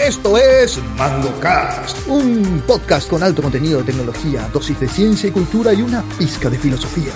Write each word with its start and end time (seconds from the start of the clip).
Esto 0.00 0.36
es 0.36 0.78
MangoCast, 0.98 2.06
un 2.06 2.62
podcast 2.66 3.08
con 3.08 3.22
alto 3.22 3.40
contenido 3.40 3.78
de 3.78 3.84
tecnología, 3.84 4.48
dosis 4.52 4.78
de 4.78 4.88
ciencia 4.88 5.28
y 5.28 5.32
cultura 5.32 5.72
y 5.72 5.80
una 5.80 6.02
pizca 6.18 6.50
de 6.50 6.58
filosofía, 6.58 7.12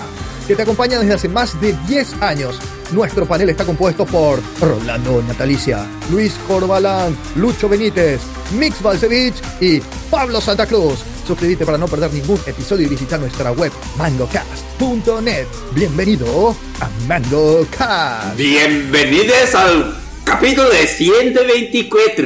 que 0.47 0.55
te 0.55 0.63
acompaña 0.63 0.99
desde 0.99 1.13
hace 1.13 1.29
más 1.29 1.59
de 1.61 1.73
10 1.87 2.21
años. 2.21 2.59
Nuestro 2.91 3.27
panel 3.27 3.49
está 3.49 3.65
compuesto 3.65 4.05
por 4.05 4.41
Rolando 4.59 5.21
Natalicia, 5.21 5.85
Luis 6.11 6.33
Corbalán, 6.47 7.15
Lucho 7.35 7.69
Benítez, 7.69 8.19
Mix 8.57 8.81
Balcevich 8.81 9.35
y 9.61 9.79
Pablo 10.09 10.41
Santa 10.41 10.65
Cruz. 10.65 10.99
Suscríbete 11.25 11.65
para 11.65 11.77
no 11.77 11.87
perder 11.87 12.11
ningún 12.11 12.39
episodio 12.47 12.87
y 12.87 12.89
visita 12.89 13.17
nuestra 13.17 13.51
web 13.51 13.71
mangocast.net. 13.97 15.45
Bienvenido 15.73 16.55
a 16.79 16.89
MangoCast. 17.07 18.35
Bienvenidos 18.35 19.55
al 19.55 20.01
capítulo 20.25 20.69
de 20.69 20.87
124. 20.87 22.25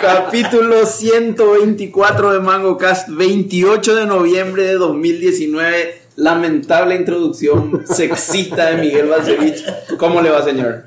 Capítulo 0.00 0.86
124 0.86 2.32
de 2.32 2.40
MangoCast, 2.40 3.08
28 3.08 3.96
de 3.96 4.06
noviembre 4.06 4.64
de 4.64 4.74
2019. 4.74 6.02
Lamentable 6.16 6.94
introducción 6.94 7.84
sexista 7.86 8.66
de 8.70 8.76
Miguel 8.76 9.08
Balcevich. 9.08 9.64
¿Cómo 9.96 10.20
le 10.20 10.30
va, 10.30 10.42
señor? 10.42 10.84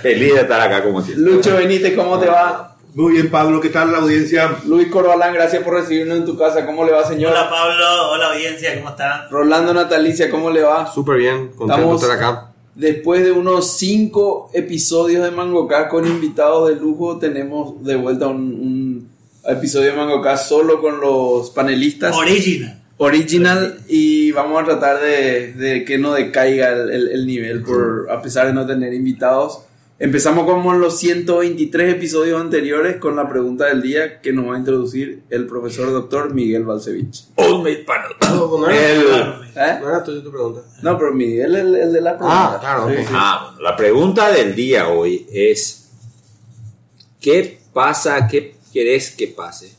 Feliz 0.00 0.34
de 0.34 0.40
estar 0.40 0.60
acá 0.60 0.82
como 0.82 1.02
siempre. 1.02 1.30
Lucho 1.30 1.56
Benítez, 1.56 1.94
¿cómo 1.94 2.18
te 2.18 2.26
va? 2.26 2.76
Muy 2.94 3.12
bien, 3.12 3.30
Pablo, 3.30 3.60
¿qué 3.60 3.68
tal 3.68 3.92
la 3.92 3.98
audiencia? 3.98 4.56
Luis 4.64 4.88
Corbalán, 4.88 5.34
gracias 5.34 5.62
por 5.62 5.74
recibirnos 5.74 6.16
en 6.16 6.24
tu 6.24 6.38
casa. 6.38 6.64
¿Cómo 6.64 6.82
le 6.86 6.92
va, 6.92 7.04
señor? 7.04 7.32
Hola 7.32 7.50
Pablo, 7.50 8.10
hola 8.12 8.28
audiencia, 8.28 8.74
¿cómo 8.76 8.88
están? 8.88 9.28
Rolando 9.30 9.74
Natalicia, 9.74 10.30
¿cómo 10.30 10.50
le 10.50 10.62
va? 10.62 10.90
Súper 10.90 11.18
bien, 11.18 11.48
contento 11.48 11.90
de 11.90 11.94
estar 11.96 12.10
acá. 12.12 12.55
Después 12.76 13.24
de 13.24 13.32
unos 13.32 13.78
cinco 13.78 14.50
episodios 14.52 15.24
de 15.24 15.30
MangoCast 15.30 15.88
con 15.88 16.06
invitados 16.06 16.68
de 16.68 16.76
lujo, 16.76 17.18
tenemos 17.18 17.82
de 17.82 17.96
vuelta 17.96 18.28
un, 18.28 18.38
un 18.38 19.08
episodio 19.48 19.92
de 19.92 19.96
MangoCast 19.96 20.48
solo 20.48 20.80
con 20.80 21.00
los 21.00 21.48
panelistas. 21.50 22.14
Original. 22.14 22.82
original 22.98 23.78
y 23.88 24.30
vamos 24.32 24.60
a 24.62 24.64
tratar 24.66 25.00
de, 25.00 25.52
de 25.54 25.84
que 25.84 25.96
no 25.98 26.12
decaiga 26.14 26.70
el, 26.72 26.90
el- 26.90 27.08
el 27.08 27.26
nivel 27.26 27.62
por 27.62 28.08
a 28.10 28.20
pesar 28.20 28.46
de 28.46 28.52
no 28.52 28.66
tener 28.66 28.92
invitados. 28.92 29.60
Empezamos 29.98 30.44
como 30.44 30.74
en 30.74 30.80
los 30.80 30.98
123 30.98 31.94
episodios 31.94 32.38
anteriores 32.38 32.96
con 32.96 33.16
la 33.16 33.26
pregunta 33.26 33.64
del 33.66 33.80
día 33.80 34.20
que 34.20 34.30
nos 34.30 34.46
va 34.50 34.56
a 34.56 34.58
introducir 34.58 35.22
el 35.30 35.46
profesor 35.46 35.90
doctor 35.90 36.34
Miguel 36.34 36.64
Balcevich. 36.64 37.24
No, 38.20 38.68
El- 38.68 39.06
¿Eh? 39.56 39.78
no 39.80 39.88
era 39.88 40.04
tuya 40.04 40.22
tu 40.22 40.30
pregunta. 40.30 40.62
No, 40.82 40.98
pero 40.98 41.14
Miguel 41.14 41.54
es 41.54 41.60
el, 41.62 41.74
el 41.76 41.92
de 41.94 42.00
la 42.02 42.10
pregunta. 42.18 42.54
Ah, 42.56 42.58
claro, 42.60 42.90
Sí, 42.90 42.96
sí. 42.98 43.04
Ah, 43.10 43.48
bueno, 43.54 43.62
la 43.62 43.74
pregunta 43.76 44.30
del 44.30 44.54
día 44.54 44.88
hoy 44.90 45.26
es: 45.32 45.88
¿qué 47.18 47.58
pasa? 47.72 48.28
¿Qué 48.28 48.54
querés 48.74 49.12
que 49.12 49.28
pase? 49.28 49.72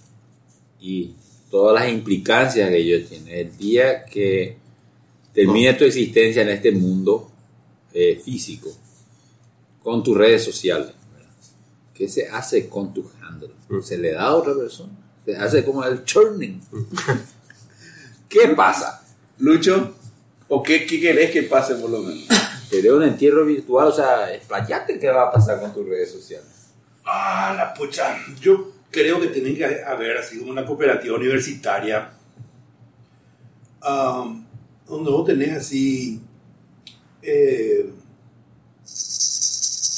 Y 0.81 1.13
todas 1.51 1.79
las 1.79 1.93
implicancias 1.93 2.69
que 2.71 2.77
ello 2.77 3.05
tiene. 3.07 3.41
El 3.41 3.55
día 3.55 4.03
que 4.03 4.57
termine 5.31 5.75
tu 5.75 5.83
existencia 5.83 6.41
en 6.41 6.49
este 6.49 6.71
mundo 6.71 7.29
eh, 7.93 8.19
físico, 8.25 8.69
con 9.87 10.03
tus 10.03 10.17
redes 10.17 10.43
sociales, 10.43 10.87
¿verdad? 11.13 11.29
¿qué 11.93 12.09
se 12.09 12.27
hace 12.27 12.67
con 12.67 12.93
tu 12.93 13.09
handle? 13.21 13.53
¿Se 13.81 13.97
le 13.97 14.11
da 14.11 14.23
a 14.23 14.35
otra 14.35 14.53
persona? 14.53 14.91
¿Se 15.23 15.33
hace 15.33 15.63
como 15.63 15.81
el 15.85 16.03
churning? 16.03 16.59
¿Qué 18.27 18.49
pasa? 18.49 19.01
Lucho, 19.37 19.95
¿o 20.49 20.61
qué, 20.61 20.85
qué 20.85 20.99
querés 20.99 21.31
que 21.31 21.43
pase 21.43 21.75
por 21.75 21.89
lo 21.89 22.01
menos? 22.01 22.27
Sería 22.69 22.93
un 22.93 23.03
entierro 23.03 23.45
virtual, 23.45 23.87
o 23.87 23.91
sea, 23.93 24.33
explayate 24.35 24.99
qué 24.99 25.07
va 25.07 25.29
a 25.29 25.31
pasar 25.31 25.61
con 25.61 25.73
tus 25.73 25.87
redes 25.87 26.11
sociales. 26.11 26.67
Ah, 27.05 27.53
la 27.55 27.73
pucha. 27.73 28.17
Yo 28.41 28.73
creo 28.91 29.21
que 29.21 29.27
tiene 29.27 29.55
que 29.55 29.63
haber 29.63 30.17
así 30.17 30.37
como 30.39 30.51
una 30.51 30.65
cooperativa 30.65 31.15
universitaria 31.15 32.11
um, 33.87 34.43
donde 34.85 35.11
vos 35.11 35.25
tenés 35.25 35.55
así. 35.55 36.19
eh, 37.21 37.89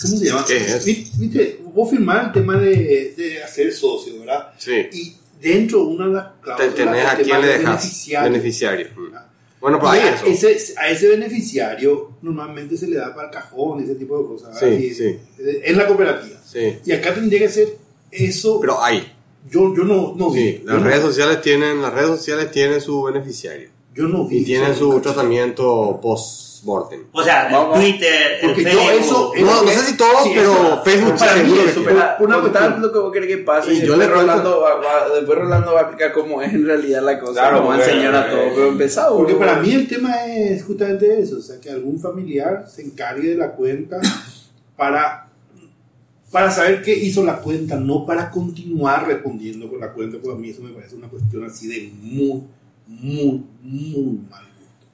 ¿Cómo 0.02 0.18
se 0.18 0.26
llama? 0.26 0.46
¿Qué 0.48 0.58
es? 0.58 0.86
Vi- 0.86 1.12
Viste, 1.18 1.60
vos 1.74 1.90
firmás 1.90 2.28
el 2.28 2.32
tema 2.34 2.58
de, 2.58 3.14
de 3.18 3.44
hacer 3.44 3.72
socio, 3.74 4.20
¿verdad? 4.20 4.54
Sí. 4.58 4.88
Y 4.94 5.16
dentro 5.42 5.84
una 5.84 6.08
de 6.08 6.14
las 6.14 6.26
Te- 6.36 6.42
cláusulas. 6.44 6.76
tenés 6.76 7.06
a 7.06 7.16
quién 7.18 7.42
le 7.42 7.48
de 7.48 7.54
dejas. 7.60 7.66
beneficiario. 7.82 8.32
Beneficiario. 8.32 8.88
Mm. 8.96 9.04
¿verdad? 9.06 9.26
Bueno, 9.62 9.80
Y 9.84 9.88
hay 9.88 10.00
a 10.00 10.16
eso. 10.16 10.26
ese, 10.26 10.74
a 10.80 10.90
ese 10.90 11.08
beneficiario 11.10 12.12
normalmente 12.22 12.78
se 12.78 12.88
le 12.88 12.96
da 12.98 13.14
para 13.14 13.28
el 13.28 13.34
cajón, 13.34 13.84
ese 13.84 13.96
tipo 13.96 14.18
de 14.22 14.26
cosas. 14.28 14.58
Sí. 14.58 14.66
Y- 14.66 14.94
sí. 14.94 15.18
En 15.38 15.78
la 15.78 15.86
cooperativa. 15.86 16.40
Sí. 16.46 16.78
Y 16.86 16.92
acá 16.94 17.14
tendría 17.14 17.40
que 17.40 17.50
ser 17.50 17.68
eso. 18.12 18.60
Pero 18.62 18.82
hay. 18.82 19.12
yo, 19.50 19.76
yo 19.76 19.84
no, 19.84 20.14
no 20.16 20.32
vi. 20.32 20.40
Sí, 20.40 20.62
las 20.66 20.78
no- 20.80 20.84
redes 20.86 21.02
sociales 21.02 21.42
tienen, 21.42 21.82
las 21.82 21.94
redes 21.94 22.08
sociales 22.10 22.52
tienen 22.52 22.80
su 22.80 23.04
beneficiario. 23.04 23.70
Yo 23.94 24.08
no 24.08 24.26
vi. 24.26 24.38
Y 24.38 24.46
tienen 24.46 24.74
su 24.76 25.00
tratamiento 25.02 26.00
post-mortem. 26.62 27.06
O 27.12 27.24
sea, 27.24 27.48
el. 27.50 27.80
Twitter, 27.80 28.40
el 28.42 28.48
Porque 28.50 28.64
yo 28.64 28.70
Facebook. 28.70 29.34
eso- 29.36 29.46
No, 29.46 29.62
no 29.64 29.68
sé 29.70 29.80
si 29.86 29.98
todo, 29.98 30.24
Sí, 30.24 30.32
pero 30.36 30.52
eso- 30.54 30.82
Facebook 30.84 31.18
para 31.18 31.36
mí 31.36 31.54
que 31.54 31.82
pero- 31.84 31.96
Una 32.20 32.38
Una 32.38 32.78
lo 32.78 32.92
que 32.94 33.00
vos 33.00 33.12
querés 33.14 33.28
que 33.30 33.38
pase 33.40 33.74
Y 33.74 33.78
y, 33.78 33.82
yo 33.82 33.98
después, 33.98 34.08
le 34.10 34.14
Rolando 34.14 34.62
va, 34.62 34.76
va- 34.76 35.16
después 35.16 35.38
Rolando 35.40 35.74
va 35.74 35.80
a 35.80 35.84
explicar 35.84 36.12
cómo 36.14 36.42
es 36.42 36.54
en 36.54 36.66
realidad 36.66 37.02
la 37.04 37.20
cosa. 37.20 37.34
Claro, 37.34 37.66
va 37.66 37.76
a 37.76 37.80
enseñar 37.80 38.16
a 38.16 38.30
todos. 38.30 38.52
Pero 38.56 38.68
empezamos. 38.70 39.18
Porque 39.18 39.36
para 39.36 39.56
mí 39.60 39.72
el 39.74 39.88
tema 39.88 40.26
es 40.26 40.64
justamente 40.64 41.20
eso, 41.22 41.38
o 41.38 41.42
sea, 41.42 41.60
que 41.60 41.70
algún 41.70 42.00
familiar 42.00 42.66
se 42.68 42.82
encargue 42.84 43.30
de 43.30 43.36
la 43.36 43.52
cuenta 43.52 44.00
para, 44.76 45.28
para 46.32 46.52
saber 46.52 46.82
qué 46.82 46.94
hizo 46.96 47.24
la 47.24 47.38
cuenta, 47.40 47.76
no 47.76 48.06
para 48.06 48.30
continuar 48.30 49.08
respondiendo 49.08 49.70
con 49.70 49.80
la 49.80 49.92
cuenta, 49.94 50.18
porque 50.22 50.38
a 50.38 50.40
mí 50.42 50.50
eso 50.50 50.62
me 50.62 50.72
parece 50.72 50.96
una 50.96 51.08
cuestión 51.08 51.44
así 51.46 51.68
de 51.68 51.92
muy, 52.02 52.44
muy, 52.88 53.44
muy 53.62 54.20
mal 54.30 54.44
gusto. 54.44 54.88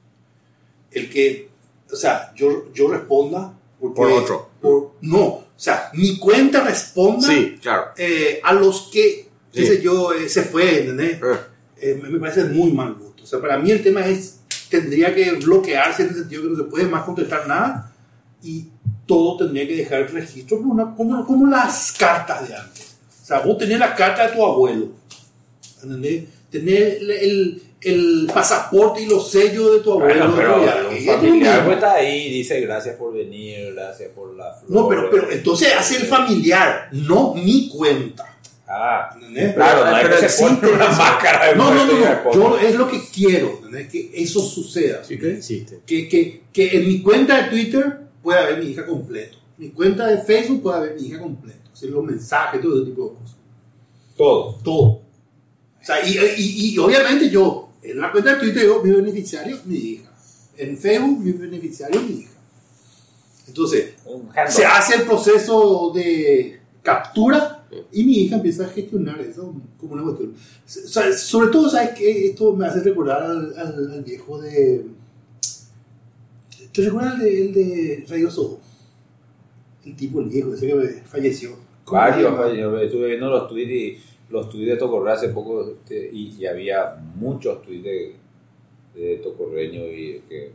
El 0.92 1.10
que, 1.10 1.50
o 1.96 2.00
sea, 2.02 2.34
yo, 2.36 2.72
yo 2.74 2.88
responda 2.90 3.54
porque- 3.80 3.96
Por 3.96 4.12
otro. 4.12 4.50
por- 4.62 4.92
no, 5.02 5.22
o 5.24 5.44
sea, 5.56 5.90
mi 5.94 6.18
cuenta 6.18 6.62
responda 6.64 7.28
Sí, 7.28 7.58
claro. 7.62 7.86
eh, 7.98 8.40
a 8.44 8.54
los 8.54 8.90
que, 8.92 9.30
qué 9.52 9.62
Sí. 9.62 9.68
sé 9.68 9.82
yo, 9.82 10.14
eh, 10.14 10.28
se 10.30 10.44
fue, 10.44 10.80
¿entendés? 10.82 11.20
Eh, 11.22 11.38
Eh, 11.78 12.00
me, 12.02 12.18
parece 12.20 12.46
muy 12.46 12.72
mal 12.72 12.94
gusto. 12.96 13.24
O 13.26 13.28
sea, 13.28 13.40
para 13.42 13.58
mí 13.60 13.70
el 13.70 13.84
tema 13.84 14.06
es, 14.08 14.40
tendría 14.70 15.14
que 15.14 15.32
bloquearse 15.34 16.04
en 16.04 16.10
el 16.10 16.16
sentido 16.16 16.44
que 16.44 16.50
no 16.50 16.56
se 16.56 16.64
puede 16.64 16.86
más 16.86 17.04
contestar 17.04 17.46
nada 17.48 17.94
y 18.42 18.68
todo 19.06 19.38
tendría 19.38 19.68
que 19.68 19.76
dejar 19.76 20.02
el 20.04 20.08
registro 20.08 20.58
como, 20.58 20.74
una- 20.74 20.96
como, 20.96 21.26
como 21.26 21.48
las 21.48 21.92
cartas 21.92 22.48
de 22.48 22.56
antes. 22.56 22.96
O 23.22 23.26
sea, 23.26 23.40
vos 23.42 23.58
tenés 23.58 23.78
la 23.78 23.94
carta 23.94 24.26
de 24.28 24.36
tu 24.36 24.46
abuelo, 24.46 24.88
¿entendés? 25.84 26.24
Tenés 26.50 27.02
el, 27.02 27.12
el- 27.12 27.64
el 27.82 28.30
pasaporte 28.34 29.04
y 29.04 29.06
los 29.06 29.30
sellos 29.30 29.74
de 29.74 29.80
tu 29.80 29.94
abuelo. 29.94 30.32
Bueno, 30.32 30.36
pero 30.36 30.90
un 30.90 31.06
familiar 31.06 31.66
pues 31.66 31.76
está 31.78 31.94
ahí, 31.94 32.30
dice 32.32 32.62
gracias 32.62 32.96
por 32.96 33.14
venir, 33.14 33.74
gracias 33.74 34.10
por 34.10 34.36
la 34.36 34.54
flor. 34.54 34.72
No, 34.72 34.88
pero, 34.88 35.10
pero 35.10 35.32
entonces 35.32 35.74
hace 35.78 35.98
el 35.98 36.06
familiar, 36.06 36.90
no 36.92 37.34
mi 37.36 37.70
cuenta. 37.70 38.36
Ah, 38.68 39.12
¿Entendés? 39.14 39.54
claro, 39.54 39.86
no 39.86 39.96
hay 39.96 40.04
pero 40.06 40.16
que 40.16 40.30
se 40.30 40.44
existe 40.44 40.68
una 40.68 40.90
máscara 40.90 41.50
de 41.50 41.56
No, 41.56 41.72
no, 41.72 41.86
no, 41.86 41.94
no. 41.94 42.34
Yo 42.34 42.58
es 42.58 42.76
lo 42.76 42.90
que 42.90 43.00
quiero, 43.14 43.58
¿entendés? 43.58 43.90
Que 43.90 44.12
eso 44.16 44.42
suceda. 44.42 45.04
sí 45.04 45.20
que 45.20 45.34
existe. 45.34 45.82
que, 45.86 46.10
que, 46.10 46.44
que 46.52 46.78
en 46.78 46.88
mi 46.88 47.02
cuenta 47.02 47.44
de 47.44 47.50
Twitter 47.50 48.00
pueda 48.24 48.42
haber 48.42 48.64
mi 48.64 48.72
hija 48.72 48.86
completo. 48.86 49.38
Mi 49.58 49.70
cuenta 49.70 50.08
de 50.08 50.18
Facebook 50.18 50.64
puede 50.64 50.78
haber 50.78 50.96
mi 50.96 51.08
hija 51.08 51.20
completo. 51.20 51.60
Los 51.84 52.04
mensajes, 52.04 52.62
todo 52.62 52.78
ese 52.78 52.86
tipo 52.86 53.04
de 53.04 53.10
cosas. 53.16 53.38
Todo. 54.18 54.56
Todo. 54.64 54.82
O 54.84 55.02
sea, 55.82 56.04
y, 56.04 56.18
y, 56.38 56.74
y 56.74 56.78
obviamente 56.80 57.30
yo, 57.30 57.65
en 57.92 58.00
la 58.00 58.12
cuenta 58.12 58.34
de 58.36 58.40
Twitter, 58.40 58.62
digo, 58.64 58.82
mi 58.84 58.92
beneficiario, 58.92 59.58
mi 59.66 59.76
hija. 59.76 60.12
En 60.58 60.78
Facebook, 60.78 61.20
mi 61.20 61.32
beneficiario, 61.34 62.02
mi 62.02 62.20
hija. 62.20 62.32
Entonces, 63.48 63.94
se 64.50 64.66
hace 64.66 64.96
el 64.96 65.02
proceso 65.04 65.92
de 65.94 66.60
captura 66.82 67.68
y 67.92 68.04
mi 68.04 68.20
hija 68.24 68.36
empieza 68.38 68.66
a 68.66 68.70
gestionar 68.70 69.20
eso 69.22 69.54
como 69.80 69.94
una 69.94 70.04
cuestión. 70.04 70.32
O 70.34 70.68
sea, 70.68 71.12
sobre 71.16 71.50
todo, 71.52 71.70
¿sabes 71.70 71.92
qué? 71.98 72.28
Esto 72.30 72.54
me 72.54 72.66
hace 72.68 72.80
recordar 72.82 73.22
al, 73.24 73.54
al- 73.58 73.92
al 73.94 74.04
viejo 74.04 74.40
de... 74.42 74.86
¿Te 76.74 76.82
recuerdas 76.82 77.16
el 77.16 77.20
de, 77.22 77.42
el 77.42 77.54
de 77.54 78.06
Radio 78.10 78.30
Soho? 78.32 78.60
El 79.86 79.96
tipo, 79.96 80.20
el 80.20 80.30
viejo, 80.30 80.54
ese 80.54 80.68
que 80.68 81.04
falleció. 81.06 81.52
¿Cómo 81.86 82.02
se 82.02 82.10
Varios, 82.12 82.32
llama? 82.32 82.46
varios. 82.46 82.82
estuve 82.82 83.08
viendo 83.08 83.30
los 83.30 83.48
tweets 83.48 83.72
y 83.72 83.98
los 84.30 84.50
tweets 84.50 84.72
de 84.72 84.78
Tocorre 84.78 85.12
hace 85.12 85.30
poco 85.30 85.70
este, 85.70 86.10
y, 86.12 86.46
había 86.46 86.96
muchos 87.16 87.62
tweets 87.62 87.84
de, 87.84 88.16
Tocorreño 89.22 89.86
y 89.88 90.24
que 90.30 90.52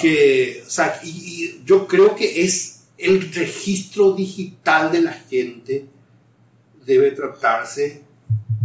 que, 0.00 0.62
o 0.66 1.06
y 1.06 1.62
yo 1.64 1.86
creo 1.86 2.14
que 2.14 2.42
es 2.42 2.84
el 2.96 3.32
registro 3.32 4.12
digital 4.12 4.92
de 4.92 5.02
la 5.02 5.12
gente 5.12 5.86
debe 6.86 7.10
tratarse 7.10 8.02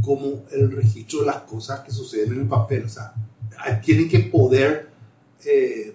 como 0.02 0.46
el 0.52 0.72
registro 0.72 1.22
de 1.22 1.26
las 1.28 1.42
cosas 1.42 1.82
que 1.82 1.92
suceden 1.92 2.34
en 2.34 2.42
el 2.42 2.48
papel. 2.48 2.86
O 2.86 2.90
sea, 2.90 3.14
tienen 3.84 4.10
que 4.10 4.20
poder 4.20 4.90
eh, 5.46 5.94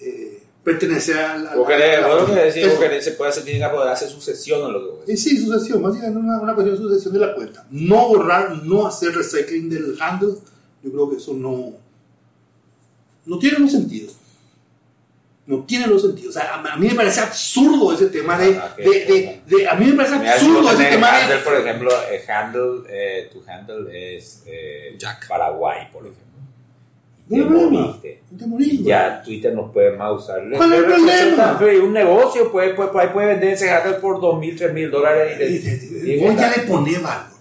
eh, 0.00 0.41
pertenecer 0.64 1.16
a 1.18 1.36
la... 1.38 1.54
Vos 1.56 1.66
a 1.66 1.70
la- 1.70 1.76
querés, 1.76 1.98
a 1.98 2.00
la 2.02 2.06
vos 2.08 2.14
lo 2.16 2.20
que 2.26 2.32
familia. 2.32 2.44
decís, 2.46 2.62
vos 2.64 2.72
Eso. 2.72 2.80
querés, 2.82 3.04
se 3.04 3.10
puede, 3.12 3.32
se 3.32 3.40
tiene 3.42 3.60
que 3.60 3.68
poder 3.72 3.88
hacer 3.88 4.08
sucesión 4.08 4.66
en 4.66 4.72
lo 4.72 5.04
que 5.04 5.12
Eh. 5.12 5.16
Sí, 5.16 5.36
sucesión, 5.44 5.82
básicamente 5.82 6.18
una, 6.20 6.40
una 6.40 6.54
cuestión 6.54 6.76
de 6.76 6.82
sucesión 6.82 7.12
de 7.14 7.20
la 7.20 7.34
cuenta. 7.34 7.66
No 7.70 8.08
borrar, 8.08 8.62
no 8.62 8.86
hacer 8.86 9.14
recycling 9.14 9.68
del 9.68 9.96
handle, 10.00 10.34
yo 10.82 10.90
creo 10.90 11.10
que 11.10 11.16
eso 11.16 11.34
no, 11.34 11.72
no 13.26 13.38
tiene 13.38 13.58
un 13.58 13.68
sentido. 13.70 14.12
No 15.44 15.64
tiene 15.64 15.88
los 15.88 16.02
sentido. 16.02 16.30
O 16.30 16.32
sea, 16.32 16.54
a, 16.54 16.76
mí 16.76 16.86
me 16.88 16.94
parece 16.94 17.20
absurdo 17.20 17.92
ese 17.92 18.06
tema 18.06 18.38
de, 18.38 18.56
Ah, 18.56 18.74
de, 18.76 18.84
de- 18.84 19.42
de- 19.44 19.68
A 19.68 19.74
mí 19.74 19.86
me 19.86 19.94
parece 19.94 20.14
absurdo 20.14 20.70
ese 20.70 20.84
tema 20.84 21.08
handle, 21.18 21.36
de. 21.36 21.42
por 21.42 21.54
ejemplo, 21.56 21.90
el 22.10 22.30
handle, 22.30 22.82
eh, 22.88 23.28
tu 23.32 23.42
handle 23.50 24.16
es 24.16 24.44
eh, 24.46 24.94
Jack. 24.96 25.26
Paraguay, 25.26 25.88
por 25.92 26.02
ejemplo. 26.02 26.22
No 27.28 27.36
hay 27.36 27.42
Te 27.42 27.48
problema. 27.48 27.70
moriste. 27.86 28.11
No 28.11 28.11
güey. 28.52 28.82
Ya 28.82 29.22
Twitter 29.22 29.54
no 29.54 29.70
puede 29.72 29.96
más 29.96 30.12
usarlo. 30.22 30.56
¿Cuál 30.56 30.72
es 30.72 30.78
el 30.78 30.84
problema? 30.84 31.56
pero 31.58 31.84
Un 31.84 31.92
negocio 31.92 32.50
puede, 32.52 32.74
puede, 32.74 32.90
puede, 32.90 33.08
puede 33.08 33.26
vender 33.28 33.50
ese 33.50 33.70
handle 33.70 33.94
por 33.94 34.20
2.000, 34.20 34.56
3.000 34.56 34.90
dólares. 34.90 35.38
Y, 35.40 36.10
Y 36.10 36.12
y- 36.14 36.24
Vos 36.24 36.36
ya 36.36 36.50
le 36.50 36.62
ponés 36.64 37.02
valor. 37.02 37.32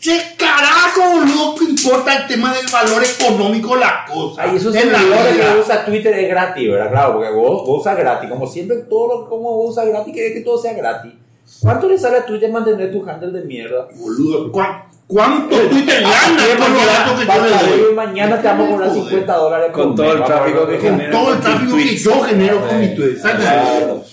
¿Qué 0.00 0.20
carajo, 0.38 1.10
boludo, 1.18 1.54
que 1.56 1.64
importa 1.64 2.16
el 2.18 2.28
tema 2.28 2.54
del 2.54 2.66
valor 2.72 3.02
económico 3.02 3.74
la 3.74 4.04
cosa? 4.08 4.42
Ay, 4.44 4.56
Es 4.56 4.62
servidores 4.62 5.34
vida. 5.34 5.54
que 5.54 5.60
usa 5.60 5.84
Twitter 5.84 6.14
es 6.14 6.28
gratis, 6.28 6.70
¿verdad? 6.70 6.90
Claro, 6.90 7.12
porque 7.14 7.30
vos, 7.30 7.66
vos 7.66 7.80
usas 7.80 7.98
gratis. 7.98 8.30
Como 8.30 8.46
siempre, 8.46 8.76
todo 8.88 9.08
lo 9.08 9.24
que 9.24 9.30
como 9.30 9.56
vos 9.56 9.70
usas 9.72 9.88
gratis, 9.88 10.14
querés 10.14 10.34
que 10.34 10.40
todo 10.42 10.56
sea 10.56 10.72
gratis. 10.74 11.12
¿Cuánto 11.60 11.88
le 11.88 11.98
sale 11.98 12.18
a 12.18 12.26
Twitter 12.26 12.52
mantener 12.52 12.92
tu 12.92 13.04
handle 13.08 13.32
de 13.40 13.44
mierda? 13.44 13.88
Boludo, 13.96 14.52
¿cuán- 14.52 14.84
¿cuánto 15.08 15.56
Twitter 15.56 16.02
gana 16.02 16.42
con 16.64 16.72
los 16.74 16.86
datos 16.86 17.20
que 17.20 17.26
yo 17.26 17.44
le 17.44 17.82
doy? 17.86 17.94
mañana 17.94 18.40
te 18.40 18.46
vamos 18.46 18.68
a 18.68 18.70
cobrar 18.72 18.88
Joder. 18.90 19.02
50 19.04 19.36
dólares 19.36 19.70
Con 19.72 19.94
todo 19.96 20.12
el 20.12 20.24
tráfico 20.24 20.66
que 20.68 20.76
cómo- 20.78 20.90
genera. 20.90 21.10
Todo 21.10 21.34
el 21.34 21.40
tráfico 21.40 21.76
que 21.76 21.96
yo 21.96 22.22
genero 22.22 22.68
con 22.68 22.80
mi 22.80 22.94
Twitter. 22.94 23.10
exactamente. 23.16 23.70
Claro. 23.78 24.04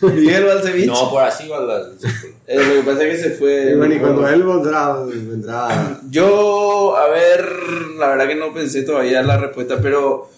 Miguel 0.00 0.44
Balcevich. 0.44 0.86
No, 0.86 1.10
por 1.10 1.22
así. 1.24 1.50
Eh, 2.46 2.56
lo 2.56 2.74
que 2.74 2.82
pasa 2.88 3.02
es 3.04 3.16
que 3.16 3.22
se 3.24 3.30
fue. 3.32 3.72
Y 3.72 3.74
bueno, 3.74 3.94
y 3.94 3.98
cuando 3.98 4.28
él 4.28 4.42
vendrá, 4.44 4.94
vendrá 5.04 5.98
Yo, 6.08 6.96
a 6.96 7.08
ver, 7.08 7.44
la 7.98 8.08
verdad 8.10 8.28
que 8.28 8.36
no 8.36 8.54
pensé 8.54 8.82
todavía 8.82 9.22
la 9.24 9.38
respuesta, 9.38 9.78
pero 9.82 10.30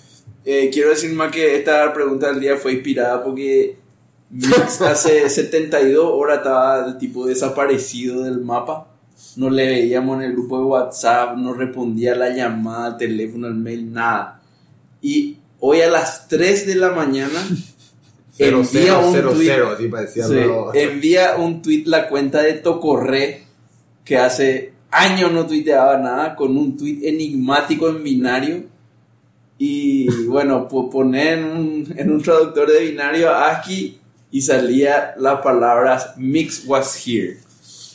eh, 0.47 0.71
quiero 0.73 0.89
decir 0.89 1.13
más 1.13 1.31
que 1.31 1.57
esta 1.57 1.93
pregunta 1.93 2.29
del 2.29 2.41
día 2.41 2.57
fue 2.57 2.73
inspirada 2.73 3.23
porque 3.23 3.77
Mix 4.31 4.81
hace 4.81 5.29
72 5.29 6.07
horas 6.11 6.39
estaba 6.39 6.87
el 6.87 6.97
tipo 6.97 7.27
desaparecido 7.27 8.23
del 8.23 8.41
mapa. 8.41 8.87
No 9.37 9.49
le 9.51 9.67
veíamos 9.67 10.19
en 10.19 10.25
el 10.31 10.33
grupo 10.33 10.59
de 10.59 10.65
WhatsApp, 10.65 11.37
no 11.37 11.53
respondía 11.55 12.13
a 12.13 12.17
la 12.17 12.31
llamada, 12.31 12.87
al 12.87 12.97
teléfono, 12.97 13.47
al 13.47 13.55
mail, 13.55 13.93
nada. 13.93 14.41
Y 15.03 15.37
hoy 15.61 15.81
a 15.83 15.89
las 15.91 16.27
3 16.29 16.67
de 16.67 16.75
la 16.75 16.91
mañana 16.91 17.39
envía 18.39 18.71
cero, 18.95 19.03
un 19.07 19.13
cero, 19.15 19.31
tweet. 19.35 19.47
cero, 19.47 19.71
así 19.75 19.89
parecía. 19.89 20.27
Sí, 20.27 20.35
envía 20.75 21.37
un 21.37 21.63
tweet 21.63 21.83
la 21.87 22.09
cuenta 22.09 22.43
de 22.43 22.55
Tocorre 22.55 23.45
que 24.05 24.17
hace 24.17 24.73
años 24.91 25.31
no 25.33 25.47
tuiteaba 25.47 25.97
nada 25.99 26.35
con 26.35 26.57
un 26.57 26.77
tweet 26.77 27.01
enigmático 27.09 27.89
en 27.89 28.03
binario 28.03 28.65
y 29.59 30.09
bueno 30.27 30.67
po- 30.67 30.89
poner 30.91 31.39
en 31.39 31.45
un, 31.45 31.95
en 31.97 32.11
un 32.11 32.23
traductor 32.23 32.69
de 32.71 32.81
binario 32.91 33.31
ASCII 33.33 33.99
y 34.33 34.41
salía 34.41 35.15
las 35.19 35.41
palabras 35.43 36.15
Mix 36.17 36.65
was 36.67 36.97
here 37.07 37.37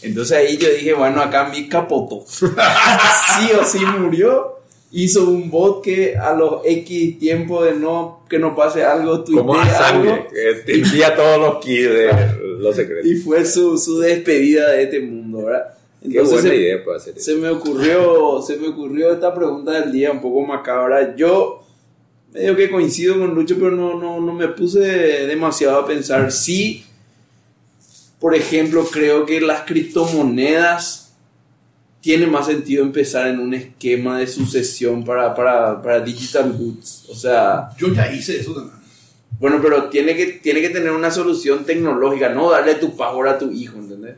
entonces 0.02 0.38
ahí 0.38 0.58
yo 0.58 0.70
dije 0.70 0.94
bueno 0.94 1.22
acá 1.22 1.50
Mix 1.50 1.70
capotó 1.70 2.24
sí 2.28 3.52
o 3.60 3.64
sí 3.66 3.80
murió 4.00 4.56
hizo 4.92 5.30
un 5.30 5.52
bot 5.52 5.84
que 5.84 6.16
a 6.16 6.34
los 6.34 6.62
X 6.64 7.20
tiempo 7.20 7.64
de 7.64 7.74
no 7.74 8.26
que 8.30 8.40
no 8.40 8.56
pase 8.56 8.84
algo 8.84 9.14
a 9.16 9.24
tuitea 9.24 9.44
algo 9.44 9.66
sangre. 9.66 10.28
envía 10.68 11.16
todos 11.16 11.40
los 11.40 11.64
keys 11.64 11.90
de 11.90 12.10
los 12.60 12.76
secretos. 12.76 13.06
y 13.06 13.16
fue 13.16 13.46
su, 13.46 13.78
su 13.78 14.00
despedida 14.00 14.72
de 14.72 14.84
este 14.84 15.02
mundo, 15.02 15.46
¿verdad? 15.46 15.76
Qué 16.10 16.22
buena 16.22 16.42
se, 16.42 16.56
idea 16.56 16.84
puede 16.84 16.98
hacer 16.98 17.18
eso. 17.18 17.32
se 17.32 17.36
me 17.36 17.50
ocurrió, 17.50 18.42
se 18.42 18.58
me 18.58 18.70
ocurrió 18.70 19.12
esta 19.12 19.34
pregunta 19.34 19.72
del 19.72 19.92
día 19.92 20.12
un 20.12 20.22
poco 20.22 20.46
macabra. 20.46 21.16
Yo 21.16 21.64
medio 22.32 22.56
que 22.56 22.70
coincido 22.70 23.20
con 23.20 23.34
Lucho, 23.34 23.56
pero 23.58 23.72
no, 23.72 24.00
no, 24.00 24.22
no 24.22 24.34
me 24.34 24.48
puse 24.50 24.80
demasiado 24.80 25.80
a 25.80 25.88
pensar. 25.88 26.32
Sí, 26.32 26.85
por 28.20 28.36
ejemplo, 28.36 28.86
creo 28.92 29.26
que 29.26 29.42
las 29.42 29.62
criptomonedas 29.62 31.14
tiene 32.02 32.28
más 32.28 32.46
sentido 32.46 32.84
empezar 32.84 33.28
en 33.28 33.40
un 33.40 33.54
esquema 33.54 34.20
de 34.20 34.28
sucesión 34.28 35.04
para, 35.04 35.34
para, 35.34 35.82
para 35.82 36.00
digital 36.02 36.54
goods. 36.54 37.06
O 37.10 37.16
sea, 37.16 37.70
Yo 37.78 37.92
ya 37.94 38.12
hice 38.12 38.40
eso 38.40 38.54
también. 38.54 38.76
bueno, 39.40 39.60
pero 39.62 39.86
tiene 39.90 40.16
que, 40.16 40.28
tiene 40.28 40.62
que 40.62 40.70
tener 40.70 40.92
una 40.92 41.10
solución 41.12 41.66
tecnológica, 41.66 42.30
no 42.30 42.50
darle 42.52 42.76
tu 42.76 42.96
password 42.96 43.28
a 43.28 43.38
tu 43.40 43.52
hijo, 43.52 43.78
¿entendés? 43.80 44.16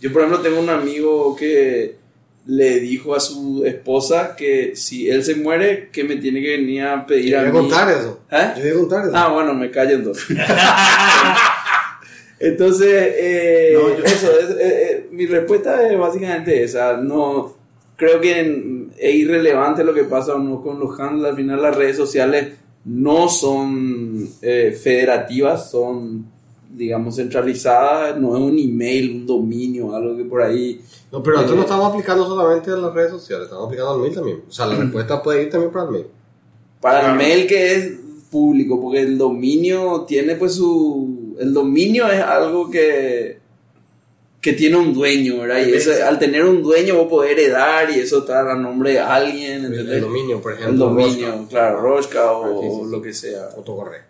Yo, 0.00 0.12
por 0.12 0.22
ejemplo, 0.22 0.40
tengo 0.42 0.60
un 0.60 0.70
amigo 0.70 1.36
que 1.36 1.96
le 2.46 2.80
dijo 2.80 3.14
a 3.14 3.20
su 3.20 3.64
esposa 3.66 4.36
que 4.36 4.76
si 4.76 5.10
él 5.10 5.24
se 5.24 5.34
muere, 5.34 5.90
que 5.92 6.04
me 6.04 6.16
tiene 6.16 6.40
que 6.40 6.56
venir 6.56 6.82
a 6.84 7.04
pedir 7.06 7.30
Yo 7.32 7.38
a 7.38 7.40
voy 7.42 7.48
a 7.48 7.52
mí. 7.52 7.58
contar 7.58 7.90
eso. 7.90 8.20
¿Eh? 8.30 8.52
Yo 8.56 8.62
voy 8.62 8.70
a 8.70 8.74
contar 8.74 9.02
eso. 9.08 9.12
Ah, 9.14 9.28
bueno, 9.28 9.52
me 9.52 9.70
callo 9.70 9.96
entonces. 9.96 10.24
Entonces, 12.38 13.14
eh, 13.18 13.70
No, 13.74 13.96
yo- 13.96 14.04
eso, 14.04 14.30
es, 14.38 14.50
eh, 14.50 14.56
eh, 14.60 15.08
mi 15.10 15.26
respuesta 15.26 15.88
es 15.90 15.98
básicamente 15.98 16.62
esa. 16.62 16.96
No, 16.98 17.54
creo 17.96 18.20
que 18.20 18.40
en- 18.40 18.92
es 18.98 19.14
irrelevante 19.14 19.82
lo 19.84 19.94
que 19.94 20.04
pasa 20.04 20.34
o 20.34 20.38
no 20.38 20.60
con 20.62 20.78
los 20.78 20.98
handles. 21.00 21.30
Al 21.30 21.36
final, 21.36 21.62
las 21.62 21.76
redes 21.76 21.96
sociales 21.96 22.52
no 22.84 23.28
son 23.28 24.28
eh, 24.42 24.78
federativas, 24.80 25.70
son, 25.70 26.26
digamos, 26.74 27.16
centralizadas. 27.16 28.18
No 28.18 28.36
es 28.36 28.42
un 28.42 28.58
email, 28.58 29.10
un 29.16 29.26
dominio, 29.26 29.94
algo 29.96 30.16
que 30.16 30.24
por 30.24 30.42
ahí. 30.42 30.80
No, 31.10 31.22
pero 31.22 31.36
nosotros 31.36 31.54
Eh, 31.54 31.56
no 31.56 31.62
estamos 31.62 31.90
aplicando 31.92 32.26
solamente 32.26 32.70
a 32.70 32.76
las 32.76 32.92
redes 32.92 33.12
sociales, 33.12 33.44
estamos 33.44 33.66
aplicando 33.66 33.94
al 33.94 34.00
mail 34.00 34.14
también. 34.14 34.42
O 34.46 34.52
sea, 34.52 34.66
la 34.66 34.76
respuesta 34.76 35.22
puede 35.22 35.42
ir 35.44 35.50
también 35.50 35.72
para 35.72 35.84
el 35.86 35.90
mail. 35.92 36.06
Para 36.80 37.10
el 37.12 37.16
mail 37.16 37.46
que 37.46 37.74
es 37.74 37.92
público, 38.30 38.80
porque 38.80 39.00
el 39.00 39.18
dominio 39.18 40.04
tiene 40.06 40.36
pues 40.36 40.54
su... 40.54 41.36
El 41.38 41.52
dominio 41.52 42.10
es 42.10 42.20
algo 42.20 42.70
que, 42.70 43.38
que 44.40 44.52
tiene 44.52 44.76
un 44.76 44.94
dueño, 44.94 45.38
¿verdad? 45.40 45.66
Y 45.66 45.72
eso, 45.72 45.90
al 46.06 46.18
tener 46.18 46.44
un 46.44 46.62
dueño 46.62 46.96
vos 46.96 47.08
podés 47.08 47.32
heredar 47.32 47.90
y 47.90 48.00
eso 48.00 48.20
está 48.20 48.50
a 48.50 48.54
nombre 48.54 48.92
de 48.92 49.00
alguien, 49.00 49.64
El, 49.64 50.00
dominio, 50.00 50.40
por 50.40 50.52
ejemplo. 50.52 50.72
El 50.72 50.78
dominio, 50.78 51.30
Rosca, 51.32 51.48
claro, 51.48 51.80
Rosca 51.80 52.32
o, 52.32 52.62
Sí, 52.62 52.68
sí, 52.68 52.84
sí. 52.84 52.90
lo 52.90 53.02
que 53.02 53.12
sea. 53.12 53.48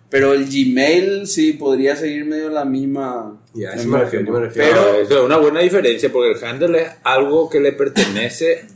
Pero 0.08 0.32
el 0.34 0.46
Gmail 0.46 1.26
sí 1.26 1.54
podría 1.54 1.96
seguir 1.96 2.24
medio 2.26 2.48
la 2.50 2.64
misma... 2.64 3.40
Y 3.54 3.64
a 3.64 3.70
la 3.70 3.76
eso 3.76 3.88
me 3.88 3.98
refiero, 3.98 4.26
yo 4.26 4.32
me 4.32 4.38
forma. 4.38 4.46
refiero. 4.48 4.68
Pero 4.70 4.90
Pero 4.92 5.02
eso 5.02 5.18
es 5.18 5.24
una 5.24 5.36
buena 5.38 5.60
diferencia 5.60 6.12
porque 6.12 6.32
el 6.32 6.44
handle 6.44 6.82
es 6.82 6.88
algo 7.02 7.48
que 7.48 7.60
le 7.60 7.72
pertenece 7.72 8.66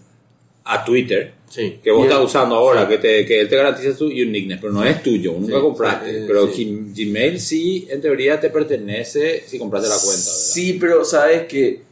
a 0.64 0.84
Twitter. 0.84 1.34
Sí. 1.50 1.80
Que 1.82 1.90
vos 1.90 2.00
Y 2.00 2.06
el- 2.06 2.12
estás 2.12 2.24
usando 2.24 2.54
ahora, 2.54 2.86
que, 2.88 2.96
te, 2.98 3.26
que 3.26 3.40
él 3.40 3.48
te 3.48 3.56
garantiza 3.56 3.94
tu 3.98 4.06
uniqueness, 4.06 4.58
pero 4.60 4.72
no 4.72 4.84
es 4.84 5.02
tuyo, 5.02 5.32
nunca 5.32 5.56
Sí, 5.56 5.60
compraste. 5.60 6.10
sí, 6.10 6.16
eh, 6.16 6.24
pero 6.26 6.46
Gmail 6.46 7.40
sí, 7.40 7.88
en 7.90 8.00
teoría, 8.00 8.38
te 8.40 8.50
pertenece 8.50 9.42
si 9.46 9.58
compraste 9.58 9.88
la 9.88 9.96
cuenta. 9.96 10.16
¿verdad? 10.16 10.32
Sí, 10.32 10.78
pero 10.80 11.04
sabes 11.04 11.46
que 11.48 11.82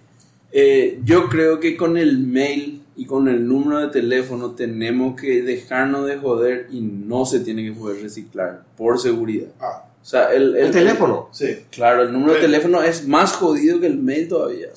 eh, 0.52 1.00
yo 1.04 1.28
creo 1.28 1.58
que 1.60 1.76
con 1.76 1.96
el 1.98 2.18
mail 2.18 2.82
y 2.96 3.04
con 3.04 3.28
el 3.28 3.46
número 3.46 3.80
de 3.80 3.88
teléfono 3.88 4.52
tenemos 4.52 5.20
que 5.20 5.42
dejarnos 5.42 6.06
de 6.06 6.16
joder 6.18 6.68
y 6.72 6.80
no 6.80 7.26
se 7.26 7.40
tiene 7.40 7.64
que 7.64 7.72
poder 7.72 8.00
reciclar 8.02 8.62
por 8.76 8.98
seguridad. 9.00 9.48
Ah, 9.60 9.84
O 10.00 10.04
sea, 10.04 10.32
el, 10.32 10.56
El 10.56 10.70
teléfono. 10.70 11.28
sí. 11.32 11.48
Claro, 11.70 12.02
el 12.02 12.12
número 12.12 12.34
de 12.34 12.40
teléfono 12.40 12.80
es 12.82 13.06
más 13.08 13.32
jodido 13.32 13.80
que 13.80 13.86
el 13.88 13.98
mail 13.98 14.28
todavía. 14.28 14.68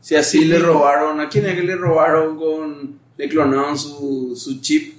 Si 0.00 0.14
así 0.14 0.38
Sí, 0.38 0.44
le 0.46 0.58
robaron, 0.60 1.20
¿a 1.20 1.28
quién 1.28 1.46
es 1.46 1.54
que 1.56 1.62
le 1.62 1.74
robaron 1.76 2.38
con, 2.38 2.99
le 3.20 3.28
clonaron 3.28 3.76
su, 3.78 4.34
su 4.36 4.60
chip 4.60 4.94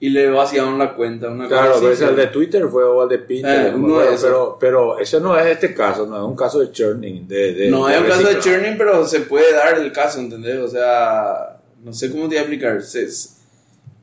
y 0.00 0.10
le 0.10 0.30
vaciaron 0.30 0.78
la 0.78 0.94
cuenta? 0.94 1.28
Una 1.28 1.48
Claro, 1.48 1.74
pero 1.80 2.10
el 2.10 2.16
de 2.16 2.26
Twitter 2.28 2.68
fue 2.68 2.84
o 2.84 3.02
el 3.02 3.08
de 3.08 3.18
Pinterest. 3.18 3.74
Eh, 3.76 4.14
esos. 4.14 4.20
pero, 4.22 4.56
pero 4.60 4.98
ese 4.98 5.20
no 5.20 5.36
es 5.38 5.46
este 5.46 5.74
caso, 5.74 6.06
no 6.06 6.16
es 6.16 6.22
un 6.22 6.36
caso 6.36 6.60
de 6.60 6.70
churning. 6.70 7.26
De, 7.26 7.52
de- 7.54 7.70
No 7.70 7.86
de 7.86 7.94
es 7.94 8.00
un 8.02 8.06
caso 8.06 8.28
de 8.28 8.38
churning, 8.38 8.76
pero 8.78 9.06
se 9.06 9.20
puede 9.20 9.52
dar 9.52 9.76
el 9.78 9.90
caso, 9.92 10.20
¿entendés? 10.20 10.58
O 10.60 10.68
sea, 10.68 11.60
no 11.82 11.92
sé 11.92 12.10
cómo 12.10 12.22
te 12.24 12.28
voy 12.28 12.36
a 12.36 12.40
explicar. 12.40 12.82
Se- 12.82 13.08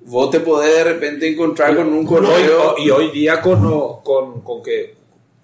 vos 0.01 0.29
te 0.29 0.39
podés 0.41 0.75
de 0.75 0.83
repente 0.83 1.27
encontrar 1.31 1.75
con 1.75 1.87
un 1.93 2.05
correo. 2.05 2.75
y 2.77 2.89
hoy 2.89 3.09
día 3.11 3.41
con, 3.41 4.01
con, 4.03 4.41
con 4.41 4.61
que 4.61 4.95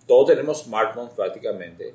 todos 0.06 0.28
tenemos 0.28 0.64
smartphones 0.64 1.14
prácticamente, 1.16 1.94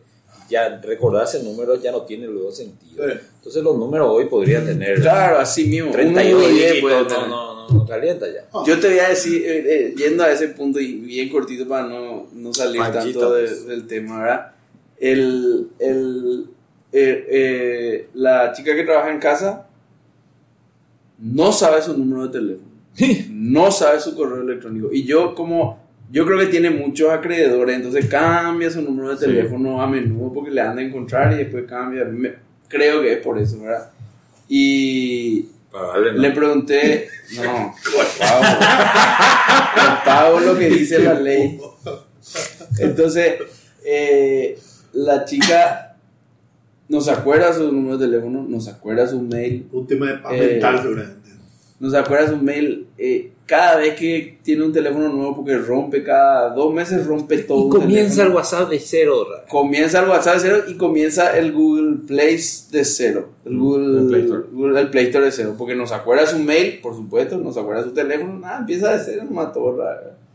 ya 0.49 0.81
recordar 0.81 1.25
ese 1.25 1.43
número 1.43 1.77
ya 1.77 1.93
no 1.93 2.03
tiene 2.03 2.27
luego 2.27 2.51
sentido. 2.53 3.05
Sí. 3.09 3.15
Entonces 3.39 3.63
los 3.63 3.77
números 3.79 4.09
hoy 4.11 4.27
podrían 4.27 4.65
tener 4.67 5.01
Claro, 5.01 5.39
así 5.39 5.67
mismo. 5.67 5.91
31 5.93 6.37
uno 6.39 6.49
y 6.49 6.53
diez 6.53 6.73
dígitos, 6.75 6.81
puede 6.91 7.03
no, 7.03 7.07
tener. 7.09 7.29
no, 7.29 7.55
no, 7.55 7.69
no 7.79 7.87
calienta 7.87 8.27
ya. 8.27 8.47
Ah, 8.53 8.63
Yo 8.67 8.79
te 8.81 8.89
voy 8.89 8.99
a 8.99 9.09
decir, 9.09 9.43
eh, 9.45 9.65
eh, 9.67 9.95
yendo 9.97 10.25
a 10.25 10.31
ese 10.33 10.49
punto 10.49 10.79
y 10.81 10.95
bien 10.95 11.29
cortito 11.29 11.67
para 11.69 11.87
no, 11.87 12.27
no 12.33 12.53
salir 12.55 12.81
tanto 12.93 13.35
de- 13.35 13.47
pues. 13.47 13.67
del 13.67 13.87
tema, 13.87 14.21
¿verdad? 14.23 14.53
El, 14.99 15.69
el, 15.79 16.47
eh, 16.93 17.27
eh, 17.29 18.09
la 18.15 18.53
chica 18.53 18.75
que 18.75 18.85
trabaja 18.85 19.11
en 19.13 19.19
casa 19.21 19.67
no 21.19 21.53
sabe 21.53 21.83
su 21.83 21.97
número 21.97 22.27
de 22.29 22.39
teléfono, 22.39 22.69
no 23.31 23.71
sabe 23.71 24.01
su 24.01 24.15
correo 24.17 24.43
electrónico. 24.43 24.89
Y 24.93 25.05
yo 25.05 25.35
como 25.35 25.86
yo 26.11 26.25
creo 26.25 26.39
que 26.39 26.47
tiene 26.47 26.71
muchos 26.71 27.11
acreedores, 27.11 27.77
entonces 27.77 28.07
cambia 28.07 28.71
su 28.71 28.81
número 28.83 29.11
de 29.17 29.27
teléfono 29.27 29.81
a 29.83 29.87
menudo 29.87 30.33
porque 30.33 30.51
le 30.51 30.61
han 30.61 30.77
de 30.77 30.85
encontrar 30.85 31.33
y 31.33 31.37
después 31.39 31.65
cambia. 31.69 32.05
Me- 32.05 32.35
creo 32.69 33.03
que 33.03 33.13
es 33.15 33.19
por 33.19 33.39
eso, 33.39 33.61
¿verdad? 33.61 33.91
Y 34.49 35.43
Para 35.73 35.89
darle, 35.89 36.13
¿no? 36.13 36.19
le 36.19 36.31
pregunté, 36.31 37.09
no, 37.37 37.75
pago, 38.19 38.45
pago 40.05 40.41
lo 40.41 40.59
que 40.59 40.69
dice 40.71 40.99
la 41.01 41.15
ley. 41.15 41.59
Entonces, 42.79 43.35
eh, 43.85 44.59
la 44.93 45.25
chica 45.25 45.97
no 46.89 47.01
se 47.01 47.11
acuerda 47.11 47.53
su 47.53 47.71
número 47.73 47.99
de 47.99 48.07
teléfono, 48.07 48.45
no 48.49 48.61
se 48.61 48.71
acuerda 48.71 49.07
su 49.07 49.21
mail, 49.21 49.67
Un 49.73 49.87
tema 49.87 50.07
de 50.07 50.19
paz 50.19 50.33
Eh, 50.35 50.49
mental, 50.53 50.83
seguramente. 50.83 51.31
no 51.81 51.91
se 51.91 51.99
acuerda 51.99 52.29
su 52.31 52.37
mail. 52.37 52.87
eh, 52.99 53.33
cada 53.47 53.77
vez 53.77 53.95
que 53.95 54.39
tiene 54.43 54.65
un 54.65 54.73
teléfono 54.73 55.09
nuevo, 55.09 55.37
porque 55.37 55.57
rompe 55.57 56.03
cada 56.03 56.51
dos 56.51 56.75
meses, 56.75 57.07
rompe 57.07 57.39
todo. 57.39 57.61
Y 57.61 57.63
un 57.65 57.71
comienza 57.71 58.25
el. 58.25 58.33
WhatsApp 58.33 58.69
de 58.71 58.81
cero. 58.81 59.25
Comienza 59.49 60.01
el 60.03 60.09
WhatsApp 60.09 60.35
de 60.35 60.41
cero 60.41 60.65
y 60.67 60.75
comienza 60.75 61.39
el 61.39 61.53
Google 61.53 61.99
Play 62.09 62.37
de 62.73 62.85
cero. 62.85 63.29
El 63.45 63.57
Google, 63.57 64.01
El 64.01 64.07
Play 64.09 64.23
Store. 64.23 64.43
Google- 64.53 64.81
el 64.81 64.91
Play 64.91 65.05
Store 65.07 65.25
de 65.27 65.31
cero. 65.33 65.55
Porque 65.57 65.77
no 65.77 65.87
se 65.87 65.95
acuerda 65.95 66.27
su 66.27 66.39
mail, 66.41 66.81
por 66.83 66.95
supuesto, 66.97 67.39
no 67.39 67.53
se 67.53 67.61
acuerda 67.61 67.85
su 67.85 67.93
teléfono, 67.93 68.37
nada, 68.39 68.59
empieza 68.59 68.97
de 68.97 69.05
cero, 69.05 69.23
mató. 69.31 69.77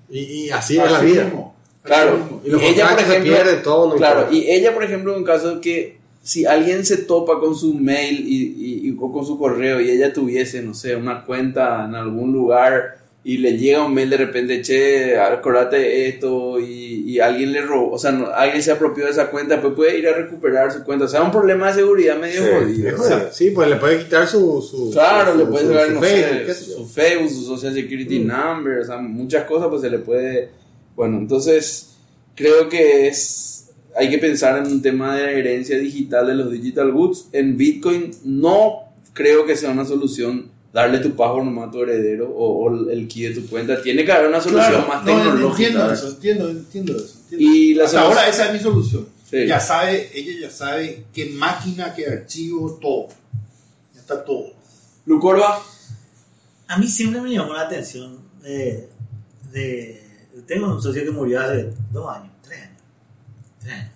Y, 0.10 0.20
y 0.20 0.50
así 0.50 0.78
es 0.80 0.92
la 0.92 1.00
vida. 1.02 1.26
mismo. 1.26 1.54
Claro. 1.84 2.18
Mismo. 2.44 2.60
Y 2.62 2.66
ella, 2.66 2.90
por 2.90 3.00
se 3.00 3.06
ejemplo, 3.10 3.34
pierden, 3.34 3.64
todo 3.64 3.90
no 3.90 3.96
Claro, 3.96 4.20
importa. 4.22 4.38
y 4.38 4.52
ella, 4.52 4.74
por 4.74 4.84
ejemplo, 4.84 5.12
en 5.14 5.20
un 5.20 5.26
caso 5.26 5.60
que 5.60 5.98
si 6.24 6.46
alguien 6.46 6.86
se 6.86 6.98
topa 6.98 7.40
con 7.40 7.56
su 7.56 7.74
mail 7.74 8.20
y, 8.28 8.36
y- 8.44 8.88
y- 8.90 8.98
o 9.00 9.12
con 9.12 9.26
su 9.26 9.38
correo 9.40 9.82
y 9.82 9.90
ella 9.90 10.14
tuviese, 10.14 10.62
no 10.62 10.74
sé, 10.76 10.96
una 10.96 11.26
cuenta 11.26 11.84
en 11.86 11.96
algún 11.96 12.32
lugar 12.32 13.01
y 13.24 13.38
le 13.38 13.56
llega 13.58 13.86
un 13.86 13.94
mail 13.94 14.10
de 14.10 14.18
repente, 14.18 14.62
che, 14.64 15.16
acordate 15.18 16.08
esto 16.08 16.60
y, 16.60 17.04
y 17.12 17.20
alguien 17.20 17.52
le 17.52 17.62
robó, 17.62 17.92
o 17.92 18.00
sea, 18.00 18.12
no- 18.12 18.28
alguien 18.34 18.64
se 18.64 18.72
apropió 18.72 19.06
de 19.06 19.12
esa 19.12 19.30
cuenta, 19.30 19.62
pues 19.62 19.74
puede 19.76 20.00
ir 20.00 20.08
a 20.08 20.14
recuperar 20.14 20.72
su 20.72 20.84
cuenta. 20.84 21.06
O 21.06 21.08
sea, 21.08 21.22
un 21.22 21.30
problema 21.32 21.68
de 21.68 21.74
seguridad 21.76 22.18
medio 22.20 22.42
Sí, 22.44 22.50
jodido. 22.52 22.98
Sí, 23.04 23.14
Sí, 23.32 23.52
pues 23.52 23.70
le 23.70 23.76
puede 23.76 24.00
quitar 24.00 24.28
su. 24.28 24.62
su 24.62 24.90
Claro, 24.92 25.34
su- 25.34 25.38
le 25.40 25.46
puede 25.46 25.68
sacar, 25.68 25.88
su 25.88 25.94
no 25.94 26.02
Facebook, 26.02 26.54
sé, 26.56 26.66
su 26.74 26.86
Facebook, 26.88 27.30
su 27.30 27.42
Social 27.46 27.74
Security 27.76 28.20
Number, 28.20 28.80
o 28.80 28.86
sea, 28.86 28.98
muchas 28.98 29.44
cosas, 29.46 29.68
pues 29.70 29.82
se 29.82 29.90
le 29.90 30.00
puede. 30.00 30.50
Bueno, 30.96 31.18
entonces 31.20 31.90
creo 32.36 32.70
que 32.70 33.08
es. 33.08 33.70
Hay 33.96 34.10
que 34.10 34.18
pensar 34.20 34.58
en 34.58 34.72
un 34.72 34.82
tema 34.82 35.16
de 35.18 35.24
la 35.26 35.32
herencia 35.32 35.78
digital 35.78 36.26
de 36.26 36.34
los 36.36 36.52
digital 36.52 36.92
goods. 36.92 37.28
En 37.34 37.58
Bitcoin 37.58 38.10
no 38.24 38.94
creo 39.14 39.46
que 39.46 39.56
sea 39.58 39.70
una 39.70 39.84
solución 39.86 40.50
darle 40.74 41.00
tu 41.00 41.16
password 41.16 41.46
nomás 41.46 41.68
a 41.68 41.72
tu 41.72 41.84
heredero 41.84 42.30
o, 42.30 42.66
o 42.66 42.90
el 42.90 43.08
key 43.08 43.24
de 43.24 43.42
tu 43.42 43.48
cuenta. 43.48 43.82
Tiene 43.82 44.06
que 44.06 44.12
haber 44.12 44.30
una 44.30 44.40
solución 44.42 44.72
Claro, 44.72 44.88
más 44.88 45.04
no, 45.04 45.06
tecnológica. 45.18 45.68
entiendo 45.70 45.94
eso, 45.94 46.08
entiendo, 46.10 46.50
entiendo 46.50 46.96
eso. 46.98 47.18
entiendo. 47.24 47.46
Y 47.56 47.74
la 47.74 47.86
Hasta 47.86 48.00
solución- 48.00 48.18
ahora 48.20 48.30
esa 48.30 48.46
es 48.48 48.54
mi 48.54 48.60
solución. 48.60 49.08
Sí. 49.30 49.48
Ya 49.48 49.60
sabe, 49.60 50.10
ella 50.14 50.34
ya 50.42 50.50
sabe 50.50 51.06
qué 51.14 51.28
máquina, 51.32 51.94
qué 51.94 52.06
archivo, 52.08 52.78
todo. 52.82 53.08
Ya 53.94 54.02
está 54.02 54.24
todo. 54.26 54.48
Lucorba, 55.06 55.62
A 56.68 56.78
mí 56.78 56.88
siempre 56.88 57.20
me 57.22 57.32
llamó 57.32 57.54
la 57.54 57.62
atención 57.64 58.18
de, 58.42 58.88
de- 59.52 60.02
Tengo 60.48 60.68
un 60.74 60.82
socio 60.82 61.04
que 61.04 61.12
murió 61.12 61.42
hace 61.42 61.70
dos 61.92 62.10
años, 62.16 62.32
tres 62.42 62.60
años. 62.62 62.78
tres 63.60 63.74
años. 63.74 63.92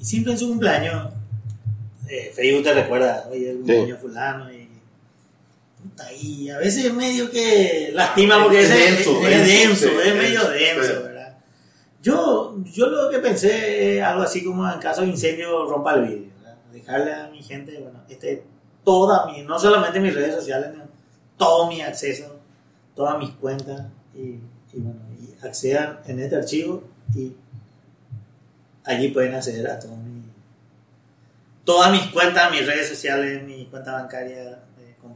Y 0.00 0.04
siempre 0.04 0.32
en 0.32 0.38
su 0.38 0.48
cumpleaños, 0.48 1.12
eh, 2.08 2.32
Facebook 2.34 2.62
te 2.64 2.74
recuerda, 2.74 3.28
oye, 3.30 3.50
el 3.50 3.56
cumpleaños 3.58 4.00
fulano 4.00 4.51
y... 4.51 4.51
puta, 5.82 6.12
y 6.12 6.48
a 6.50 6.58
veces 6.58 6.86
es 6.86 6.94
medio 6.94 7.30
que 7.30 7.90
lastima 7.92 8.42
porque 8.42 8.60
Es 8.60 8.70
es, 8.70 8.78
denso, 8.78 9.26
es, 9.26 9.36
es 9.36 9.46
denso, 9.46 10.00
es 10.00 10.14
medio 10.14 10.48
denso, 10.48 10.94
sí. 10.94 11.02
¿verdad? 11.02 11.38
Yo, 12.02 12.56
yo 12.64 12.86
lo 12.86 13.10
que 13.10 13.18
pensé 13.18 13.98
es 13.98 14.02
algo 14.02 14.22
así 14.22 14.44
como 14.44 14.70
en 14.70 14.80
caso 14.80 15.02
de 15.02 15.08
incendio 15.08 15.66
rompa 15.66 15.94
el 15.94 16.02
vídeo, 16.02 16.30
dejarle 16.72 17.14
a 17.14 17.28
mi 17.28 17.42
gente, 17.42 17.78
bueno, 17.78 18.02
este, 18.08 18.44
toda 18.84 19.26
mi, 19.26 19.42
no 19.42 19.58
solamente 19.58 20.00
mis 20.00 20.14
redes 20.14 20.34
sociales, 20.34 20.70
no, 20.76 20.84
todo 21.36 21.68
mi 21.68 21.80
acceso, 21.80 22.40
todas 22.96 23.18
mis 23.18 23.30
cuentas 23.30 23.82
y, 24.14 24.38
y 24.72 24.80
bueno, 24.80 25.00
y 25.20 25.46
accedan 25.46 26.00
en 26.06 26.20
este 26.20 26.36
archivo 26.36 26.84
y 27.14 27.32
allí 28.84 29.08
pueden 29.08 29.34
acceder 29.34 29.68
a 29.68 29.78
todo 29.78 29.96
mi, 29.96 30.22
todas 31.64 31.92
mis 31.92 32.06
cuentas, 32.10 32.50
mis 32.50 32.66
redes 32.66 32.88
sociales, 32.88 33.42
mi 33.44 33.66
cuenta 33.66 33.92
bancaria 33.92 34.58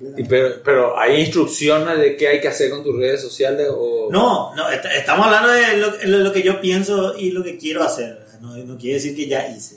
eh, 0.00 0.04
Y 0.18 0.22
completamente. 0.22 0.28
pero, 0.28 0.62
pero 0.64 0.98
hay 0.98 1.20
instrucciones 1.20 1.98
de 1.98 2.16
qué 2.16 2.28
hay 2.28 2.40
que 2.40 2.48
hacer 2.48 2.70
con 2.70 2.82
tus 2.82 2.96
redes 2.96 3.20
sociales 3.20 3.68
o 3.70 4.08
No, 4.10 4.54
no, 4.54 4.70
est- 4.70 4.84
estamos 4.96 5.26
hablando 5.26 5.50
de 5.50 5.76
lo, 5.78 5.90
lo- 6.04 6.18
lo 6.24 6.32
que 6.32 6.42
yo 6.42 6.60
pienso 6.60 7.16
y 7.16 7.30
lo 7.30 7.42
que 7.42 7.56
quiero 7.58 7.82
hacer. 7.82 8.24
No, 8.40 8.56
no 8.56 8.76
quiere 8.78 8.94
decir 8.94 9.16
que 9.16 9.26
ya 9.26 9.48
hice. 9.48 9.76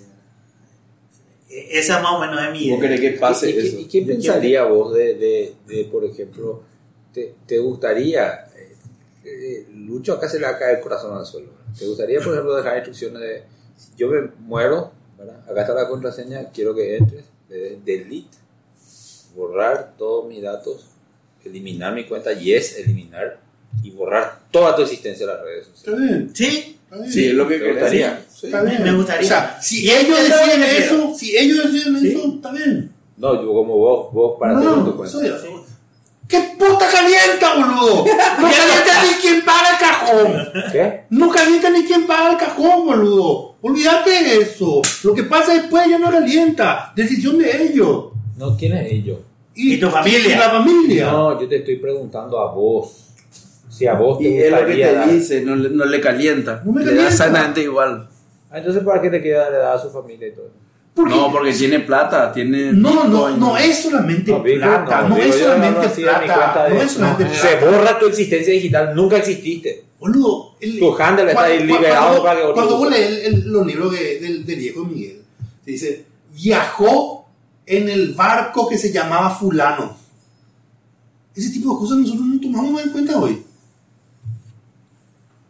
E- 1.50 1.80
Esa 1.80 2.00
más 2.02 2.14
o 2.14 2.20
menos 2.20 2.40
es 2.44 2.52
mi 2.52 2.70
¿vos 2.70 2.80
idea. 2.80 2.82
querés 2.82 3.02
que 3.02 3.20
pase 3.20 3.50
¿Y, 3.50 3.54
qué- 3.54 3.60
eso? 3.68 3.80
y 3.80 3.86
qué 3.88 4.02
pensaría 4.04 4.64
vos 4.66 4.94
de, 4.94 5.16
de, 5.16 5.54
de, 5.68 5.86
por 5.86 6.06
ejemplo, 6.06 6.62
te, 7.14 7.34
te 7.48 7.58
gustaría, 7.58 8.46
eh, 8.56 8.76
eh, 9.26 9.68
Lucho 9.74 10.14
acá 10.14 10.30
se 10.30 10.40
le 10.40 10.46
va 10.46 10.52
a 10.52 10.60
caer 10.60 10.78
el 10.78 10.82
corazón 10.84 11.18
al 11.18 11.26
suelo. 11.26 11.58
¿te 11.78 11.86
gustaría, 11.86 12.20
por 12.20 12.34
ejemplo, 12.34 12.56
dejar 12.56 12.78
instrucciones 12.78 13.22
de, 13.22 13.44
si 13.78 13.92
yo 13.98 14.08
me 14.10 14.22
muero, 14.40 14.92
¿verdad? 15.18 15.40
acá 15.50 15.62
está 15.62 15.74
la 15.74 15.88
contraseña, 15.88 16.50
quiero 16.52 16.76
que 16.76 16.98
entres, 16.98 17.26
de 17.48 17.80
delete, 17.84 18.28
borrar 19.40 19.94
todos 19.98 20.28
mis 20.28 20.42
datos, 20.42 20.86
eliminar 21.46 21.94
mi 21.94 22.04
cuenta, 22.04 22.34
yes, 22.34 22.78
eliminar, 22.78 23.40
y 23.82 23.92
borrar 23.92 24.40
toda 24.52 24.76
tu 24.76 24.82
existencia 24.84 25.24
en 25.24 25.30
las 25.30 25.42
redes 25.42 25.68
sociales? 25.68 26.02
Está 26.02 26.14
bien. 26.16 26.32
Sí, 26.36 26.76
Está 26.84 26.98
bien. 27.02 27.12
Sí, 27.14 27.26
es 27.28 27.34
lo 27.36 27.48
que 27.48 27.54
¿Te 27.56 27.60
querés. 27.60 27.76
gustaría? 27.76 28.22
Sí. 28.34 28.46
Está 28.48 28.64
bien. 28.64 28.84
Me 28.84 28.94
gustaría. 28.94 29.26
O 29.26 29.30
sea, 29.30 29.62
si 29.62 29.86
Y 29.86 29.92
ellos 29.92 30.20
es 30.20 30.30
deciden 30.30 30.64
eso, 30.64 31.14
si 31.16 31.38
ellos 31.38 31.72
deciden 31.72 32.00
Sí. 32.00 32.08
eso, 32.10 32.34
está 32.36 32.52
bien. 32.52 32.92
No, 33.18 33.42
yo 33.42 33.48
como 33.54 33.76
vos, 33.78 34.14
vos 34.14 34.38
para 34.40 34.60
tener 34.60 34.74
tu 34.74 34.80
No, 34.86 34.96
cuenta. 34.98 35.12
soy 35.18 35.28
así. 35.28 35.48
¡Qué 36.28 36.56
puta 36.60 36.88
calienta, 36.92 37.56
boludo! 37.56 38.06
No 38.40 38.48
calienta 38.50 39.04
ni 39.04 39.14
quien 39.22 39.44
paga 39.46 39.70
el 39.72 39.80
cajón. 39.80 40.72
¿Qué? 40.72 41.04
No 41.10 41.30
calienta 41.32 41.70
ni 41.72 41.84
quien 41.86 42.06
paga 42.08 42.32
el 42.32 42.38
cajón, 42.38 42.86
boludo. 42.86 43.56
Olvídate 43.62 44.10
de 44.10 44.38
eso. 44.42 44.82
Lo 45.04 45.14
que 45.16 45.24
pasa 45.24 45.54
después 45.56 45.88
ya 45.90 45.98
no 46.00 46.12
calienta. 46.12 46.92
Decisión 46.96 47.38
de 47.40 47.64
ellos. 47.64 48.06
No, 48.38 48.56
¿quién 48.58 48.74
es 48.78 48.92
ellos? 48.92 49.18
¿Y 49.62 49.78
tu 49.80 49.90
familia? 49.90 50.36
y 50.36 50.38
la 50.38 50.50
familia. 50.50 51.12
No, 51.12 51.40
yo 51.42 51.48
te 51.48 51.58
estoy 51.58 51.76
preguntando 51.78 52.40
a 52.40 52.54
vos. 52.54 53.06
Si 53.70 53.86
a 53.86 53.94
vos 53.94 54.18
te 54.18 54.26
Y 54.30 54.38
es 54.38 54.52
lo 54.52 54.66
que 54.66 54.74
te 54.76 54.94
dar- 54.94 55.10
dice, 55.12 55.42
no, 55.42 55.56
le- 55.56 55.70
no 55.70 55.86
le 55.86 56.02
calienta. 56.02 56.62
No 56.66 56.72
me 56.72 56.84
le 56.84 56.96
da 56.96 57.10
calienta. 57.16 57.60
igual. 57.62 58.08
Ah, 58.52 58.58
entonces, 58.58 58.84
¿para 58.84 59.02
qué 59.02 59.10
te 59.10 59.22
queda 59.22 59.48
heredada 59.48 59.76
a 59.76 59.80
su 59.80 59.90
familia 59.90 60.28
y 60.28 60.32
todo? 60.32 60.50
Porque- 60.94 61.14
No, 61.16 61.32
porque 61.32 61.54
tiene 61.54 61.80
plata, 61.82 62.32
tiene. 62.34 62.74
No, 62.74 62.94
no, 62.94 63.04
Bitcoin. 63.04 63.40
no 63.40 63.58
es 63.58 63.80
solamente 63.84 64.32
No, 64.32 64.42
Bitcoin 64.42 64.62
plata. 64.62 65.02
no, 65.04 65.10
No, 65.10 65.16
digo 65.16 65.28
es 65.28 65.40
yo 65.40 65.46
solamente 65.46 65.88
mi 65.88 66.04
plata. 66.04 66.20
cuenta 66.34 66.64
de- 66.68 66.74
No 66.76 66.82
es 66.82 66.92
solamente 66.92 67.24
no, 67.26 67.30
plata. 67.30 67.48
Se 67.48 67.66
borra 67.66 68.00
tu 68.00 68.06
existencia 68.08 68.54
digital, 68.54 68.96
nunca 68.96 69.18
exististe. 69.18 69.84
Boludo, 70.00 70.56
el- 70.60 70.80
Tu 70.80 70.96
handle 71.02 71.28
está 71.30 71.44
ahí 71.44 71.58
cuando- 71.58 71.76
liberado 71.76 72.06
cuando- 72.08 72.24
para 72.24 72.36
que 72.40 72.42
otro 72.44 72.54
Cuando 72.56 72.78
vos 72.78 72.88
use. 72.88 72.98
lees 72.98 73.26
el- 73.28 73.34
el- 73.36 73.50
los 73.52 73.66
libros 73.68 73.92
de- 73.92 74.20
del, 74.20 74.46
del 74.46 74.56
viejo 74.60 74.84
Miguel, 74.84 75.22
te 75.64 75.72
dice, 75.72 76.06
viajó 76.34 77.19
en 77.70 77.88
el 77.88 78.14
barco 78.16 78.68
que 78.68 78.78
se 78.78 78.92
llamaba 78.92 79.30
Fulano. 79.30 79.96
Ese 81.36 81.52
tipo 81.52 81.72
de 81.74 81.80
cosas 81.80 81.98
nosotros 82.00 82.26
no 82.26 82.42
tomamos 82.42 82.72
más 82.72 82.84
en 82.84 82.90
cuenta 82.92 83.18
hoy. 83.18 83.44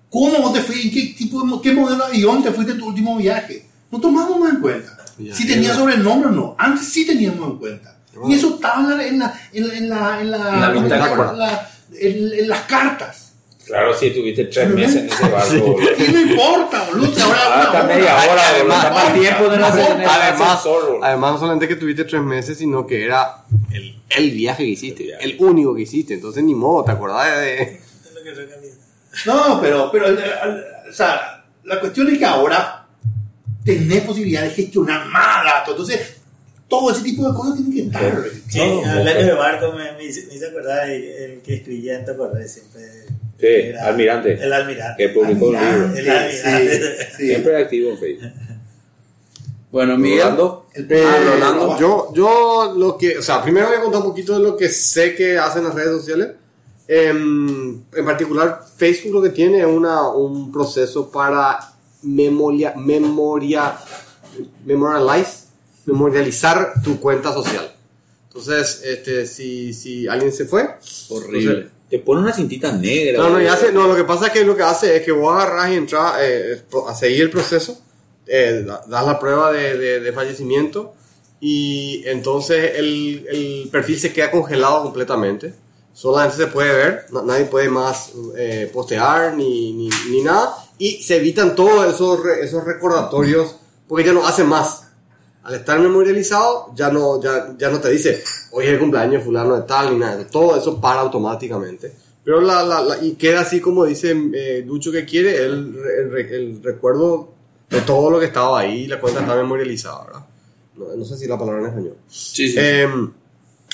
¿Cómo 0.10 0.40
vos 0.42 0.54
te 0.54 0.62
fuiste? 0.62 0.88
¿En 0.88 0.94
qué, 0.94 1.14
tipo 1.18 1.42
de, 1.44 1.62
qué 1.62 1.72
modelo 1.74 1.98
de 1.98 2.12
avión 2.12 2.44
te 2.44 2.52
fuiste 2.52 2.74
en 2.74 2.80
tu 2.80 2.88
último 2.88 3.16
viaje? 3.18 3.66
No 3.92 4.00
tomamos 4.00 4.40
más 4.40 4.54
en 4.54 4.60
cuenta. 4.62 4.98
Ya, 5.18 5.34
si 5.36 5.48
tenía 5.48 5.70
sobrenombre 5.76 6.30
o 6.30 6.32
no. 6.32 6.56
Antes 6.58 6.88
sí 6.88 7.06
teníamos 7.06 7.52
en 7.52 7.58
cuenta. 7.58 7.98
Y 8.28 8.34
eso 8.34 8.56
estaba 8.56 8.82
en 9.06 9.20
la, 9.20 9.38
en 9.54 9.68
la, 9.68 9.78
en 9.78 9.90
la, 9.90 10.22
en 10.22 10.32
la, 10.32 10.60
en 11.32 11.38
la- 11.38 11.70
en 12.42 12.48
las 12.50 12.62
cartas. 12.66 13.29
Claro, 13.70 13.94
sí, 13.94 14.10
tuviste 14.10 14.46
tres 14.46 14.68
meses 14.70 14.96
en 15.04 15.10
ese 15.10 15.30
barco. 15.30 15.78
Y 16.00 16.12
no 16.12 16.22
importa, 16.22 16.88
boludo. 16.90 17.24
ahora 17.24 17.80
Ah, 17.80 17.84
media 17.84 18.16
hora. 18.18 18.58
Está 18.58 18.90
más 18.92 19.14
tiempo 19.14 19.48
de 19.48 19.56
el 19.58 19.64
Además, 19.64 20.64
además, 21.04 21.34
no 21.34 21.40
solamente 21.40 21.68
que 21.68 21.76
tuviste 21.76 22.04
tres 22.04 22.22
meses, 22.24 22.58
sino 22.58 22.88
que 22.88 23.06
era 23.06 23.44
el, 23.72 24.02
el 24.10 24.32
viaje 24.32 24.64
que 24.64 24.70
hiciste, 24.72 25.16
el 25.22 25.36
único 25.40 25.76
que 25.76 25.84
hiciste. 25.84 26.16
Entonces, 26.16 26.44
ni 26.44 26.56
modo, 26.56 26.84
¿te 26.86 26.92
acordás 26.92 27.40
de.? 27.42 27.80
No, 29.28 29.60
pero, 29.62 29.92
pero, 29.92 30.08
o 30.08 30.94
sea, 30.94 31.46
la 31.64 31.80
cuestión 31.80 32.10
es 32.10 32.18
que 32.18 32.26
ahora 32.26 32.88
tenés 33.64 34.02
posibilidad 34.02 34.42
de 34.42 34.50
gestionar 34.50 35.06
más 35.10 35.44
datos. 35.46 35.74
Entonces, 35.74 36.18
todo 36.68 36.90
ese 36.92 37.04
tipo 37.04 37.28
de 37.28 37.36
cosas 37.36 37.56
tienen 37.56 37.74
que 37.74 37.82
estar. 37.84 38.24
Sí, 38.48 38.60
hablando 38.60 39.24
de 39.26 39.34
barco 39.34 39.74
me, 39.74 39.92
me 39.92 40.06
hizo 40.06 40.48
acordar 40.48 40.90
el, 40.90 41.04
el 41.04 41.42
que 41.42 41.56
escribía 41.56 42.00
en 42.00 42.06
Tocorre 42.06 42.48
siempre. 42.48 42.82
Sí, 43.40 43.72
Almirante. 43.80 44.34
El 44.34 44.52
almirante. 44.52 45.04
Que 45.08 45.14
publicó 45.14 45.46
un 45.48 45.54
libro. 45.54 45.96
El 45.96 46.10
almirante. 46.10 46.78
Sí, 46.78 47.06
sí. 47.18 47.26
Siempre 47.28 47.58
activo 47.58 47.92
en 47.92 47.98
Facebook. 47.98 48.32
Bueno, 49.72 49.98
Miguel. 49.98 50.20
Rolando. 50.22 50.66
El- 50.74 50.92
Eh, 50.92 51.04
Ah, 51.06 51.22
Rolando. 51.34 51.80
yo, 51.80 52.12
yo 52.14 52.74
lo 52.78 52.98
que, 52.98 53.18
o 53.20 53.22
sea, 53.22 53.42
primero 53.42 53.68
voy 53.68 53.78
a 53.78 53.82
contar 53.82 54.02
un 54.02 54.08
poquito 54.08 54.34
de 54.38 54.44
lo 54.44 54.58
que 54.58 54.68
sé 54.70 55.16
que 55.16 55.38
hacen 55.38 55.64
las 55.64 55.74
redes 55.76 55.92
sociales. 56.00 56.30
Em, 56.88 57.82
en 57.94 58.06
particular, 58.06 58.62
Facebook 58.76 59.14
lo 59.14 59.22
que 59.22 59.30
tiene 59.30 59.60
es 59.60 59.68
una, 59.68 60.10
un 60.10 60.52
proceso 60.52 61.12
para 61.12 61.60
memoria, 62.02 62.74
memoria, 62.76 63.76
memorialize, 64.66 65.46
memorializar 65.86 66.74
tu 66.84 67.00
cuenta 67.00 67.32
social. 67.32 67.72
Entonces, 68.28 68.82
este, 68.86 69.26
si, 69.28 69.74
si 69.74 70.08
alguien 70.08 70.32
se 70.32 70.46
fue, 70.46 70.68
Horrible. 71.10 71.70
Te 71.90 72.00
pone 72.00 72.22
una 72.22 72.34
cintita 72.34 72.72
negra. 72.72 73.18
no, 73.18 73.24
no, 73.30 73.30
y 73.40 73.44
boludo. 73.44 73.52
hace- 73.54 73.72
no, 73.72 73.88
lo 73.88 73.96
que 73.96 74.04
pasa 74.04 74.28
es 74.28 74.32
que 74.34 74.44
lo 74.46 74.56
que 74.56 74.64
hace 74.64 74.98
es 74.98 75.04
que 75.04 75.12
vos 75.12 75.34
agarrás 75.34 75.72
y 75.72 75.76
entras 75.76 76.14
eh, 76.22 76.62
a 76.88 76.94
seguir 76.94 77.22
el 77.24 77.30
proceso, 77.32 77.80
eh, 78.28 78.64
da- 78.66 78.84
das 78.88 79.06
la 79.06 79.20
prueba 79.20 79.52
de, 79.52 79.78
de- 79.78 80.00
de 80.00 80.14
fallecimiento 80.14 80.94
y 81.42 82.04
entonces 82.06 82.74
el, 82.76 83.26
el 83.30 83.70
perfil 83.72 84.00
se 84.00 84.14
queda 84.14 84.30
congelado 84.30 84.84
completamente. 84.84 85.54
Solamente 85.94 86.38
se 86.38 86.48
puede 86.48 86.72
ver, 86.74 87.06
na- 87.12 87.24
nadie 87.24 87.46
puede 87.46 87.70
más 87.70 88.12
eh, 88.38 88.70
postear 88.72 89.34
ni, 89.36 89.74
ni, 89.74 89.90
ni 90.12 90.22
nada 90.22 90.56
y 90.78 91.02
se 91.02 91.18
evitan 91.18 91.56
todos 91.56 91.92
esos, 91.94 92.20
esos 92.42 92.64
recordatorios 92.66 93.56
porque 93.88 94.06
ya 94.06 94.14
no 94.14 94.26
hace 94.28 94.44
más. 94.44 94.89
Al 95.50 95.56
estar 95.56 95.80
memorializado, 95.80 96.72
ya 96.76 96.92
no, 96.92 97.20
ya, 97.22 97.56
ya 97.58 97.70
no 97.72 97.80
te 97.80 97.90
dice, 97.90 98.24
hoy 98.52 98.66
es 98.66 98.72
el 98.74 98.80
cumpleaños 98.80 99.24
fulano 99.24 99.56
de 99.56 99.64
tal, 99.64 99.92
ni 99.92 99.98
nada. 100.00 100.18
de 100.18 100.26
Todo 100.26 100.56
eso 100.56 100.80
para 100.80 101.02
automáticamente. 101.02 101.92
Pero 102.24 102.40
la, 102.42 102.62
la, 102.64 102.82
la- 102.84 103.04
y 103.04 103.14
queda 103.14 103.40
así 103.42 103.60
como 103.60 103.86
dice 103.86 104.16
eh, 104.34 104.64
Ducho 104.66 104.92
que 104.92 105.06
quiere, 105.06 105.38
el, 105.46 105.76
el, 106.00 106.16
el 106.32 106.64
recuerdo 106.64 107.30
de 107.70 107.82
todo 107.82 108.12
lo 108.12 108.20
que 108.20 108.28
estaba 108.28 108.60
ahí, 108.60 108.86
la 108.86 109.00
cuenta 109.00 109.22
está 109.22 109.36
memorializada, 109.36 110.06
¿verdad? 110.06 110.26
No, 110.76 110.96
no 110.96 111.04
sé 111.06 111.18
si 111.18 111.28
la 111.28 111.38
palabra 111.38 111.62
en 111.62 111.68
español. 111.68 111.96
Sí, 112.08 112.48
sí. 112.50 112.56
Em, 112.60 113.12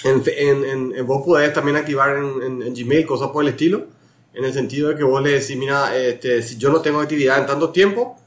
en, 0.05 0.24
en, 0.38 0.94
en- 0.96 1.05
vos 1.05 1.25
podés 1.25 1.51
también 1.53 1.75
activar 1.77 2.15
en- 2.17 2.62
en 2.62 2.74
Gmail 2.74 3.05
cosas 3.05 3.29
por 3.32 3.44
el 3.44 3.50
estilo, 3.50 3.86
en 4.34 4.46
el 4.46 4.53
sentido 4.53 4.89
de 4.89 4.96
que 4.96 5.03
vos 5.03 5.22
le 5.22 5.32
decís, 5.39 5.58
mira, 5.58 5.96
este, 5.98 6.41
si 6.41 6.58
yo 6.58 6.70
no 6.72 6.79
tengo 6.82 7.00
actividad 7.01 7.39
en 7.39 7.46
tanto 7.48 7.70
tiempo, 7.72 8.17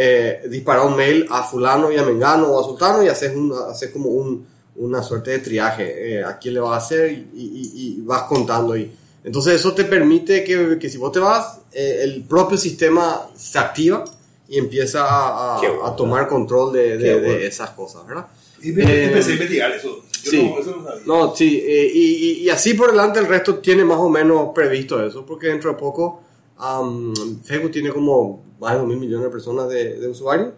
eh, 0.00 0.42
dispara 0.48 0.82
un 0.82 0.94
mail 0.96 1.26
a 1.28 1.42
fulano 1.42 1.90
y 1.90 1.96
a 1.96 2.04
mengano 2.04 2.46
o 2.52 2.60
a 2.60 2.64
sultano 2.64 3.02
y 3.02 3.08
haces, 3.08 3.34
un, 3.34 3.52
haces 3.68 3.90
como 3.90 4.10
un- 4.10 4.46
una 4.76 5.02
suerte 5.02 5.32
de 5.32 5.38
triaje, 5.40 6.18
eh, 6.20 6.24
a 6.24 6.38
quién 6.38 6.54
le 6.54 6.60
vas 6.60 6.74
a 6.74 6.76
hacer 6.86 7.10
y, 7.10 7.16
y- 7.34 7.72
y 7.74 8.00
vas 8.02 8.22
contando 8.24 8.74
ahí. 8.74 8.94
Entonces 9.24 9.54
eso 9.54 9.72
te 9.74 9.84
permite 9.84 10.44
que, 10.44 10.78
que 10.78 10.88
si 10.88 10.98
vos 10.98 11.10
te 11.10 11.18
vas, 11.18 11.58
eh, 11.72 11.98
el 12.04 12.22
propio 12.22 12.56
sistema 12.56 13.28
se 13.34 13.58
activa 13.58 14.04
y 14.48 14.56
empieza 14.58 15.04
a, 15.04 15.56
a- 15.56 15.60
bueno. 15.60 15.84
a 15.84 15.96
tomar 15.96 16.28
control 16.28 16.72
de, 16.72 16.96
de- 16.96 16.98
Qué 16.98 17.14
de 17.14 17.20
bueno. 17.20 17.34
esas 17.44 17.70
cosas, 17.70 18.06
¿verdad? 18.06 18.26
Y 18.62 18.70
Eh, 18.80 19.04
empecé 19.06 19.30
a 19.32 19.34
investigar 19.34 19.72
eso. 19.72 20.04
Yo 20.22 20.30
sí. 20.30 20.42
no, 20.42 20.60
eso 20.60 20.76
no 20.76 20.84
sabía. 20.84 21.02
No, 21.06 21.34
sí, 21.34 21.60
eh, 21.66 21.90
y, 21.92 22.00
y- 22.14 22.32
y 22.44 22.50
así 22.50 22.74
por 22.74 22.90
delante 22.92 23.18
el 23.18 23.26
resto 23.26 23.56
tiene 23.58 23.84
más 23.84 23.98
o 23.98 24.08
menos 24.08 24.50
previsto 24.54 25.04
eso, 25.04 25.26
porque 25.26 25.48
dentro 25.48 25.70
de 25.72 25.76
poco 25.76 26.22
am, 26.58 27.12
Facebook 27.42 27.72
tiene 27.72 27.90
como 27.90 28.44
de 28.60 28.74
2 28.78 28.86
mil 28.86 28.96
millones 28.98 29.24
de 29.26 29.30
personas 29.30 29.68
de, 29.68 29.98
de 30.00 30.08
usuarios 30.08 30.50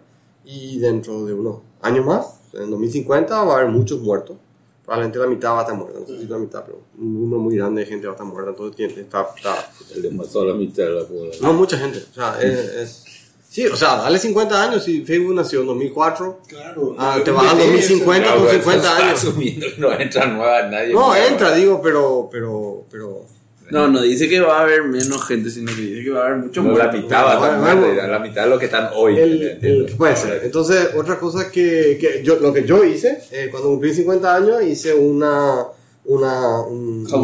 y 0.45 0.79
dentro 0.79 1.25
de 1.25 1.33
unos 1.33 1.57
años 1.81 2.05
más, 2.05 2.25
en 2.53 2.69
2050, 2.71 3.43
va 3.43 3.53
a 3.53 3.57
haber 3.59 3.69
muchos 3.71 3.99
muertos. 4.01 4.37
Probablemente 4.83 5.19
la 5.19 5.27
mitad 5.27 5.51
va 5.53 5.59
a 5.59 5.61
estar 5.61 5.75
muerta, 5.77 5.99
no 5.99 6.05
sé 6.07 6.19
si 6.19 6.25
la 6.27 6.37
mitad, 6.39 6.63
pero 6.65 6.81
un 6.97 7.21
número 7.21 7.39
muy 7.41 7.55
grande 7.55 7.81
de 7.81 7.87
gente 7.87 8.07
va 8.07 8.13
a 8.13 8.15
estar 8.15 8.27
muerta, 8.27 8.49
entonces 8.49 8.75
tiene, 8.75 8.93
está, 8.99 9.27
está- 9.37 9.71
Le 9.95 10.09
pasó 10.09 10.43
la 10.43 10.53
mitad 10.55 10.83
de 10.83 10.89
la 10.91 11.05
población. 11.05 11.43
no 11.43 11.53
mucha 11.53 11.77
gente, 11.77 11.99
o 12.11 12.13
sea, 12.13 12.37
es, 12.41 12.59
es- 12.75 13.03
sí, 13.47 13.67
o 13.67 13.75
sea, 13.75 13.97
dale 13.97 14.17
50 14.17 14.61
años, 14.63 14.83
si 14.83 15.05
Facebook 15.05 15.35
nació 15.35 15.61
en 15.61 15.67
2004, 15.67 16.39
Claro. 16.47 16.95
Ah, 16.97 17.15
no, 17.19 17.23
te 17.23 17.31
vas 17.31 17.53
no, 17.55 17.59
2050 17.63 18.23
Claro, 18.23 18.39
con 18.39 18.47
eso 18.49 18.57
50 18.57 18.87
está 18.87 18.97
años. 19.07 19.19
asumiendo 19.23 19.65
que 19.67 19.77
no 19.81 19.93
entra 19.93 20.25
nueva 20.25 20.63
nadie. 20.63 20.93
No, 20.93 21.15
entra, 21.15 21.53
digo, 21.53 21.79
pero, 21.81 22.27
pero, 22.31 22.83
pero... 22.89 23.25
No, 23.71 23.87
no 23.87 24.01
dice 24.01 24.27
que 24.29 24.39
va 24.39 24.59
a 24.59 24.63
haber 24.63 24.83
menos 24.83 25.25
gente, 25.25 25.49
sino 25.49 25.73
que 25.73 25.81
dice 25.81 26.03
que 26.03 26.09
va 26.11 26.23
a 26.23 26.25
haber 26.27 26.37
mucho 26.39 26.61
No, 26.61 26.77
la 26.77 26.91
mitad 26.91 27.23
va 27.25 27.31
a 27.31 27.35
estar 27.35 27.75
muerta, 27.77 28.07
la 28.07 28.19
mitad 28.19 28.43
de 28.43 28.49
lo 28.49 28.59
que 28.59 28.65
están 28.65 28.89
hoy. 28.95 29.17
El- 29.17 29.41
el- 29.61 29.85
puede 29.97 30.15
ser. 30.15 30.41
Entonces, 30.43 30.89
otra 30.95 31.17
cosa 31.17 31.49
que, 31.51 31.97
que 31.99 32.21
yo, 32.23 32.35
lo 32.39 32.51
que 32.53 32.63
yo 32.65 32.83
hice, 32.83 33.19
eh, 33.31 33.47
cuando 33.49 33.69
cumplí 33.69 33.93
50 33.93 34.35
años, 34.35 34.61
hice 34.63 34.93
una, 34.93 35.63
una, 36.05 36.61
un- 36.61 37.07
to. 37.07 37.23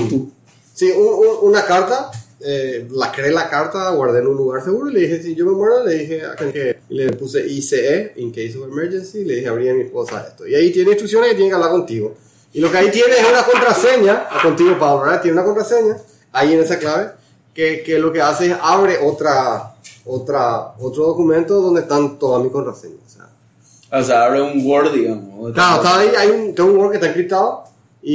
sí, 0.73 0.91
un- 0.91 1.27
un- 1.27 1.49
una 1.49 1.65
carta, 1.65 2.11
eh, 2.39 2.87
la 2.91 3.11
creé 3.11 3.31
la 3.31 3.49
carta, 3.49 3.89
guardé 3.91 4.19
en 4.19 4.27
un 4.27 4.37
lugar 4.37 4.63
seguro 4.63 4.89
y 4.89 4.93
le 4.93 4.99
dije, 5.01 5.21
si 5.23 5.35
yo 5.35 5.45
me 5.45 5.51
muero, 5.53 5.83
le 5.83 5.95
dije 5.95 6.21
a 6.23 6.35
que 6.35 6.77
y 6.89 6.93
le 6.95 7.11
puse 7.13 7.45
ICE, 7.45 8.13
in 8.17 8.29
case 8.31 8.55
of 8.57 8.67
emergency, 8.71 9.25
le 9.25 9.35
dije, 9.37 9.47
abrí 9.47 9.67
a 9.69 9.73
mi 9.73 9.81
esposa 9.81 10.25
esto. 10.29 10.47
Y 10.47 10.53
ahí 10.55 10.71
tiene 10.71 10.91
instrucciones 10.91 11.29
que 11.31 11.35
tiene 11.35 11.49
que 11.49 11.55
hablar 11.55 11.71
contigo. 11.71 12.15
Y 12.53 12.61
lo 12.61 12.71
que 12.71 12.77
ahí 12.77 12.89
tiene 12.91 13.13
es 13.13 13.25
una 13.29 13.43
contraseña, 13.43 14.27
contigo 14.41 14.77
Pablo, 14.79 15.03
¿verdad? 15.03 15.21
Tiene 15.21 15.33
una 15.37 15.45
contraseña, 15.45 15.97
ahí 16.37 16.53
en 16.53 16.61
esa 16.61 16.77
clave, 16.79 17.11
que, 17.53 17.81
que 17.83 17.97
lo 17.99 18.11
que 18.13 18.21
hace 18.21 18.47
es 18.51 18.57
abre 18.61 18.97
otra, 19.03 19.75
otra, 20.05 20.73
otro 20.79 21.05
documento 21.07 21.59
donde 21.61 21.81
están 21.81 22.17
todas 22.19 22.43
mis 22.43 22.51
contraseñas. 22.51 22.97
O 23.05 23.09
sea, 23.09 23.99
O 23.99 24.03
sea, 24.03 24.25
abre 24.25 24.41
un 24.41 24.65
Word, 24.65 24.91
digamos. 24.93 25.53
claro, 25.53 25.77
está 25.83 25.99
ahí, 25.99 26.09
hay 26.17 26.29
un, 26.29 26.55
tengo 26.55 26.71
un 26.71 26.77
Word 26.77 26.91
que 26.91 26.97
está 26.97 27.07
encriptado 27.07 27.63
y, 28.01 28.13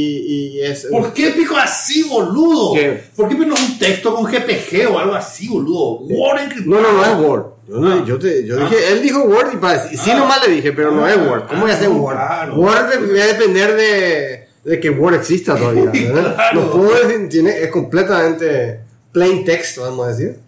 y 0.59 0.63
es... 0.63 0.87
¿Por 0.91 1.13
qué 1.13 1.31
pico 1.31 1.57
así, 1.57 2.05
boludo? 2.05 2.73
¿Qué? 2.75 3.03
¿Por 3.17 3.29
qué 3.29 3.35
no 3.35 3.55
es 3.55 3.61
un 3.69 3.79
texto 3.79 4.15
con 4.15 4.25
GPG 4.25 4.91
o 4.93 4.99
algo 4.99 5.15
así, 5.15 5.49
boludo? 5.49 5.99
Word 6.01 6.41
encriptado. 6.45 6.81
No, 6.81 6.81
no, 6.81 6.93
no 6.93 7.05
es 7.05 7.27
Word. 7.29 7.45
Yo, 7.69 7.77
no- 7.79 8.05
yo, 8.07 8.19
te- 8.19 8.45
yo 8.47 8.57
dije, 8.57 8.93
él 8.93 9.03
dijo 9.03 9.21
Word 9.23 9.55
y 9.55 9.57
para 9.57 9.83
decir, 9.83 9.99
sí 9.99 10.11
nomás 10.15 10.47
le 10.47 10.55
dije, 10.55 10.73
pero 10.73 10.91
no 10.93 11.07
es 11.09 11.17
Word. 11.17 11.47
¿Cómo 11.49 11.63
voy 11.63 11.71
a 11.71 11.75
hacer 11.75 11.89
Ah, 11.89 11.95
Word? 11.95 12.15
claro. 12.17 12.55
Word 12.57 12.89
de- 12.89 13.07
debe 13.07 13.27
depender 13.27 13.75
de, 13.77 14.42
de 14.65 14.81
que 14.81 14.91
Word 14.91 15.15
exista 15.15 15.57
todavía. 15.57 15.85
¿verdad? 15.93 16.35
Claro. 16.35 16.61
No 16.61 16.71
puedo 16.71 17.07
decir, 17.07 17.29
tiene, 17.29 17.63
es 17.63 17.71
completamente 17.71 18.81
plain 19.13 19.45
text, 19.45 19.79
vamos 19.79 20.07
a 20.07 20.11
decir. 20.11 20.39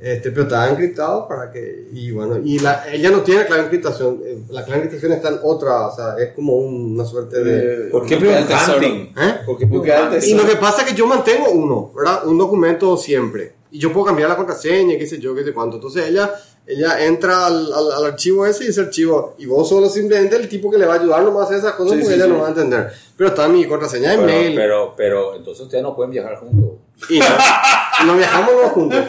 Este, 0.00 0.30
pero 0.30 0.44
está 0.44 0.70
encriptado 0.70 1.28
para 1.28 1.50
que, 1.50 1.88
y 1.92 2.10
bueno, 2.10 2.38
y 2.42 2.58
la, 2.58 2.90
ella 2.90 3.10
no 3.10 3.20
tiene 3.20 3.44
clave 3.44 3.62
de 3.62 3.66
encriptación, 3.66 4.20
eh, 4.24 4.38
la 4.48 4.64
clave 4.64 4.80
de 4.80 4.86
encriptación 4.86 5.12
está 5.12 5.28
en 5.28 5.40
otra, 5.42 5.88
o 5.88 5.94
sea, 5.94 6.14
es 6.18 6.32
como 6.32 6.56
una 6.56 7.04
suerte 7.04 7.44
de... 7.44 7.90
¿Por 7.90 8.06
qué 8.06 8.14
hunting? 8.14 9.12
¿Eh? 9.14 9.34
¿Por 9.44 9.58
qué 9.58 9.66
hunting? 9.66 10.26
Y 10.26 10.34
lo 10.34 10.46
que 10.46 10.56
pasa 10.56 10.82
es 10.82 10.90
que 10.90 10.94
yo 10.94 11.06
mantengo 11.06 11.50
uno, 11.50 11.92
¿verdad? 11.94 12.26
Un 12.26 12.38
documento 12.38 12.96
siempre. 12.96 13.52
Y 13.70 13.78
yo 13.78 13.92
puedo 13.92 14.06
cambiar 14.06 14.30
la 14.30 14.36
contraseña, 14.36 14.96
qué 14.96 15.06
sé 15.06 15.18
yo, 15.18 15.34
qué 15.34 15.44
sé 15.44 15.52
cuánto. 15.52 15.76
Entonces 15.76 16.08
ella, 16.08 16.32
ella 16.66 17.04
entra 17.04 17.46
al, 17.46 17.72
al- 17.72 17.92
al 17.92 18.04
archivo 18.06 18.46
ese 18.46 18.64
y 18.64 18.68
ese 18.68 18.80
archivo. 18.82 19.34
Y 19.38 19.46
vos 19.46 19.68
solo 19.68 19.88
simplemente 19.88 20.36
el 20.36 20.48
tipo 20.48 20.70
que 20.70 20.78
le 20.78 20.86
va 20.86 20.94
a 20.94 20.98
ayudar 21.00 21.22
nomás 21.22 21.50
a 21.50 21.56
esas 21.56 21.72
cosas 21.72 21.94
Sí, 21.94 21.98
porque 22.00 22.08
sí, 22.08 22.20
ella 22.20 22.24
sí. 22.26 22.30
no 22.30 22.38
va 22.40 22.46
a 22.46 22.50
entender. 22.50 22.92
Pero 23.16 23.30
está 23.30 23.48
mi 23.48 23.66
contraseña 23.66 24.10
de 24.12 24.16
Pero, 24.18 24.26
mail. 24.28 24.54
pero, 24.54 24.94
pero, 24.96 25.34
entonces 25.36 25.64
ustedes 25.64 25.82
no 25.82 25.94
pueden 25.96 26.10
viajar 26.12 26.36
juntos. 26.36 26.78
Y 27.08 27.18
no, 27.18 27.26
no 28.06 28.16
viajamos 28.16 28.50
los 28.62 28.70
juntos. 28.72 29.00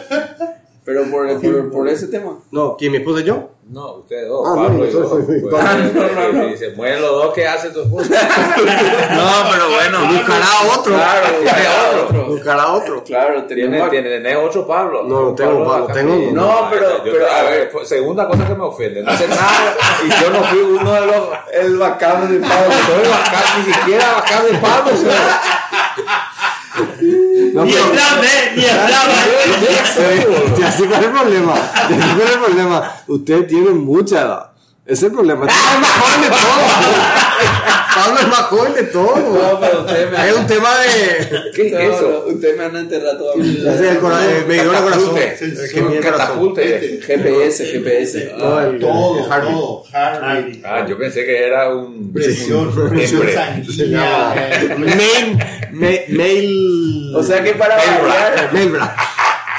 Pero 0.84 1.04
por, 1.04 1.40
por, 1.40 1.70
por 1.70 1.88
ese 1.88 2.08
tema. 2.08 2.38
No, 2.50 2.76
¿quién 2.76 2.90
mi 2.90 2.98
esposa 2.98 3.20
y 3.20 3.24
yo? 3.24 3.50
No, 3.70 3.94
ustedes 3.98 4.28
dos, 4.28 4.44
Ah, 4.44 4.54
Pablo 4.56 4.78
no, 4.78 4.84
y 4.84 4.90
soy- 4.90 5.40
Pues, 5.40 5.54
Ah, 5.64 5.76
Si 6.50 6.56
se 6.58 6.70
mueren 6.70 7.00
los 7.00 7.10
dos, 7.12 7.32
¿qué 7.32 7.46
hace 7.46 7.70
tu 7.70 7.82
esposa? 7.82 8.08
No, 9.14 9.50
pero 9.50 9.70
bueno. 9.70 10.12
Buscará 10.12 10.46
otro. 10.76 10.92
Claro, 10.94 11.28
otro. 12.08 12.26
Buscará 12.26 12.72
otro. 12.72 13.04
Claro, 13.04 13.44
¿Tiene, 13.44 13.88
tiene, 13.90 14.08
¿Tenés 14.10 14.36
otro 14.36 14.66
Pablo? 14.66 15.04
No, 15.04 15.22
no 15.26 15.34
tengo 15.36 15.64
Pablo, 15.64 15.86
tengo 15.94 16.14
uno. 16.14 16.42
No, 16.42 16.68
pero- 16.68 17.04
yo- 17.04 17.12
pero- 17.12 17.30
a 17.30 17.42
ver, 17.44 17.70
pues, 17.70 17.88
segunda 17.88 18.26
cosa 18.26 18.48
que 18.48 18.54
me 18.56 18.64
ofende, 18.64 19.02
no 19.02 19.10
hace 19.12 19.28
nada 19.28 19.76
y 20.04 20.08
yo 20.22 20.30
no 20.30 20.42
fui 20.44 20.58
uno 20.58 20.92
de 20.92 21.06
los 21.06 21.28
el 21.52 21.76
bacán 21.78 22.28
de 22.32 22.40
Pablo, 22.40 22.72
soy 22.86 23.08
bacán, 23.08 23.44
ni 23.66 23.72
siquiera 23.72 24.12
bacán 24.14 24.44
de 24.46 24.58
Pablo. 24.58 24.92
No, 27.52 27.64
Ni 27.64 27.72
el 27.72 27.82
plan 27.82 28.20
B, 28.20 28.26
ni 28.56 28.64
el 28.64 28.70
plan 28.70 29.06
B. 29.08 30.56
Sí, 30.56 30.62
así 30.62 30.84
cuál 30.84 31.00
es 31.00 31.06
el 31.06 31.12
problema. 31.12 31.54
Así 31.54 31.94
cuál 31.94 32.28
es 32.28 32.34
el 32.34 32.40
problema. 32.40 32.92
Usted 33.08 33.46
tiene 33.46 33.70
mucha 33.70 34.22
edad. 34.22 34.51
Ese 34.84 34.94
es 34.94 35.02
el 35.04 35.12
problema. 35.12 35.46
Pablo 35.46 35.78
es 35.78 35.80
más 35.80 35.90
joven 36.00 36.22
de 36.22 36.28
todo. 36.28 36.42
Pablo 37.94 38.20
es 38.20 38.26
más 38.28 38.38
joven 38.40 38.74
de 38.74 38.82
todo. 38.84 39.16
No, 39.52 39.60
pero 39.60 39.80
ustedes 39.82 40.10
me 40.10 40.28
Es 40.28 40.36
un 40.36 40.46
tema 40.48 40.70
de. 40.78 41.40
¿Qué 41.54 41.66
es 41.68 41.72
No, 41.72 41.78
eso? 41.78 42.24
Ustedes 42.26 42.56
me 42.58 42.64
van 42.64 42.76
a 42.76 42.80
enterrar 42.80 43.16
toda 43.18 43.36
mi 43.36 43.48
vida. 43.48 43.74
el 43.90 43.98
cora- 44.00 44.24
el 44.38 44.46
medidor 44.46 44.74
de 44.76 44.82
corazón. 44.82 45.18
El 45.18 45.38
que 45.72 45.80
mide 45.82 45.98
el 45.98 46.04
corazón. 46.04 46.26
Catapulte. 46.26 47.00
GPS, 47.06 47.64
GPS. 47.66 48.22
El- 48.22 48.38
Todo, 48.38 48.60
el 48.60 48.78
todo. 48.80 49.32
Harvey. 49.92 50.62
Ah, 50.64 50.84
yo 50.88 50.98
pensé 50.98 51.24
que 51.24 51.46
era 51.46 51.68
un 51.70 52.12
Presión, 52.12 52.90
presión 52.90 53.22
sanguínea. 53.32 54.34
eh, 54.36 54.74
Mail. 54.78 55.38
ma- 55.72 55.86
Mail. 56.08 57.12
O 57.14 57.22
sea 57.22 57.42
que 57.44 57.52
para 57.54 57.76
Mail 58.52 58.70
bra. 58.70 58.96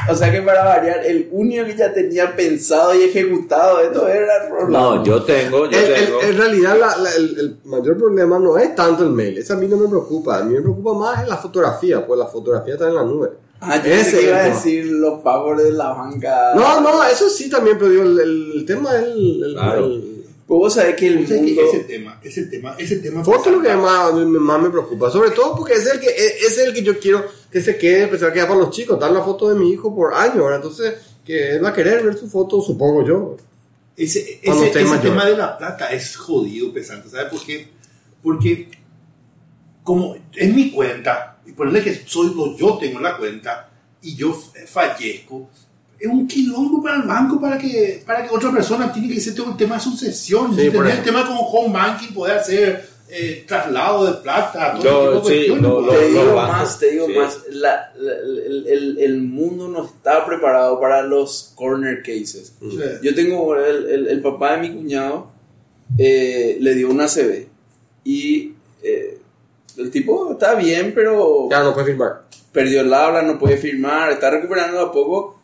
o 0.09 0.15
sea 0.15 0.31
que 0.31 0.41
para 0.41 0.63
variar, 0.63 1.05
el 1.05 1.29
único 1.31 1.65
que 1.65 1.75
ya 1.75 1.93
tenía 1.93 2.35
pensado 2.35 2.93
y 2.95 3.03
ejecutado 3.03 3.79
esto 3.81 4.07
era 4.07 4.47
Rolando. 4.49 4.95
No, 4.97 5.03
yo 5.03 5.23
tengo, 5.23 5.69
yo 5.69 5.77
El- 5.77 5.85
el- 5.91 6.05
tengo. 6.05 6.21
en 6.21 6.37
realidad, 6.37 6.77
la- 6.79 6.97
la- 6.97 7.15
el, 7.15 7.39
el 7.39 7.57
mayor 7.65 7.97
problema 7.97 8.39
no 8.39 8.57
es 8.57 8.75
tanto 8.75 9.03
el 9.03 9.09
mail. 9.11 9.37
Eso 9.37 9.53
a 9.53 9.57
mí 9.57 9.67
no 9.67 9.77
me 9.77 9.87
preocupa. 9.87 10.37
A 10.39 10.43
mí 10.43 10.53
me 10.55 10.61
preocupa 10.61 10.93
más 10.93 11.27
la 11.27 11.37
fotografía, 11.37 12.05
pues 12.05 12.19
la 12.19 12.27
fotografía 12.27 12.73
está 12.73 12.87
en 12.87 12.95
la 12.95 13.03
nube. 13.03 13.29
Ah, 13.61 13.81
yo 13.81 13.93
Ese 13.93 14.19
que 14.19 14.23
iba 14.27 14.37
a 14.39 14.43
decir 14.43 14.85
los 14.87 15.21
pagos 15.21 15.57
de 15.63 15.71
la 15.71 15.89
banca. 15.93 16.51
No, 16.53 16.81
no, 16.81 17.01
eso 17.05 17.29
sí 17.29 17.49
también, 17.49 17.77
pero 17.77 17.91
digo, 17.91 18.03
el, 18.03 18.19
el 18.55 18.65
tema 18.65 18.93
es 18.97 19.03
el, 19.03 19.43
el- 19.43 19.53
Claro. 19.53 19.89
El- 20.53 20.59
Pues 20.59 20.59
vos 20.59 20.73
sabés 20.75 20.95
que 20.95 21.07
el 21.07 21.23
O 21.23 21.27
sea, 21.27 21.37
que 21.37 21.41
mundo... 21.43 21.61
ese 21.63 21.79
tema, 21.79 22.19
ese 22.23 22.45
tema, 22.45 22.75
ese 22.77 22.95
tema. 22.97 23.23
Foto 23.23 23.49
es 23.49 23.55
lo 23.55 23.61
que 23.63 23.75
más, 23.75 24.13
más 24.13 24.61
me 24.61 24.69
preocupa, 24.69 25.09
sobre 25.09 25.31
todo 25.31 25.55
porque 25.55 25.73
es 25.73 25.85
el 25.87 25.99
que 25.99 26.07
es 26.07 26.43
es 26.43 26.57
el 26.59 26.73
que 26.73 26.83
yo 26.83 26.99
quiero 26.99 27.25
que 27.51 27.59
se 27.59 27.75
quede, 27.75 28.05
va 28.05 28.27
a 28.27 28.31
quedar 28.33 28.47
para 28.47 28.59
los 28.59 28.69
chicos, 28.69 28.99
dar 28.99 29.11
la 29.11 29.23
foto 29.23 29.49
de 29.49 29.55
mi 29.55 29.71
hijo 29.71 29.95
por 29.95 30.13
año, 30.13 30.43
¿verdad? 30.43 30.57
Entonces, 30.57 30.93
que 31.25 31.55
él 31.55 31.63
va 31.65 31.69
a 31.69 31.73
querer 31.73 32.03
ver 32.03 32.15
su 32.17 32.29
foto, 32.29 32.61
supongo 32.61 33.03
yo. 33.03 33.37
Ese, 33.97 34.39
ese, 34.43 34.67
ese 34.69 34.97
tema 34.99 35.25
de 35.25 35.37
la 35.37 35.57
plata 35.57 35.87
es 35.91 36.15
jodido, 36.15 36.71
pesante. 36.71 37.09
¿Sabes 37.09 37.31
por 37.31 37.43
qué? 37.45 37.67
Porque, 38.21 38.69
como 39.83 40.15
en 40.35 40.55
mi 40.55 40.71
cuenta, 40.71 41.39
y 41.47 41.51
ponerle 41.53 41.83
que 41.83 42.03
soy 42.05 42.33
lo, 42.35 42.55
yo 42.57 42.77
tengo 42.77 42.99
la 42.99 43.17
cuenta 43.17 43.69
y 44.03 44.15
yo 44.15 44.33
fallezco, 44.67 45.49
es 46.05 46.11
un 46.11 46.27
quilombo 46.27 46.83
para 46.83 46.97
el 46.97 47.03
banco 47.03 47.39
para 47.39 47.57
que, 47.57 48.03
para 48.05 48.27
que 48.27 48.35
otra 48.35 48.51
persona 48.51 48.91
tiene 48.91 49.07
que 49.13 49.19
hacer 49.19 49.35
todo 49.35 49.51
el 49.51 49.57
tema 49.57 49.75
de 49.75 49.81
sucesión, 49.81 50.51
Sí, 50.55 50.69
tener 50.69 50.97
el 50.97 51.03
tema 51.03 51.25
con 51.25 51.37
home 51.39 51.73
banking, 51.73 52.13
poder 52.13 52.37
hacer 52.37 52.89
eh, 53.09 53.45
traslado 53.47 54.05
de 54.05 54.13
plata, 54.21 54.73
todo 54.81 54.83
Yo, 54.83 55.21
ese 55.29 55.43
tipo 55.45 55.53
de 55.55 55.59
sí, 55.59 55.61
lo- 55.61 55.75
pues. 55.85 55.85
lo- 55.85 55.99
te 55.99 56.07
digo 56.09 56.35
bancos, 56.35 56.51
más, 56.57 56.79
te 56.79 56.91
digo 56.91 57.05
sí. 57.07 57.13
más. 57.13 57.39
La- 57.51 57.91
la- 57.95 58.13
el, 58.13 58.65
el- 58.67 58.97
el 58.99 59.21
mundo 59.21 59.67
no 59.67 59.85
está 59.85 60.25
preparado 60.25 60.79
para 60.79 61.03
los 61.03 61.51
corner 61.55 62.01
cases. 62.01 62.53
Yo 63.01 63.13
tengo 63.15 63.55
el, 63.55 63.85
el- 63.89 64.07
el 64.07 64.21
papá 64.21 64.53
de 64.57 64.67
mi 64.67 64.75
cuñado 64.75 65.27
eh, 65.97 66.57
le 66.59 66.73
dio 66.75 66.89
una 66.89 67.07
CB 67.07 67.47
y 68.03 68.53
eh, 68.81 69.19
el 69.77 69.91
tipo 69.91 70.31
está 70.33 70.55
bien, 70.55 70.91
pero 70.95 71.47
Ya 71.49 71.61
no 71.63 71.73
puede 71.73 71.87
firmar. 71.87 72.23
perdió 72.51 72.81
el 72.81 72.93
habla, 72.93 73.21
no 73.21 73.37
puede 73.39 73.57
firmar, 73.57 74.11
está 74.11 74.29
recuperando 74.31 74.79
a 74.81 74.91
poco, 74.91 75.39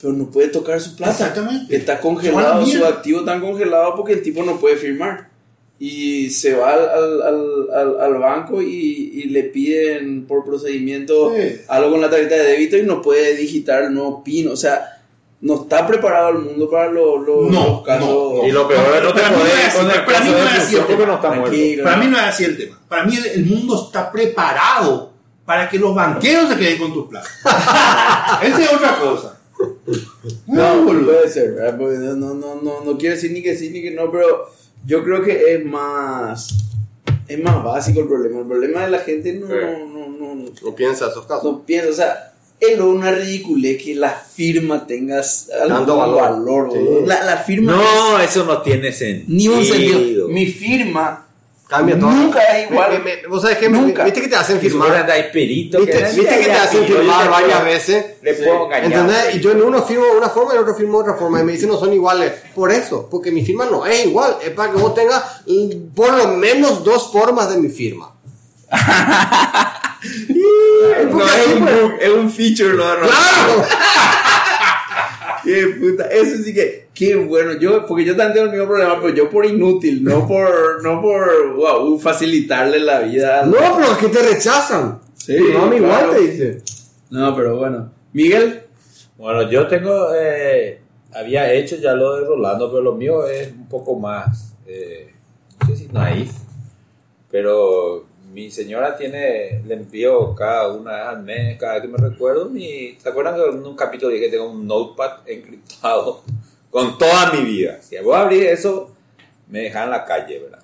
pero 0.00 0.12
no 0.12 0.30
puede 0.30 0.48
tocar 0.48 0.80
su 0.80 0.94
plata. 0.96 1.12
Exactamente. 1.12 1.74
Está 1.76 2.00
congelado, 2.00 2.64
su 2.66 2.84
activo 2.84 3.20
está 3.20 3.40
congelado 3.40 3.94
porque 3.96 4.12
el 4.14 4.22
tipo 4.22 4.42
no 4.42 4.58
puede 4.58 4.76
firmar. 4.76 5.28
Y 5.78 6.30
se 6.30 6.54
va 6.54 6.72
al, 6.72 6.88
al- 6.88 7.68
al- 7.74 8.00
al- 8.00 8.14
banco 8.18 8.62
y, 8.62 9.10
y 9.14 9.24
le 9.24 9.42
piden 9.44 10.26
por 10.26 10.42
procedimiento 10.44 11.34
Sí. 11.36 11.60
algo 11.68 11.90
con 11.90 12.00
la 12.00 12.08
tarjeta 12.08 12.34
de 12.34 12.44
débito 12.44 12.78
y 12.78 12.82
no 12.82 13.02
puede 13.02 13.36
digitar 13.36 13.90
nuevo 13.90 14.24
PIN. 14.24 14.48
O 14.48 14.56
sea, 14.56 15.02
no 15.42 15.62
está 15.64 15.86
preparado 15.86 16.30
el 16.30 16.38
mundo 16.38 16.70
para 16.70 16.90
lo- 16.90 17.18
lo- 17.18 17.50
No, 17.50 17.64
los 17.68 17.82
casos. 17.82 18.08
no. 18.08 18.46
Y 18.48 18.52
lo 18.52 18.66
peor 18.66 18.86
es 18.96 19.02
no 19.02 19.12
te 19.12 19.22
no 19.22 19.36
podés 19.36 19.74
con 19.74 19.90
el 19.90 20.04
para 20.06 20.20
mí 20.20 20.30
no 20.30 20.38
es 20.38 20.58
así 20.58 20.76
el 20.76 20.86
tema. 20.86 21.06
no. 21.06 21.20
Para 21.20 21.96
mí 21.98 22.06
no 22.06 22.16
es 22.16 22.22
así 22.24 22.44
el 22.44 22.56
tema. 22.56 22.80
Para 22.88 23.04
mí 23.04 23.16
el, 23.16 23.26
el 23.26 23.44
mundo 23.44 23.84
está 23.86 24.10
preparado 24.10 25.12
para 25.44 25.68
que 25.68 25.78
los 25.78 25.94
banqueros 25.94 26.48
se 26.48 26.56
queden 26.56 26.78
con 26.78 26.92
tus 26.94 27.06
plata. 27.06 27.28
Esa 28.42 28.62
es 28.62 28.72
otra 28.72 28.98
cosa. 28.98 29.35
No, 30.46 30.84
puede 30.86 31.28
ser, 31.28 31.52
¿verdad? 31.54 31.76
Porque 31.78 31.96
no, 31.98 32.14
no, 32.14 32.34
no, 32.34 32.60
no, 32.62 32.84
no 32.84 32.98
quiero 32.98 33.14
decir 33.14 33.32
ni 33.32 33.42
que 33.42 33.56
sí 33.56 33.70
ni 33.70 33.82
que 33.82 33.90
no, 33.92 34.10
pero 34.10 34.48
yo 34.86 35.02
creo 35.04 35.22
que 35.22 35.54
es 35.54 35.64
más 35.64 36.54
es 37.28 37.38
más 37.42 37.62
básico 37.64 38.00
el 38.00 38.06
problema. 38.08 38.40
El 38.40 38.46
problema 38.46 38.84
de 38.84 38.90
la 38.90 38.98
gente 39.00 39.32
no, 39.34 39.46
Sí. 39.48 39.52
no, 39.54 40.08
no, 40.08 40.34
no, 40.34 40.50
No 40.62 40.74
piensa 40.74 41.08
esos 41.08 41.26
casos. 41.26 41.44
no 41.44 41.62
piensa, 41.66 41.90
o 41.90 41.92
sea, 41.92 42.32
es 42.60 42.78
lo 42.78 42.88
una 42.90 43.10
ridiculez 43.10 43.82
que 43.82 43.94
la 43.94 44.10
firma 44.10 44.86
tenga 44.86 45.22
algún 45.60 45.76
Tanto 45.76 45.96
valor. 45.96 46.20
valor. 46.22 46.70
Sí. 46.72 46.78
La, 47.06 47.24
la 47.24 47.36
firma 47.38 47.72
No, 47.72 48.18
es 48.20 48.30
eso 48.30 48.44
no 48.44 48.62
tiene 48.62 48.92
sentido. 48.92 49.26
ni 49.36 49.48
un 49.48 49.64
sentido. 49.64 50.28
Mi 50.28 50.46
firma 50.46 51.25
Cambia 51.68 51.98
todo. 51.98 52.10
Nunca 52.10 52.40
es 52.56 52.70
igual. 52.70 52.90
Me- 52.92 52.98
me- 53.00 53.26
¿Vos 53.26 53.42
sabés 53.42 53.58
qué? 53.58 53.68
Nunca. 53.68 54.04
¿Viste 54.04 54.20
que 54.20 54.28
te 54.28 54.36
hacen 54.36 54.58
Y 54.58 54.60
firmar? 54.60 54.88
¿Viste, 55.32 55.70
que, 55.72 56.02
viste 56.14 56.38
que 56.38 56.44
te 56.44 56.52
hacen 56.52 56.86
firmar 56.86 57.28
varias 57.28 57.64
veces? 57.64 58.04
Le 58.22 58.34
puedo 58.34 58.66
engañar. 58.66 58.84
¿Entendés? 58.84 59.34
Y 59.34 59.40
yo 59.40 59.50
en 59.50 59.62
uno 59.62 59.82
firmo 59.82 60.04
una 60.16 60.28
forma 60.28 60.52
y 60.52 60.56
en 60.56 60.62
otro 60.62 60.76
firmo 60.76 60.98
de 60.98 61.10
otra 61.10 61.18
forma. 61.18 61.40
Y 61.40 61.44
me 61.44 61.52
dicen 61.52 61.68
no 61.68 61.76
son 61.76 61.92
iguales. 61.92 62.32
Por 62.54 62.70
eso, 62.70 63.08
porque 63.10 63.32
mi 63.32 63.44
firma 63.44 63.66
no 63.66 63.84
es 63.84 64.06
igual. 64.06 64.36
Es 64.44 64.50
para 64.50 64.70
que 64.70 64.78
vos 64.78 64.94
tengas 64.94 65.22
mm, 65.46 65.88
por 65.94 66.12
lo 66.14 66.28
menos 66.28 66.84
dos 66.84 67.10
formas 67.10 67.50
de 67.50 67.56
mi 67.58 67.68
firma. 67.68 68.12
no 71.10 71.26
es 71.26 71.46
un 71.48 71.68
es 72.00 72.10
un 72.10 72.30
feature, 72.30 72.74
no, 72.74 72.96
no. 72.96 73.06
¡Claro! 73.06 73.64
Qué 75.46 75.68
puta, 75.80 76.08
eso 76.08 76.42
sí 76.42 76.52
que, 76.52 76.88
qué 76.92 77.14
bueno, 77.14 77.52
yo, 77.54 77.86
porque 77.86 78.04
yo 78.04 78.16
también 78.16 78.34
tengo 78.34 78.46
el 78.46 78.52
mismo 78.52 78.66
problema, 78.66 79.00
pero 79.00 79.14
yo 79.14 79.30
por 79.30 79.46
inútil, 79.46 80.02
no 80.02 80.26
por, 80.26 80.82
no 80.82 81.00
por, 81.00 81.54
wow, 81.54 81.98
facilitarle 81.98 82.80
la 82.80 83.00
vida. 83.00 83.46
No, 83.46 83.56
pero 83.76 83.92
es 83.92 83.98
que 83.98 84.08
te 84.08 84.22
rechazan. 84.22 84.98
Sí, 85.14 85.36
no, 85.38 85.74
igual 85.74 85.80
claro. 85.80 86.12
te 86.12 86.20
dicen. 86.20 86.62
No, 87.10 87.34
pero 87.36 87.56
bueno. 87.56 87.92
Miguel, 88.12 88.62
Bueno, 89.16 89.48
yo 89.50 89.66
tengo, 89.68 90.08
eh, 90.14 90.80
había 91.14 91.52
hecho 91.52 91.76
ya 91.76 91.94
lo 91.94 92.16
de 92.16 92.26
Rolando, 92.26 92.70
pero 92.70 92.82
lo 92.82 92.94
mío 92.94 93.26
es 93.26 93.52
un 93.52 93.68
poco 93.68 93.94
más, 93.98 94.54
eh, 94.66 95.12
no 95.60 95.68
sé 95.68 95.76
si 95.76 95.88
naif, 95.88 96.32
pero 97.30 98.05
mi 98.36 98.50
señora 98.50 98.94
tiene, 98.94 99.62
le 99.66 99.74
envío 99.76 100.34
cada 100.34 100.70
una 100.70 100.92
vez 100.92 101.02
al 101.06 101.22
mes, 101.22 101.58
cada 101.58 101.72
vez 101.72 101.82
que 101.84 101.88
me 101.88 101.96
recuerdo, 101.96 102.50
mi, 102.50 102.94
¿se 103.02 103.08
acuerdan 103.08 103.34
que 103.34 103.48
en 103.48 103.64
un 103.64 103.74
capítulo 103.74 104.12
dije 104.12 104.26
que 104.26 104.30
tengo 104.32 104.50
un 104.50 104.66
notepad 104.66 105.20
encriptado 105.24 106.20
con 106.70 106.98
toda 106.98 107.32
mi 107.32 107.46
vida? 107.46 107.80
Si 107.80 107.96
voy 107.96 108.14
a 108.14 108.20
abrir 108.20 108.44
eso, 108.44 108.90
me 109.48 109.60
dejan 109.60 109.84
en 109.84 109.90
la 109.92 110.04
calle, 110.04 110.38
¿verdad? 110.38 110.62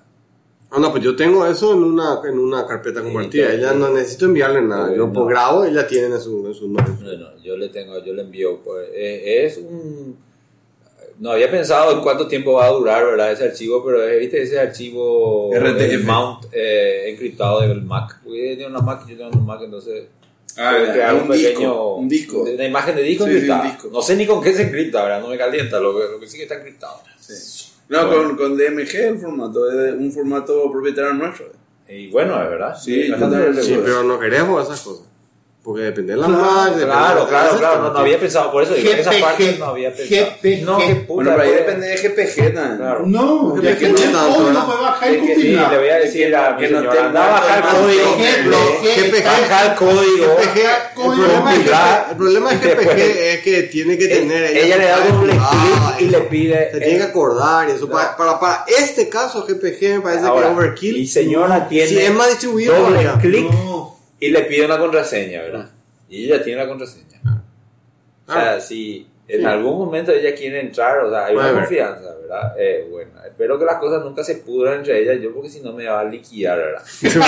Ah, 0.69 0.77
no, 0.79 0.91
pues 0.91 1.03
yo 1.03 1.15
tengo 1.15 1.47
eso 1.47 1.73
en 1.73 1.83
una, 1.83 2.21
en 2.23 2.37
una 2.37 2.67
carpeta 2.67 2.99
Sí, 2.99 3.05
compartida. 3.07 3.45
claro. 3.47 3.57
Ella 3.59 3.73
no 3.73 3.89
necesito 3.89 4.25
enviarle 4.25 4.61
nada. 4.61 4.95
Yo 4.95 5.07
no. 5.07 5.13
por 5.13 5.27
grabo, 5.27 5.65
ella 5.65 5.87
tiene 5.87 6.13
en 6.13 6.21
su, 6.21 6.45
en 6.45 6.53
su 6.53 6.67
nombre. 6.67 6.93
Bueno, 7.01 7.27
yo 7.43 7.57
le 7.57 7.69
tengo, 7.69 7.97
yo 8.05 8.13
le 8.13 8.21
envío, 8.21 8.59
pues, 8.63 8.87
eh, 8.93 9.45
es 9.47 9.57
un, 9.57 10.15
no 11.23 11.31
había 11.31 11.49
pensado 11.49 11.93
en 11.93 12.01
cuánto 12.01 12.27
tiempo 12.27 12.51
va 12.53 12.65
a 12.65 12.69
durar, 12.71 13.05
¿verdad? 13.05 13.31
Ese 13.31 13.45
archivo, 13.45 13.81
pero 13.85 14.05
viste 14.19 14.41
ese 14.41 14.59
archivo 14.59 15.49
RTF. 15.55 16.03
mount 16.03 16.45
eh, 16.51 17.05
encriptado 17.11 17.61
del 17.61 17.81
Mac. 17.81 18.19
Porque 18.23 18.49
yo 18.51 18.57
tengo 18.57 18.69
una 18.71 18.81
Mac, 18.81 19.07
yo 19.07 19.15
tengo 19.15 19.29
una 19.29 19.39
Mac, 19.41 19.61
entonces 19.63 20.03
Ah, 20.57 20.77
crear 20.91 21.15
un 21.15 21.21
un, 21.21 21.27
pequeño, 21.29 21.49
disco, 21.59 21.95
un 21.95 22.09
disco. 22.09 22.41
una 22.43 22.65
imagen 22.65 22.95
de 22.97 23.01
disco 23.03 23.23
Sí, 23.25 23.31
encriptada. 23.31 23.63
disco. 23.63 23.89
No 23.91 24.01
sé 24.03 24.15
ni 24.17 24.27
con 24.27 24.43
qué 24.43 24.53
se 24.53 24.63
encripta, 24.63 25.01
¿verdad? 25.01 25.21
No 25.21 25.29
me 25.29 25.37
calienta, 25.37 25.79
lo 25.79 25.97
que, 25.97 26.03
lo 26.11 26.19
que 26.19 26.27
sí 26.27 26.35
que 26.37 26.43
está 26.43 26.55
encriptado. 26.55 26.99
no, 27.89 28.05
Bueno. 28.07 28.27
con, 28.27 28.37
con 28.37 28.57
DMG 28.57 28.95
el 28.95 29.17
formato, 29.17 29.71
es 29.71 29.93
un 29.95 30.11
formato 30.11 30.69
propietario 30.71 31.13
nuestro. 31.13 31.45
Y 31.87 32.07
bueno, 32.11 32.41
es 32.43 32.49
verdad. 32.49 32.75
Sí. 32.77 33.03
Sí, 33.61 33.79
pero 33.83 34.03
no 34.03 34.19
queremos 34.19 34.63
esas 34.63 34.81
cosas. 34.81 35.07
Porque 35.63 35.81
depende 35.83 36.11
de 36.13 36.19
la 36.19 36.27
Claro, 36.27 36.41
marca, 36.41 36.73
Claro, 36.75 36.79
de- 37.23 37.29
claro, 37.29 37.53
de- 37.53 37.59
claro, 37.59 37.81
no, 37.83 37.93
no 37.93 37.99
había 37.99 38.19
pensado, 38.19 38.51
por 38.51 38.63
eso 38.63 38.73
digo, 38.73 38.91
esa 38.91 39.11
GPG, 39.11 39.21
parte 39.21 39.55
no 39.59 39.65
había 39.67 39.93
pensado. 39.95 40.31
GPG. 40.43 40.61
No, 40.65 40.77
qué 40.77 40.95
puta. 40.95 41.13
Bueno, 41.13 41.31
pero 41.37 41.41
ahí 41.43 41.51
depende 41.51 41.87
de 41.87 41.97
GPG. 41.97 42.51
Claro. 42.51 43.03
No, 43.05 43.61
ya 43.61 43.77
que 43.77 43.87
no 43.87 43.91
no 43.93 43.95
es 43.97 44.11
tanto, 44.11 44.33
todo, 44.35 44.51
no 44.51 44.65
puede 44.65 44.81
bajar 44.81 45.09
Es 45.09 45.23
y 45.23 45.25
que 45.25 45.35
Sí, 45.35 45.41
le 45.53 45.55
voy 45.77 45.89
a 45.89 45.97
Que 45.99 46.03
decir 46.05 46.29
no- 46.31 46.37
a 46.37 46.49
mi 46.51 46.59
que 46.61 46.69
no 46.69 46.79
señora, 46.79 47.05
anda 47.05 47.25
a 47.25 47.31
bajar 47.31 47.57
el 47.57 47.63
código. 47.79 48.17
GPG. 48.83 49.23
Baja 49.23 49.65
el 49.65 49.75
código. 49.75 50.35
GPG, 50.35 50.35
el 50.35 50.43
es 50.43 50.47
que, 50.49 52.11
el 52.11 52.17
problema 52.17 52.51
es 52.53 52.59
que 52.59 52.67
Después- 52.67 52.87
GPG 52.97 53.29
es 53.33 53.39
que 53.41 53.63
tiene 53.63 53.97
que 53.97 54.07
tener. 54.09 54.43
Ella 54.57 54.75
le 54.77 54.85
da 54.85 54.97
clic 55.21 55.41
y 55.99 56.05
le 56.09 56.19
pide. 56.21 56.71
Se 56.73 56.79
tiene 56.81 56.97
que 56.97 57.03
acordar 57.03 57.69
y 57.69 57.71
eso. 57.71 57.87
Para, 57.89 58.65
este 58.67 59.07
caso, 59.07 59.45
GPG 59.47 59.95
me 59.95 60.01
parece 60.01 60.23
que 60.23 60.29
overkill. 60.29 60.95
Mi 60.97 61.07
señora 61.07 61.69
tiene. 61.69 61.87
Sí, 61.87 61.97
es 61.99 62.13
más 62.13 62.27
distribuido 62.27 62.75
doble 62.77 63.09
clic. 63.21 63.47
Y 64.25 64.29
le 64.31 64.41
pide 64.43 64.65
una 64.65 64.77
contraseña, 64.77 65.41
¿verdad? 65.41 65.69
Y 66.09 66.25
ella 66.25 66.43
tiene 66.43 66.61
la 66.61 66.67
contraseña. 66.67 67.21
O 68.27 68.31
sea, 68.33 68.59
si 68.61 69.07
en 69.27 69.39
Sí. 69.41 69.45
algún 69.45 69.77
momento 69.85 70.11
ella 70.11 70.33
quiere 70.35 70.59
entrar, 70.61 70.99
o 70.99 71.09
sea, 71.09 71.25
hay 71.25 71.35
una 71.35 71.51
confianza, 71.53 72.13
¿verdad? 72.21 72.53
Eh, 72.57 72.87
bueno, 72.89 73.11
espero 73.25 73.57
que 73.59 73.65
las 73.65 73.77
cosas 73.77 74.03
nunca 74.03 74.23
se 74.23 74.35
pudran 74.35 74.75
entre 74.79 75.01
ellas, 75.01 75.17
yo 75.21 75.33
porque 75.33 75.49
si 75.49 75.61
no 75.61 75.73
me 75.73 75.85
va 75.85 76.01
a 76.01 76.03
liquidar, 76.03 76.57
¿verdad? 76.57 76.81
Te 77.01 77.19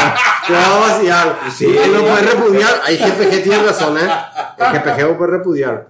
va 0.54 0.76
a 0.76 0.80
vaciar. 0.80 1.40
Sí. 1.52 1.66
Él 1.66 1.92
lo 1.94 2.02
puede 2.02 2.22
repudiar. 2.22 2.82
Ahí 2.84 2.98
GPG 2.98 3.44
tiene 3.44 3.64
razón, 3.64 3.98
¿eh? 3.98 4.10
El 4.58 4.66
GPG 4.80 5.02
lo 5.02 5.18
puede 5.18 5.32
repudiar. 5.32 5.88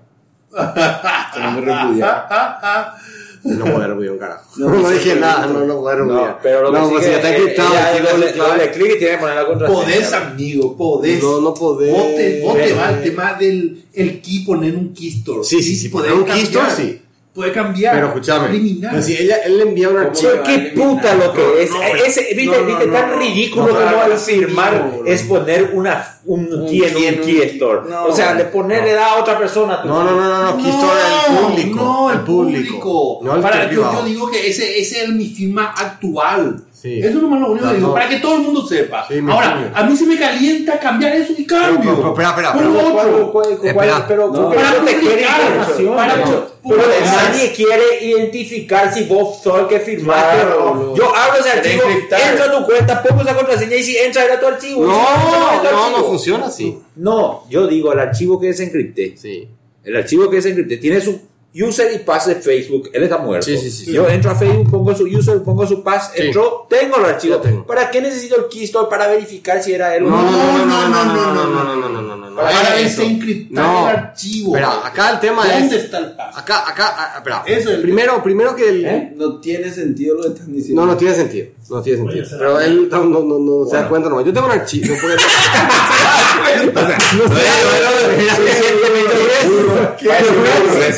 Tenemos 1.33 1.63
que 1.63 1.71
repudiar. 1.71 2.27
No 3.45 3.65
repudiar 3.87 4.11
un 4.11 4.17
carajo. 4.17 4.43
No, 4.57 4.69
No, 4.69 4.89
dije 4.89 5.15
nada, 5.19 5.45
no. 5.45 5.65
no 5.65 5.87
repudiar. 5.87 6.27
No, 6.29 6.39
pero 6.41 6.63
lo 6.63 6.71
que 6.71 6.79
no, 6.79 6.85
sí 6.87 6.91
pues 6.93 7.05
si 7.05 7.11
está 7.11 7.29
eh, 7.29 7.37
encriptado, 7.37 8.47
doble, 8.49 8.71
clic 8.71 8.91
y 8.95 8.97
tiene 8.97 9.13
que 9.13 9.17
poner 9.19 9.35
la 9.35 9.45
contraseña. 9.45 9.79
Podés, 9.81 10.13
amigo, 10.13 10.75
podés. 10.75 11.23
No, 11.23 11.41
no 11.41 11.53
podés. 11.53 11.91
Vos 11.91 12.15
te, 12.15 12.41
vos 12.41 12.55
te 12.55 12.73
va 12.73 12.89
el 12.89 13.03
tema 13.03 13.33
del 13.35 13.83
el 13.93 14.21
key 14.21 14.39
poner 14.45 14.75
un 14.75 14.93
keystore. 14.93 15.43
Sí, 15.43 15.61
sí, 15.61 15.75
sí, 15.75 15.89
poner 15.89 16.11
un 16.13 16.23
cambiar. 16.23 16.37
keystore, 16.37 16.71
sí. 16.75 17.01
Puede 17.35 17.51
cambiar. 17.51 17.93
Pero 17.95 18.07
escúchame. 18.07 18.47
Eliminar. 18.49 18.91
pero 18.91 19.03
si 19.03 19.17
ella, 19.17 19.35
él 19.43 19.57
le 19.57 19.63
envía 19.63 19.89
un 19.89 19.97
archivo. 19.97 20.31
va 20.35 20.39
a 20.39 20.43
qué 20.43 20.55
eliminar? 20.55 20.87
puta 20.87 21.15
lo 21.15 21.33
que 21.33 21.63
es. 21.63 21.69
No, 21.69 21.77
no, 21.79 21.83
ese, 21.95 22.21
viste, 22.33 22.45
no, 22.45 22.61
no, 22.61 22.65
viste 22.65 22.87
no, 22.87 22.93
tan 22.93 23.11
no. 23.11 23.17
ridículo 23.19 23.65
No, 23.67 23.73
como 23.73 23.81
no, 23.91 24.01
al 24.01 24.09
no, 24.11 24.17
firmar 24.17 24.73
no, 24.73 24.97
no. 25.01 25.05
es 25.05 25.23
poner 25.23 25.71
una, 25.73 26.17
un 26.25 26.53
Un 26.53 26.65
key 26.65 26.83
en 26.83 26.93
key 26.95 27.05
en 27.07 27.13
un 27.15 27.19
un 27.19 27.25
key 27.25 27.39
key. 27.41 27.49
store. 27.49 27.89
No. 27.89 28.05
o 28.05 28.15
sea, 28.15 28.33
le 28.35 28.45
poner 28.45 28.83
le 28.85 28.93
da 28.93 29.11
a 29.11 29.15
otra 29.19 29.37
persona. 29.37 29.81
No, 29.83 30.01
no, 30.05 30.11
no, 30.11 30.29
no, 30.29 30.43
no, 30.51 30.57
keystore 30.63 30.99
el 31.27 31.35
público. 31.37 31.75
No, 31.75 32.11
el 32.11 32.19
público. 32.21 33.19
No 33.21 33.35
el 33.35 33.41
Para, 33.41 33.63
yo, 33.63 33.67
privado. 33.69 33.93
yo 33.99 34.05
digo 34.05 34.31
que 34.31 34.47
ese, 34.47 34.79
ese 34.79 35.03
es 35.03 35.09
mi 35.09 35.27
firma 35.27 35.73
actual. 35.77 36.63
Sí. 36.85 36.99
Eso 37.03 37.19
nomás 37.19 37.39
lo 37.39 37.47
único 37.51 37.65
que 37.65 37.71
No, 37.71 37.75
digo, 37.77 37.87
no. 37.87 37.93
para 37.95 38.07
que 38.07 38.17
todo 38.19 38.35
el 38.35 38.41
mundo 38.43 38.67
sepa. 38.67 39.07
Sí, 39.07 39.15
Ahora, 39.27 39.53
entiendo. 39.53 39.77
a 39.77 39.83
mí 39.85 39.97
se 39.97 40.05
me 40.05 40.19
calienta 40.19 40.79
cambiar 40.79 41.15
eso 41.15 41.33
y 41.35 41.43
cambio. 41.43 41.79
Pero, 41.81 41.95
pero, 41.95 42.09
espera, 42.09 42.29
espera, 42.29 42.53
Por 42.53 42.61
pero- 42.61 42.73
lo 42.73 43.31
¿Cuál- 43.31 43.89
otro. 43.89 44.05
pero 44.07 44.27
No. 44.27 44.33
¿por 44.33 44.51
qué 44.51 44.55
Para 44.57 44.69
no 44.77 44.85
te 44.85 44.99
quiere 44.99 45.07
publicar, 45.15 45.41
información? 45.41 45.95
para- 45.95 46.15
No. 46.17 46.23
Pero 46.67 46.81
Pero 46.81 46.91
es- 46.93 47.11
nadie 47.11 47.51
quiere 47.53 48.05
identificar 48.05 48.93
si 48.93 49.03
vos 49.05 49.41
sos 49.41 49.59
el 49.61 49.67
que 49.67 49.79
firmaste 49.79 50.35
Claro, 50.45 50.65
o 50.71 50.75
no. 50.75 50.95
Yo 50.95 51.15
abro 51.15 51.39
ese 51.39 51.49
archivo, 51.51 51.83
entro 51.89 52.45
a 52.45 52.59
tu 52.59 52.65
cuenta, 52.65 53.01
pongo 53.03 53.21
esa 53.23 53.35
contraseña 53.35 53.75
y 53.77 53.83
si 53.83 53.97
entra 53.97 54.23
era 54.25 54.39
tu 54.39 54.45
archivo. 54.47 54.85
No, 54.85 54.91
no, 54.91 55.61
no 55.63 55.69
archivo. 55.87 56.07
funciona 56.07 56.45
así. 56.45 56.77
No, 56.97 57.43
yo 57.49 57.65
digo 57.67 57.93
el 57.93 57.99
archivo 57.99 58.39
que 58.39 58.47
desencripté. 58.47 59.15
Sí. 59.17 59.47
El 59.83 59.95
archivo 59.95 60.29
que 60.29 60.35
desencripté 60.37 60.77
tiene 60.77 61.01
su 61.01 61.19
user 61.55 61.91
y 61.93 61.99
pass 61.99 62.27
de 62.27 62.35
Facebook. 62.35 62.89
Él 62.93 63.03
está 63.03 63.17
muerto. 63.17 63.45
Sí, 63.45 63.57
sí, 63.57 63.71
sí, 63.71 63.85
sí. 63.85 63.91
Yo 63.93 64.07
entro 64.09 64.31
a 64.31 64.35
Facebook, 64.35 64.69
pongo 64.71 64.93
su 64.95 65.05
user, 65.05 65.41
pongo 65.43 65.65
su 65.65 65.81
pass, 65.83 66.11
Sí. 66.15 66.23
entro, 66.23 66.67
tengo 66.69 66.97
el 66.97 67.05
archivo. 67.05 67.37
Tengo. 67.37 67.65
¿Para 67.65 67.89
qué 67.89 68.01
necesito 68.01 68.35
el 68.37 68.47
keystore 68.49 68.89
para 68.89 69.07
verificar 69.07 69.61
si 69.63 69.73
era 69.73 69.95
él 69.95 70.03
o 70.05 70.09
No, 70.09 70.21
no? 70.21 70.31
no, 70.31 70.65
no, 70.65 70.87
no, 70.87 71.33
no, 71.33 71.45
no, 71.45 71.75
no, 71.75 71.89
no, 71.89 72.01
no, 72.17 72.29
no. 72.29 72.35
Para 72.35 72.75
desencriptar 72.75 73.63
No. 73.65 73.89
el 73.89 73.95
archivo. 73.95 74.55
Espera, 74.55 74.85
acá 74.85 75.11
el 75.11 75.19
tema 75.21 75.47
¿Dónde 75.47 75.77
es. 75.77 75.83
está 75.85 75.97
el 75.99 76.11
paso? 76.15 76.37
Acá, 76.39 76.67
acá, 76.69 76.93
ah, 76.97 77.13
espera. 77.17 77.43
Eso 77.47 77.69
es 77.69 77.75
el- 77.75 77.81
primero, 77.81 78.21
primero 78.21 78.53
que 78.55 78.67
el. 78.69 78.85
¿Eh? 78.85 79.13
No 79.15 79.39
tiene 79.39 79.71
sentido 79.71 80.15
lo 80.17 80.23
que 80.23 80.27
están 80.29 80.53
diciendo. 80.53 80.81
No, 80.81 80.91
no 80.91 80.97
tiene 80.97 81.15
sentido. 81.15 81.47
No 81.69 81.81
tiene 81.81 81.99
sentido. 81.99 82.23
Oye, 82.25 82.35
Pero 82.37 82.59
él 82.59 82.89
no, 82.91 83.03
no, 83.05 83.19
no, 83.23 83.39
no 83.39 83.65
se 83.69 83.77
da 83.77 83.87
cuenta 83.87 84.09
nomás. 84.09 84.25
Yo 84.25 84.33
tengo 84.33 84.47
un 84.47 84.51
archivo. 84.53 84.85
Se 84.87 84.91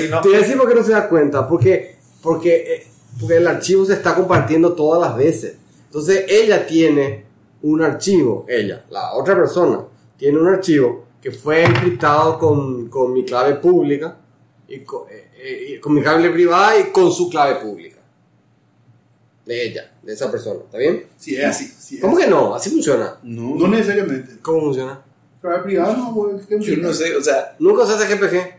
no- 0.09 0.21
Te 0.47 0.55
voy 0.55 0.57
a 0.57 0.57
decir 0.57 0.57
por 0.57 0.69
qué 0.69 0.75
no 0.75 0.83
se 0.83 0.91
da 0.91 1.09
cuenta. 1.09 1.47
Porque, 1.47 1.95
porque, 2.21 2.55
eh, 2.55 2.87
porque 3.19 3.37
el 3.37 3.47
archivo 3.47 3.85
se 3.85 3.93
está 3.93 4.15
compartiendo 4.15 4.73
todas 4.73 5.01
las 5.01 5.17
veces. 5.17 5.57
Entonces 5.85 6.25
ella 6.29 6.65
tiene 6.65 7.25
un 7.61 7.81
archivo, 7.81 8.45
ella, 8.47 8.85
la 8.89 9.13
otra 9.13 9.35
persona, 9.35 9.83
tiene 10.17 10.37
un 10.37 10.47
archivo 10.47 11.05
que 11.21 11.31
fue 11.31 11.63
encriptado 11.63 12.37
con, 12.37 12.87
con 12.89 13.13
mi 13.13 13.25
clave 13.25 13.55
pública, 13.55 14.17
y 14.67 14.79
con, 14.79 15.03
eh, 15.09 15.29
eh, 15.39 15.79
con 15.79 15.93
mi 15.93 16.01
clave 16.01 16.29
privada 16.29 16.79
y 16.79 16.91
con 16.91 17.11
su 17.11 17.29
clave 17.29 17.55
pública. 17.55 17.97
De 19.45 19.65
ella, 19.65 19.91
de 20.03 20.13
esa 20.13 20.29
persona. 20.29 20.59
¿Está 20.65 20.77
bien? 20.77 21.05
Sí, 21.17 21.35
es 21.37 21.45
así. 21.45 21.65
sí 21.67 21.95
es 21.95 22.01
¿Cómo 22.01 22.17
así. 22.17 22.25
que 22.25 22.29
no? 22.29 22.53
Así 22.53 22.69
funciona. 22.69 23.17
No, 23.23 23.55
No 23.55 23.67
necesariamente. 23.69 24.37
¿Cómo 24.41 24.59
funciona? 24.59 25.01
Para 25.41 25.63
privado 25.63 25.95
no, 25.95 26.13
güey, 26.13 26.35
¿qué 26.47 26.59
yo 26.59 26.77
no 26.77 26.91
sé, 26.91 27.15
o 27.15 27.21
sea, 27.21 27.55
Nunca 27.59 27.83
hace 27.83 28.13
GPG. 28.13 28.56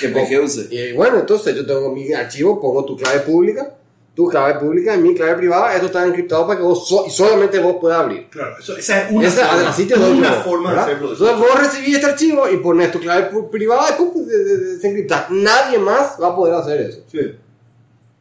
GPG 0.00 0.44
usé. 0.44 0.66
Y 0.70 0.92
bueno, 0.92 1.18
entonces 1.20 1.54
yo 1.54 1.64
tengo 1.66 1.90
mi 1.92 2.12
archivo, 2.12 2.60
pongo 2.60 2.84
tu 2.84 2.96
clave 2.96 3.20
pública, 3.20 3.74
tu 4.14 4.28
clave 4.28 4.58
pública 4.60 4.94
y 4.94 4.98
mi 4.98 5.14
clave 5.14 5.34
privada. 5.36 5.74
Esto 5.74 5.86
está 5.86 6.06
encriptado 6.06 6.46
para 6.46 6.58
que 6.58 6.64
vos 6.64 6.88
so- 6.88 7.04
y 7.06 7.10
solamente 7.10 7.58
vos 7.58 7.76
puedas 7.80 8.00
abrir. 8.00 8.28
Claro, 8.30 8.56
eso- 8.58 8.76
esa 8.76 9.02
es 9.06 9.12
una 9.12 9.28
Esa, 9.28 9.46
forma, 9.46 10.70
una 10.70 10.72
de 10.74 10.80
hacerlo. 10.80 11.12
Entonces 11.12 11.36
vos 11.38 11.58
recibís 11.60 11.94
este 11.96 12.06
archivo 12.06 12.48
y 12.48 12.56
pones 12.58 12.90
tu 12.92 13.00
clave 13.00 13.30
privada 13.50 13.90
y 13.90 13.92
pum, 13.98 14.26
de- 14.26 14.38
de- 14.38 14.56
de- 14.58 14.74
desencriptar. 14.76 15.30
Nadie 15.30 15.78
más 15.78 16.16
va 16.22 16.28
a 16.28 16.36
poder 16.36 16.54
hacer 16.54 16.80
eso. 16.80 17.00
Sí. 17.10 17.20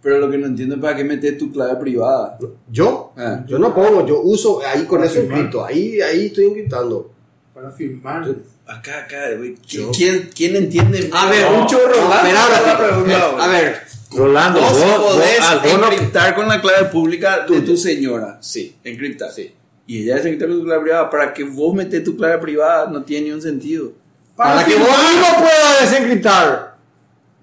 Pero 0.02 0.20
lo 0.20 0.30
que 0.30 0.38
no 0.38 0.46
entiendo 0.48 0.76
es 0.76 0.82
para 0.82 0.96
qué 0.96 1.04
metes 1.04 1.38
tu 1.38 1.52
clave 1.52 1.76
privada. 1.78 2.38
Yo, 2.70 3.12
Ah. 3.18 3.44
yo 3.48 3.58
no 3.58 3.74
pongo, 3.74 4.06
yo 4.06 4.22
uso 4.22 4.62
ahí 4.64 4.84
con 4.86 5.00
Para 5.00 5.10
eso 5.10 5.20
encripto. 5.22 5.66
Ahí, 5.66 6.00
ahí 6.02 6.28
estoy 6.28 6.46
encriptando. 6.46 7.10
Para 7.56 7.72
firmar. 7.72 8.28
Acá, 8.68 9.06
acá, 9.06 9.32
güey. 9.38 9.56
¿Qui- 9.56 9.89
¿Quién, 9.96 10.30
¿Quién 10.36 10.58
entiende? 10.58 11.10
A 11.13 11.30
ver, 11.30 11.46
un 11.46 11.65
chorro. 11.65 11.96
no, 11.96 12.04
ahora 12.04 12.78
pregunta, 12.78 13.28
güey. 13.30 13.44
A 13.44 13.48
ver, 13.48 13.82
Rolando, 14.12 14.60
Vos, 14.60 14.74
vos, 14.74 15.13
podés 15.13 15.39
ah, 15.41 15.62
vos 15.63 15.72
encriptar 15.91 16.36
con 16.36 16.50
la 16.50 16.60
clave 16.60 16.89
pública 16.89 17.46
de 17.50 17.62
tu 17.62 17.78
señora. 17.78 18.39
Sí. 18.41 18.76
Encriptar. 18.84 19.32
Sí. 19.32 19.56
Y 19.88 20.04
ella 20.04 20.15
desencripta 20.15 20.48
con 20.48 20.60
tu 20.60 20.65
clave 20.65 20.82
privada. 20.82 21.10
Para 21.10 21.34
que 21.34 21.46
vos 21.46 21.74
metes 21.74 22.04
tu 22.04 22.18
clave 22.18 22.39
privada 22.39 22.89
no 22.91 23.04
tiene 23.04 23.28
ni 23.28 23.32
un 23.32 23.41
sentido. 23.41 23.94
para, 24.36 24.65
que 24.65 24.76
vos 24.76 24.89
mismo 24.89 25.28
puedas 25.39 25.80
desencriptar. 25.80 26.76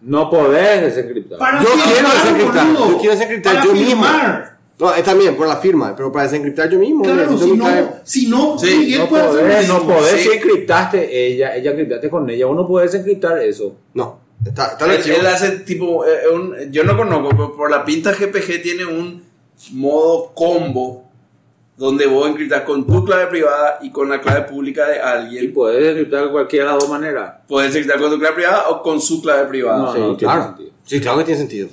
No 0.02 0.28
podés 0.28 0.82
desencriptar. 0.82 1.38
Para 1.38 1.62
Yo 1.62 1.68
firmar, 1.70 1.86
quiero 1.90 2.08
desencriptar, 2.10 2.66
yo 2.74 2.98
quiero 2.98 3.14
desencriptar 3.14 3.54
Para 3.54 3.64
yo 3.64 3.72
mismo. 3.72 4.04
No, 4.82 4.92
está 4.94 5.14
bien, 5.14 5.36
por 5.36 5.46
la 5.46 5.56
firma, 5.58 5.94
pero 5.96 6.10
para 6.10 6.24
desencriptar 6.24 6.68
yo 6.68 6.78
mismo. 6.78 7.04
Claro, 7.04 7.38
si 7.38 7.50
mi 7.52 7.56
no, 7.56 7.66
si 8.02 8.28
no, 8.28 8.58
Sí, 8.58 8.76
Miguel 8.78 8.98
No 8.98 9.08
puede 9.08 9.22
hacer 9.22 9.40
podés, 9.40 9.68
no 9.68 9.74
mismo. 9.78 9.94
podés. 9.94 10.10
Sí. 10.10 10.18
Si 10.28 10.36
encriptaste 10.36 11.26
ella, 11.26 11.54
ella 11.56 11.70
encriptaste 11.70 12.10
con 12.10 12.28
ella, 12.28 12.46
uno 12.48 12.66
puede 12.66 12.86
desencriptar 12.86 13.38
eso. 13.38 13.76
No, 13.94 14.18
está, 14.44 14.72
está 14.72 14.92
Él, 14.92 15.00
él 15.08 15.26
hace 15.26 15.50
tipo, 15.60 16.04
eh, 16.04 16.28
un- 16.34 16.54
yo 16.72 16.82
no 16.84 16.96
conozco, 16.96 17.28
pero 17.30 17.56
por 17.56 17.70
la 17.70 17.84
pinta 17.84 18.12
GPG 18.12 18.60
tiene 18.60 18.84
un 18.84 19.22
modo 19.72 20.32
combo 20.34 21.08
donde 21.76 22.06
vos 22.06 22.28
encriptas 22.28 22.62
con 22.62 22.86
tu 22.86 23.04
clave 23.04 23.26
privada 23.28 23.78
y 23.82 23.90
con 23.90 24.08
la 24.08 24.20
clave 24.20 24.42
pública 24.42 24.86
de 24.88 24.96
Y 24.96 25.00
alguien. 25.00 25.52
podés 25.54 25.78
desencriptar 25.80 26.24
de 26.26 26.30
cualquiera 26.32 26.66
de 26.66 26.70
las 26.72 26.80
dos 26.80 26.90
maneras. 26.90 27.32
Puedes 27.48 27.70
encriptar 27.74 28.00
con 28.00 28.10
tu 28.10 28.18
clave 28.18 28.34
privada 28.34 28.68
o 28.68 28.82
con 28.82 29.00
su 29.00 29.22
clave 29.22 29.46
privada. 29.46 29.78
No, 29.78 29.92
Sí, 29.94 29.98
no 30.00 30.16
claro. 30.16 30.56
Sí, 30.84 31.00
claro 31.00 31.18
que 31.18 31.24
tiene 31.24 31.38
sentido. 31.40 31.68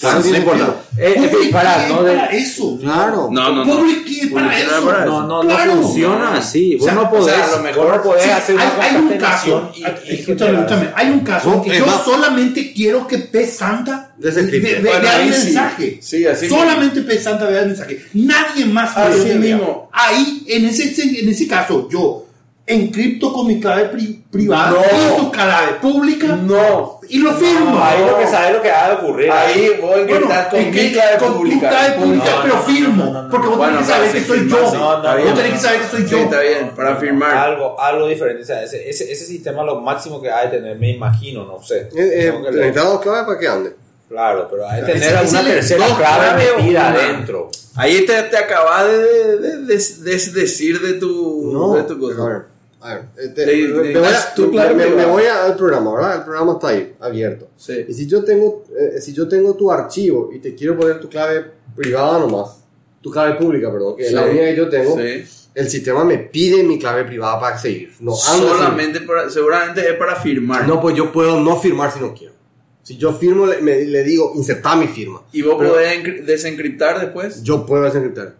Claro, 0.00 0.20
eh, 0.20 0.22
eh, 0.26 0.30
no 0.30 0.36
importa. 0.36 0.74
Es 0.96 1.40
disparar, 1.40 1.88
¿no? 1.88 1.96
Para 1.98 2.26
eso. 2.26 2.78
Claro. 2.80 3.28
No, 3.32 3.52
no, 3.52 3.64
no. 3.64 3.76
Public 3.76 4.32
para 4.32 4.58
eso. 4.58 4.80
No, 5.06 5.26
no, 5.26 5.42
no 5.42 5.82
funciona 5.82 6.34
así. 6.34 6.76
Vos 6.76 6.92
no 6.92 7.10
podés. 7.10 7.34
a 7.34 7.56
lo 7.56 7.62
mejor 7.62 8.02
podés 8.02 8.28
hacer 8.28 8.54
una 8.54 8.72
Hay 8.80 8.96
un 8.96 9.18
caso. 9.18 9.72
Escúchame, 10.06 10.58
escúchame. 10.58 10.90
Hay 10.94 11.10
un 11.10 11.20
caso 11.20 11.62
que 11.62 11.78
yo 11.78 12.02
solamente 12.04 12.72
quiero 12.72 13.06
que 13.06 13.18
P. 13.18 13.46
Santa 13.46 14.12
vea 14.18 15.22
el 15.22 15.30
mensaje. 15.30 16.00
Solamente 16.48 17.02
P. 17.02 17.20
Santa 17.20 17.46
vea 17.46 17.62
el 17.62 17.68
mensaje. 17.68 18.06
Nadie 18.14 18.64
más 18.66 18.96
hace 18.96 19.34
mismo. 19.34 19.88
Ahí, 19.92 20.44
en 20.48 20.66
ese, 20.66 20.94
en 21.20 21.28
ese 21.28 21.48
caso, 21.48 21.88
yo 21.90 22.27
encripto 22.68 23.32
con 23.32 23.46
mi 23.46 23.58
clave 23.60 23.86
pri- 23.86 24.22
privada 24.30 24.70
No. 24.72 24.78
y 24.80 25.18
su 25.20 25.30
clave 25.30 25.72
pública 25.80 26.26
No. 26.36 27.00
y 27.08 27.18
lo 27.18 27.32
firmo. 27.34 27.70
No, 27.70 27.82
ahí 27.84 28.04
lo 28.04 28.18
que 28.18 28.26
sabes 28.26 28.52
lo 28.56 28.62
que 28.62 28.70
va 28.70 28.86
a 28.86 28.92
ocurrir. 28.94 29.30
Ahí 29.32 29.70
vos 29.80 29.90
Bueno, 29.90 30.02
encriptas 30.02 30.46
con 30.48 30.60
es 30.60 30.74
que 30.76 30.82
mi 30.82 30.92
clave 30.92 31.18
con 31.18 31.28
tu 31.28 31.36
pública. 31.38 31.68
clave 31.70 31.90
pública, 31.94 32.24
No, 32.36 32.42
pero 32.42 32.54
no, 32.54 32.62
firmo. 32.62 33.04
no, 33.04 33.12
no, 33.12 33.22
no, 33.22 33.30
porque 33.30 33.46
vos 33.48 33.56
Bueno, 33.56 33.72
tenés 33.78 33.86
que 33.88 33.94
saber 33.94 34.12
que 34.12 34.24
soy 34.24 34.48
yo. 34.48 34.70
sí. 34.70 34.76
No, 34.76 34.90
no, 34.90 34.96
Está 34.98 35.14
bien. 35.16 35.28
vos 35.28 35.36
tenés 35.38 35.52
que 35.52 35.58
saber 35.58 35.80
que 35.80 35.86
soy 35.88 36.02
Sí, 36.02 36.08
yo. 36.10 36.18
está 36.18 36.40
bien, 36.40 36.70
para 36.76 36.96
firmar. 36.96 37.36
Algo, 37.36 37.80
algo 37.80 38.06
diferente. 38.08 38.42
O 38.42 38.46
sea, 38.46 38.62
ese, 38.62 38.88
ese, 38.88 39.10
ese 39.12 39.24
sistema 39.26 39.62
lo 39.64 39.80
máximo 39.80 40.20
que 40.20 40.30
hay 40.30 40.50
de 40.50 40.58
tener, 40.58 40.78
me 40.78 40.90
imagino, 40.90 41.44
no 41.44 41.62
sé. 41.62 41.88
Eh, 41.96 42.32
eh, 42.32 42.34
que 42.52 42.72
dos 42.72 43.00
claves 43.00 43.24
para 43.24 43.38
que 43.38 43.48
ande. 43.48 43.76
Claro, 44.08 44.48
pero 44.50 44.66
hay 44.68 44.82
que 44.84 44.92
tener 44.92 45.16
alguna 45.16 45.42
le- 45.42 45.50
tercera 45.54 45.86
clave 45.96 46.44
metida 46.56 46.88
adentro. 46.88 47.50
Ahí 47.76 48.04
te, 48.06 48.22
te 48.24 48.36
acabas 48.38 48.86
de, 48.86 48.98
de, 48.98 49.38
de- 49.38 49.76
de- 49.76 49.76
de 50.16 50.40
decir 50.40 50.80
de 50.80 50.94
tu, 50.94 51.50
No, 51.52 51.74
de 51.74 51.82
tu 51.84 51.98
cosa. 52.00 52.46
A 52.80 52.94
ver, 52.94 53.34
te- 53.34 53.44
De- 53.44 53.56
me- 53.68 53.88
de- 53.88 53.92
me 53.94 53.98
voy 53.98 54.08
a- 54.08 54.74
me- 54.74 54.96
me 55.22 55.28
al 55.28 55.56
programa, 55.56 55.94
¿verdad? 55.94 56.16
El 56.18 56.22
programa 56.24 56.52
está 56.52 56.68
ahí, 56.68 56.94
abierto. 57.00 57.48
Sí. 57.56 57.84
Y 57.88 57.92
si 57.94 58.06
yo 58.06 58.22
tengo, 58.24 58.64
eh, 58.78 59.00
si 59.00 59.12
yo 59.12 59.26
tengo 59.28 59.54
tu 59.54 59.70
archivo 59.70 60.30
y 60.32 60.38
te 60.38 60.54
quiero 60.54 60.76
poner 60.76 61.00
tu 61.00 61.08
clave 61.08 61.44
privada 61.76 62.18
nomás, 62.20 62.64
tu 63.00 63.10
clave 63.10 63.34
pública, 63.34 63.70
perdón, 63.72 63.96
que 63.96 64.06
es 64.06 64.12
la 64.12 64.24
única 64.26 64.44
que 64.44 64.56
yo 64.56 64.68
tengo, 64.68 64.96
Sí. 64.96 65.24
el 65.54 65.68
sistema 65.68 66.04
me 66.04 66.18
pide 66.18 66.62
mi 66.62 66.78
clave 66.78 67.04
privada 67.04 67.40
para 67.40 67.58
seguir. 67.58 67.92
No, 68.00 68.14
Solamente 68.14 69.00
para- 69.00 69.28
seguramente 69.30 69.80
es 69.80 69.96
para 69.96 70.16
firmar. 70.16 70.66
No, 70.66 70.80
pues 70.80 70.96
yo 70.96 71.10
puedo 71.12 71.40
no 71.40 71.56
firmar 71.56 71.92
si 71.92 72.00
no 72.00 72.14
quiero. 72.14 72.34
Si 72.82 72.96
yo 72.96 73.12
firmo, 73.12 73.44
le, 73.46 73.60
me- 73.60 73.84
le 73.84 74.02
digo 74.02 74.32
insertar 74.34 74.78
mi 74.78 74.86
firma. 74.86 75.22
¿Y 75.32 75.42
vos 75.42 75.56
Pero 75.58 75.70
podés 75.72 75.98
encri- 75.98 76.22
desencriptar 76.24 77.00
después? 77.00 77.42
Yo 77.42 77.66
puedo 77.66 77.82
desencriptar. 77.82 78.34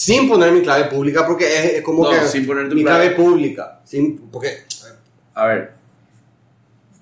Sin 0.00 0.28
poner 0.28 0.52
mi 0.52 0.62
clave 0.62 0.84
pública 0.84 1.26
porque 1.26 1.44
es, 1.46 1.64
es 1.74 1.82
como 1.82 2.04
No, 2.04 2.10
que 2.10 2.28
sin 2.28 2.46
poner 2.46 2.68
tu 2.68 2.76
mi 2.76 2.84
clave. 2.84 3.14
clave 3.14 3.16
pública. 3.16 3.80
Sin, 3.84 4.16
porque 4.30 4.58
A 5.34 5.46
ver. 5.46 5.72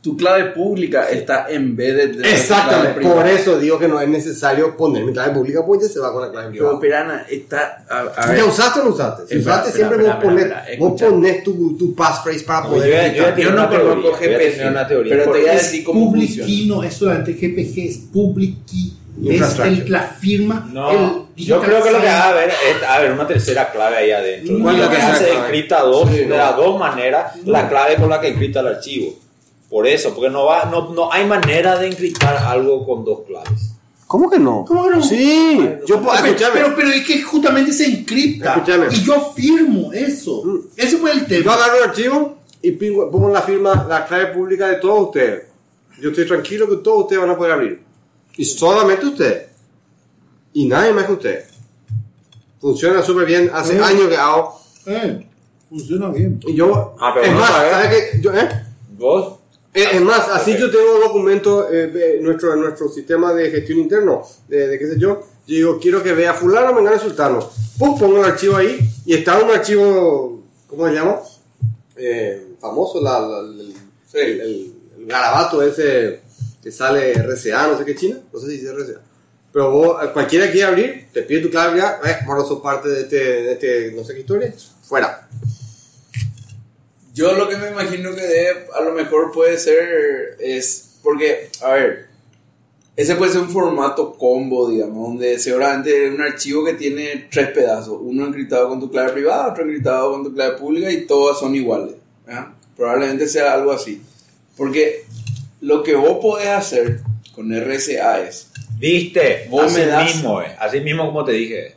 Tu 0.01 0.17
clave 0.17 0.53
pública 0.53 1.11
está 1.11 1.47
en 1.51 1.75
vez 1.77 1.95
de... 1.97 2.07
de 2.07 2.31
Exactamente, 2.31 3.01
por 3.01 3.27
eso 3.27 3.59
digo 3.59 3.77
que 3.79 3.89
no 3.89 4.01
es 4.01 4.09
necesario 4.09 4.77
poner 4.77 5.05
mi 5.05 5.13
clave 5.13 5.35
pública 5.35 5.67
porque 5.67 5.85
ya 5.87 5.93
se 5.93 5.99
va 5.99 6.13
con 6.13 6.23
la 6.23 6.31
clave 6.31 6.53
Pero 6.53 6.79
privada. 6.79 6.81
Pirana 6.81 7.27
está... 7.29 7.85
A, 7.91 8.01
a 8.17 8.23
Si 8.23 8.29
ver. 8.31 8.39
¿Ya 8.39 8.45
usaste 8.47 8.81
o 8.81 8.85
no 8.85 8.91
usaste? 8.91 9.27
Si 9.27 9.35
Espera, 9.39 9.57
usaste, 9.57 9.77
siempre 9.77 9.99
espera, 9.99 10.15
vos, 10.15 10.25
pones, 10.25 10.79
vos 10.79 11.03
pones 11.03 11.43
tu, 11.45 11.77
tu 11.77 11.95
passphrase 11.97 12.45
para 12.45 12.67
Yo 12.67 12.73
poder 12.75 13.15
yo 13.15 13.25
tengo 13.35 13.51
Yo 13.51 13.57
no 13.57 13.69
conozco 13.69 14.03
yo 14.03 14.13
GPG, 14.17 14.69
una 14.71 14.87
teoría. 14.89 15.13
pero 15.17 15.33
te 15.33 15.39
voy 15.41 15.49
a 15.49 15.53
Es 15.55 15.63
decir 15.65 15.85
cómo 15.85 16.07
public 16.07 16.27
funciona. 16.29 16.47
key 16.47 16.67
no 16.69 16.83
es 16.85 16.95
solamente 16.95 17.33
GPG, 17.35 17.79
es 17.91 17.97
public 18.13 18.57
key. 18.65 18.93
Es 19.25 19.59
el, 19.59 19.91
la 19.91 20.03
firma. 20.03 20.69
No, 20.73 20.91
el 20.91 21.45
yo 21.45 21.61
creo 21.61 21.83
que 21.83 21.91
lo 21.91 22.01
que 22.01 22.07
va 22.07 22.25
a 22.25 22.29
haber 22.31 22.49
es 22.51 22.83
a 22.87 22.99
ver, 22.99 23.13
una 23.13 23.27
tercera 23.27 23.71
clave 23.71 23.97
ahí 23.97 24.11
adentro. 24.11 24.59
¿Cuál 24.63 24.75
es 24.77 24.81
la 24.81 24.87
Y 24.87 24.91
tercera 24.91 25.17
se 25.19 25.33
encripta 25.35 25.81
dos, 25.83 26.09
Sí, 26.11 26.17
de 26.19 26.27
no. 26.27 26.37
las 26.37 26.57
dos 26.57 26.79
maneras 26.79 27.33
la 27.45 27.69
clave 27.69 27.97
con 27.97 28.09
la 28.11 28.21
que 28.21 28.29
encripta 28.29 28.61
el 28.61 28.69
archivo. 28.69 29.15
Por 29.71 29.87
eso, 29.87 30.15
porque 30.15 30.31
no, 30.31 30.45
va, 30.45 30.65
no, 30.67 30.93
no 30.95 31.13
hay 31.13 31.27
manera 31.27 31.77
de 31.79 31.89
encriptar 31.89 32.37
algo 32.37 32.85
con 32.87 33.05
dos 33.05 33.21
claves. 33.27 33.73
¿Cómo 34.07 34.31
que 34.31 34.39
no? 34.39 34.65
¿Cómo 34.67 34.85
que 34.85 34.91
no? 34.97 35.03
Sí, 35.03 35.59
yo 35.87 36.01
puedo, 36.01 36.13
Pero, 36.17 36.27
escúchame. 36.27 36.53
pero, 36.55 36.77
pero 36.77 36.89
es 36.91 37.05
que 37.05 37.23
justamente 37.23 37.73
se 37.73 37.87
encripta. 37.87 38.55
Escúchame. 38.55 38.87
Y 38.93 39.03
yo 39.03 39.33
firmo 39.35 39.93
eso. 39.93 40.43
Mm. 40.45 40.59
Ese 40.77 40.97
fue 40.99 41.11
el 41.13 41.21
Yo 41.21 41.27
tema. 41.27 41.55
agarro 41.55 41.77
el 41.79 41.85
archivo 41.91 42.37
y 42.63 42.71
pingo- 42.73 43.11
pongo 43.11 43.31
la 43.31 43.43
firma, 43.43 43.85
la 43.89 44.07
clave 44.07 44.27
pública 44.27 44.69
de 44.69 44.77
todos 44.77 45.07
ustedes. 45.07 45.43
Yo 46.01 46.11
estoy 46.11 46.27
tranquilo 46.27 46.69
que 46.69 46.77
todos 46.77 47.03
ustedes 47.03 47.21
van 47.23 47.31
a 47.31 47.37
poder 47.37 47.53
abrir. 47.53 47.81
Y 48.37 48.45
solamente 48.45 49.07
ustedes. 49.07 49.49
Y 50.53 50.67
nadie 50.67 50.93
más 50.93 51.07
que 51.07 51.13
ustedes. 51.13 51.45
Funciona 52.61 53.03
súper 53.03 53.27
bien. 53.27 53.51
Hace 53.53 53.75
Sí. 53.77 53.83
años 53.83 54.09
que 54.09 54.17
hago. 54.17 54.61
Eh, 54.87 55.27
funciona 55.69 56.09
bien. 56.11 56.41
Y 56.47 56.55
yo, 56.55 56.95
Ah, 56.99 57.13
pero 57.15 57.27
es 57.27 57.33
no 57.33 57.39
más, 57.41 57.51
sabes. 57.51 57.71
¿sabes 57.73 57.89
qué? 58.13 58.21
Yo, 58.21 58.35
¿eh? 58.35 58.49
¿Vos? 58.99 59.39
Es, 59.75 59.93
es 59.95 60.01
más, 60.01 60.29
así 60.31 60.57
yo 60.57 60.71
tengo 60.71 60.99
documentos 61.03 61.67
eh, 61.71 61.89
de 61.89 62.21
nuestro, 62.21 62.55
en 62.55 62.61
nuestro 62.61 62.89
sistema 62.89 63.35
de 63.35 63.51
gestión 63.51 63.79
interno, 63.79 64.23
de, 64.49 64.69
de 64.69 64.79
qué 64.79 64.87
sé 64.87 64.99
yo. 64.99 65.21
Yo 65.47 65.55
digo, 65.55 65.79
quiero 65.79 66.03
que 66.03 66.13
vea 66.13 66.33
fulano, 66.33 66.73
mengano, 66.73 66.99
sultano. 66.99 67.47
Pum, 67.79 67.99
pongo 67.99 68.19
el 68.19 68.25
archivo 68.25 68.57
ahí 68.57 68.79
y 69.05 69.15
está 69.15 69.39
un 69.43 69.51
archivo, 69.51 70.43
¿cómo 70.67 70.87
se 70.89 70.95
llama? 70.95 71.21
Eh, 71.95 72.55
famoso, 72.61 73.01
la, 73.03 73.21
la- 73.21 73.39
el, 73.41 73.75
el- 74.15 74.41
el- 74.41 74.73
el 74.99 75.07
garabato 75.07 75.63
ese 75.63 76.21
que 76.67 76.73
sale 76.73 77.13
RCA, 77.13 77.69
no 77.69 77.79
sé 77.79 77.85
qué 77.85 77.95
China, 77.95 78.19
no 78.33 78.41
sé 78.41 78.47
si 78.47 78.53
dice 78.55 78.73
RCA. 78.73 79.01
Pero 79.53 79.71
vos, 79.71 80.03
eh, 80.03 80.11
cualquiera 80.13 80.51
quiere 80.51 80.67
abrir, 80.67 81.07
te 81.13 81.23
pide 81.23 81.43
tu 81.43 81.49
clave 81.49 81.79
ya, 81.79 82.01
eh, 82.05 82.17
bueno, 82.27 82.45
sos 82.45 82.61
parte 82.61 82.89
de 82.89 83.03
este, 83.03 83.17
de 83.17 83.53
este, 83.53 83.93
no 83.93 84.03
sé 84.03 84.15
qué 84.15 84.21
historia, 84.23 84.53
fuera. 84.83 85.29
Yo 87.15 87.35
lo 87.35 87.49
que 87.49 87.57
me 87.57 87.69
imagino 87.69 88.13
que 88.17 88.67
a 88.75 88.81
lo 88.81 88.95
mejor 88.95 89.31
puede 89.31 89.57
ser, 89.59 90.37
es 90.41 90.99
porque, 91.05 91.51
a 91.63 91.71
ver, 91.75 92.09
ese 92.97 93.15
puede 93.15 93.31
ser 93.31 93.43
un 93.43 93.51
formato 93.51 94.15
combo, 94.15 94.69
digamos, 94.69 95.11
donde 95.11 95.39
seguramente 95.39 96.11
un 96.11 96.21
archivo 96.21 96.65
que 96.65 96.75
tiene 96.75 97.29
tres 97.31 97.51
pedazos, 97.51 97.97
uno 98.03 98.27
encriptado 98.27 98.71
con 98.71 98.81
tu 98.81 98.91
clave 98.91 99.13
privada, 99.13 99.53
otro 99.53 99.63
encriptado 99.63 100.11
con 100.11 100.25
tu 100.25 100.35
clave 100.35 100.59
pública 100.59 100.91
y 100.91 101.07
todas 101.07 101.39
son 101.39 101.55
iguales. 101.55 101.95
Probablemente 102.77 103.29
sea 103.29 103.55
algo 103.55 103.71
así. 103.71 104.03
Porque 104.57 105.05
lo 105.61 105.83
que 105.83 105.95
vos 105.95 106.19
podés 106.21 106.49
hacer 106.49 107.01
con 107.35 107.53
RSA 107.53 108.21
es, 108.21 108.51
¿Viste? 108.79 109.47
Vos 109.51 109.65
así 109.67 109.77
me 109.81 109.87
das- 109.87 110.05
mismo, 110.15 110.43
eh. 110.43 110.55
Así 110.61 110.81
mismo 110.81 111.07
como 111.07 111.25
te 111.25 111.33
dije. 111.33 111.75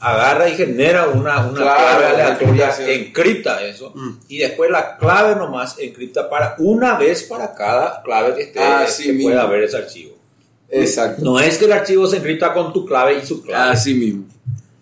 Agarra 0.00 0.48
y 0.48 0.56
genera 0.56 1.06
una, 1.06 1.46
una 1.46 1.60
Claro, 1.60 1.98
clave 1.98 2.02
la 2.18 2.26
aleatoria, 2.34 2.74
encripta 2.88 3.62
eso, 3.62 3.92
Mm. 3.94 4.10
y 4.26 4.38
después 4.38 4.68
la 4.68 4.96
clave 4.96 5.36
nomás 5.36 5.76
encripta 5.78 6.28
para 6.28 6.56
una 6.58 6.96
vez 6.98 7.22
para 7.22 7.54
cada 7.54 8.02
clave 8.02 8.34
que 8.34 8.42
esté 8.42 8.58
Así 8.60 9.04
que 9.04 9.12
mismo. 9.12 9.30
pueda 9.30 9.46
ver 9.46 9.62
ese 9.62 9.76
archivo. 9.76 10.16
exacto. 10.68 11.22
No 11.24 11.38
es 11.38 11.56
que 11.58 11.66
el 11.66 11.72
archivo 11.72 12.08
se 12.08 12.16
encripta 12.16 12.52
con 12.52 12.72
tu 12.72 12.84
clave 12.84 13.18
y 13.22 13.24
su 13.26 13.40
clave. 13.44 13.70
Así 13.70 13.94
mismo. 13.94 14.24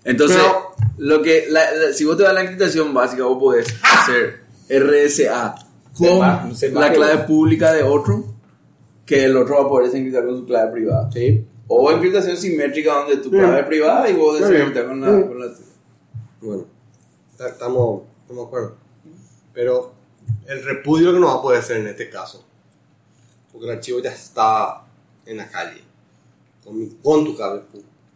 Entonces, 0.05 0.39
Pero- 0.39 0.71
lo 0.97 1.21
que, 1.21 1.45
la- 1.51 1.71
la- 1.73 1.93
si 1.93 2.05
vos 2.05 2.17
te 2.17 2.23
das 2.23 2.33
la 2.33 2.41
encriptación 2.41 2.95
básica, 2.95 3.25
vos 3.25 3.39
podés 3.39 3.67
hacer 3.83 4.41
RSA 4.71 5.55
con 5.97 6.21
va- 6.21 6.51
se 6.55 6.71
va 6.71 6.81
la 6.83 6.91
que- 6.91 6.97
clave 6.97 7.25
pública 7.25 7.73
de 7.73 7.83
otro, 7.83 8.25
que 9.07 9.25
el 9.25 9.37
otro 9.37 9.57
va 9.57 9.63
a 9.65 9.69
poder 9.69 9.87
desencriptar 9.87 10.25
con 10.27 10.37
su 10.39 10.47
clave 10.47 10.73
privada. 10.73 11.11
¿Sí? 11.13 11.45
O 11.69 11.91
encriptación 11.91 12.37
simétrica 12.37 12.95
donde 12.95 13.17
tu 13.19 13.31
clave 13.31 13.61
es 13.61 13.67
privada 13.67 14.09
y 14.11 14.15
vos 14.15 14.39
desencriptas 14.41 14.85
con 14.85 15.01
la, 15.01 15.11
Mm. 15.11 15.29
con 15.29 15.41
la 15.41 15.47
tuya. 15.55 15.67
Bueno, 16.41 16.65
ta- 17.37 17.49
estamos, 17.49 18.03
estamos 18.23 18.43
de 18.45 18.47
acuerdo. 18.47 18.77
Pero 19.53 19.93
el 20.47 20.65
repudio 20.65 21.13
que 21.13 21.21
no 21.21 21.27
va 21.27 21.35
a 21.35 21.43
poder 21.43 21.61
hacer 21.61 21.77
en 21.79 21.87
este 21.89 22.09
caso, 22.11 22.45
porque 23.53 23.67
el 23.67 23.73
archivo 23.77 24.01
ya 24.01 24.11
está 24.13 24.85
en 25.27 25.37
la 25.37 25.49
calle, 25.49 25.81
con, 26.65 26.79
mi- 26.79 26.97
con 27.03 27.25
tu 27.25 27.37
clave 27.37 27.63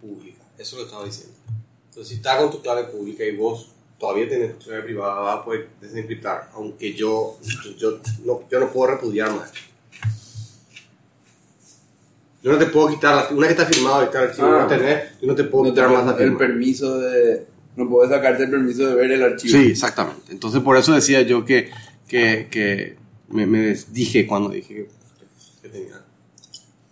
pública. 0.00 0.42
Eso 0.58 0.76
lo 0.76 0.84
estaba 0.84 1.04
diciendo. 1.04 1.34
Entonces, 1.90 2.08
si 2.08 2.14
está 2.14 2.38
con 2.38 2.50
tu 2.50 2.60
clave 2.62 2.84
pública 2.84 3.24
y 3.24 3.36
vos 3.36 3.73
todavía 3.98 4.28
tu 4.28 4.58
clave 4.64 4.82
privada, 4.82 5.20
vas 5.20 5.38
a 5.40 5.44
poder 5.44 5.68
desencriptar, 5.80 6.50
aunque 6.54 6.92
yo, 6.94 7.38
yo, 7.78 7.98
no, 8.24 8.40
yo 8.50 8.60
no 8.60 8.70
puedo 8.72 8.92
repudiar 8.92 9.32
más. 9.32 9.52
Yo 12.42 12.52
no 12.52 12.58
te 12.58 12.66
puedo 12.66 12.88
quitar, 12.88 13.14
la- 13.16 13.36
una 13.36 13.46
que 13.46 13.52
está 13.54 13.64
firmado 13.66 14.02
y 14.02 14.04
está 14.04 14.22
el 14.22 14.28
archivo 14.28 14.46
Ah. 14.48 14.62
no 14.62 14.66
tenés, 14.66 15.04
yo 15.20 15.26
no 15.28 15.34
te 15.34 15.44
puedo 15.44 15.64
No 15.64 15.70
te 15.70 15.74
quitar 15.74 15.88
más 15.90 16.02
puedes- 16.02 16.06
la 16.06 16.12
el 16.24 16.28
firma. 16.30 16.38
permiso 16.38 16.98
de... 16.98 17.46
No 17.76 17.88
podés 17.88 18.10
sacarte 18.10 18.44
el 18.44 18.50
permiso 18.50 18.86
de 18.86 18.94
ver 18.94 19.10
el 19.12 19.22
archivo. 19.22 19.58
Sí, 19.58 19.70
exactamente. 19.70 20.30
Entonces 20.30 20.60
por 20.62 20.76
eso 20.76 20.92
decía 20.94 21.22
yo 21.22 21.44
que, 21.44 21.70
que, 22.06 22.46
que 22.50 22.96
me, 23.28 23.46
me 23.46 23.74
dije 23.90 24.26
cuando 24.26 24.50
dije 24.50 24.74
que, 24.74 24.88
que 25.62 25.68
tenía. 25.70 26.00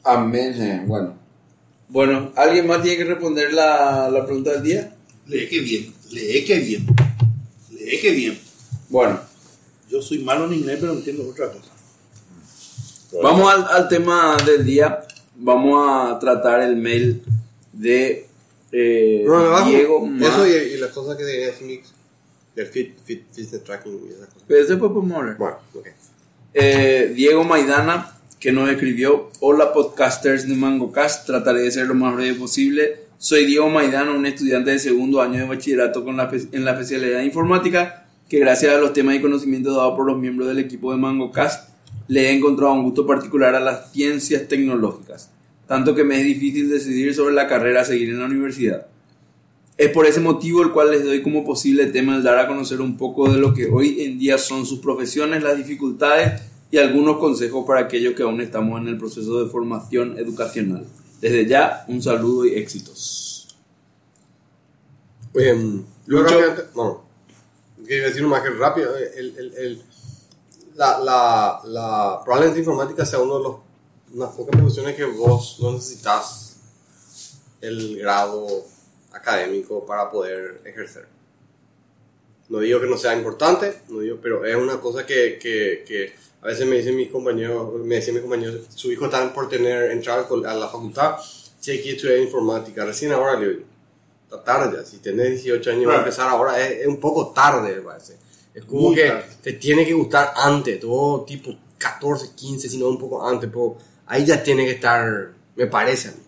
Amén. 0.02 0.54
eh, 0.60 0.82
Bueno. 0.86 1.14
Bueno, 1.88 2.32
¿alguien 2.36 2.66
más 2.66 2.82
tiene 2.82 2.96
que 2.96 3.04
responder 3.04 3.52
la, 3.52 4.08
la 4.10 4.24
pregunta 4.24 4.52
del 4.52 4.62
día? 4.62 4.94
Lee 5.26 5.48
que 5.48 5.60
bien, 5.60 5.94
lee 6.10 6.44
que 6.44 6.58
bien. 6.58 6.86
Lee 7.70 8.00
que 8.00 8.10
bien. 8.12 8.38
Bueno. 8.88 9.20
Yo 9.90 10.00
soy 10.00 10.20
malo 10.20 10.46
en 10.46 10.54
inglés, 10.54 10.78
pero 10.80 10.94
entiendo 10.94 11.28
otra 11.28 11.52
cosa. 11.52 11.70
Vamos 13.22 13.52
al, 13.52 13.64
al 13.68 13.88
tema 13.88 14.36
del 14.46 14.64
día. 14.64 15.04
Vamos 15.36 15.86
a 15.86 16.18
tratar 16.18 16.62
el 16.62 16.76
mail 16.76 17.22
de 17.72 18.26
eh, 18.72 19.22
No. 19.26 19.68
Diego. 19.68 20.08
Eso 20.18 20.46
y, 20.46 20.50
y 20.50 20.76
las 20.78 20.92
cosas 20.92 21.16
que 21.18 21.24
tenía 21.24 21.52
Phoenix, 21.52 21.92
del 22.56 22.66
fit, 22.68 22.96
fit, 23.04 23.24
fitness 23.32 23.62
tracking 23.64 24.00
y 24.08 24.14
esas 24.14 24.28
cosas. 24.28 24.44
Pero 24.48 24.66
después 24.66 24.92
podemos 24.92 25.18
hablar. 25.18 25.36
Bueno, 25.36 25.58
ok. 25.74 25.86
Eh, 26.54 27.12
Diego 27.14 27.44
Maidana, 27.44 28.18
que 28.40 28.50
nos 28.50 28.70
escribió: 28.70 29.30
Hola, 29.40 29.74
podcasters 29.74 30.48
de 30.48 30.54
MangoCast. 30.54 31.26
Trataré 31.26 31.62
de 31.64 31.70
ser 31.70 31.86
lo 31.86 31.94
más 31.94 32.14
breve 32.14 32.34
posible. 32.38 33.01
Soy 33.22 33.46
Diego 33.46 33.70
Maidana, 33.70 34.10
un 34.10 34.26
estudiante 34.26 34.72
de 34.72 34.80
segundo 34.80 35.22
año 35.22 35.38
de 35.38 35.44
bachillerato 35.44 36.04
con 36.04 36.16
la, 36.16 36.28
en 36.50 36.64
la 36.64 36.72
especialidad 36.72 37.18
de 37.18 37.24
informática, 37.24 38.08
que 38.28 38.40
gracias 38.40 38.74
a 38.74 38.78
los 38.78 38.92
temas 38.92 39.14
y 39.14 39.20
conocimientos 39.20 39.76
dados 39.76 39.94
por 39.94 40.08
los 40.08 40.18
miembros 40.18 40.48
del 40.48 40.58
equipo 40.58 40.90
de 40.90 40.98
MangoCast, 40.98 41.68
le 42.08 42.26
he 42.26 42.32
encontrado 42.32 42.72
un 42.72 42.82
gusto 42.82 43.06
particular 43.06 43.54
a 43.54 43.60
las 43.60 43.92
ciencias 43.92 44.48
tecnológicas, 44.48 45.30
tanto 45.68 45.94
que 45.94 46.02
me 46.02 46.18
es 46.18 46.24
difícil 46.24 46.68
decidir 46.68 47.14
sobre 47.14 47.32
la 47.32 47.46
carrera 47.46 47.82
a 47.82 47.84
seguir 47.84 48.08
en 48.08 48.18
la 48.18 48.26
universidad. 48.26 48.88
Es 49.78 49.90
por 49.90 50.06
ese 50.06 50.18
motivo 50.18 50.60
el 50.60 50.72
cual 50.72 50.90
les 50.90 51.04
doy 51.04 51.22
como 51.22 51.44
posible 51.44 51.86
tema 51.86 52.16
el 52.16 52.24
dar 52.24 52.40
a 52.40 52.48
conocer 52.48 52.80
un 52.80 52.96
poco 52.96 53.32
de 53.32 53.38
lo 53.38 53.54
que 53.54 53.66
hoy 53.66 54.02
en 54.02 54.18
día 54.18 54.36
son 54.36 54.66
sus 54.66 54.80
profesiones, 54.80 55.44
las 55.44 55.56
dificultades 55.56 56.42
y 56.72 56.78
algunos 56.78 57.18
consejos 57.18 57.64
para 57.68 57.82
aquellos 57.82 58.14
que 58.14 58.24
aún 58.24 58.40
estamos 58.40 58.80
en 58.80 58.88
el 58.88 58.98
proceso 58.98 59.44
de 59.44 59.48
formación 59.48 60.18
educacional. 60.18 60.84
Desde 61.22 61.46
ya, 61.46 61.84
un 61.88 62.02
saludo 62.02 62.44
y 62.44 62.54
éxitos. 62.56 63.48
Yo 66.06 66.18
Lucho. 66.18 66.34
rápidamente, 66.34 66.64
no, 66.74 67.04
quería 67.86 68.04
decir 68.08 68.26
más 68.26 68.42
que 68.42 68.50
rápido, 68.50 68.94
eh, 68.98 69.12
el, 69.16 69.36
el, 69.38 69.54
el- 69.54 69.82
la, 70.74 70.98
la, 70.98 71.60
la, 71.64 72.20
probablemente 72.24 72.58
informática 72.60 73.04
sea 73.06 73.18
uno 73.20 73.36
de 73.38 73.42
los, 73.44 73.56
unas 74.14 74.30
pocas 74.30 74.56
profesiones 74.58 74.96
que 74.96 75.04
vos 75.04 75.58
no 75.60 75.72
necesitas 75.72 76.56
el 77.60 77.98
grado 77.98 78.46
académico 79.12 79.84
para 79.86 80.10
poder 80.10 80.60
ejercer. 80.64 81.06
No 82.48 82.58
digo 82.58 82.80
que 82.80 82.86
no 82.86 82.96
sea 82.98 83.14
importante, 83.16 83.78
no 83.88 84.00
digo, 84.00 84.18
pero 84.22 84.44
es 84.44 84.54
una 84.56 84.78
cosa 84.80 85.06
que, 85.06 85.38
que, 85.40 85.84
que 85.86 86.12
a 86.42 86.46
veces 86.48 86.66
me 86.66 86.76
dicen 86.76 86.96
mis 86.96 87.08
compañeros, 87.10 87.72
me 87.84 87.94
decían 87.96 88.14
mis 88.16 88.22
compañeros, 88.22 88.62
su 88.74 88.90
hijo 88.92 89.06
está 89.06 89.32
por 89.32 89.48
tener, 89.48 89.90
entrar 89.92 90.26
a 90.28 90.54
la 90.54 90.68
facultad, 90.68 91.16
si 91.60 91.70
hay 91.70 91.82
que 91.82 91.92
estudiar 91.92 92.18
informática, 92.18 92.84
recién 92.84 93.12
ahora 93.12 93.38
le 93.38 93.48
digo, 93.48 93.60
está 94.24 94.42
tarde 94.44 94.76
ya. 94.78 94.84
Si 94.84 94.98
tenés 94.98 95.30
18 95.42 95.70
años 95.70 95.82
y 95.82 95.86
vas 95.86 95.96
a 95.96 95.98
empezar 96.00 96.28
ahora, 96.28 96.60
es, 96.60 96.80
es 96.80 96.86
un 96.86 96.98
poco 96.98 97.28
tarde, 97.32 97.76
me 97.76 97.80
parece. 97.82 98.16
Es 98.52 98.64
como 98.64 98.88
Muy 98.88 98.96
que 98.96 99.08
tarde. 99.08 99.24
te 99.42 99.52
tiene 99.54 99.86
que 99.86 99.94
gustar 99.94 100.32
antes, 100.36 100.78
todo 100.80 101.22
tipo 101.24 101.54
14, 101.78 102.30
15, 102.34 102.68
sino 102.68 102.88
un 102.88 102.98
poco 102.98 103.26
antes. 103.26 103.48
pero 103.50 103.78
ahí 104.06 104.26
ya 104.26 104.42
tiene 104.42 104.64
que 104.66 104.72
estar, 104.72 105.30
me 105.56 105.66
parece 105.68 106.08
a 106.08 106.10
mí. 106.12 106.18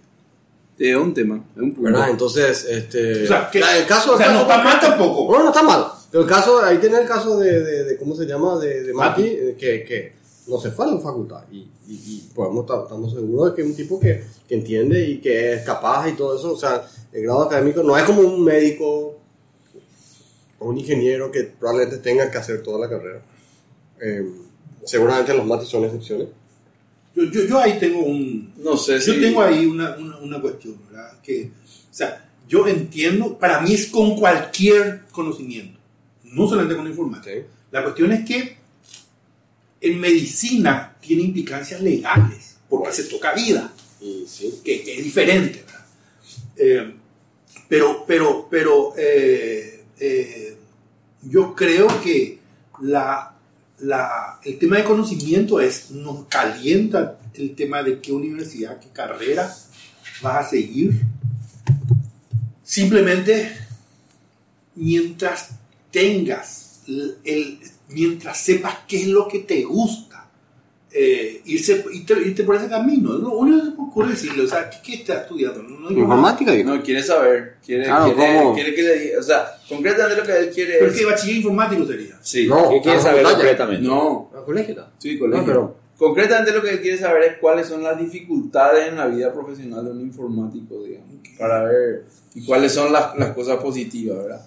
Es 0.79 0.97
un 0.97 1.13
tema, 1.15 1.45
es 1.55 1.63
un 1.63 1.73
punto. 1.75 1.91
¿Verdad? 1.91 2.11
Entonces, 2.11 2.65
este. 2.65 3.25
O 3.25 3.27
sea, 3.29 3.49
que- 3.51 3.61
la- 3.61 3.77
el 3.77 3.87
caso, 3.87 4.15
o 4.15 4.19
sea, 4.19 4.33
no 4.33 4.41
está 4.43 4.59
mal 4.63 4.81
tampoco. 4.81 5.33
No, 5.37 5.43
no 5.45 5.49
está 5.51 5.63
mal. 5.63 5.87
Pero 6.15 6.23
el 6.23 6.31
caso, 6.31 6.61
ahí 6.63 6.79
tiene 6.79 6.99
el 7.01 7.09
caso 7.09 7.41
de, 7.41 7.61
de, 7.65 7.85
de- 7.85 7.97
¿cómo 7.97 8.15
se 8.15 8.25
llama? 8.25 8.57
De, 8.61 8.85
de 8.85 8.95
Mati, 8.95 9.23
Mati. 9.23 9.29
eh, 9.33 9.57
que, 9.59 9.83
que 9.83 10.13
no 10.47 10.61
se 10.61 10.71
fue 10.71 10.85
a 10.85 10.93
la 10.93 11.01
facultad. 11.01 11.43
Y, 11.51 11.57
y, 11.57 11.69
y 11.89 12.31
podemos 12.33 12.61
estar, 12.65 12.83
estamos 12.85 13.13
seguros 13.13 13.51
de 13.51 13.57
que 13.57 13.63
es 13.63 13.67
un 13.69 13.75
tipo 13.75 13.99
que, 13.99 14.23
que 14.47 14.55
entiende 14.55 15.05
y 15.09 15.19
que 15.19 15.55
es 15.55 15.63
capaz 15.63 16.09
y 16.09 16.13
todo 16.13 16.37
eso. 16.39 16.53
O 16.53 16.57
sea, 16.57 16.87
el 17.13 17.23
grado 17.25 17.43
académico 17.43 17.83
no 17.83 17.99
es 17.99 18.05
como 18.05 18.21
un 18.21 18.45
médico 18.45 19.19
o 20.61 20.69
un 20.69 20.79
ingeniero 20.79 21.33
que 21.33 21.43
probablemente 21.59 21.99
tenga 21.99 22.31
que 22.31 22.39
hacer 22.39 22.63
toda 22.63 22.79
la 22.79 22.89
carrera. 22.89 23.21
Eh, 24.01 24.25
seguramente 24.85 25.35
los 25.35 25.45
Mati 25.45 25.67
son 25.67 25.83
excepciones. 25.85 26.29
Yo, 27.17 27.25
yo, 27.25 27.45
yo 27.45 27.59
ahí 27.59 27.79
tengo 27.81 28.01
un, 28.05 28.53
No 28.59 28.77
sé 28.77 29.01
si. 29.01 29.15
Yo 29.15 29.21
tengo 29.21 29.43
ahí 29.43 29.67
una, 29.67 29.97
una, 29.97 30.19
una 30.19 30.41
cuestión, 30.41 30.77
¿verdad? 30.91 31.21
Que, 31.23 31.51
o 31.91 31.95
sea, 31.95 32.29
yo 32.49 32.67
entiendo, 32.69 33.37
para 33.39 33.61
mí 33.63 33.73
es 33.75 33.87
con 33.87 34.17
cualquier 34.17 35.03
conocimiento, 35.13 35.74
no 36.35 36.49
solamente 36.49 36.77
con 36.77 36.87
informática. 36.87 37.35
¿sí? 37.35 37.43
La 37.71 37.83
cuestión 37.83 38.13
es 38.13 38.25
que 38.25 38.57
en 39.81 40.01
medicina 40.01 40.97
tiene 41.01 41.23
implicancias 41.23 41.81
legales, 41.81 42.57
porque 42.69 42.93
se 42.93 43.05
toca 43.05 43.35
vida, 43.35 43.73
sí. 44.27 44.61
que, 44.65 44.83
que 44.83 44.99
es 44.99 45.05
diferente, 45.05 45.65
¿verdad? 45.67 45.87
Eh, 46.57 46.95
pero, 47.69 48.05
pero, 48.07 48.49
pero 48.51 48.95
eh, 48.97 49.85
eh, 49.99 50.57
yo 51.23 51.55
creo 51.55 51.87
que 52.03 52.39
la, 52.83 53.35
la, 53.81 54.41
el 54.45 54.59
tema 54.59 54.77
de 54.77 54.85
conocimiento 54.85 55.61
es, 55.61 55.91
nos 55.91 56.27
calienta 56.27 57.19
el 57.35 57.55
tema 57.55 57.83
de 57.83 58.01
qué 58.01 58.13
universidad, 58.13 58.79
qué 58.79 58.89
carrera 58.89 59.55
vas 60.23 60.47
a 60.47 60.49
seguir. 60.49 61.01
Simplemente 62.63 63.57
mientras 64.75 65.51
tengas, 65.95 66.81
el, 66.89 67.17
el- 67.25 67.59
mientras 67.89 68.39
sepas 68.39 68.79
qué 68.89 69.03
es 69.03 69.07
lo 69.07 69.27
que 69.29 69.39
te 69.41 69.63
gusta, 69.63 70.29
eh, 70.97 71.41
irse, 71.47 71.85
irte, 71.93 72.15
irte 72.25 72.45
por 72.45 72.55
ese 72.57 72.69
camino. 72.69 73.15
Es 73.15 73.21
lo 73.21 73.33
único 73.39 73.59
que 73.65 73.71
se 73.71 73.77
me 73.77 73.83
ocurre 73.89 74.11
decirle, 74.11 74.45
o 74.45 74.47
sea, 74.49 74.71
¿qué, 74.71 74.77
qué 74.85 74.95
estás 74.95 75.23
estudiando? 75.23 75.63
No, 75.63 75.91
no. 75.91 75.99
Informática, 75.99 76.53
digo. 76.53 76.75
No, 76.75 76.83
quiere 76.83 77.03
saber. 77.03 77.57
Quiere, 77.65 77.85
Claro, 77.85 78.15
quiere, 78.15 78.39
¿cómo? 78.39 78.55
quiere 78.55 78.75
que 78.75 78.83
le 78.83 78.99
diga. 79.01 79.19
O 79.19 79.23
sea, 79.23 79.47
concretamente 79.69 80.17
lo 80.17 80.23
que 80.27 80.39
él 80.39 80.51
quiere 80.55 80.75
Pero 80.79 80.91
es. 80.93 80.97
que 80.99 81.05
bachiller 81.05 81.37
informático 81.39 81.85
sería. 81.87 82.19
Sí. 82.23 82.47
No. 82.47 82.71
¿Qué 82.71 82.81
quieres 82.83 83.01
Ah, 83.01 83.09
saber 83.11 83.25
concretamente? 83.25 83.87
No. 83.89 84.31
¿A 84.37 84.45
colegio? 84.45 84.75
no? 84.77 84.85
Sí, 84.99 85.19
colegio. 85.19 85.41
No, 85.41 85.47
pero- 85.47 85.85
Concretamente 85.97 86.51
lo 86.53 86.61
que 86.61 86.71
él 86.71 86.81
quiere 86.81 86.99
saber 86.99 87.23
es 87.23 87.39
cuáles 87.39 87.69
son 87.69 87.81
las 87.83 87.97
dificultades 87.97 88.89
en 88.89 88.97
la 88.97 89.07
vida 89.07 89.33
profesional 89.33 89.85
de 89.85 89.93
un 89.93 90.01
informático, 90.01 90.83
digamos. 90.83 91.09
Para 91.39 91.63
ver. 91.65 92.05
Y 92.35 92.45
cuáles 92.45 92.73
son 92.73 92.93
las, 92.93 93.17
las 93.17 93.31
cosas 93.33 93.59
positivas, 93.63 94.19
¿verdad? 94.19 94.45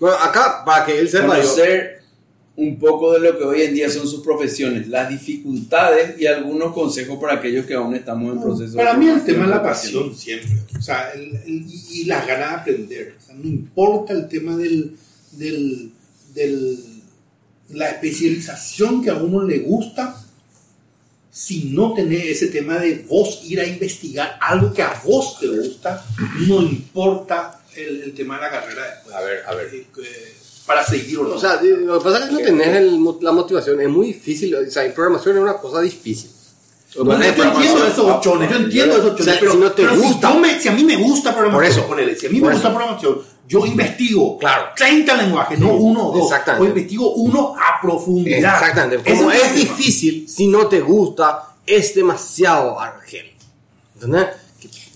Bueno, 0.00 0.16
acá, 0.16 0.62
para 0.64 0.84
que 0.84 0.98
él 0.98 1.08
sepa, 1.08 1.36
yo, 1.40 1.42
Conocer 1.42 2.02
un 2.56 2.78
poco 2.78 3.12
de 3.14 3.18
lo 3.20 3.36
que 3.36 3.42
hoy 3.44 3.62
en 3.62 3.74
día 3.74 3.90
son 3.90 4.06
sus 4.06 4.20
profesiones, 4.22 4.86
las 4.88 5.08
dificultades 5.08 6.20
y 6.20 6.26
algunos 6.26 6.72
consejos 6.72 7.18
para 7.20 7.34
aquellos 7.34 7.66
que 7.66 7.74
aún 7.74 7.94
estamos 7.96 8.32
en 8.32 8.40
proceso. 8.40 8.76
Para 8.76 8.92
de 8.92 8.98
mí 8.98 9.08
el 9.08 9.24
tema 9.24 9.44
es 9.44 9.50
la 9.50 9.62
pasión 9.62 10.14
siempre. 10.14 10.50
O 10.78 10.80
sea, 10.82 11.10
el- 11.12 11.66
y 11.90 12.04
las 12.04 12.26
ganas 12.26 12.50
de 12.50 12.54
aprender. 12.56 13.16
O 13.20 13.26
sea, 13.26 13.34
no 13.34 13.44
importa 13.48 14.12
el 14.12 14.28
tema 14.28 14.56
del, 14.56 14.96
del, 15.32 15.90
del- 16.32 16.78
la 17.70 17.90
especialización 17.90 19.02
que 19.02 19.10
a 19.10 19.14
uno 19.14 19.42
le 19.42 19.58
gusta, 19.60 20.20
si 21.32 21.64
no 21.72 21.92
tenés 21.94 22.26
ese 22.26 22.46
tema 22.48 22.78
de 22.78 23.04
vos 23.08 23.40
ir 23.48 23.58
a 23.58 23.66
investigar 23.66 24.38
algo 24.40 24.72
que 24.72 24.82
a 24.82 25.00
vos 25.04 25.40
te 25.40 25.48
gusta, 25.48 26.04
no 26.46 26.62
importa 26.62 27.60
el, 27.76 28.02
el 28.02 28.14
tema 28.14 28.36
de 28.36 28.42
la 28.42 28.50
carrera 28.50 28.82
después. 28.94 29.14
A 29.14 29.20
ver, 29.20 29.42
a 29.46 29.54
ver. 29.54 29.74
Eh, 29.74 29.86
eh, 30.02 30.34
para 30.66 30.82
seguir 30.84 31.18
o 31.18 31.24
no. 31.24 31.34
o 31.34 31.38
sea, 31.38 31.60
lo 31.62 31.98
que 31.98 32.04
pasa 32.04 32.20
es 32.20 32.24
que 32.26 32.32
no 32.32 32.38
tenés 32.38 32.68
el 32.76 32.98
la 33.20 33.32
motivación, 33.32 33.80
es 33.82 33.88
muy 33.88 34.06
difícil, 34.08 34.54
o 34.54 34.70
sea, 34.70 34.84
en 34.84 34.94
programación 34.94 35.36
es 35.36 35.42
una 35.42 35.58
cosa 35.58 35.80
difícil. 35.80 36.30
No, 36.96 37.04
yo 37.04 37.12
es 37.20 37.26
entiendo 37.38 37.86
esos 37.86 37.98
ochones, 38.10 38.48
yo 38.50 38.56
entiendo 38.56 38.94
esos 38.96 39.06
ochones, 39.12 39.20
O 39.20 39.24
sea, 39.24 39.36
pero, 39.40 39.52
si 39.52 39.58
no 39.58 39.72
te 39.72 39.82
pero 39.82 39.96
gusta- 39.96 40.32
yo 40.32 40.38
me- 40.38 40.60
si 40.60 40.68
a 40.68 40.72
mí 40.72 40.84
me 40.84 40.96
gusta 40.96 41.34
programación, 41.34 41.74
Por 41.74 41.82
eso. 41.82 41.86
ponele, 41.88 42.16
si 42.16 42.26
a 42.26 42.30
mí 42.30 42.40
me 42.40 42.52
gusta 42.52 42.68
eso. 42.68 42.76
programación, 42.76 43.18
yo 43.48 43.66
investigo 43.66 44.38
Claro. 44.38 44.66
30 44.76 45.16
lenguajes, 45.16 45.58
no 45.58 45.74
uno 45.74 46.08
o 46.08 46.12
dos. 46.16 46.30
Exactamente. 46.30 46.64
Yo 46.64 46.68
investigo 46.70 47.14
uno 47.14 47.54
a 47.58 47.80
profundidad. 47.82 48.54
Exactamente. 48.62 49.12
Como 49.12 49.30
es 49.32 49.42
tema. 49.42 49.52
difícil, 49.54 50.28
si 50.28 50.46
no 50.46 50.66
te 50.68 50.80
gusta, 50.80 51.56
es 51.66 51.94
demasiado 51.94 52.78
argel. 52.80 53.26
¿Entendés? 53.96 54.26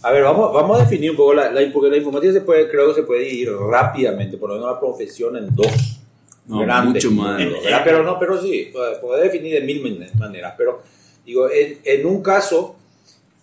A 0.08 0.12
ver, 0.12 0.22
vamos, 0.22 0.52
vamos 0.54 0.78
a 0.78 0.84
definir 0.84 1.10
un 1.10 1.16
poco 1.16 1.34
la, 1.34 1.50
la- 1.52 1.72
porque 1.72 1.90
la 1.90 1.96
informática 1.98 2.32
se 2.32 2.40
puede, 2.40 2.68
creo 2.68 2.88
que 2.88 2.94
se 2.94 3.02
puede 3.02 3.20
dividir 3.24 3.50
rápidamente, 3.52 4.36
por 4.38 4.48
lo 4.48 4.54
menos 4.56 4.70
la 4.72 4.80
profesión 4.80 5.36
en 5.36 5.54
dos. 5.54 6.00
No, 6.46 6.60
grandes 6.60 7.04
mucho 7.04 7.14
más. 7.14 7.42
Pero 7.84 8.02
no, 8.02 8.18
pero 8.18 8.40
sí, 8.40 8.72
puede, 9.02 9.22
definir 9.24 9.52
de 9.54 9.60
mil 9.60 9.82
man- 9.82 10.08
maneras. 10.18 10.54
Pero 10.56 10.80
digo, 11.26 11.50
en, 11.50 11.80
en 11.84 12.06
un 12.06 12.22
caso 12.22 12.76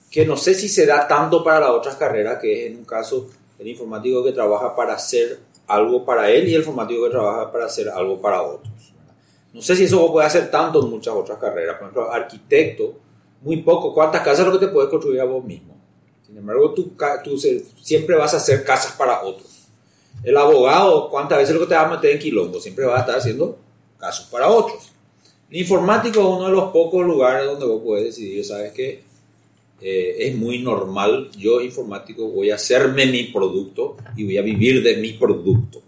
que 0.10 0.26
no 0.26 0.36
sé 0.38 0.56
si 0.56 0.68
se 0.68 0.88
da 0.88 1.08
tanto 1.08 1.44
para 1.44 1.60
las 1.60 1.70
otras 1.70 1.98
carreras, 1.98 2.40
que 2.42 2.66
es 2.66 2.72
en 2.72 2.80
un 2.80 2.86
caso 2.86 3.28
el 3.60 3.68
informático 3.68 4.24
que 4.24 4.32
trabaja 4.32 4.76
para 4.76 4.94
hacer 4.96 5.40
algo 5.68 6.04
para 6.04 6.32
él 6.32 6.48
y 6.48 6.54
el 6.56 6.62
informático 6.62 7.04
que 7.04 7.12
trabaja 7.12 7.52
para 7.52 7.66
hacer 7.66 7.90
algo 7.90 8.20
para 8.20 8.42
otros. 8.42 8.74
No 9.54 9.62
sé 9.62 9.76
si 9.76 9.84
eso 9.84 10.12
puede 10.12 10.26
hacer 10.26 10.50
tanto 10.50 10.84
en 10.84 10.90
muchas 10.90 11.14
otras 11.14 11.38
carreras. 11.38 11.76
Por 11.76 11.84
ejemplo, 11.84 12.12
arquitecto, 12.12 12.94
muy 13.42 13.58
poco. 13.58 13.94
¿Cuántas 13.94 14.22
casas 14.22 14.40
es 14.40 14.46
lo 14.48 14.60
que 14.60 14.66
te 14.66 14.72
puedes 14.72 14.90
construir 14.90 15.22
a 15.22 15.26
vos 15.26 15.44
mismo? 15.46 15.75
Sin 16.36 16.42
embargo, 16.42 16.74
tú, 16.74 16.92
siempre 17.82 18.14
vas 18.18 18.34
a 18.34 18.38
hacer 18.38 18.66
casas 18.66 18.92
para 18.98 19.24
otros. 19.24 19.48
El 20.22 20.36
abogado, 20.36 21.10
¿cuántas 21.10 21.38
veces 21.38 21.56
lo 21.56 21.62
que 21.62 21.68
te 21.68 21.76
va 21.76 21.84
a 21.88 21.96
meter 21.96 22.12
en 22.12 22.20
quilombo? 22.20 22.60
Siempre 22.60 22.84
va 22.84 22.98
a 22.98 23.00
estar 23.00 23.18
haciendo 23.18 23.58
casos 23.98 24.26
para 24.30 24.50
otros. 24.50 24.92
El 25.50 25.62
informático 25.62 26.20
es 26.20 26.26
uno 26.26 26.48
de 26.48 26.52
los 26.52 26.72
pocos 26.74 27.06
lugares 27.06 27.46
donde 27.46 27.66
vos 27.66 27.82
puedes 27.82 28.04
decidir, 28.04 28.44
¿sabes 28.44 28.74
qué? 28.74 29.02
Eh, 29.80 30.28
es 30.28 30.36
muy 30.36 30.60
normal, 30.62 31.32
yo 31.38 31.62
informático 31.62 32.28
voy 32.28 32.52
a 32.52 32.56
hacerme 32.56 33.06
mi 33.06 33.24
producto 33.26 33.96
y 34.18 34.26
voy 34.26 34.38
a 34.38 34.42
vivir 34.42 34.84
de 34.84 34.98
mi 34.98 35.14
producto. 35.14 35.82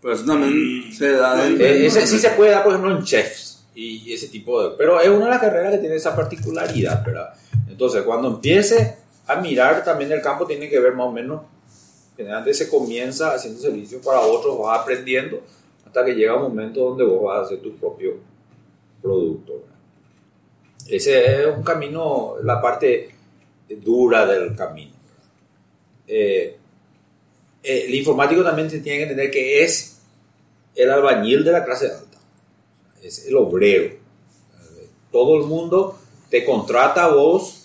Pero 0.00 0.14
eso 0.14 0.24
también 0.24 0.92
se 0.92 1.10
da 1.14 1.48
en- 1.48 1.60
Eh, 1.60 1.86
ese 1.86 2.06
sí 2.06 2.16
se 2.20 2.30
puede 2.30 2.52
dar, 2.52 2.62
por 2.62 2.74
ejemplo, 2.74 2.96
en 2.96 3.02
chefs 3.02 3.49
y 3.80 4.12
ese 4.12 4.28
tipo 4.28 4.62
de... 4.62 4.76
Pero 4.76 5.00
es 5.00 5.08
una 5.08 5.24
de 5.24 5.30
las 5.30 5.40
carreras 5.40 5.72
que 5.72 5.78
tiene 5.78 5.96
esa 5.96 6.14
particularidad, 6.14 7.04
¿verdad? 7.04 7.34
Entonces, 7.68 8.02
cuando 8.02 8.28
empiece 8.28 8.96
a 9.26 9.36
mirar 9.36 9.82
también 9.84 10.12
el 10.12 10.20
campo, 10.20 10.46
tiene 10.46 10.68
que 10.68 10.78
ver 10.78 10.94
más 10.94 11.06
o 11.06 11.12
menos... 11.12 11.42
Generalmente 12.16 12.52
se 12.52 12.68
comienza 12.68 13.32
haciendo 13.32 13.58
servicios 13.60 14.04
para 14.04 14.20
otros, 14.20 14.58
vas 14.58 14.80
aprendiendo, 14.80 15.42
hasta 15.86 16.04
que 16.04 16.14
llega 16.14 16.36
un 16.36 16.42
momento 16.42 16.90
donde 16.90 17.04
vos 17.04 17.22
vas 17.22 17.38
a 17.38 17.42
hacer 17.42 17.62
tu 17.62 17.74
propio 17.76 18.16
producto. 19.00 19.54
¿verdad? 19.54 19.78
Ese 20.86 21.40
es 21.40 21.56
un 21.56 21.62
camino, 21.62 22.34
la 22.42 22.60
parte 22.60 23.08
dura 23.68 24.26
del 24.26 24.54
camino. 24.54 24.92
Eh, 26.06 26.56
eh, 27.62 27.84
el 27.86 27.94
informático 27.94 28.42
también 28.42 28.68
se 28.68 28.80
tiene 28.80 28.98
que 28.98 29.02
entender 29.04 29.30
que 29.30 29.62
es 29.62 30.00
el 30.74 30.90
albañil 30.90 31.44
de 31.44 31.52
la 31.52 31.64
clase 31.64 31.86
alta, 31.86 32.09
es 33.02 33.26
el 33.26 33.36
obrero. 33.36 33.94
Todo 35.12 35.36
el 35.40 35.46
mundo 35.46 35.96
te 36.28 36.44
contrata 36.44 37.04
a 37.04 37.08
vos 37.14 37.56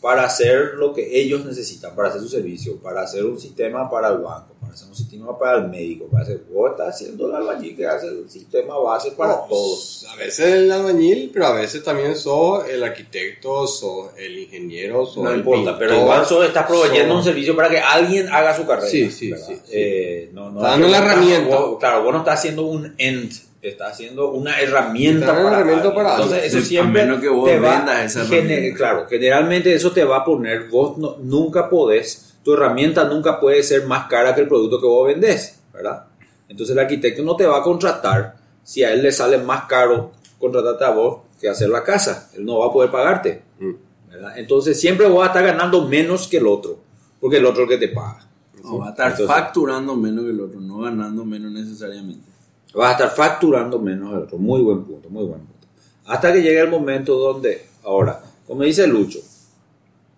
para 0.00 0.24
hacer 0.24 0.74
lo 0.74 0.92
que 0.92 1.18
ellos 1.20 1.44
necesitan, 1.46 1.94
para 1.94 2.08
hacer 2.10 2.20
su 2.20 2.28
servicio, 2.28 2.76
para 2.78 3.02
hacer 3.02 3.24
un 3.24 3.38
sistema 3.40 3.88
para 3.90 4.08
el 4.08 4.18
banco, 4.18 4.54
para 4.60 4.74
hacer 4.74 4.88
un 4.88 4.94
sistema 4.94 5.38
para 5.38 5.58
el 5.58 5.68
médico, 5.68 6.06
para 6.10 6.24
hacer, 6.24 6.42
vos 6.52 6.70
estás 6.72 6.94
haciendo 6.94 7.26
el 7.28 7.34
albañil 7.36 7.74
que 7.74 7.86
hace 7.86 8.08
el 8.08 8.28
sistema 8.30 8.76
base 8.78 9.12
para 9.12 9.32
No, 9.34 9.46
todos. 9.48 10.06
A 10.10 10.16
veces 10.16 10.46
el 10.46 10.70
albañil, 10.70 11.30
pero 11.32 11.46
a 11.46 11.52
veces 11.54 11.82
también 11.82 12.14
sos 12.16 12.68
el 12.68 12.82
arquitecto, 12.82 13.66
sos 13.66 14.10
el 14.18 14.38
ingeniero, 14.38 15.06
sos 15.06 15.24
No 15.24 15.30
el 15.30 15.38
importa, 15.38 15.78
pero 15.78 15.94
igual 15.96 16.26
sos- 16.26 16.44
estás 16.46 16.66
proveyendo 16.66 17.08
sos- 17.14 17.18
un 17.20 17.24
servicio 17.24 17.56
para 17.56 17.70
que 17.70 17.78
alguien 17.78 18.28
haga 18.28 18.54
su 18.54 18.66
carrera. 18.66 18.88
Sí, 18.88 19.10
sí, 19.10 19.30
¿verdad? 19.30 19.46
sí, 19.46 19.54
sí. 19.56 19.72
Eh, 19.72 20.30
no, 20.34 20.50
no, 20.50 20.58
Está 20.60 20.70
dando 20.72 20.88
la 20.88 20.98
herramienta. 20.98 21.56
vos- 21.58 21.78
claro, 21.78 22.02
vos 22.04 22.12
no 22.12 22.18
estás 22.18 22.40
haciendo 22.40 22.66
un 22.66 22.94
end, 22.98 23.32
estás 23.68 23.92
haciendo 23.92 24.30
una 24.32 24.60
herramienta 24.60 25.26
Está 25.26 25.34
para, 25.36 25.46
una 25.48 25.56
herramienta 25.58 25.94
para 25.94 26.14
Entonces, 26.16 26.44
eso 26.44 26.58
A 26.58 26.62
siempre 26.62 27.02
menos 27.04 27.20
que 27.20 27.28
vos 27.28 27.44
te 27.48 27.58
va 27.58 27.76
vendas 27.78 28.04
esa 28.04 28.24
gener- 28.24 28.50
herramienta. 28.50 28.76
Claro, 28.78 29.06
generalmente 29.08 29.74
eso 29.74 29.92
te 29.92 30.04
va 30.04 30.18
a 30.18 30.24
poner, 30.24 30.68
vos 30.68 30.98
no- 30.98 31.16
nunca 31.22 31.68
podés, 31.70 32.34
tu 32.42 32.54
herramienta 32.54 33.04
nunca 33.04 33.40
puede 33.40 33.62
ser 33.62 33.86
más 33.86 34.06
cara 34.08 34.34
que 34.34 34.42
el 34.42 34.48
producto 34.48 34.80
que 34.80 34.86
vos 34.86 35.06
vendés, 35.06 35.60
¿verdad? 35.72 36.04
Entonces 36.48 36.74
el 36.74 36.80
arquitecto 36.80 37.22
no 37.22 37.36
te 37.36 37.46
va 37.46 37.58
a 37.58 37.62
contratar 37.62 38.36
si 38.62 38.84
a 38.84 38.92
él 38.92 39.02
le 39.02 39.12
sale 39.12 39.38
más 39.38 39.64
caro 39.64 40.12
contratarte 40.38 40.84
a 40.84 40.90
vos 40.90 41.18
que 41.40 41.48
hacer 41.48 41.68
la 41.70 41.82
casa. 41.82 42.30
Él 42.36 42.44
no 42.44 42.58
va 42.58 42.66
a 42.66 42.72
poder 42.72 42.90
pagarte. 42.90 43.42
Mm. 43.58 43.72
¿verdad? 44.10 44.38
Entonces 44.38 44.78
siempre 44.80 45.08
vas 45.08 45.24
a 45.24 45.26
estar 45.26 45.44
ganando 45.44 45.88
menos 45.88 46.28
que 46.28 46.36
el 46.36 46.46
otro, 46.46 46.78
porque 47.20 47.38
el 47.38 47.46
otro 47.46 47.64
es 47.64 47.70
el 47.70 47.78
que 47.80 47.86
te 47.88 47.92
paga. 47.92 48.20
No, 48.62 48.78
va 48.78 48.86
a 48.86 48.90
estar 48.90 49.10
Entonces- 49.10 49.34
facturando 49.34 49.96
menos 49.96 50.24
que 50.24 50.30
el 50.30 50.40
otro, 50.40 50.60
no 50.60 50.78
ganando 50.78 51.24
menos 51.24 51.50
necesariamente. 51.50 52.28
Vas 52.74 52.88
a 52.88 52.92
estar 52.92 53.10
facturando 53.14 53.78
menos 53.78 54.12
el 54.12 54.18
otro. 54.20 54.38
Muy 54.38 54.60
buen 54.62 54.84
punto, 54.84 55.08
muy 55.10 55.24
buen 55.24 55.40
punto. 55.40 55.66
Hasta 56.06 56.32
que 56.32 56.42
llegue 56.42 56.60
el 56.60 56.68
momento 56.70 57.16
donde, 57.16 57.66
ahora, 57.84 58.20
como 58.46 58.62
dice 58.62 58.86
Lucho, 58.86 59.20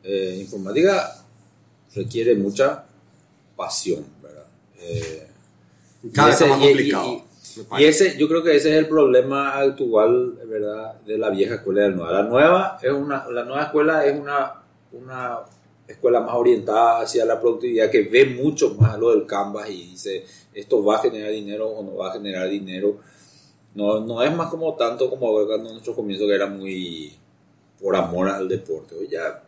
eh, 0.02 0.38
informática 0.40 1.22
requiere 1.94 2.34
mucha 2.34 2.84
pasión, 3.56 4.04
¿verdad? 4.22 4.46
Eh, 4.80 5.26
Cada 6.14 6.28
vez 6.28 6.40
más 6.48 6.58
y- 6.60 6.62
complicado. 6.62 7.06
y- 7.08 7.22
Y 7.78 7.84
ese, 7.84 8.18
yo 8.18 8.28
creo 8.28 8.42
que 8.42 8.54
ese 8.54 8.68
es 8.70 8.76
el 8.76 8.86
problema 8.86 9.56
actual, 9.58 10.34
¿verdad? 10.46 11.00
De 11.06 11.16
la 11.16 11.30
vieja 11.30 11.54
escuela 11.54 11.80
y 11.80 11.84
de 11.84 11.90
la 11.90 11.96
nueva. 11.96 12.12
La 12.12 12.22
nueva 12.28 12.78
es 12.82 12.92
una, 12.92 13.26
la 13.30 13.44
nueva 13.44 13.62
escuela 13.64 14.04
es 14.04 14.20
una, 14.20 14.52
una 14.92 15.38
escuela 15.88 16.20
más 16.20 16.34
orientada 16.34 17.00
hacia 17.00 17.24
la 17.24 17.40
productividad 17.40 17.90
que 17.90 18.02
ve 18.02 18.26
mucho 18.26 18.74
más 18.74 18.98
lo 18.98 19.10
del 19.10 19.24
canvas 19.24 19.70
y 19.70 19.90
dice 19.92 20.26
esto 20.56 20.82
va 20.82 20.96
a 20.96 21.02
generar 21.02 21.30
dinero 21.30 21.68
o 21.68 21.82
no 21.84 21.96
va 21.96 22.08
a 22.08 22.12
generar 22.14 22.48
dinero. 22.48 22.98
No, 23.74 24.00
no 24.00 24.22
es 24.22 24.34
más 24.34 24.50
como 24.50 24.74
tanto 24.74 25.10
como 25.10 25.46
cuando 25.46 25.70
nuestro 25.70 25.94
comienzo 25.94 26.26
que 26.26 26.34
era 26.34 26.46
muy 26.46 27.14
por 27.78 27.94
amor 27.94 28.30
al 28.30 28.48
deporte. 28.48 28.94
Hoy 28.94 29.08
ya 29.08 29.44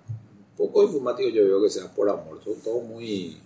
poco 0.57 0.83
informático 0.83 1.31
yo 1.31 1.45
veo 1.45 1.63
que 1.63 1.71
sea 1.71 1.93
por 1.93 2.11
amor, 2.11 2.41
son 2.45 2.61
todos 2.61 2.85
muy 2.85 3.39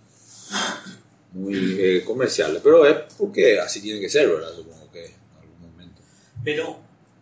muy 1.32 1.76
eh, 1.78 2.02
comerciales, 2.04 2.60
pero 2.62 2.84
es 2.84 2.96
porque 3.16 3.58
así 3.60 3.80
tiene 3.80 4.00
que 4.00 4.08
ser, 4.08 4.28
¿verdad? 4.28 4.52
Supongo 4.54 4.90
que 4.90 5.06
en 5.06 5.14
algún 5.40 5.70
momento. 5.70 6.02
Pero 6.42 6.78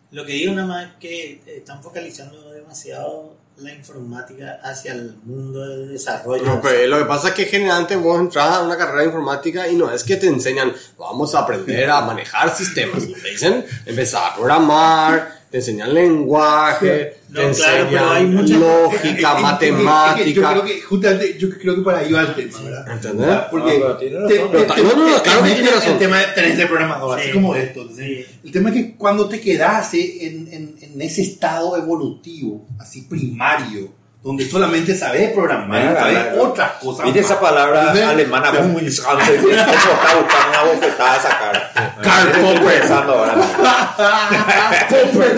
lo 0.09 0.25
que 0.25 0.33
digo 0.33 0.53
nada 0.53 0.67
más 0.67 0.87
es 0.89 0.95
que 0.95 1.41
están 1.45 1.83
focalizando 1.83 2.51
demasiado 2.51 3.35
la 3.61 3.73
informática 3.73 4.59
hacia 4.63 4.93
el 4.93 5.15
mundo 5.23 5.67
del 5.67 5.89
desarrollo. 5.89 6.43
No, 6.43 6.61
pero 6.61 6.87
lo 6.87 6.99
que 6.99 7.05
pasa 7.05 7.29
es 7.29 7.33
que 7.33 7.45
generalmente 7.45 7.95
vos 7.95 8.19
entras 8.19 8.57
a 8.57 8.61
una 8.63 8.77
carrera 8.77 9.01
de 9.01 9.05
informática 9.05 9.67
y 9.67 9.75
no 9.75 9.91
es 9.91 10.03
que 10.03 10.17
te 10.17 10.27
enseñan, 10.27 10.73
vamos 10.97 11.35
a 11.35 11.39
aprender 11.39 11.89
a 11.89 12.01
manejar 12.01 12.55
sistemas. 12.55 13.03
Te 13.07 13.29
dicen, 13.29 13.65
empezar 13.85 14.31
a 14.31 14.35
programar, 14.35 15.40
Te 15.51 15.57
enseñan 15.57 15.93
lenguaje, 15.93 17.15
No, 17.27 17.41
te 17.41 17.51
claro, 17.51 17.53
pero 17.59 17.87
enseñan 17.89 18.09
hay 18.15 18.25
muchas- 18.25 18.57
lógica, 18.57 18.95
Es 18.95 19.01
que- 19.01 19.07
es 19.09 19.11
que- 19.11 19.11
es 19.11 19.15
que 19.15 19.21
Yo 19.21 19.41
matemática. 19.41 20.49
creo 20.51 20.63
que, 20.63 20.81
justamente, 20.81 21.37
yo 21.37 21.49
creo 21.49 21.75
que 21.75 21.81
para 21.81 21.97
ahí 21.99 22.13
va 22.13 22.21
el 22.21 22.35
tema, 22.35 22.59
¿verdad? 22.61 22.91
¿Entendés? 22.93 23.27
Ah, 23.29 23.47
Porque 23.51 23.73
No, 23.73 23.79
pero 23.79 23.97
te- 23.97 24.05
Pero 24.09 24.27
te- 24.27 24.83
no, 24.83 25.23
claro 25.23 25.43
que 25.43 25.51
tiene 25.51 25.69
razón. 25.71 25.91
El 25.93 25.99
tema 25.99 26.19
de 26.19 26.25
tenés 26.33 26.57
de 26.57 26.65
programador, 26.67 27.19
así 27.19 27.27
Sí. 27.27 27.33
como 27.33 27.55
esto. 27.55 27.81
Entonces, 27.81 28.05
Sí. 28.05 28.25
El 28.45 28.51
tema 28.53 28.69
es 28.69 28.75
que 28.75 28.95
cuando 28.95 29.27
te 29.27 29.41
quedas 29.41 29.93
en, 29.93 30.47
en, 30.53 30.75
en 30.81 31.01
ese 31.01 31.21
estado 31.21 31.75
evolutivo, 31.75 32.65
así 32.79 33.01
primario, 33.01 33.93
donde 34.23 34.47
solamente 34.47 34.95
sabes 34.95 35.31
programar, 35.31 35.81
Venga, 35.87 35.99
sabes 35.99 36.15
venga. 36.31 36.41
otras 36.43 36.71
cosas. 36.73 37.05
¿Viste 37.05 37.21
más. 37.21 37.31
esa 37.31 37.39
palabra 37.39 37.79
Entonces, 37.81 38.05
alemana? 38.05 38.51
ya- 38.53 38.61
Muy 38.61 38.85
está 38.85 40.15
buscando 40.19 40.49
una 40.49 40.63
bofetada 40.73 41.13
a 41.13 41.21
sacar. 41.21 41.71
Karl 42.03 42.31
Popper. 42.41 42.91
ahora 42.91 43.35
mismo. 43.35 43.63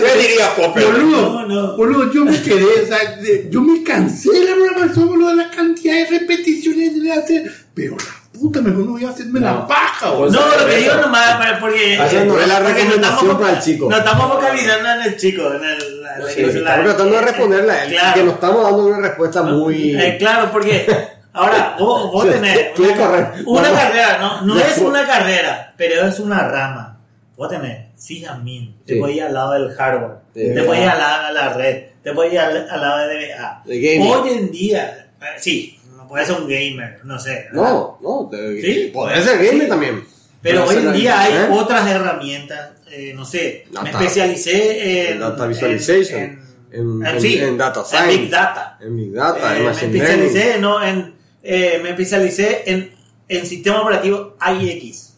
Yo 0.00 0.20
diría 0.20 0.54
Popper. 0.56 0.84
Boludo, 0.86 1.22
No, 1.22 1.46
no. 1.46 1.76
boludo, 1.76 2.12
yo 2.12 2.24
me 2.24 2.40
quedé, 2.42 2.82
o 2.82 2.86
sea, 2.86 3.20
yo 3.50 3.60
me 3.62 3.82
cansé 3.82 4.30
de 4.32 4.44
la 4.50 4.54
programación, 4.54 5.06
boludo, 5.08 5.28
de 5.30 5.36
la 5.36 5.50
cantidad 5.50 5.94
de 5.94 6.18
repeticiones 6.18 7.02
de 7.02 7.12
hacer, 7.12 7.52
pero 7.74 7.96
la 7.96 8.23
puta, 8.38 8.60
mejor 8.60 8.84
no 8.84 8.92
voy 8.92 9.04
a 9.04 9.10
hacerme 9.10 9.40
la 9.40 9.66
paja, 9.66 10.10
boludo. 10.10 10.40
No, 10.40 10.56
lo 10.62 10.66
que 10.68 10.76
digo 10.76 10.94
nomás, 10.96 11.36
para- 11.36 11.60
porque. 11.60 11.98
Haciendo 11.98 12.40
eh, 12.40 12.46
la 12.46 12.58
recomendación 12.60 13.02
estamos- 13.12 13.40
para 13.40 13.52
el 13.56 13.62
chico. 13.62 13.88
Nos 13.88 13.98
estamos 14.00 14.32
focalizando 14.32 14.88
en 14.90 15.02
el 15.02 15.16
chico, 15.16 15.42
en 15.54 15.64
el. 15.64 16.02
la- 16.02 16.18
la- 16.18 16.28
Sí, 16.28 16.42
la- 16.42 16.48
estamos 16.48 16.84
tratando 16.84 17.16
de 17.16 17.22
responderle 17.22 17.72
a 17.72 17.84
él, 17.84 17.90
Claro. 17.92 18.14
que 18.14 18.22
nos 18.24 18.34
estamos 18.34 18.62
dando 18.64 18.86
una 18.86 18.98
respuesta 19.08 19.42
muy... 19.42 19.96
Eh, 20.00 20.16
claro, 20.18 20.50
porque 20.52 20.86
ahora 21.32 21.76
vos, 21.78 22.12
vos 22.12 22.28
tenés 22.30 22.78
una, 22.78 23.32
una 23.46 23.70
carrera, 23.72 24.18
no, 24.20 24.42
no 24.42 24.58
es 24.58 24.78
una 24.78 25.06
carrera, 25.06 25.74
pero 25.76 26.06
es 26.06 26.18
una 26.20 26.46
rama. 26.48 27.00
Vos 27.36 27.48
tenés 27.48 27.86
sysadmin, 27.96 28.76
te 28.86 28.94
Sí. 28.94 29.00
puedes 29.00 29.16
ir 29.16 29.22
al 29.24 29.34
lado 29.34 29.52
del 29.54 29.72
hardware, 29.74 30.18
De 30.34 30.50
te 30.54 30.62
puedes 30.62 30.82
ir 30.84 30.88
al 30.88 30.98
lado 30.98 31.26
de 31.28 31.32
la 31.34 31.48
red, 31.54 31.82
te 32.02 32.12
puedes 32.12 32.32
ir 32.32 32.38
al, 32.38 32.68
al 32.70 32.80
lado 32.80 33.08
de 33.08 33.14
DBA. 33.14 33.62
Hoy 33.66 34.28
en 34.30 34.50
día, 34.52 35.08
eh, 35.20 35.24
sí, 35.38 35.80
no 36.14 36.20
puedes 36.22 36.28
ser 36.28 36.36
un 36.40 36.48
gamer, 36.48 37.00
no 37.04 37.18
sé. 37.18 37.46
¿verdad? 37.52 37.72
No, 37.72 37.98
no, 38.00 38.28
te- 38.30 38.60
Sí. 38.62 38.90
podés 38.92 39.24
ser 39.24 39.38
gamer 39.38 39.62
Sí. 39.62 39.68
también. 39.68 40.04
Pero 40.42 40.64
Puede 40.64 40.78
hoy 40.80 40.86
en 40.86 40.92
día 40.92 41.20
hay 41.20 41.32
¿eh? 41.32 41.46
otras 41.50 41.90
herramientas, 41.90 42.70
eh, 42.90 43.12
no 43.16 43.24
sé, 43.24 43.66
me 43.82 43.90
especialicé 43.90 45.06
en, 45.08 45.12
En 45.14 45.20
data 45.20 45.46
visualization, 45.46 46.20
en, 46.20 46.42
en- 46.70 47.02
en- 47.02 47.06
en- 47.06 47.20
sí, 47.20 47.38
en 47.38 47.56
data 47.58 47.80
en 47.80 47.86
science, 47.86 48.16
big 48.18 48.30
data. 48.30 48.78
En 48.80 48.96
Big 48.96 49.12
Data, 49.12 49.38
Eh, 49.38 49.58
en 49.58 49.64
me 49.64 49.70
Learning. 49.72 49.94
especialicé, 49.94 50.58
no, 50.60 50.82
en, 50.84 51.14
eh, 51.42 51.80
me 51.82 51.90
especialicé 51.90 52.62
en, 52.66 52.90
en 53.28 53.46
sistema 53.46 53.80
operativo 53.82 54.36
IX. 54.40 55.10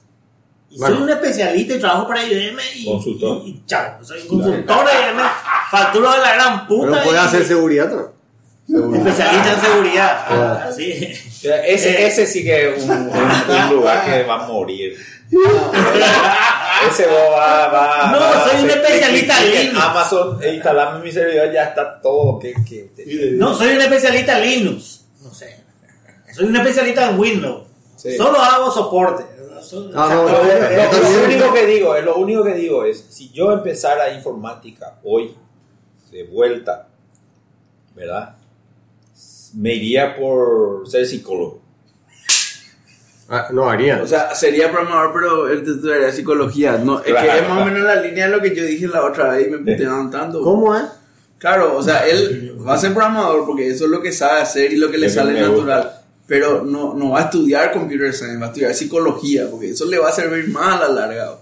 Y 0.70 0.78
Bueno. 0.78 0.94
soy 0.94 1.04
un 1.04 1.10
especialista 1.10 1.74
y 1.74 1.78
trabajo 1.78 2.06
para 2.08 2.22
IBM 2.24 2.62
y, 2.76 2.84
Consultor. 2.84 3.42
y, 3.44 3.48
y 3.50 3.62
chao, 3.66 4.02
soy 4.04 4.20
un 4.22 4.28
consultor 4.28 4.84
de 4.86 4.92
IBM, 4.92 5.22
facturo 5.70 6.12
de 6.12 6.18
la 6.18 6.34
gran 6.34 6.66
puta. 6.68 6.90
Pero 6.92 7.02
puede 7.04 7.18
y- 7.18 7.20
hacer 7.24 7.44
seguridad 7.44 7.90
especialista 8.68 9.52
en 9.54 9.60
seguridad. 9.60 10.24
Ah. 10.28 10.70
Sí. 10.74 10.92
Ese, 11.42 11.90
Eh. 11.90 12.06
ese 12.06 12.26
sí 12.26 12.42
que 12.44 12.74
es 12.74 12.82
un, 12.84 12.90
un- 12.90 13.10
un 13.10 13.70
lugar 13.76 14.04
que 14.04 14.22
va 14.24 14.44
a 14.44 14.46
morir. 14.48 14.96
Ese 16.88 17.06
vos 17.06 17.30
va, 17.32 17.68
va, 17.68 18.10
No, 18.12 18.20
va 18.20 18.48
soy 18.48 18.62
un 18.64 18.70
especialista 18.70 19.42
en 19.44 19.50
Linux. 19.66 19.84
Amazon, 19.84 20.38
e 20.42 20.54
instalame 20.54 21.04
mi 21.04 21.10
servidor, 21.12 21.52
ya 21.52 21.64
está 21.64 22.00
todo. 22.00 22.38
Que, 22.38 22.54
que, 22.68 22.90
No, 23.32 23.54
soy 23.54 23.74
un 23.74 23.80
especialista 23.80 24.38
en 24.38 24.44
Linux. 24.50 25.04
No 25.22 25.32
sé. 25.34 25.56
Soy 26.32 26.46
un 26.46 26.56
especialista 26.56 27.10
en 27.10 27.18
Windows. 27.18 27.66
Sí. 27.96 28.16
Solo 28.16 28.38
hago 28.40 28.70
soporte. 28.70 29.24
Soy- 29.62 29.88
no, 29.92 30.04
o 30.04 30.06
sea, 30.08 30.16
no, 30.16 30.22
Lo, 30.28 31.24
único 31.24 31.52
que 31.52 31.66
digo, 31.66 31.96
es 31.96 32.04
lo 32.04 32.16
único 32.16 32.44
que 32.44 32.54
digo 32.54 32.84
es, 32.84 33.04
si 33.10 33.30
yo 33.32 33.52
empezara 33.52 34.12
informática 34.12 34.98
hoy, 35.02 35.34
de 36.12 36.22
vuelta, 36.24 36.86
¿verdad? 37.94 38.36
Me 39.54 39.74
iría 39.74 40.16
por 40.16 40.88
ser 40.88 41.06
psicólogo. 41.06 41.62
Ah, 43.28 43.48
no 43.52 43.68
haría. 43.68 44.00
O 44.02 44.06
sea, 44.06 44.34
sería 44.34 44.70
programador, 44.70 45.12
pero 45.12 45.48
él 45.48 45.64
te 45.64 45.72
estudiaría 45.72 46.12
psicología. 46.12 46.78
No, 46.78 46.98
es 46.98 47.06
que 47.06 47.10
Claro, 47.10 47.32
es 47.32 47.48
más 47.48 47.62
o 47.62 47.64
menos 47.64 47.80
la 47.82 47.96
línea 48.00 48.26
de 48.28 48.36
lo 48.36 48.40
que 48.40 48.54
yo 48.54 48.62
dije 48.64 48.86
la 48.86 49.04
otra 49.04 49.30
vez 49.30 49.48
y 49.48 49.50
me 49.50 49.58
puteaban 49.58 50.10
tanto. 50.10 50.40
¿Cómo 50.42 50.76
es? 50.76 50.84
Claro, 51.38 51.76
o 51.76 51.82
sea, 51.82 52.06
él 52.06 52.56
va 52.66 52.74
a 52.74 52.78
ser 52.78 52.92
programador 52.94 53.44
porque 53.44 53.68
eso 53.68 53.84
es 53.86 53.90
lo 53.90 54.00
que 54.00 54.12
sabe 54.12 54.40
hacer 54.40 54.72
y 54.72 54.76
lo 54.76 54.90
que 54.90 54.98
le 54.98 55.10
sale 55.10 55.32
natural. 55.40 55.54
gusta. 55.82 56.02
Pero 56.28 56.62
no, 56.64 56.94
no 56.94 57.10
va 57.10 57.20
a 57.20 57.24
estudiar 57.24 57.72
computer 57.72 58.12
science, 58.12 58.38
va 58.38 58.46
a 58.46 58.48
estudiar 58.48 58.74
psicología 58.74 59.48
porque 59.50 59.70
eso 59.70 59.86
le 59.86 59.98
va 59.98 60.08
a 60.08 60.12
servir 60.12 60.48
más 60.48 60.80
a 60.80 60.88
la 60.88 60.94
larga. 61.06 61.38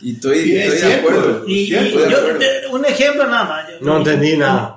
Y 0.00 0.14
estoy, 0.14 0.42
Sí, 0.44 0.56
es 0.56 0.74
estoy 0.74 0.88
de 0.90 0.94
acuerdo. 0.96 1.44
Y, 1.46 1.54
y 1.54 1.74
Estoy 1.74 2.02
de 2.04 2.10
yo, 2.10 2.18
acuerdo. 2.18 2.38
te- 2.38 2.66
un 2.72 2.84
ejemplo 2.84 3.26
nada 3.26 3.44
más. 3.44 3.68
Yo- 3.68 3.76
No 3.86 3.96
entendí 3.98 4.36
nada. 4.36 4.75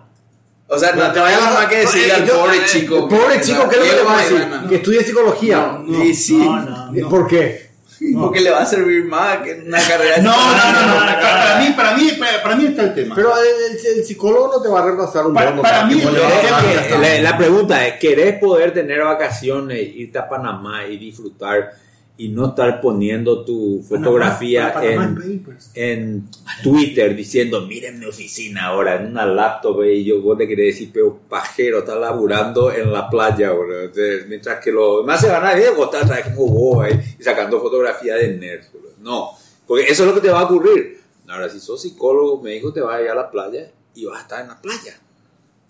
O 0.72 0.78
sea, 0.78 0.94
no 0.94 1.12
te 1.12 1.20
vayas 1.20 1.42
más 1.54 1.66
que 1.66 1.78
decirle 1.78 2.14
al 2.14 2.26
Yo- 2.26 2.42
pobre 2.42 2.58
eh, 2.58 2.62
chico. 2.68 2.96
el 2.98 3.08
Pobre 3.08 3.42
chico, 3.42 3.68
¿qué 3.68 3.76
es 3.76 3.82
lo 3.82 3.90
que 3.90 3.96
le 3.96 4.04
va 4.04 4.14
a 4.14 4.22
decir? 4.22 4.48
Que 4.70 4.76
estue 4.76 5.04
psicología. 5.04 5.80
No, 5.84 6.02
sí, 6.04 6.14
sí. 6.14 6.38
No, 6.38 6.60
no, 6.62 6.92
no. 6.92 7.10
¿Por 7.10 7.28
qué? 7.28 7.70
Porque 8.18 8.40
le 8.40 8.50
va 8.50 8.60
a 8.62 8.66
servir 8.66 9.04
más 9.06 9.40
que 9.40 9.62
una 9.68 9.78
carrera 9.78 10.16
de 10.18 10.22
No, 10.22 10.32
no, 10.32 10.72
no, 10.72 10.88
no, 10.88 10.96
Para 11.22 11.60
mí, 11.60 11.74
para 11.76 11.98
mí, 11.98 12.12
para, 12.18 12.42
para 12.44 12.56
mí 12.56 12.66
está 12.68 12.84
el 12.84 12.94
tema. 12.94 13.14
Pero 13.16 13.34
el, 13.38 13.76
el- 13.78 13.98
el 14.00 14.06
psicólogo 14.06 14.54
no 14.56 14.62
te 14.62 14.70
va 14.70 14.80
a 14.80 14.86
reemplazar 14.86 15.26
un 15.26 15.34
Para- 15.34 15.50
bono 15.50 15.62
para 15.64 15.86
mí, 15.86 16.02
a. 16.02 16.98
La, 16.98 17.20
la 17.32 17.38
pregunta 17.38 17.86
es, 17.86 18.00
¿querés 18.00 18.40
poder 18.40 18.74
tener 18.74 19.04
vacaciones, 19.04 19.82
irte 19.96 20.18
a 20.18 20.30
Panamá 20.30 20.86
y 20.86 20.98
disfrutar 20.98 21.72
y 22.20 22.28
no 22.28 22.50
estar 22.50 22.82
poniendo 22.82 23.46
tu 23.46 23.82
fotografía 23.88 24.74
Para- 24.74 24.96
para 24.96 25.04
en, 25.06 25.16
papers. 25.16 25.72
en 25.74 26.30
Twitter 26.62 27.16
diciendo, 27.16 27.62
miren 27.66 27.98
mi 27.98 28.06
oficina 28.08 28.66
ahora, 28.66 28.98
en 28.98 29.08
una 29.08 29.26
laptop, 29.26 29.86
y 29.86 30.04
yo 30.04 30.22
vos 30.22 30.38
le 30.38 30.46
querés 30.46 30.76
decir, 30.76 30.92
pero 30.94 31.18
pajero, 31.30 31.80
está 31.80 31.96
laburando 31.96 32.74
en 32.74 32.92
la 32.92 33.10
playa, 33.10 33.52
boludo. 33.52 33.84
Entonces, 33.84 34.28
mientras 34.28 34.62
que 34.62 34.70
los 34.70 35.00
demás 35.02 35.22
se 35.22 35.30
van 35.30 35.46
a 35.46 35.56
ver, 35.56 35.74
vos 35.76 35.90
estás 35.94 36.30
como 36.36 36.48
vos 36.48 36.84
ahí, 36.84 37.00
y 37.18 37.24
sacando 37.24 37.58
fotografía 37.62 38.16
de 38.16 38.36
nerds, 38.36 38.70
boludo. 38.74 38.92
No, 39.00 39.30
porque 39.66 39.86
eso 39.86 40.04
es 40.04 40.10
lo 40.10 40.16
que 40.16 40.22
te 40.22 40.30
va 40.30 40.42
a 40.42 40.44
ocurrir. 40.44 41.00
Ahora, 41.30 41.48
si 41.48 41.62
sos 41.62 41.82
psicólogo, 41.82 42.42
médico, 42.42 42.74
te 42.74 42.82
vas 42.82 42.98
a 42.98 43.02
ir 43.02 43.08
a 43.10 43.16
la 43.16 43.32
playa 43.32 43.72
y 43.96 44.04
vas 44.04 44.18
a 44.20 44.22
estar 44.24 44.42
en 44.42 44.50
la 44.50 44.62
playa. 44.62 45.00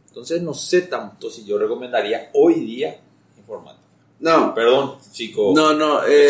Entonces, 0.07 0.41
no 0.41 0.55
sé 0.55 0.81
tanto 0.81 1.29
si 1.29 1.45
yo 1.45 1.59
recomendaría 1.59 2.31
hoy 2.33 2.55
día 2.55 2.99
informática. 3.37 3.78
No, 4.19 4.53
Perdón, 4.53 4.95
chico. 5.11 5.53
No, 5.55 5.73
no, 5.73 6.01
eh, 6.05 6.27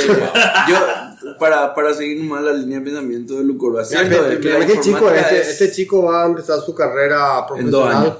yo, 0.70 0.76
para, 1.40 1.74
para 1.74 1.94
seguir 1.94 2.20
nomás 2.24 2.44
la 2.44 2.54
línea 2.54 2.78
de 2.80 2.86
pensamiento 2.86 3.36
de 3.36 3.44
Lucoro, 3.44 3.80
este, 3.82 3.96
chico, 4.82 5.10
este, 5.10 5.42
es- 5.42 5.48
este 5.50 5.72
chico 5.72 6.04
va 6.04 6.24
a 6.24 6.26
empezar 6.28 6.60
su 6.62 6.76
carrera 6.76 7.46
En 7.58 7.72
dos 7.72 7.82
profesional. 7.82 7.96
años. 8.12 8.18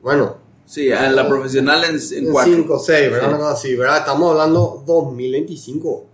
Bueno, 0.00 0.36
Sí, 0.64 0.88
en 0.90 1.16
la 1.16 1.26
profesional 1.26 1.82
en, 1.84 1.96
en 1.96 2.26
en 2.26 2.30
cuatro. 2.32 2.52
5 2.54 2.74
o 2.74 2.78
6, 2.78 3.10
¿verdad? 3.10 3.28
Sí. 3.30 3.36
Cosa 3.38 3.50
así, 3.52 3.74
¿verdad? 3.74 3.98
Estamos 4.00 4.30
hablando 4.32 4.82
2025, 4.86 6.06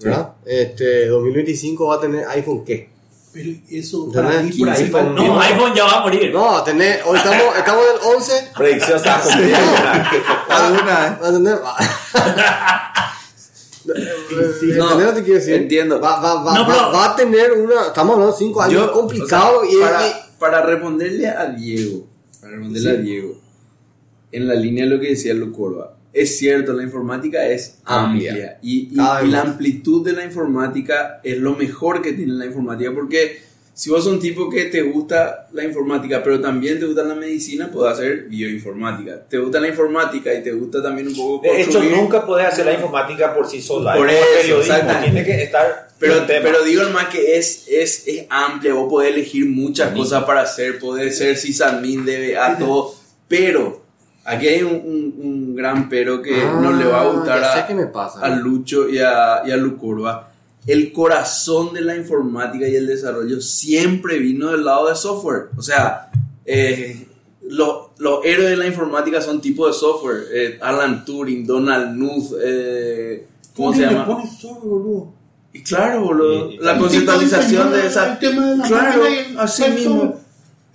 ¿verdad? 0.00 0.34
Este, 0.44 1.06
2025 1.06 1.86
va 1.86 1.94
a 1.94 2.00
tener 2.00 2.26
iPhone 2.28 2.64
qué? 2.64 2.90
Pero 3.38 3.50
eso 3.70 4.08
Ya 4.08 4.14
para 4.22 4.28
no 4.34 4.38
es 4.40 4.44
mí, 4.46 4.58
por 4.58 4.68
ahí 4.68 4.76
15, 4.78 4.92
va 4.92 5.00
el 5.00 5.06
con- 5.06 5.14
No, 5.14 5.22
tema. 5.22 5.44
iPhone 5.44 5.72
ya 5.76 5.84
va 5.84 5.92
a 5.98 6.00
morir. 6.00 6.32
No, 6.34 6.62
tener, 6.64 7.02
hoy 7.06 7.16
estamos, 7.18 7.56
estamos 7.56 7.84
en 7.84 7.94
el 8.10 8.16
11. 8.16 8.32
Predicción 8.56 8.96
está 8.96 9.20
cumplida. 9.20 10.10
Alguna, 10.48 11.18
¿Va 11.22 11.24
a 11.24 11.28
entender? 11.28 11.58
No, 13.84 13.94
¿Entendés 13.94 15.06
lo 15.06 15.14
que 15.14 15.22
quiero 15.22 15.38
decir? 15.38 15.54
entiendo. 15.54 16.00
Va, 16.00 16.20
va, 16.20 16.42
va, 16.42 16.54
No, 16.54 16.60
va- 16.62 16.66
pero- 16.66 16.92
va 16.92 17.04
a 17.12 17.16
tener 17.16 17.52
una. 17.52 17.86
Estamos 17.86 18.14
hablando 18.14 18.32
de 18.32 18.38
5 18.38 18.60
años 18.62 18.74
Yo, 18.86 18.92
complicado 18.92 19.60
o 19.60 19.64
sea, 19.64 19.70
y, 19.72 19.80
para, 19.80 20.06
y- 20.08 20.12
para 20.38 20.62
responderle 20.62 21.28
a 21.28 21.46
Diego, 21.46 22.06
para 22.40 22.52
responderle 22.54 22.90
a 22.90 22.94
Diego, 22.94 23.34
en 24.32 24.48
la 24.48 24.54
línea 24.54 24.84
de 24.84 24.90
lo 24.90 25.00
que 25.00 25.10
decía 25.10 25.32
Lucoro, 25.32 25.92
es 26.12 26.38
cierto, 26.38 26.72
la 26.72 26.82
informática 26.82 27.46
es 27.46 27.78
Amplia. 27.84 28.30
amplia, 28.32 28.58
y, 28.62 28.88
y- 28.90 28.92
y 29.24 29.28
la 29.30 29.40
amplitud 29.42 30.04
de 30.04 30.12
la 30.12 30.24
informática 30.24 31.20
es 31.22 31.38
lo 31.38 31.54
mejor 31.54 32.00
que 32.02 32.12
tiene 32.12 32.32
la 32.32 32.46
informática, 32.46 32.92
porque 32.92 33.46
si 33.74 33.90
vos 33.90 34.02
sos 34.02 34.14
un 34.14 34.18
tipo 34.18 34.50
que 34.50 34.64
te 34.64 34.82
gusta 34.82 35.46
la 35.52 35.62
informática, 35.62 36.20
pero 36.24 36.40
también 36.40 36.80
te 36.80 36.86
gusta 36.86 37.04
la 37.04 37.14
medicina, 37.14 37.70
puedes 37.70 37.92
hacer 37.94 38.24
bioinformática. 38.28 39.20
Te 39.28 39.38
gusta 39.38 39.60
la 39.60 39.68
informática 39.68 40.34
y 40.34 40.42
te 40.42 40.50
gusta 40.50 40.82
también 40.82 41.06
un 41.06 41.14
poco 41.14 41.46
De 41.46 41.62
hecho, 41.62 41.80
nunca 41.84 42.26
podés 42.26 42.46
hacer 42.48 42.66
la 42.66 42.72
informática 42.72 43.32
por 43.32 43.46
sí 43.48 43.62
sola. 43.62 43.94
Por 43.94 44.10
eso, 44.10 44.60
tiene 45.04 45.24
que 45.24 45.42
estar 45.44 45.90
Pero, 46.00 46.24
pero 46.26 46.64
digo 46.64 46.82
más 46.92 47.06
que 47.08 47.36
es, 47.38 47.66
es, 47.68 48.02
es 48.08 48.24
amplia, 48.30 48.72
vos 48.74 48.88
podés 48.90 49.12
elegir 49.14 49.46
muchas 49.46 49.92
cosas 49.92 50.24
para 50.24 50.40
hacer, 50.42 50.80
podés 50.80 51.16
ser 51.16 51.36
sysadmin, 51.36 52.04
DBA, 52.04 52.56
todo, 52.58 52.94
pero 53.28 53.77
aquí 54.28 54.46
hay 54.48 54.62
un, 54.62 54.74
un- 54.74 55.14
un 55.22 55.54
gran 55.56 55.88
pero 55.88 56.20
que 56.22 56.42
Ah, 56.42 56.58
no 56.62 56.72
le 56.72 56.84
va 56.84 57.02
a 57.02 57.06
gustar 57.08 57.40
ya 57.40 57.66
sé 57.66 57.72
a, 57.72 57.76
me 57.76 57.86
pasa. 57.86 58.20
a 58.20 58.28
Lucho 58.28 58.88
y 58.88 58.98
a, 58.98 59.42
y 59.46 59.50
a 59.50 59.56
Lucurva. 59.56 60.30
El 60.66 60.92
corazón 60.92 61.72
de 61.72 61.80
la 61.80 61.96
informática 61.96 62.68
y 62.68 62.76
el 62.76 62.86
desarrollo 62.86 63.40
siempre 63.40 64.18
vino 64.18 64.50
del 64.52 64.64
lado 64.64 64.88
de 64.88 64.94
software. 64.96 65.48
O 65.56 65.62
sea, 65.62 66.10
eh, 66.44 67.06
lo- 67.48 67.92
los 67.98 68.24
héroes 68.24 68.50
de 68.50 68.56
la 68.56 68.66
informática 68.66 69.20
son 69.22 69.40
tipos 69.40 69.68
de 69.68 69.72
software. 69.78 70.24
Eh, 70.32 70.58
Alan 70.60 71.04
Turing, 71.04 71.46
Donald 71.46 71.94
Knuth, 71.96 72.32
eh, 72.42 73.26
¿cómo 73.56 73.72
se 73.72 73.80
llama? 73.82 74.06
pones 74.06 74.38
solo, 74.38 74.60
boludo? 74.60 75.12
Y 75.52 75.62
claro, 75.62 76.02
boludo, 76.02 76.50
Y- 76.50 76.54
y- 76.56 76.58
la 76.58 76.76
conceptualización 76.78 77.72
de 77.72 77.86
esa... 77.86 78.12
El 78.12 78.18
tema 78.18 78.50
de 78.50 78.56
la 78.58 78.64
Claro, 78.68 79.02
así 79.38 79.70
mismo. 79.70 80.20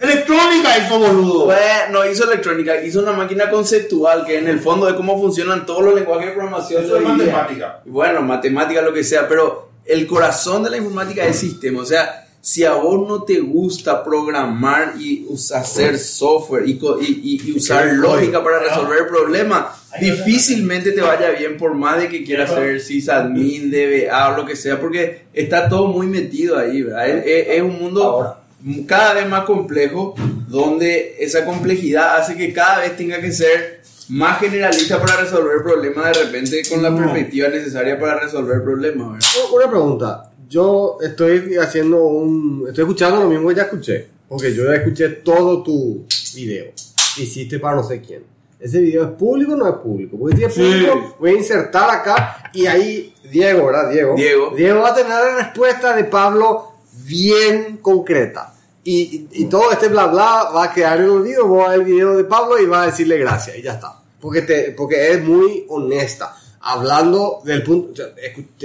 Electrónica 0.04 0.78
hizo 0.86 1.00
boludo. 1.00 1.46
Bueno, 1.46 1.62
no 1.92 2.06
hizo 2.10 2.26
electrónica, 2.30 2.84
hizo 2.84 3.00
una 3.00 3.14
máquina 3.14 3.50
conceptual 3.50 4.26
que 4.26 4.38
en 4.38 4.48
el 4.50 4.60
fondo 4.60 4.88
es 4.90 4.96
cómo 4.96 5.20
funcionan 5.20 5.66
todos 5.66 5.82
los 5.84 5.96
lenguajes 5.96 6.28
de 6.28 6.34
programación. 6.34 6.84
Eso 6.84 6.98
es 6.98 7.04
matemática. 7.04 7.82
Y 7.86 7.90
Bueno, 7.90 8.22
matemática, 8.22 8.82
lo 8.82 8.94
que 8.94 9.04
sea, 9.04 9.28
pero 9.30 9.70
el 9.86 10.06
corazón 10.06 10.64
de 10.64 10.72
la 10.72 10.78
informática 10.78 11.24
es 11.26 11.38
sistema. 11.40 11.82
O 11.82 11.86
sea, 11.86 12.20
si 12.42 12.66
a 12.66 12.74
vos 12.74 13.08
no 13.08 13.24
te 13.24 13.40
gusta 13.40 14.04
programar 14.04 14.96
y 15.00 15.26
hacer 15.56 15.98
software 15.98 16.68
y, 16.68 16.74
y- 16.74 17.42
y- 17.46 17.52
usar 17.56 17.86
lógica 17.94 18.44
para 18.44 18.60
resolver 18.60 19.08
problemas, 19.08 19.68
difícilmente 20.02 20.92
te 20.92 21.00
vaya 21.00 21.30
bien 21.30 21.56
por 21.56 21.74
más 21.74 22.00
de 22.02 22.10
que 22.10 22.26
quieras 22.26 22.50
ser 22.54 22.82
sysadmin, 22.82 23.72
DBA 23.72 24.34
o 24.34 24.38
lo 24.38 24.46
que 24.46 24.58
sea, 24.58 24.78
porque 24.82 25.22
está 25.34 25.70
todo 25.70 25.88
muy 25.88 26.08
metido 26.08 26.58
ahí, 26.58 26.82
¿verdad? 26.82 27.08
Es, 27.08 27.26
es- 27.26 27.48
es 27.58 27.62
un 27.62 27.80
mundo 27.80 28.04
Ahora. 28.04 28.40
Cada 28.88 29.14
vez 29.14 29.28
más 29.28 29.46
complejo, 29.46 30.16
donde 30.48 31.16
esa 31.20 31.46
complejidad 31.46 32.18
hace 32.18 32.36
que 32.36 32.54
cada 32.54 32.80
vez 32.80 32.96
tenga 32.96 33.20
que 33.20 33.32
ser 33.32 33.82
más 34.10 34.40
generalista 34.40 35.00
para 35.00 35.22
resolver 35.22 35.64
problemas 35.64 36.06
de 36.18 36.24
repente 36.26 36.62
con 36.70 36.84
la 36.84 36.96
perspectiva 36.96 37.50
necesaria 37.50 38.00
para 38.00 38.20
resolver 38.20 38.64
problemas. 38.64 39.14
¿verdad? 39.14 39.52
Una 39.54 39.70
pregunta. 39.70 40.30
Yo 40.48 40.98
estoy 41.02 41.56
haciendo 41.58 42.04
un. 42.04 42.66
Estoy 42.68 42.84
escuchando 42.84 43.22
lo 43.22 43.30
mismo 43.30 43.50
que 43.50 43.56
ya 43.56 43.64
escuché. 43.64 44.08
Porque 44.28 44.54
yo 44.54 44.66
ya 44.66 44.76
escuché 44.76 45.10
todo 45.10 45.64
tu 45.64 46.06
video. 46.36 46.72
Hiciste 47.18 47.60
para 47.60 47.78
no 47.78 47.84
sé 47.84 48.02
quién. 48.02 48.24
¿Ese 48.60 48.80
video 48.80 49.04
es 49.04 49.10
público 49.12 49.54
o 49.54 49.58
no 49.58 49.68
es 49.68 49.76
público? 49.76 50.18
Porque 50.18 50.38
si 50.38 50.44
es 50.44 50.54
público, 50.54 51.18
voy 51.20 51.32
a 51.32 51.34
insertar 51.34 51.90
acá 51.90 52.52
y 52.54 52.66
ahí. 52.66 53.14
Diego, 53.30 53.66
¿verdad? 53.66 53.92
Diego. 53.92 54.16
Diego. 54.16 54.54
Diego 54.56 54.82
va 54.82 54.90
a 54.90 54.96
tener 54.96 55.10
la 55.10 55.36
respuesta 55.38 55.96
de 55.96 56.06
Pablo 56.06 56.74
bien 57.06 57.78
concreta. 57.78 58.53
Y, 58.84 59.28
y- 59.32 59.46
todo 59.46 59.72
este 59.72 59.88
bla 59.88 60.08
bla 60.08 60.50
va 60.54 60.66
a 60.66 60.74
quedar 60.74 61.00
en 61.00 61.12
el 61.12 61.22
video. 61.22 61.48
Voy 61.48 61.64
a 61.66 61.70
ver 61.70 61.80
el 61.80 61.86
video 61.86 62.18
de 62.18 62.26
Pablo 62.26 62.60
y 62.60 62.66
va 62.66 62.84
a 62.84 62.86
decirle 62.88 63.18
gracias. 63.18 63.58
Y 63.58 63.62
ya 63.62 63.74
está. 63.74 64.00
Porque, 64.20 64.42
te, 64.42 64.72
porque 64.72 65.12
es 65.12 65.24
muy 65.24 65.66
honesta. 65.70 66.36
Hablando 66.66 67.42
del 67.44 67.62
punto. 67.62 68.02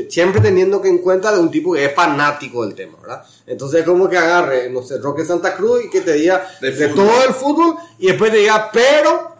siempre 0.08 0.40
teniendo 0.40 0.80
que 0.80 0.88
en 0.88 0.98
cuenta 0.98 1.32
de 1.32 1.40
un 1.40 1.50
tipo 1.50 1.72
que 1.74 1.84
es 1.84 1.94
fanático 1.94 2.64
del 2.64 2.74
tema, 2.76 2.96
¿verdad? 3.00 3.24
Entonces, 3.44 3.84
como 3.84 4.08
que 4.08 4.16
agarre, 4.16 4.70
no 4.70 4.82
sé, 4.82 4.98
Roque 4.98 5.24
Santa 5.24 5.56
Cruz 5.56 5.84
y 5.84 5.90
que 5.90 6.02
te 6.02 6.12
diga 6.12 6.46
De 6.60 6.70
de, 6.70 6.88
todo 6.88 7.24
el 7.26 7.34
fútbol 7.34 7.74
y 7.98 8.06
después 8.06 8.30
te 8.30 8.38
diga, 8.38 8.70
pero 8.72 9.32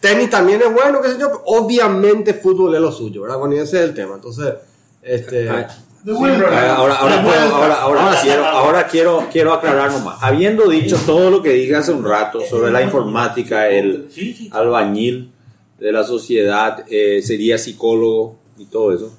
tenis 0.00 0.28
también 0.28 0.60
es 0.60 0.70
bueno, 0.70 1.00
qué 1.00 1.12
sé 1.12 1.18
yo. 1.18 1.42
Obviamente, 1.46 2.34
fútbol 2.34 2.74
es 2.74 2.80
lo 2.82 2.92
suyo, 2.92 3.22
¿verdad? 3.22 3.38
Bueno, 3.38 3.54
y 3.54 3.60
ese 3.60 3.78
es 3.78 3.84
el 3.84 3.94
tema. 3.94 4.16
Entonces, 4.16 4.52
este. 5.00 5.48
Ah, 5.48 5.66
De 6.04 6.12
vuelta. 6.12 6.44
Ahora, 6.46 6.74
ahora, 6.76 6.94
ahora, 6.96 7.16
De 7.16 7.22
puedo- 7.22 7.38
vuelta. 7.38 7.56
ahora, 7.56 7.74
ahora 7.82 8.00
Ahora 8.02 8.16
sí, 8.20 8.26
quiero, 8.26 8.44
ahora. 8.46 8.86
quiero, 8.86 9.28
quiero 9.32 9.52
aclarar 9.54 9.90
nomás. 9.90 10.18
Habiendo 10.22 10.68
dicho 10.68 10.96
todo 11.06 11.30
lo 11.30 11.42
que 11.42 11.50
dije 11.50 11.74
hace 11.74 11.92
un 11.92 12.04
rato 12.04 12.40
sobre 12.48 12.70
la 12.70 12.82
informática, 12.82 13.68
el 13.70 14.08
albañil 14.52 15.30
de 15.78 15.92
la 15.92 16.04
sociedad, 16.04 16.84
eh, 16.90 17.22
sería 17.22 17.56
psicólogo 17.58 18.36
y 18.58 18.66
todo 18.66 18.92
eso, 18.94 19.12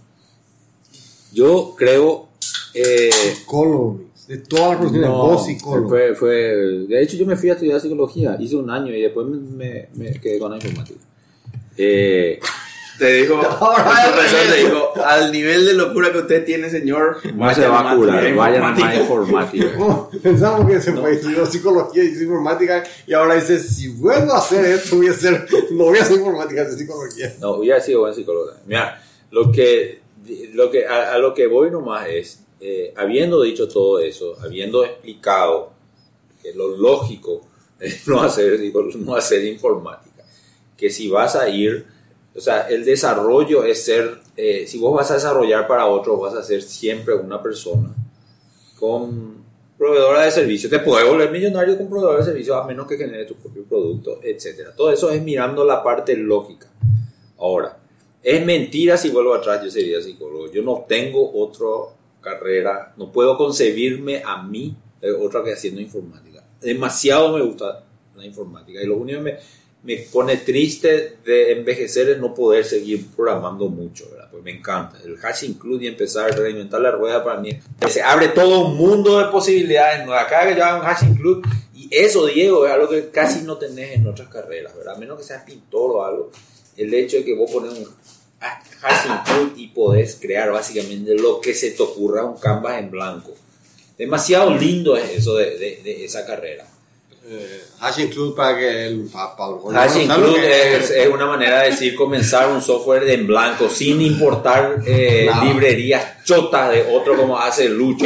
yo 1.33 1.73
creo... 1.77 2.29
eh, 2.73 3.09
Psicólogo, 3.11 4.01
de 4.27 4.37
todas 4.39 4.81
las 4.81 4.91
no, 4.91 5.11
vos 5.27 5.45
psicólogo. 5.45 5.89
Fue, 5.89 6.15
fue, 6.15 6.35
de 6.87 7.01
hecho, 7.01 7.17
yo 7.17 7.25
me 7.25 7.35
fui 7.35 7.49
a 7.49 7.53
estudiar 7.53 7.79
psicología, 7.81 8.37
hice 8.39 8.55
un 8.55 8.69
año 8.69 8.93
y 8.93 9.01
después 9.01 9.25
me, 9.27 9.37
me- 9.37 9.89
me 9.95 10.19
quedé 10.19 10.39
con 10.39 10.51
la 10.51 10.57
informática. 10.57 10.99
Eh, 11.77 12.39
Te 12.97 13.13
dijo, 13.13 13.35
Ahora, 13.59 14.05
el 14.05 14.13
profesor 14.13 14.39
te 14.49 14.63
dijo, 14.63 14.93
al 15.03 15.31
nivel 15.31 15.65
de 15.65 15.73
locura 15.73 16.11
que 16.11 16.19
usted 16.19 16.45
tiene, 16.45 16.69
señor, 16.69 17.17
no 17.33 17.53
se 17.55 17.67
va 17.67 17.91
a 17.91 17.95
curar, 17.95 18.35
vaya 18.35 18.59
nomás 18.59 18.81
a 18.81 18.95
informática. 18.95 19.57
informática. 19.57 19.77
¿Cómo? 19.77 20.09
Pensamos 20.23 20.71
que 20.71 20.81
se 20.81 20.93
fue 20.93 21.13
estudió 21.13 21.45
psicología 21.45 22.03
y 22.03 22.07
informática 22.07 22.83
y 23.05 23.13
ahora 23.13 23.35
dice, 23.35 23.59
si 23.59 23.89
vuelvo 23.89 24.33
a 24.33 24.37
hacer 24.37 24.65
esto, 24.65 24.95
voy 24.95 25.07
a 25.07 25.11
hacer, 25.11 25.47
no 25.71 25.83
voy 25.85 25.97
a 25.97 26.01
hacer 26.01 26.17
informática, 26.17 26.61
voy 26.61 26.63
a 26.63 26.67
hacer 26.67 26.79
psicología. 26.79 27.35
No, 27.39 27.51
hubiera 27.55 27.81
sido 27.81 28.01
buen 28.01 28.13
psicólogo. 28.13 28.51
Mira, 28.65 29.01
lo 29.31 29.51
que, 29.51 30.01
lo 30.53 30.71
que, 30.71 30.85
a, 30.87 31.13
a 31.13 31.17
lo 31.17 31.33
que 31.33 31.47
voy 31.47 31.71
nomás 31.71 32.07
es, 32.07 32.39
eh, 32.61 32.93
habiendo 32.95 33.41
dicho 33.41 33.67
todo 33.67 33.99
eso, 33.99 34.37
habiendo 34.41 34.85
explicado 34.85 35.73
que 36.41 36.53
lo 36.53 36.69
lógico 36.77 37.41
es 37.79 38.07
no 38.07 38.21
hacer, 38.21 38.59
no 38.99 39.15
hacer 39.15 39.43
informática, 39.45 40.23
que 40.77 40.89
si 40.89 41.09
vas 41.09 41.35
a 41.35 41.49
ir, 41.49 41.85
o 42.35 42.41
sea, 42.41 42.67
el 42.67 42.83
desarrollo 42.83 43.63
es 43.63 43.83
ser, 43.85 44.19
eh, 44.35 44.65
si 44.67 44.77
vos 44.77 44.93
vas 44.93 45.09
a 45.11 45.13
desarrollar 45.13 45.67
para 45.67 45.85
otros, 45.85 46.19
vas 46.19 46.33
a 46.33 46.43
ser 46.43 46.61
siempre 46.61 47.15
una 47.15 47.41
persona 47.41 47.95
con 48.77 49.35
proveedora 49.77 50.23
de 50.25 50.31
servicios. 50.31 50.69
Te 50.69 50.79
puedes 50.79 51.07
volver 51.07 51.31
millonario 51.31 51.77
con 51.77 51.89
proveedor 51.89 52.19
de 52.19 52.25
servicios 52.25 52.57
a 52.57 52.65
menos 52.65 52.87
que 52.87 52.97
genere 52.97 53.25
tu 53.25 53.35
propio 53.35 53.63
producto, 53.63 54.19
etcétera. 54.21 54.75
Todo 54.75 54.91
eso 54.91 55.09
es 55.11 55.21
mirando 55.21 55.63
la 55.63 55.81
parte 55.81 56.15
lógica. 56.17 56.67
Ahora, 57.37 57.77
es 58.21 58.45
mentira 58.45 58.97
si 58.97 59.11
vuelvo 59.11 59.33
atrás, 59.33 59.63
yo 59.63 59.71
sería 59.71 60.01
psicólogo. 60.01 60.51
Yo 60.51 60.61
no 60.61 60.85
tengo 60.87 61.31
otra 61.39 61.95
carrera, 62.19 62.93
no 62.97 63.13
puedo 63.13 63.37
concebirme 63.37 64.21
a 64.25 64.43
mí 64.43 64.75
eh, 65.01 65.11
otra 65.11 65.41
que 65.41 65.53
haciendo 65.53 65.79
informática. 65.79 66.43
Demasiado 66.59 67.37
me 67.37 67.43
gusta 67.43 67.85
la 68.15 68.25
informática 68.25 68.81
y 68.81 68.87
lo 68.87 68.97
único 68.97 69.19
que 69.19 69.23
me, 69.23 69.37
me 69.85 69.97
pone 69.97 70.37
triste 70.37 71.17
de 71.23 71.51
envejecer 71.51 72.09
es 72.09 72.17
no 72.17 72.33
poder 72.33 72.65
seguir 72.65 73.05
programando 73.15 73.67
mucho, 73.69 74.09
¿verdad? 74.09 74.27
Pues 74.31 74.43
me 74.43 74.51
encanta. 74.51 74.97
El 75.05 75.17
hash 75.23 75.43
include 75.43 75.87
empezar 75.87 76.31
a 76.31 76.35
reinventar 76.35 76.81
la 76.81 76.89
rueda 76.91 77.23
para 77.23 77.39
mí. 77.39 77.51
Se 77.89 78.01
abre 78.01 78.29
todo 78.29 78.67
un 78.67 78.75
mundo 78.77 79.19
de 79.19 79.25
posibilidades 79.25 80.05
nuevas. 80.05 80.25
Cada 80.27 80.47
que 80.53 80.59
yo 80.59 80.63
un 80.79 80.85
hash 80.85 81.03
include 81.03 81.47
y 81.75 81.87
eso, 81.91 82.25
Diego, 82.25 82.65
es 82.65 82.71
algo 82.73 82.89
que 82.89 83.09
casi 83.09 83.43
no 83.43 83.57
tenés 83.57 83.91
en 83.95 84.07
otras 84.07 84.27
carreras, 84.29 84.75
¿verdad? 84.75 84.95
A 84.95 84.97
menos 84.97 85.19
que 85.19 85.23
seas 85.23 85.43
pintor 85.43 85.91
o 85.91 86.03
algo. 86.03 86.31
El 86.75 86.91
hecho 86.93 87.17
de 87.17 87.23
que 87.25 87.35
vos 87.35 87.51
pones 87.51 87.77
un 87.77 87.85
hash 88.81 89.05
include 89.07 89.61
y 89.61 89.67
podés 89.67 90.15
crear 90.19 90.51
básicamente 90.51 91.13
lo 91.15 91.39
que 91.39 91.53
se 91.53 91.71
te 91.71 91.83
ocurra 91.83 92.25
un 92.25 92.37
canvas 92.37 92.79
en 92.79 92.89
blanco. 92.89 93.33
Demasiado 93.97 94.49
lindo 94.55 94.97
es 94.97 95.11
eso 95.11 95.35
de- 95.35 95.57
de 95.57 96.03
esa 96.05 96.25
carrera. 96.25 96.65
Eh, 97.27 97.63
hash 97.79 97.99
include 98.01 98.35
para 98.35 98.55
que 98.55 98.85
el 98.85 99.09
pa, 99.11 99.35
pa- 99.35 99.47
bueno, 99.49 99.79
Hash 99.79 99.95
no 99.95 100.05
sabe 100.07 100.21
lo 100.21 100.27
include 100.29 100.41
que 100.47 100.75
es, 100.75 100.89
es 100.91 101.07
una 101.11 101.25
manera 101.25 101.61
de 101.63 101.71
decir 101.71 101.95
comenzar 101.95 102.47
un 102.51 102.61
software 102.61 103.09
en 103.09 103.25
blanco 103.25 103.67
sin 103.67 103.99
importar 103.99 104.77
eh, 104.85 105.27
No. 105.33 105.43
librerías 105.45 106.23
chotas 106.23 106.71
de 106.71 106.83
otro 106.95 107.17
como 107.17 107.35
hace 107.39 107.67
Lucho. 107.69 108.05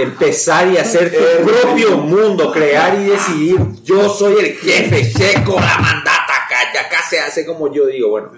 empezar 0.00 0.68
y 0.72 0.76
hacer 0.76 1.12
tu 1.12 1.46
propio 1.46 1.98
mundo, 1.98 2.50
crear 2.52 2.98
y 3.00 3.04
decidir. 3.10 3.58
Yo 3.84 4.08
soy 4.08 4.34
el 4.40 4.52
jefe, 4.56 5.12
checo 5.12 5.54
la 5.54 5.78
mandata 5.78 6.32
acá, 6.46 6.80
acá 6.86 6.98
se 7.08 7.20
hace 7.20 7.44
como 7.46 7.72
yo 7.72 7.86
digo. 7.86 8.08
Bueno, 8.10 8.28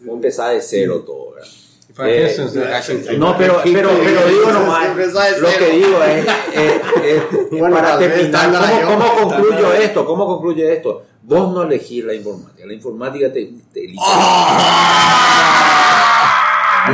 vamos 0.00 0.12
a 0.12 0.16
empezar 0.16 0.54
de 0.54 0.60
cero 0.60 1.02
todo. 1.06 1.32
¿verdad? 1.34 1.48
¿Para 1.96 2.08
qué 2.08 2.34
Eh? 2.34 3.18
No, 3.18 3.36
pero, 3.36 3.60
pero, 3.64 3.90
pero 4.02 4.26
digo 4.26 4.50
nomás, 4.52 4.96
de 4.96 5.40
lo 5.40 5.48
que 5.58 5.70
digo 5.70 6.02
es, 6.02 6.26
eh, 6.54 6.80
eh, 7.02 7.22
Bueno, 7.50 7.76
para 7.76 7.98
terminar, 7.98 8.50
¿cómo, 8.84 8.98
cómo 8.98 9.30
yo- 9.30 9.36
concluyo 9.36 9.72
esto? 9.74 10.06
¿Cómo 10.06 10.26
concluye 10.26 10.72
esto? 10.72 11.02
Vos 11.22 11.52
no 11.52 11.62
elegís 11.62 12.04
la 12.04 12.14
informática, 12.14 12.66
la 12.66 12.72
informática 12.72 13.32
te, 13.32 13.50
te 13.72 13.84
elige. 13.84 14.00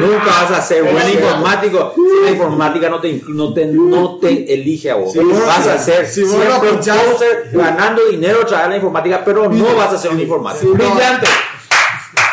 Nunca 0.00 0.26
vas 0.26 0.50
a 0.50 0.60
ser 0.60 0.82
buen 0.82 1.08
informático 1.08 1.94
si 1.94 2.24
la 2.24 2.30
informática 2.32 2.90
no 2.90 3.00
te, 3.00 3.22
no 3.28 3.54
te, 3.54 3.66
no 3.66 4.18
te 4.18 4.52
elige 4.52 4.90
a 4.90 4.96
vos. 4.96 5.14
Vas 5.46 5.66
a 5.66 5.78
ser 5.78 6.06
si 6.06 6.24
vos 6.24 6.32
siempre 6.32 6.70
un 6.70 6.78
poser 6.78 7.50
ganando 7.52 8.04
dinero 8.06 8.40
de 8.44 8.68
la 8.68 8.76
informática, 8.76 9.22
pero 9.24 9.48
no 9.48 9.74
vas 9.76 9.94
a 9.94 9.98
ser 9.98 10.10
un 10.10 10.20
informático. 10.20 10.72
Brillante. 10.72 11.26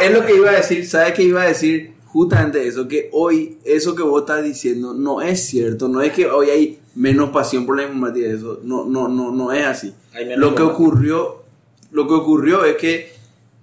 Es 0.01 0.11
lo 0.11 0.25
que 0.25 0.35
iba 0.35 0.49
a 0.49 0.53
decir, 0.53 0.85
¿sabes 0.87 1.13
qué 1.13 1.23
iba 1.23 1.43
a 1.43 1.45
decir? 1.45 1.94
Justamente 2.15 2.65
eso, 2.65 2.87
que 2.87 3.09
hoy 3.11 3.57
eso 3.65 3.93
que 3.93 4.01
vos 4.01 4.21
estás 4.21 4.41
diciendo 4.41 4.93
no 4.93 5.21
es 5.21 5.47
cierto, 5.47 5.89
no 5.89 6.01
es 6.01 6.13
que 6.13 6.27
hoy 6.27 6.49
hay 6.49 6.79
menos 6.95 7.31
pasión 7.31 7.65
por 7.65 7.75
la 7.75 7.83
informática, 7.83 8.27
eso 8.27 8.61
no, 8.63 8.85
no, 8.85 9.09
no, 9.09 9.31
no 9.31 9.51
es 9.51 9.65
así. 9.65 9.93
Lo 10.37 10.55
que 10.55 10.61
ocurrió, 10.61 11.43
lo 11.91 12.07
que 12.07 12.13
ocurrió 12.13 12.63
es 12.63 12.77
que 12.77 13.11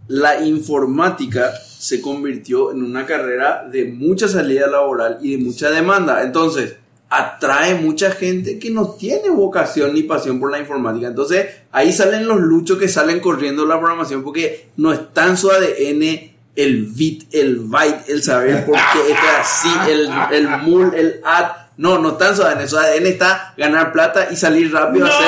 la 0.08 0.44
informática 0.44 1.50
se 1.56 2.02
convirtió 2.02 2.72
en 2.72 2.82
una 2.82 3.06
carrera 3.06 3.66
de 3.72 3.86
mucha 3.86 4.28
salida 4.28 4.66
laboral 4.66 5.16
y 5.22 5.38
de 5.38 5.42
mucha 5.42 5.70
demanda. 5.70 6.22
Entonces, 6.22 6.76
atrae 7.08 7.76
mucha 7.76 8.10
gente 8.10 8.58
que 8.58 8.68
no 8.68 8.90
tiene 8.90 9.30
vocación 9.30 9.94
ni 9.94 10.02
pasión 10.02 10.38
por 10.38 10.50
la 10.50 10.58
informática. 10.58 11.06
Entonces, 11.06 11.46
ahí 11.70 11.90
salen 11.90 12.28
los 12.28 12.42
luchos 12.42 12.76
que 12.76 12.88
salen 12.88 13.18
corriendo 13.18 13.64
la 13.64 13.78
programación 13.78 14.22
porque 14.22 14.66
no 14.76 14.92
está 14.92 15.26
en 15.26 15.38
su 15.38 15.50
ADN 15.50 16.31
el 16.54 16.84
bit, 16.86 17.32
el 17.34 17.56
byte, 17.60 18.08
el 18.08 18.22
saber 18.22 18.66
por 18.66 18.74
qué 18.76 19.12
esto 19.12 19.26
es 19.26 19.38
así, 19.40 19.68
el, 19.90 20.10
el 20.32 20.48
mul, 20.58 20.94
el 20.94 21.20
add. 21.24 21.62
No, 21.78 21.98
no 21.98 22.18
en 22.20 22.36
su 22.36 22.42
ADN. 22.42 22.68
Su 22.68 22.78
ADN 22.78 23.06
está 23.06 23.54
ganar 23.56 23.92
plata 23.92 24.28
y 24.30 24.36
salir 24.36 24.70
rápido 24.72 25.06
a 25.06 25.10
ser 25.10 25.26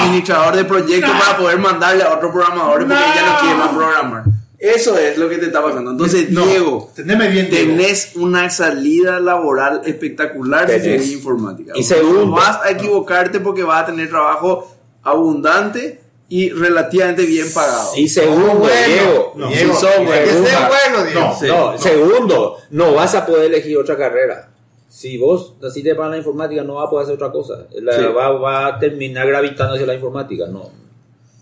administrador 0.00 0.56
de 0.56 0.64
proyectos 0.64 1.10
para 1.12 1.36
poder 1.36 1.58
mandarle 1.58 2.02
a 2.02 2.14
otro 2.14 2.32
programador 2.32 2.78
porque 2.88 2.94
ya 2.94 3.26
no 3.32 3.38
quiere 3.40 3.54
más 3.56 3.68
programar. 3.68 4.24
Eso 4.58 4.96
es 4.96 5.18
lo 5.18 5.28
que 5.28 5.36
te 5.36 5.46
está 5.46 5.62
pasando. 5.62 5.90
Entonces, 5.90 6.30
No, 6.30 6.46
Diego, 6.46 6.90
teneme 6.96 7.28
bien, 7.28 7.50
Diego. 7.50 7.72
tenés 7.76 8.12
una 8.14 8.48
salida 8.48 9.20
laboral 9.20 9.82
espectacular 9.84 10.70
si 10.70 11.12
informática. 11.12 11.72
Y 11.76 11.82
segundo- 11.82 12.30
vas 12.30 12.60
a 12.64 12.70
equivocarte 12.70 13.40
porque 13.40 13.62
vas 13.62 13.82
a 13.82 13.86
tener 13.86 14.08
trabajo 14.08 14.74
abundante 15.02 16.00
y 16.28 16.50
relativamente 16.50 17.26
bien 17.26 17.46
pagado. 17.52 17.92
Y 17.96 18.08
segundo, 18.08 18.54
bueno. 18.54 18.86
Diego, 18.86 19.32
No. 19.36 19.48
Diego, 19.48 19.74
Sí, 19.74 19.80
son. 19.80 20.06
Que 20.06 20.48
sea 20.48 20.68
bueno, 20.68 21.04
Diego. 21.04 21.20
No. 21.20 21.38
Sí. 21.38 21.46
No, 21.46 21.78
segundo, 21.78 22.56
no 22.70 22.94
vas 22.94 23.14
a 23.14 23.26
poder 23.26 23.46
elegir 23.46 23.76
otra 23.78 23.96
carrera. 23.96 24.50
Si 24.88 25.18
vos 25.18 25.54
naciste 25.60 25.94
para 25.96 26.10
la 26.10 26.18
informática, 26.18 26.62
no 26.62 26.74
vas 26.74 26.86
a 26.86 26.90
poder 26.90 27.04
hacer 27.04 27.14
otra 27.16 27.30
cosa. 27.32 27.54
La- 27.80 27.96
Sí. 27.98 28.04
va, 28.16 28.30
va 28.30 28.66
a 28.66 28.78
terminar 28.78 29.26
gravitando 29.26 29.74
hacia 29.74 29.86
la 29.86 29.94
informática. 29.94 30.46
No. 30.46 30.70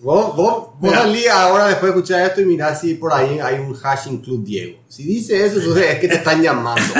Vos, 0.00 0.34
vos, 0.34 0.66
vos 0.80 0.92
salí 0.92 1.26
ahora 1.28 1.66
después 1.68 1.92
de 1.92 1.98
escuchar 2.00 2.26
esto 2.26 2.40
y 2.40 2.44
mirá 2.46 2.74
si 2.74 2.94
por 2.94 3.12
ahí 3.12 3.38
hay 3.38 3.60
un 3.60 3.72
hashing 3.74 4.20
club 4.20 4.42
Diego. 4.42 4.78
Si 4.88 5.04
dice 5.04 5.46
eso, 5.46 5.58
entonces 5.60 5.86
es 5.90 5.98
que 6.00 6.08
te 6.08 6.16
están 6.16 6.42
llamando. 6.42 6.82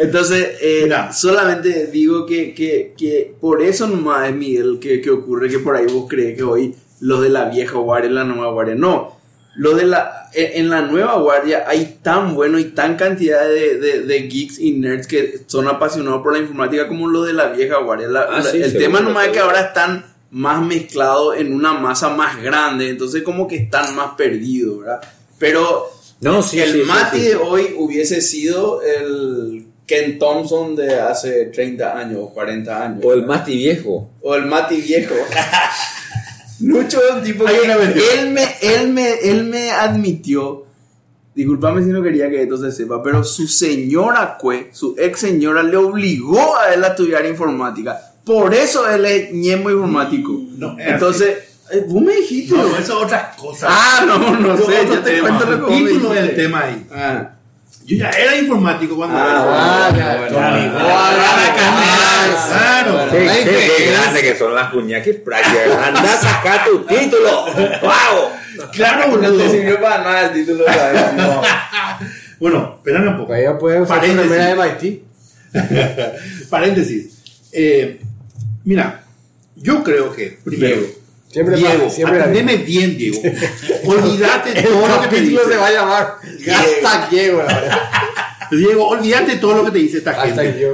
Entonces, 0.00 0.56
eh, 0.60 0.88
solamente 1.12 1.88
digo 1.88 2.24
que, 2.24 2.54
que, 2.54 2.94
que 2.96 3.34
por 3.40 3.62
eso 3.62 3.86
nomás 3.88 4.28
es 4.28 4.34
Miguel 4.36 4.78
que, 4.80 5.00
que 5.00 5.10
ocurre 5.10 5.48
que 5.50 5.58
por 5.58 5.74
ahí 5.76 5.86
vos 5.86 6.06
crees 6.08 6.36
que 6.36 6.44
hoy 6.44 6.74
los 7.00 7.20
de 7.20 7.28
la 7.30 7.46
vieja 7.50 7.78
guardia 7.78 8.10
y 8.10 8.14
la 8.14 8.24
nueva 8.24 8.52
guardia. 8.52 8.74
No, 8.76 9.16
lo 9.56 9.74
de 9.74 9.86
la, 9.86 10.28
en 10.34 10.60
en 10.66 10.70
la 10.70 10.82
nueva 10.82 11.18
guardia 11.18 11.64
hay 11.66 11.98
tan 12.02 12.34
bueno 12.36 12.58
y 12.60 12.64
tan 12.66 12.96
cantidad 12.96 13.48
de, 13.48 13.78
de, 13.78 14.02
de 14.02 14.20
geeks 14.28 14.58
y 14.60 14.72
nerds 14.72 15.06
que 15.08 15.40
son 15.46 15.66
apasionados 15.66 16.22
por 16.22 16.32
la 16.32 16.38
informática 16.38 16.86
como 16.86 17.08
los 17.08 17.26
de 17.26 17.32
la 17.32 17.48
vieja 17.48 17.78
guardia. 17.78 18.06
La- 18.08 18.26
Ah, 18.30 18.42
sí, 18.42 18.62
el 18.62 18.72
tema 18.78 19.00
nomás 19.00 19.26
es 19.26 19.32
que 19.32 19.40
ahora 19.40 19.60
están 19.62 20.04
más 20.30 20.62
mezclados 20.64 21.36
en 21.38 21.52
una 21.52 21.72
masa 21.72 22.10
más 22.10 22.40
grande, 22.40 22.88
entonces 22.90 23.22
como 23.22 23.48
que 23.48 23.56
están 23.56 23.96
más 23.96 24.12
perdidos, 24.16 24.80
¿verdad? 24.80 25.00
Pero 25.38 25.90
No, 26.20 26.42
sí, 26.42 26.60
el 26.60 26.72
sí, 26.72 26.82
Mati 26.86 27.20
de 27.20 27.36
hoy 27.36 27.74
hubiese 27.78 28.20
sido 28.20 28.82
el 28.82 29.67
Ken 29.88 30.18
Thompson 30.18 30.76
de 30.76 31.00
hace 31.00 31.46
30 31.46 31.98
años 31.98 32.18
o 32.22 32.28
40 32.28 32.84
años. 32.84 33.00
O 33.02 33.12
el 33.14 33.24
Mati 33.26 33.56
viejo. 33.56 34.10
O 34.22 34.34
el 34.36 34.44
Mati 34.46 34.80
viejo. 34.80 35.14
Lucho 36.60 37.00
es 37.08 37.14
un 37.16 37.22
tipo 37.22 37.46
Hay 37.46 37.54
que 37.56 38.20
él 38.20 38.30
me, 38.32 38.44
él, 38.60 38.88
me, 38.90 39.12
él 39.22 39.44
me 39.44 39.70
admitió, 39.70 40.66
disculpame 41.34 41.82
si 41.84 41.90
no 41.90 42.02
quería 42.02 42.28
que 42.28 42.42
esto 42.42 42.56
se 42.58 42.72
sepa, 42.72 43.00
pero 43.02 43.22
su 43.22 43.46
señora 43.46 44.36
Cue, 44.38 44.68
su 44.72 44.94
ex 44.98 45.20
señora, 45.20 45.62
le 45.62 45.76
obligó 45.76 46.56
a 46.58 46.74
él 46.74 46.82
a 46.84 46.88
estudiar 46.88 47.24
informática. 47.26 47.96
Por 48.24 48.54
eso 48.54 48.88
él 48.90 49.04
es 49.06 49.32
ñemo 49.32 49.70
informático. 49.70 50.32
No, 50.56 50.76
es 50.78 50.88
Entonces, 50.88 51.38
eh, 51.70 51.84
vos 51.86 52.02
me 52.02 52.14
dijiste. 52.16 52.56
No, 52.56 52.66
eso 52.76 52.80
es 52.80 52.90
otra 52.90 53.32
cosa. 53.38 53.68
Ah, 53.70 54.04
no, 54.06 54.36
no 54.36 54.54
Eso 54.54 54.66
sé, 54.66 54.84
yo 54.86 54.98
te 55.00 55.10
tema. 55.12 55.28
cuento 55.28 55.46
lo 55.46 55.56
que 55.56 55.62
vos 55.72 55.80
me 55.80 55.88
título 55.90 56.08
del 56.10 56.22
dijiste. 56.24 56.42
tema 56.42 56.60
ahí. 56.64 56.86
Ah. 56.92 57.30
Yo 57.88 57.96
ya 57.96 58.10
era 58.10 58.36
informático 58.36 58.94
cuando 58.96 59.16
Ah, 59.18 59.88
bueno, 59.90 60.36
bueno, 60.36 60.78
Ah, 60.78 61.14
Claro. 62.48 63.10
Qué, 63.10 63.90
grande 63.92 64.20
que 64.20 64.36
son 64.36 64.54
las 64.54 64.70
cuñas, 64.70 65.02
qué 65.02 65.14
práctica. 65.14 65.86
Anda 65.86 66.02
a 66.12 66.16
sacar 66.16 66.64
tu 66.66 66.80
título. 66.84 67.46
¡Wow! 67.46 68.68
Claro, 68.72 69.06
No 69.06 69.16
boludo. 69.16 69.38
te 69.42 69.50
sirvió 69.50 69.80
para 69.80 69.98
nada 70.04 70.22
el 70.26 70.32
título. 70.34 70.64
No. 71.16 71.42
Bueno, 72.40 72.74
espérame 72.76 73.08
un 73.08 73.16
poco. 73.16 73.34
Ella 73.34 73.58
puede 73.58 73.80
usar 73.80 73.98
Paréntesis. 73.98 74.30
remera 74.30 74.46
de 74.46 74.54
MIT. 74.54 75.02
Paréntesis. 76.50 77.18
Eh, 77.52 78.00
mira, 78.64 79.02
yo 79.56 79.82
creo 79.82 80.14
que, 80.14 80.38
primero. 80.44 80.82
Siempre 81.30 81.56
Diego, 81.56 81.84
pasa, 81.84 81.96
siempre 81.96 82.18
la 82.18 82.24
atendeme 82.24 82.56
bien, 82.58 82.96
Diego. 82.96 83.20
Olvídate 83.84 84.62
todo 84.62 84.88
lo 84.88 85.02
que 85.02 85.08
te 85.08 85.16
capítulo 85.16 85.40
se 85.48 85.56
va 85.56 85.66
a 85.66 85.70
dice. 85.70 85.80
llamar 85.80 86.18
Hashtag 86.46 87.10
Diego. 87.10 87.38
la 87.38 87.60
verdad. 87.60 87.78
Diego, 88.50 88.88
olvídate 88.88 89.36
todo 89.36 89.56
lo 89.56 89.64
que 89.66 89.70
te 89.72 89.78
dice 89.78 89.98
esta 89.98 90.14
gente. 90.14 90.66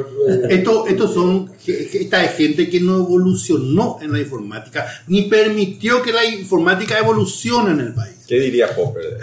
Esto, 0.48 0.86
estos 0.86 1.12
son 1.12 1.50
esta 1.66 2.24
es 2.24 2.36
gente 2.36 2.68
que 2.68 2.80
no 2.80 2.96
evolucionó 2.98 3.98
en 4.00 4.12
la 4.12 4.20
informática, 4.20 4.86
ni 5.08 5.22
permitió 5.22 6.02
que 6.02 6.12
la 6.12 6.24
informática 6.24 6.98
evolucione 6.98 7.72
en 7.72 7.80
el 7.80 7.94
país. 7.94 8.14
¿Qué 8.26 8.38
diría 8.38 8.74
Popper? 8.74 9.18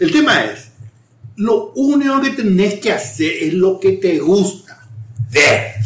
El 0.00 0.12
tema 0.12 0.44
es, 0.44 0.68
lo 1.36 1.72
único 1.74 2.20
que 2.20 2.30
tenés 2.30 2.74
que 2.74 2.92
hacer 2.92 3.32
es 3.40 3.54
lo 3.54 3.80
que 3.80 3.92
te 3.92 4.18
gusta. 4.18 4.86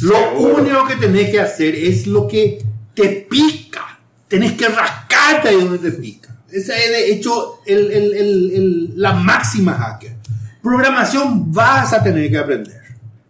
Lo 0.01 0.39
único 0.39 0.87
que 0.87 0.97
tenés 0.97 1.31
que 1.31 1.41
hacer 1.41 1.75
es 1.75 2.07
lo 2.07 2.27
que 2.27 2.59
te 2.95 3.27
pica. 3.29 3.99
Tenés 4.29 4.53
que 4.53 4.69
rascarte 4.69 5.49
ahí 5.51 5.57
donde 5.57 5.79
te 5.91 5.97
pica. 5.97 6.35
Esa 6.51 6.77
es 6.79 6.91
de 6.91 7.13
hecho 7.13 7.61
el- 7.67 7.91
el- 7.91 8.15
el- 8.15 8.93
la 8.97 9.13
máxima 9.13 9.75
hacker. 9.75 10.15
Programación 10.63 11.53
vas 11.53 11.93
a 11.93 12.03
tener 12.03 12.31
que 12.31 12.39
aprender. 12.39 12.81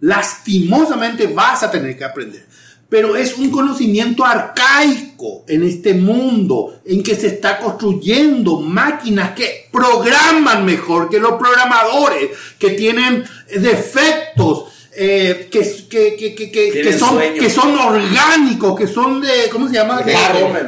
Lastimosamente 0.01 1.27
vas 1.29 1.63
a 1.63 1.71
tener 1.71 1.97
que 1.97 2.05
aprender. 2.05 2.47
Pero 2.89 3.17
es 3.17 3.37
un 3.39 3.51
conocimiento 3.51 4.25
arcaico 4.25 5.45
en 5.49 5.65
este 5.65 5.95
mundo 5.95 6.81
en 6.85 7.03
que 7.03 7.15
se 7.17 7.29
está 7.29 7.59
construyendo 7.59 8.61
máquinas 8.61 9.31
que 9.33 9.69
programan 9.73 10.65
mejor 10.65 11.09
que 11.09 11.19
los 11.19 11.33
programadores, 11.33 12.31
que 12.59 12.71
tienen 12.71 13.25
defectos, 13.61 14.67
eh, 14.97 15.49
que, 15.51 15.61
que, 15.89 16.17
que, 16.17 16.35
que, 16.35 16.51
que- 16.53 16.71
Tienen 16.73 16.93
que 16.93 16.99
son, 16.99 17.09
que 17.41 17.51
son 17.51 17.77
orgánicos, 17.79 18.79
que 18.79 18.87
son 18.87 19.21
de, 19.21 19.49
¿cómo 19.51 19.69
se 19.69 19.75
llama? 19.75 20.01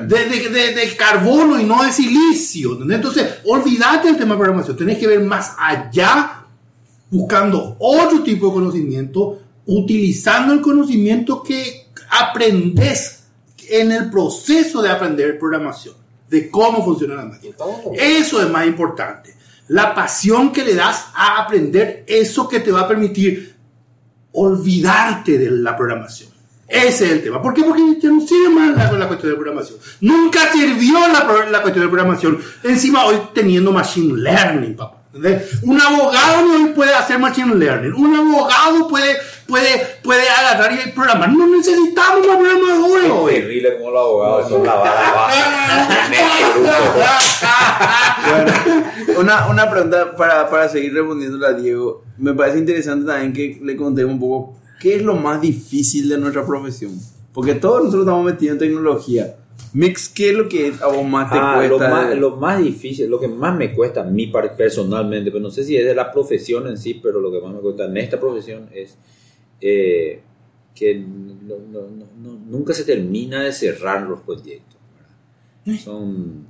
De, 0.07 0.24
de- 0.24 0.49
de- 0.51 0.74
de 0.74 0.97
carbono 0.97 1.61
y 1.61 1.64
no 1.64 1.83
de 1.85 1.93
silicio. 1.93 2.72
¿entendés? 2.72 2.97
Entonces, 2.97 3.27
olvídate 3.45 4.09
del 4.09 4.16
tema 4.16 4.35
de 4.35 4.39
programación. 4.39 4.77
Tenés 4.77 4.99
que 4.99 5.07
ver 5.07 5.20
más 5.20 5.53
allá, 5.59 6.45
buscando 7.11 7.77
otro 7.79 8.22
tipo 8.22 8.49
de 8.49 8.53
conocimiento, 8.55 9.39
utilizando 9.66 10.53
el 10.55 10.61
conocimiento 10.61 11.43
que 11.43 11.87
aprendes 12.11 13.24
en 13.68 13.93
el 13.93 14.11
proceso 14.11 14.83
de 14.83 14.91
aprender 14.91 15.39
programación, 15.39 15.95
de 16.29 16.51
cómo 16.51 16.85
funciona 16.85 17.14
la 17.16 17.24
máquina. 17.27 17.55
Eso 17.95 18.41
es 18.43 18.49
más 18.51 18.66
importante. 18.66 19.35
La 19.68 19.95
pasión 19.95 20.53
que 20.53 20.64
le 20.64 20.74
das 20.74 21.07
a 21.14 21.43
aprender 21.43 22.05
eso 22.07 22.49
que 22.49 22.61
te 22.61 22.70
va 22.70 22.83
a 22.83 22.89
permitir 22.89 23.55
olvidarte 24.37 25.39
de 25.39 25.51
la 25.51 25.76
programación. 25.76 26.30
Ese 26.68 27.07
es 27.07 27.12
el 27.12 27.22
tema. 27.22 27.41
¿Por 27.41 27.55
qué? 27.55 27.62
Porque 27.62 27.82
ya 28.01 28.09
no 28.11 28.20
sirve 28.26 28.49
más 28.49 28.76
la, 28.76 28.93
la 28.93 29.07
cuestión 29.07 29.32
de 29.32 29.37
programación. 29.37 29.78
Nunca 30.01 30.53
sirvió 30.53 30.99
la, 31.09 31.49
la 31.51 31.62
cuestión 31.62 31.84
de 31.84 31.91
programación. 31.91 32.39
Encima 32.64 33.05
hoy 33.05 33.16
teniendo 33.32 33.72
machine 33.72 34.18
learning, 34.18 34.74
papá. 34.74 34.97
¿entendés? 35.14 35.62
Un 35.62 35.80
abogado 35.80 36.45
no 36.47 36.74
puede 36.74 36.93
hacer 36.93 37.18
machine 37.18 37.55
learning. 37.55 37.93
Un 37.95 38.14
abogado 38.16 38.89
puede, 38.89 39.16
puede, 39.47 39.80
puede 40.03 40.28
agarrar 40.28 40.72
y 40.72 40.90
programar. 40.92 41.32
No 41.32 41.47
necesitamos 41.47 42.26
más 42.26 42.36
programadores 42.36 43.11
hoy. 43.11 43.34
Terrible 43.34 43.76
como 43.78 43.90
los 43.90 44.01
abogados 44.01 44.49
son 44.49 44.64
la 44.66 44.74
vara 44.74 44.92
baja. 45.12 45.32
Bueno, 48.28 49.20
una, 49.20 49.49
una 49.49 49.70
pregunta 49.70 50.16
para, 50.16 50.49
para 50.51 50.68
seguir 50.68 50.92
respondiéndole 50.94 51.47
a 51.47 51.53
Diego. 51.53 52.03
Me 52.18 52.34
parece 52.34 52.59
interesante 52.59 53.07
también 53.07 53.32
que 53.32 53.61
le 53.62 53.76
contemos 53.76 54.14
un 54.14 54.20
poco 54.20 54.57
qué 54.80 54.97
es 54.97 55.03
lo 55.03 55.14
más 55.14 55.40
difícil 55.40 56.09
de 56.09 56.18
nuestra 56.18 56.44
profesión. 56.44 56.92
Porque 57.32 57.55
todos 57.55 57.78
nosotros 57.84 58.03
estamos 58.05 58.24
metidos 58.24 58.55
en 58.55 58.59
tecnología. 58.59 59.36
Mix, 59.74 60.09
¿qué 60.09 60.30
es 60.30 60.36
lo 60.36 60.49
que 60.49 60.72
a 60.80 60.86
vos 60.86 61.05
más 61.05 61.30
te 61.30 61.38
Ah, 61.38 61.61
lo, 61.62 61.76
cuesta? 61.76 61.88
más, 61.94 62.16
lo 62.16 62.36
más 62.36 62.59
difícil, 62.62 63.09
lo 63.11 63.20
que 63.20 63.28
más 63.28 63.55
me 63.57 63.72
cuesta 63.74 64.01
a 64.01 64.05
mí 64.05 64.26
par- 64.28 64.57
personalmente, 64.57 65.30
pero 65.30 65.42
no 65.42 65.51
sé 65.51 65.64
si 65.64 65.76
es 65.76 65.84
de 65.84 65.94
la 65.94 66.11
profesión 66.11 66.66
en 66.66 66.78
sí, 66.78 66.94
pero 66.94 67.20
lo 67.20 67.30
que 67.30 67.40
más 67.40 67.53
me 67.53 67.61
cuesta 67.61 67.84
en 67.84 67.97
esta 67.99 68.18
profesión 68.18 68.68
es 68.72 68.97
eh, 69.61 70.20
que 70.74 70.94
no- 70.96 71.57
no- 71.59 71.88
no- 72.16 72.32
nunca 72.46 72.74
se 72.74 72.84
termina 72.84 73.42
de 73.44 73.52
cerrar 73.52 74.02
los 74.02 74.20
proyectos. 74.20 74.78
¿verdad? 75.64 75.80
Son 75.82 76.46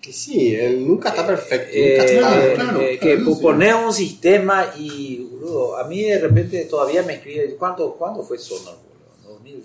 Que 0.00 0.12
sí, 0.12 0.54
él 0.54 0.86
nunca 0.86 1.10
está 1.10 1.26
perfecto. 1.26 1.68
eh, 1.72 1.96
nunca 1.98 2.04
está- 2.04 2.46
eh, 2.46 2.54
claro, 2.54 2.80
eh, 2.80 2.98
claro, 2.98 3.00
que 3.00 3.18
sí. 3.34 3.42
pones 3.42 3.74
un 3.74 3.92
sistema 3.92 4.66
y 4.78 5.18
boludo, 5.24 5.76
a 5.76 5.86
mí 5.88 6.02
de 6.02 6.18
repente 6.18 6.64
todavía 6.66 7.02
me 7.02 7.14
escribe 7.14 7.56
¿cuánto, 7.56 7.94
¿cuándo 7.94 8.22
fue 8.22 8.38
Sonar? 8.38 8.74
boludo? 8.76 9.34
2000, 9.34 9.64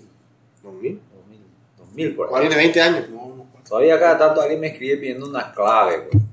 2000, 0.62 0.98
2000 1.78 2.14
por 2.16 2.28
ahí. 2.34 2.40
Tiene 2.48 2.56
20 2.56 2.80
años. 2.80 3.04
Todavía 3.68 3.98
cada 3.98 4.18
tanto 4.18 4.40
alguien 4.42 4.60
me 4.60 4.66
escribe 4.68 4.98
pidiendo 4.98 5.26
unas 5.26 5.54
claves, 5.54 6.02
güey. 6.10 6.24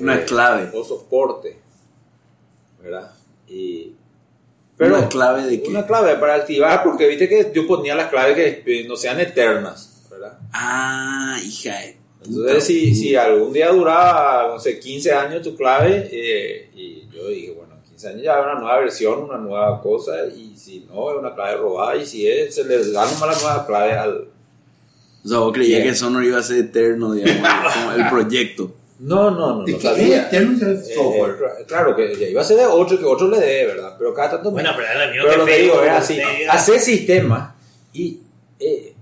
Una 0.00 0.16
Eh, 0.16 0.24
clave. 0.24 0.70
O 0.76 0.84
soporte. 0.84 1.56
¿Verdad? 2.82 3.12
Y. 3.48 3.94
¿Una 4.86 5.08
clave 5.08 5.46
de 5.46 5.62
qué? 5.62 5.68
Una 5.68 5.86
clave 5.86 6.14
para 6.16 6.34
activar, 6.34 6.82
porque 6.82 7.06
viste 7.08 7.28
que 7.28 7.52
yo 7.54 7.66
ponía 7.66 7.94
las 7.94 8.08
claves 8.08 8.34
que 8.34 8.62
eh, 8.66 8.84
no 8.88 8.96
sean 8.96 9.20
eternas, 9.20 10.06
¿verdad? 10.10 10.38
Ah, 10.52 11.38
hija 11.44 11.78
de 11.78 11.96
Entonces, 12.24 12.64
si, 12.64 12.94
si 12.94 13.14
algún 13.16 13.52
día 13.52 13.70
duraba, 13.70 14.48
no 14.48 14.58
sé, 14.58 14.78
15 14.78 15.12
años 15.12 15.42
tu 15.42 15.56
clave, 15.56 16.08
eh, 16.10 16.70
y 16.74 17.08
yo 17.14 17.28
dije, 17.28 17.52
bueno, 17.52 17.74
15 17.88 18.08
años 18.08 18.22
ya 18.22 18.38
es 18.38 18.44
una 18.44 18.54
nueva 18.54 18.78
versión, 18.78 19.22
una 19.22 19.38
nueva 19.38 19.80
cosa, 19.80 20.26
y 20.26 20.56
si 20.56 20.86
no, 20.88 21.10
es 21.10 21.18
una 21.18 21.34
clave 21.34 21.56
robada, 21.56 21.96
y 21.96 22.06
si 22.06 22.26
es, 22.26 22.54
se 22.54 22.64
le 22.64 22.78
da 22.92 23.04
nomás 23.04 23.20
la 23.20 23.40
nueva 23.42 23.66
clave 23.66 23.92
al, 23.92 24.28
O 25.24 25.28
sea, 25.28 25.38
vos 25.38 25.52
creías 25.52 25.82
que 25.82 25.94
Sonor 25.94 26.24
iba 26.24 26.38
a 26.38 26.42
ser 26.42 26.58
eterno, 26.58 27.12
digamos, 27.12 27.48
como 27.74 27.92
el 27.92 28.08
proyecto. 28.08 28.72
No, 29.02 29.30
no, 29.32 29.56
no, 29.56 29.64
¿De 29.64 29.72
no 29.72 29.78
qué 29.78 29.82
sabía. 29.84 30.28
es 30.28 30.32
el 30.32 30.62
Eh, 30.62 30.94
software? 30.94 31.36
cla- 31.38 31.66
claro 31.66 31.96
que 31.96 32.14
ya 32.16 32.28
iba 32.28 32.40
a 32.40 32.44
ser 32.44 32.58
de 32.58 32.66
otro 32.66 32.98
que 32.98 33.04
otro 33.04 33.28
le 33.28 33.40
dé, 33.40 33.66
¿verdad? 33.66 33.96
Pero 33.98 34.14
cada 34.14 34.30
tanto 34.30 34.50
Bueno, 34.52 34.70
pero 34.76 34.88
era 34.88 35.04
el 35.04 35.10
mío 35.12 35.22
Pero 35.24 35.32
que 35.32 35.38
lo 35.38 35.46
Facebook, 35.46 35.72
digo 35.80 35.84
es 35.84 35.90
así, 35.92 36.20
hacer 36.48 36.78
sistemas 36.80 37.54
y 37.92 38.20
eh, 38.60 38.94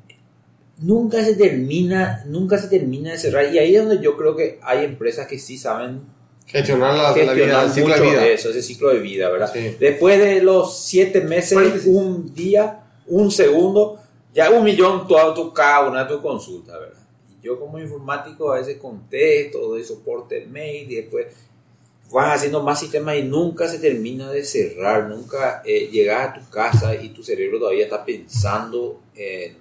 nunca 0.78 1.22
se 1.24 1.34
termina, 1.34 2.24
nunca 2.26 2.56
se 2.56 2.68
termina 2.68 3.12
de 3.12 3.18
cerrar 3.18 3.52
y 3.54 3.58
ahí 3.58 3.76
es 3.76 3.84
donde 3.86 4.02
yo 4.02 4.16
creo 4.16 4.34
que 4.34 4.58
hay 4.62 4.84
empresas 4.84 5.26
que 5.26 5.38
sí 5.38 5.58
saben 5.58 6.00
Gestionar 6.46 6.94
la, 6.96 7.02
la 7.02 7.12
vida, 7.12 7.26
gestionar 7.34 7.64
el 7.66 7.70
ciclo 7.70 7.88
mucho 7.90 8.02
de 8.02 8.10
vida. 8.10 8.26
eso, 8.26 8.50
ese 8.50 8.62
ciclo 8.62 8.88
de 8.88 8.98
vida, 8.98 9.28
¿verdad? 9.28 9.50
Sí. 9.52 9.76
Después 9.78 10.18
de 10.18 10.42
los 10.42 10.78
siete 10.80 11.20
meses, 11.20 11.84
un 11.86 12.34
día, 12.34 12.80
un 13.06 13.30
segundo, 13.30 14.00
ya 14.34 14.50
un 14.50 14.64
millón 14.64 15.06
toda 15.06 15.32
tu, 15.32 15.52
cada 15.52 15.88
una 15.88 16.04
de 16.04 16.12
tus 16.14 16.20
consultas, 16.22 16.76
¿verdad? 16.80 16.99
Yo 17.42 17.58
como 17.58 17.78
informático 17.78 18.52
a 18.52 18.58
veces 18.58 18.76
contesto, 18.76 19.60
doy 19.60 19.82
soporte 19.84 20.46
mail 20.46 20.90
y 20.90 20.96
después 20.96 21.26
vas 22.12 22.36
haciendo 22.36 22.62
más 22.62 22.80
sistemas 22.80 23.16
y 23.16 23.22
nunca 23.22 23.68
se 23.68 23.78
termina 23.78 24.30
de 24.30 24.44
cerrar, 24.44 25.08
nunca 25.08 25.62
eh, 25.64 25.88
llegas 25.92 26.28
a 26.28 26.40
tu 26.40 26.50
casa 26.50 26.94
y 26.94 27.10
tu 27.10 27.22
cerebro 27.22 27.58
todavía 27.60 27.84
está 27.84 28.04
pensando 28.04 29.00
en, 29.14 29.56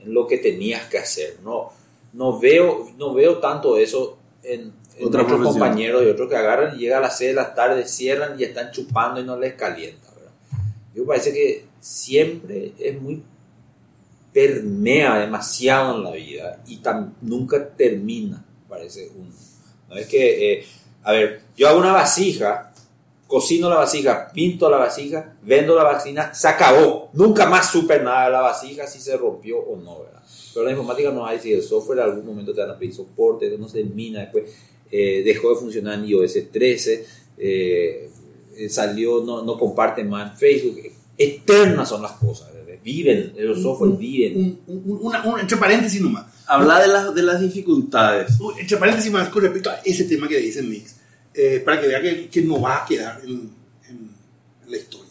en 0.00 0.14
lo 0.14 0.26
que 0.26 0.38
tenías 0.38 0.86
que 0.88 0.98
hacer. 0.98 1.38
No, 1.42 1.72
no, 2.12 2.38
veo, 2.38 2.90
no 2.98 3.14
veo 3.14 3.38
tanto 3.38 3.78
eso 3.78 4.18
en, 4.42 4.72
en 4.98 5.06
Otra 5.06 5.22
otros 5.22 5.38
profesión. 5.38 5.52
compañeros 5.54 6.02
y 6.04 6.06
otros 6.08 6.28
que 6.28 6.36
agarran 6.36 6.76
y 6.76 6.80
llegan 6.80 6.98
a 6.98 7.06
las 7.06 7.16
6 7.18 7.30
de 7.30 7.34
la 7.34 7.54
tarde, 7.54 7.86
cierran 7.88 8.38
y 8.38 8.44
están 8.44 8.70
chupando 8.70 9.20
y 9.20 9.24
no 9.24 9.38
les 9.38 9.54
calienta. 9.54 10.08
¿verdad? 10.14 10.32
Yo 10.94 11.06
parece 11.06 11.32
que 11.32 11.64
siempre 11.80 12.72
es 12.78 13.00
muy 13.00 13.22
permea 14.32 15.18
demasiado 15.18 15.96
en 15.96 16.04
la 16.04 16.10
vida 16.12 16.62
y 16.66 16.80
nunca 17.20 17.68
termina, 17.68 18.44
parece 18.68 19.10
uno. 19.14 19.30
No 19.88 19.96
es 19.96 20.06
que, 20.06 20.52
eh, 20.52 20.64
a 21.02 21.12
ver, 21.12 21.42
yo 21.56 21.68
hago 21.68 21.78
una 21.78 21.92
vasija, 21.92 22.72
cocino 23.26 23.68
la 23.68 23.76
vasija, 23.76 24.30
pinto 24.32 24.70
la 24.70 24.78
vasija, 24.78 25.36
vendo 25.42 25.74
la 25.74 25.84
vasija, 25.84 26.34
se 26.34 26.48
acabó. 26.48 27.10
Nunca 27.12 27.46
más 27.46 27.70
supe 27.70 27.98
nada 28.00 28.26
de 28.26 28.32
la 28.32 28.40
vasija, 28.40 28.86
si 28.86 29.00
se 29.00 29.16
rompió 29.16 29.58
o 29.58 29.76
no, 29.76 30.00
¿verdad? 30.00 30.22
Pero 30.54 30.64
la 30.64 30.70
informática 30.70 31.10
no 31.10 31.26
hay, 31.26 31.38
si 31.38 31.52
el 31.52 31.62
software 31.62 31.98
en 31.98 32.04
algún 32.04 32.26
momento 32.26 32.54
te 32.54 32.60
van 32.60 32.70
a 32.70 32.78
pedir 32.78 32.94
soporte, 32.94 33.56
no 33.58 33.68
se 33.68 33.82
termina, 33.82 34.20
después 34.20 34.44
eh, 34.90 35.22
dejó 35.24 35.50
de 35.50 35.56
funcionar 35.56 35.98
en 35.98 36.06
iOS 36.06 36.50
13, 36.50 37.06
eh, 37.38 38.10
salió, 38.68 39.22
no, 39.22 39.42
no 39.42 39.58
comparte 39.58 40.04
más 40.04 40.32
en 40.32 40.38
Facebook. 40.38 40.80
Eternas 41.16 41.88
son 41.88 42.02
las 42.02 42.12
cosas. 42.12 42.51
Viven, 42.82 43.32
los 43.38 43.60
software 43.62 43.92
viven. 43.98 44.58
Un- 44.66 44.82
un- 44.84 44.98
una- 45.02 45.24
un- 45.24 45.40
entre 45.40 45.56
paréntesis 45.56 46.00
nomás. 46.00 46.26
Habla 46.46 46.80
de 46.80 46.88
las, 46.88 47.14
de 47.14 47.22
las 47.22 47.40
dificultades. 47.40 48.38
Uh, 48.40 48.52
Entre 48.58 48.76
paréntesis 48.76 49.10
más 49.10 49.28
con 49.28 49.42
respecto 49.42 49.70
a 49.70 49.76
ese 49.84 50.04
tema 50.04 50.28
que 50.28 50.38
dice 50.38 50.62
Mix, 50.62 50.96
eh, 51.34 51.62
para 51.64 51.80
que 51.80 51.86
vea 51.88 52.00
que, 52.02 52.28
que 52.28 52.42
no 52.42 52.60
va 52.60 52.82
a 52.82 52.86
quedar 52.86 53.20
en, 53.24 53.50
la 54.68 54.76
historia. 54.76 55.10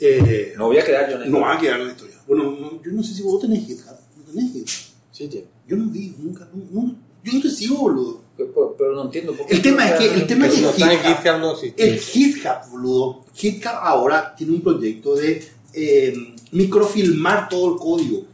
Eh, 0.00 0.52
No 0.56 0.66
voy 0.66 0.78
a 0.78 0.84
quedar 0.84 1.08
yo 1.10 1.22
en 1.22 1.30
no 1.30 1.40
va 1.40 1.54
a 1.54 1.58
quedar 1.60 1.80
en 1.80 1.86
la 1.86 1.92
historia. 1.92 2.16
Bueno, 2.26 2.56
no- 2.60 2.82
yo 2.82 2.90
no 2.92 3.02
sé 3.02 3.14
si 3.14 3.22
vos 3.22 3.40
tenés 3.40 3.64
GitHub. 3.66 3.96
¿No 4.16 4.24
tenés 4.32 4.52
GitHub? 4.52 4.68
Sí, 5.12 5.28
tío. 5.28 5.42
Yo 5.68 5.76
no 5.76 5.86
vi, 5.90 6.14
nunca. 6.18 6.48
no- 6.52 6.82
no- 6.82 6.96
yo 7.22 7.32
no 7.32 7.40
te 7.40 7.50
sigo, 7.50 7.76
boludo. 7.78 8.22
Pero, 8.36 8.74
pero 8.76 8.94
no 8.96 9.04
entiendo 9.04 9.32
por 9.32 9.46
qué. 9.46 9.54
El 9.54 9.62
tema 9.62 9.88
es 9.88 9.94
que 9.98 10.14
el 10.14 10.26
tema 10.26 10.46
es 10.48 10.54
que 10.54 10.58
GitHub, 10.60 10.72
GitHub 10.74 11.38
no 11.40 11.52
existe. 11.52 11.88
el 11.88 11.98
GitHub, 12.00 12.70
boludo. 12.70 13.24
GitHub 13.34 13.72
ahora 13.80 14.34
tiene 14.36 14.52
un 14.54 14.60
proyecto 14.62 15.14
de 15.14 15.42
eh, 15.72 16.33
microfilmar 16.54 17.48
todo 17.48 17.74
el 17.74 17.78
código. 17.78 18.24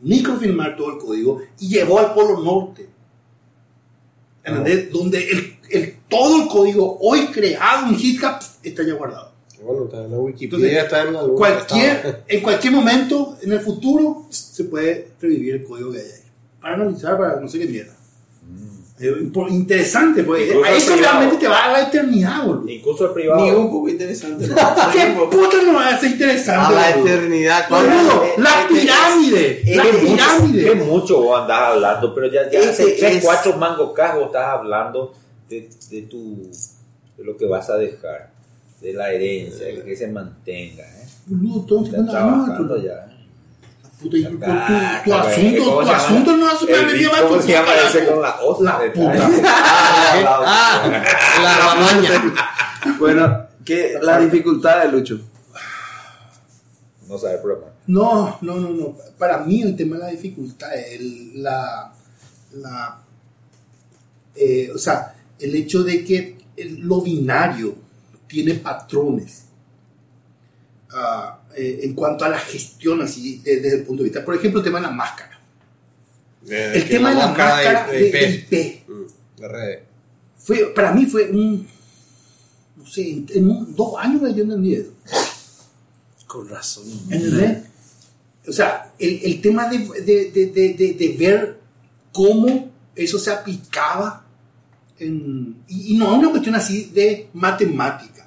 Microfilmar 0.00 0.76
todo 0.76 0.92
el 0.92 0.98
código 0.98 1.40
y 1.58 1.68
llevó 1.68 1.98
al 1.98 2.12
Polo 2.12 2.40
Norte. 2.42 2.88
¿Entendés? 4.44 4.90
Donde 4.92 5.30
el, 5.30 5.56
el- 5.70 5.96
todo 6.08 6.42
el 6.42 6.48
código 6.48 6.98
hoy 7.00 7.26
creado 7.28 7.86
en 7.88 7.96
GitHub 7.96 8.36
está 8.62 8.82
ya 8.86 8.94
guardado. 8.94 9.32
Bueno, 9.64 9.84
está 9.86 10.04
en 10.04 10.10
la 10.10 10.18
Wikipedia, 10.18 10.82
Entonces, 10.82 10.84
está 10.84 11.02
en 11.08 11.12
la 11.14 11.20
está- 11.20 11.34
Cualquier, 11.34 12.24
en 12.28 12.42
cualquier 12.42 12.72
momento 12.74 13.38
en 13.40 13.52
el 13.52 13.60
futuro 13.60 14.26
se 14.28 14.64
puede 14.64 15.08
revivir 15.20 15.54
el 15.54 15.64
código 15.64 15.90
que 15.92 15.98
hay 16.00 16.04
ahí. 16.04 16.20
Para 16.60 16.74
analizar, 16.74 17.16
para 17.16 17.40
no 17.40 17.48
sé 17.48 17.58
qué 17.60 17.66
mierda. 17.66 17.96
Impo- 18.46 18.83
interesante, 19.50 20.22
porque 20.22 20.46
Incluso 20.46 20.64
a 20.64 20.70
eso 20.70 20.92
privado. 20.94 21.12
realmente 21.18 21.36
te 21.40 21.48
va 21.48 21.56
a 21.64 21.68
dar 21.68 21.72
la 21.82 21.88
eternidad, 21.88 22.44
boludo. 22.46 22.68
Incluso 22.68 23.06
el 23.06 23.12
privado. 23.12 23.44
Ni 23.44 23.50
un 23.50 23.70
poco 23.70 23.88
interesante. 23.88 24.46
¿Qué 24.92 25.14
puta 25.30 25.62
no 25.66 25.74
va 25.74 25.88
a 25.88 25.98
ser 26.00 26.10
A 26.10 26.12
interesante? 26.12 26.74
la 26.74 26.90
boludo? 26.96 27.08
eternidad. 27.14 27.68
Boludo, 27.68 28.18
¿cuál? 28.34 28.44
la 28.44 28.68
pirámide, 28.68 29.62
Es 29.70 29.76
la 29.76 29.82
pirámide. 30.00 30.64
que 30.64 30.74
mucho 30.76 31.22
vos 31.22 31.40
andás 31.40 31.60
hablando, 31.72 32.14
pero 32.14 32.26
ya, 32.30 32.50
ya 32.50 32.60
hace 32.70 32.92
3, 32.92 33.16
es- 33.16 33.24
4 33.24 33.56
mangocas 33.56 34.14
vos 34.14 34.26
estás 34.26 34.46
hablando 34.48 35.12
de, 35.48 35.68
de 35.90 36.02
tu 36.02 36.50
de 37.16 37.24
lo 37.24 37.36
que 37.36 37.46
vas 37.46 37.68
a 37.70 37.76
dejar, 37.76 38.30
de 38.80 38.92
la 38.92 39.12
herencia, 39.12 39.66
de 39.66 39.82
que 39.84 39.96
se 39.96 40.08
mantenga, 40.08 40.82
¿eh? 40.84 41.06
Boludo, 41.26 41.64
todos 41.66 41.84
Estás 41.88 42.00
50 42.00 42.18
años, 42.22 42.34
trabajando 42.44 42.74
boludo. 42.74 42.86
ya. 42.86 43.10
Puta, 44.04 44.16
y 44.18 44.24
tu, 44.24 44.30
tu- 44.30 44.38
tu- 44.38 44.44
Ah, 44.46 45.02
asunto, 45.22 45.64
¿Cómo 45.64 45.80
tu 45.82 45.90
asunto 45.90 46.36
no 46.36 46.44
va 46.44 46.50
a 46.50 46.52
El 46.54 46.58
supervenir 46.58 47.10
más 47.10 47.20
¿Cómo 47.22 47.40
se 47.42 47.52
llama 47.52 47.66
carajo. 47.68 47.88
ese 47.88 48.06
con 48.06 48.22
la 48.22 48.40
osa? 48.42 48.62
La 48.64 48.92
puta. 48.92 49.30
Ah, 50.46 51.02
la 51.42 51.58
ramaña. 51.58 52.34
Bueno, 52.98 53.46
¿qué, 53.64 53.98
las 54.00 54.20
dificultades, 54.22 54.92
Lucho. 54.92 55.20
No 57.08 57.18
sabe 57.18 57.38
programar. 57.38 57.72
No, 57.86 58.38
no, 58.40 58.54
no, 58.56 58.70
no. 58.70 58.96
Para 59.18 59.38
mí 59.38 59.62
el 59.62 59.76
tema 59.76 59.96
de 59.96 60.02
la 60.02 60.08
dificultad 60.08 60.74
es 60.74 61.00
la, 61.34 61.92
la 62.52 62.98
eh, 64.36 64.70
o 64.74 64.78
sea, 64.78 65.14
el 65.38 65.54
hecho 65.54 65.82
de 65.82 66.04
que 66.04 66.38
el- 66.56 66.80
lo 66.80 67.00
binario 67.02 67.74
tiene 68.26 68.54
patrones 68.54 69.44
ah, 70.92 71.38
eh, 71.56 71.80
en 71.82 71.94
cuanto 71.94 72.24
a 72.24 72.28
la 72.28 72.38
gestión 72.38 73.00
así 73.02 73.38
de- 73.38 73.60
desde 73.60 73.78
el 73.78 73.82
punto 73.84 74.02
de 74.02 74.08
vista. 74.10 74.24
Por 74.24 74.34
ejemplo, 74.36 74.60
el 74.60 74.64
tema 74.64 74.78
de 74.80 74.86
la 74.86 74.92
máscara. 74.92 75.40
El 76.46 76.88
tema 76.88 77.10
de 77.10 77.16
la 77.16 77.28
máscara 77.28 77.86
de, 77.90 77.98
de, 77.98 78.06
IP. 78.08 78.50
de 78.50 78.60
IP 78.60 78.84
Mm, 78.88 79.40
de 79.42 79.82
fue, 80.38 80.74
para 80.74 80.92
mí 80.92 81.06
fue 81.06 81.30
un, 81.30 81.66
no 82.76 82.86
sé, 82.86 83.10
en, 83.10 83.26
en 83.34 83.50
un- 83.50 83.74
dos 83.74 83.94
años 83.98 84.20
yo 84.36 84.42
entendí 84.42 84.74
eso. 84.74 84.92
Con 86.26 86.48
razón. 86.48 86.84
¿Entendés? 87.10 87.58
O 88.46 88.52
sea, 88.52 88.92
el, 88.98 89.20
el 89.24 89.40
tema 89.40 89.68
de, 89.70 89.78
de, 90.02 90.30
de, 90.30 90.46
de, 90.48 90.74
de- 90.74 90.94
de 90.94 91.16
ver 91.18 91.58
cómo 92.12 92.70
eso 92.94 93.18
se 93.18 93.30
aplicaba 93.30 94.26
en, 94.98 95.56
y, 95.66 95.94
y 95.94 95.96
no 95.96 96.12
es 96.12 96.18
una 96.18 96.30
cuestión 96.30 96.54
así 96.54 96.90
de 96.94 97.28
matemática, 97.32 98.23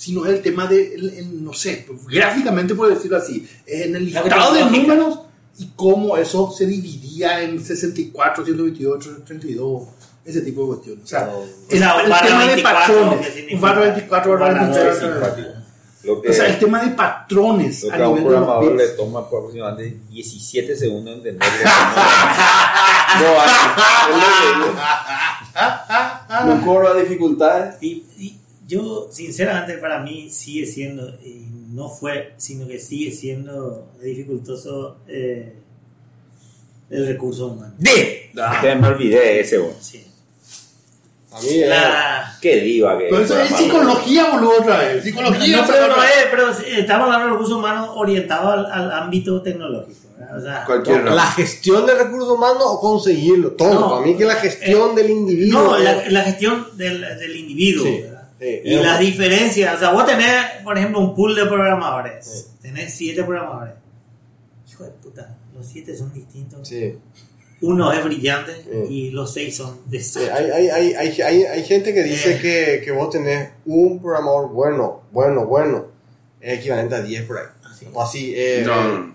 sino 0.00 0.24
el 0.24 0.40
tema 0.40 0.66
de, 0.66 0.94
el- 0.94 1.10
el- 1.10 1.44
no 1.44 1.52
sé, 1.52 1.84
pues, 1.86 2.06
gráficamente 2.06 2.74
por 2.74 2.88
decirlo 2.88 3.18
así, 3.18 3.46
en 3.66 3.94
el 3.94 4.06
listado 4.06 4.54
de 4.54 4.64
números 4.64 5.20
y 5.58 5.72
cómo 5.76 6.16
eso 6.16 6.50
se 6.50 6.64
dividía 6.64 7.42
en 7.42 7.62
64, 7.62 8.42
128, 8.42 9.18
32, 9.26 9.82
ese 10.24 10.40
tipo 10.40 10.62
de 10.62 10.68
cuestiones. 10.68 11.04
O 11.04 11.06
sea, 11.06 11.30
el, 11.68 11.78
tema 11.78 12.40
de 12.40 12.46
24, 12.46 12.62
patrones, 12.62 13.28
un 13.52 13.60
barra 13.60 13.80
24, 13.82 14.32
barra 14.32 14.46
Barra 14.46 14.62
23, 14.68 14.98
simpático. 14.98 15.48
Lo 16.02 16.22
que, 16.22 16.30
o 16.30 16.32
sea, 16.32 16.46
el 16.46 16.58
tema 16.58 16.82
de 16.82 16.92
patrones 16.92 17.84
lo 17.84 17.92
a 17.92 17.96
que 17.98 18.02
a 18.02 18.08
un 18.08 18.14
nivel 18.14 18.32
de 18.32 18.38
los 18.38 18.46
programador 18.46 18.76
le 18.78 18.88
toma 18.96 19.28
por 19.28 19.40
aproximadamente 19.40 20.00
17 20.08 20.76
segundos 20.76 21.16
entender. 21.16 21.46
No 21.46 21.50
yo, 28.70 29.08
sinceramente, 29.10 29.74
para 29.78 30.00
mí 30.00 30.30
sigue 30.30 30.64
siendo, 30.66 31.08
y 31.24 31.46
no 31.72 31.88
fue, 31.88 32.32
sino 32.36 32.66
que 32.68 32.78
sigue 32.78 33.10
siendo 33.12 33.88
dificultoso 34.02 34.98
eh, 35.08 35.54
el 36.88 37.06
recurso 37.06 37.48
humano. 37.48 37.74
¡De! 37.78 38.30
Que 38.60 38.74
me 38.76 38.88
olvidé 38.88 39.18
de 39.20 39.40
ese, 39.40 39.58
vos. 39.58 39.74
Sí. 39.80 40.04
A 41.32 41.40
mí 41.40 41.48
eh, 41.50 41.66
La- 41.68 42.36
Qué 42.40 42.56
diva 42.56 42.98
que 42.98 43.04
Pero 43.04 43.22
eso 43.22 43.40
es 43.40 43.50
psicología, 43.56 44.30
boludo, 44.32 44.60
otra 44.60 44.78
vez. 44.78 45.04
Psicología. 45.04 45.56
No, 45.58 45.62
otra 45.62 45.74
pero, 45.74 45.96
no 45.96 46.02
es, 46.02 46.10
pero 46.30 46.50
estamos 46.80 47.04
hablando 47.06 47.26
de 47.26 47.32
recursos 47.32 47.56
humanos 47.56 47.90
orientados 47.94 48.52
al, 48.52 48.66
al 48.72 48.92
ámbito 48.92 49.40
tecnológico. 49.42 49.98
O 50.36 50.40
sea, 50.40 50.64
Cualquier 50.66 51.04
la 51.04 51.26
gestión 51.32 51.86
del 51.86 51.98
recurso 51.98 52.34
humano 52.34 52.60
o 52.64 52.80
conseguirlo, 52.80 53.52
todo. 53.52 53.74
No, 53.80 53.90
Para 53.90 54.06
mí 54.06 54.16
que 54.16 54.24
la 54.24 54.34
gestión 54.36 54.94
del 54.94 55.10
individuo. 55.10 55.62
no, 55.62 55.78
la, 55.78 56.08
la 56.10 56.22
gestión 56.24 56.66
del, 56.76 57.00
del 57.00 57.36
individuo. 57.36 57.84
Sí, 57.86 58.00
¿verdad? 58.02 58.19
Sí, 58.40 58.60
y 58.64 58.74
las 58.76 58.98
diferencias, 59.00 59.76
o 59.76 59.78
sea, 59.78 59.90
vos 59.92 60.06
tenés, 60.06 60.62
por 60.64 60.76
ejemplo, 60.78 61.00
un 61.00 61.14
pool 61.14 61.34
de 61.34 61.46
programadores, 61.46 62.50
tenés 62.62 62.92
siete 62.94 63.22
programadores. 63.24 63.74
Hijo 64.70 64.84
de 64.84 64.90
puta, 64.90 65.36
los 65.54 65.66
siete 65.66 65.96
son 65.96 66.12
distintos. 66.12 66.66
Sí. 66.66 66.96
Uno 67.62 67.92
es 67.92 68.02
brillante 68.02 68.54
Sí. 68.62 68.70
y 68.88 69.10
los 69.10 69.34
seis 69.34 69.54
son 69.56 69.74
Sí, 69.74 69.80
desastres. 69.90 70.30
hay, 70.30 70.50
hay, 70.50 70.68
hay, 70.68 70.94
hay, 70.94 71.20
hay, 71.20 71.42
hay 71.44 71.64
gente 71.64 71.92
que 71.92 72.02
dice 72.02 72.36
Eh. 72.36 72.40
que, 72.40 72.82
que 72.84 72.90
vos 72.90 73.10
tenés 73.10 73.50
un 73.66 74.00
programador 74.00 74.48
bueno, 74.50 75.02
bueno, 75.12 75.44
bueno, 75.44 75.86
es 76.40 76.58
equivalente 76.58 76.94
a 76.94 77.02
10 77.02 77.24
por 77.26 77.36
ahí. 77.38 77.44
Así. 77.70 77.86
O 77.92 78.02
así. 78.02 78.32
eh, 78.34 78.62
No. 78.66 79.14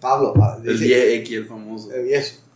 Pablo, 0.00 0.32
pa- 0.34 0.60
El 0.64 0.78
dice- 0.78 1.24
10X, 1.24 1.32
el 1.38 1.46
famoso. 1.46 1.90
eso. 1.92 2.36
¿No 2.46 2.47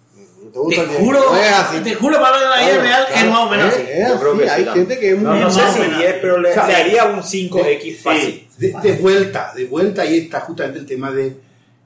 te 0.53 0.59
Te 0.59 0.59
gusta 0.59 0.85
diez? 0.85 0.99
juro, 0.99 1.21
No 1.33 1.37
es 1.39 1.53
así. 1.53 1.79
te 1.81 1.95
juro, 1.95 2.21
Pablo, 2.21 2.39
de 2.41 2.49
la 2.49 2.57
vida 2.61 2.83
real 2.83 3.05
es 3.15 3.27
más 3.27 3.39
o 3.41 3.49
menos 3.51 3.67
Es- 3.69 3.75
así. 3.75 3.87
es 3.91 4.09
Yo 4.09 4.21
creo 4.21 4.39
que 4.39 4.45
sí, 4.45 4.51
hay 4.51 4.65
gente 4.67 4.99
que 4.99 5.09
es 5.11 5.15
muy... 5.17 5.25
No, 5.25 5.35
no 5.41 5.51
sé 5.51 5.61
si 5.73 5.79
menos. 5.81 5.99
10, 5.99 6.15
pero 6.21 6.39
le, 6.39 6.49
le 6.55 6.75
haría 6.75 7.05
un 7.07 7.23
5X 7.23 7.97
fácil. 8.03 8.49
De, 8.59 8.75
de 8.83 8.93
vuelta, 8.95 9.53
de 9.57 9.65
vuelta, 9.65 10.03
ahí 10.03 10.19
está 10.19 10.41
justamente 10.41 10.79
el 10.79 10.87
tema 10.87 11.11
de 11.11 11.37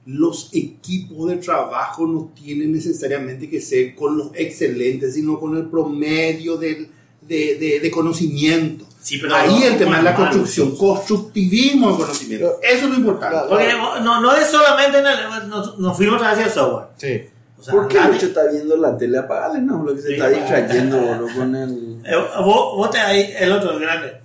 los 0.05 0.49
equipos 0.53 1.29
de 1.29 1.37
trabajo 1.37 2.05
no 2.07 2.31
tienen 2.35 2.71
necesariamente 2.71 3.49
que 3.49 3.59
ser 3.59 3.93
con 3.95 4.17
los 4.17 4.29
excelentes, 4.35 5.13
sino 5.15 5.39
con 5.39 5.57
el 5.57 5.65
promedio 5.69 6.55
del, 6.57 6.87
de, 7.21 7.55
de- 7.55 7.79
de 7.81 7.91
conocimiento. 7.91 8.85
Sí, 9.01 9.17
pero 9.19 9.35
ahí 9.35 9.59
no, 9.59 9.65
el 9.65 9.77
tema 9.77 9.97
de 9.97 10.03
la 10.03 10.15
construcción, 10.15 10.75
constructivismo 10.77 11.91
de 11.91 11.97
conocimiento. 11.97 12.59
Eso 12.61 12.85
es 12.85 12.89
lo 12.91 12.95
importante. 12.95 13.35
Claro. 13.35 13.49
Porque 13.49 13.73
no, 14.03 14.21
no 14.21 14.35
es 14.35 14.47
solamente 14.47 14.97
en 14.99 15.05
el, 15.07 15.49
nos, 15.49 15.77
nos 15.79 15.95
fuimos 15.97 16.21
hacia 16.21 16.45
el 16.45 16.51
software. 16.51 16.87
Sí. 16.97 17.23
O 17.59 17.63
sea, 17.63 17.73
¿Por 17.73 17.87
qué 17.87 17.97
nadie- 17.97 18.13
mucho 18.13 18.25
está 18.27 18.43
viendo 18.51 18.77
la 18.77 18.97
tele? 18.97 19.17
Apagale, 19.17 19.59
no, 19.61 19.83
lo 19.83 19.95
que 19.95 20.01
se 20.01 20.07
Sí, 20.09 20.13
está 20.13 20.29
distrayendo, 20.29 20.99
boludo, 20.99 21.27
con 21.35 21.55
el... 21.55 22.01
Eh, 22.05 22.15
vos, 22.43 22.75
vos 22.77 22.89
te 22.91 22.99
ahí, 22.99 23.33
el 23.39 23.51
otro, 23.51 23.71
el 23.71 23.79
grande. 23.79 24.21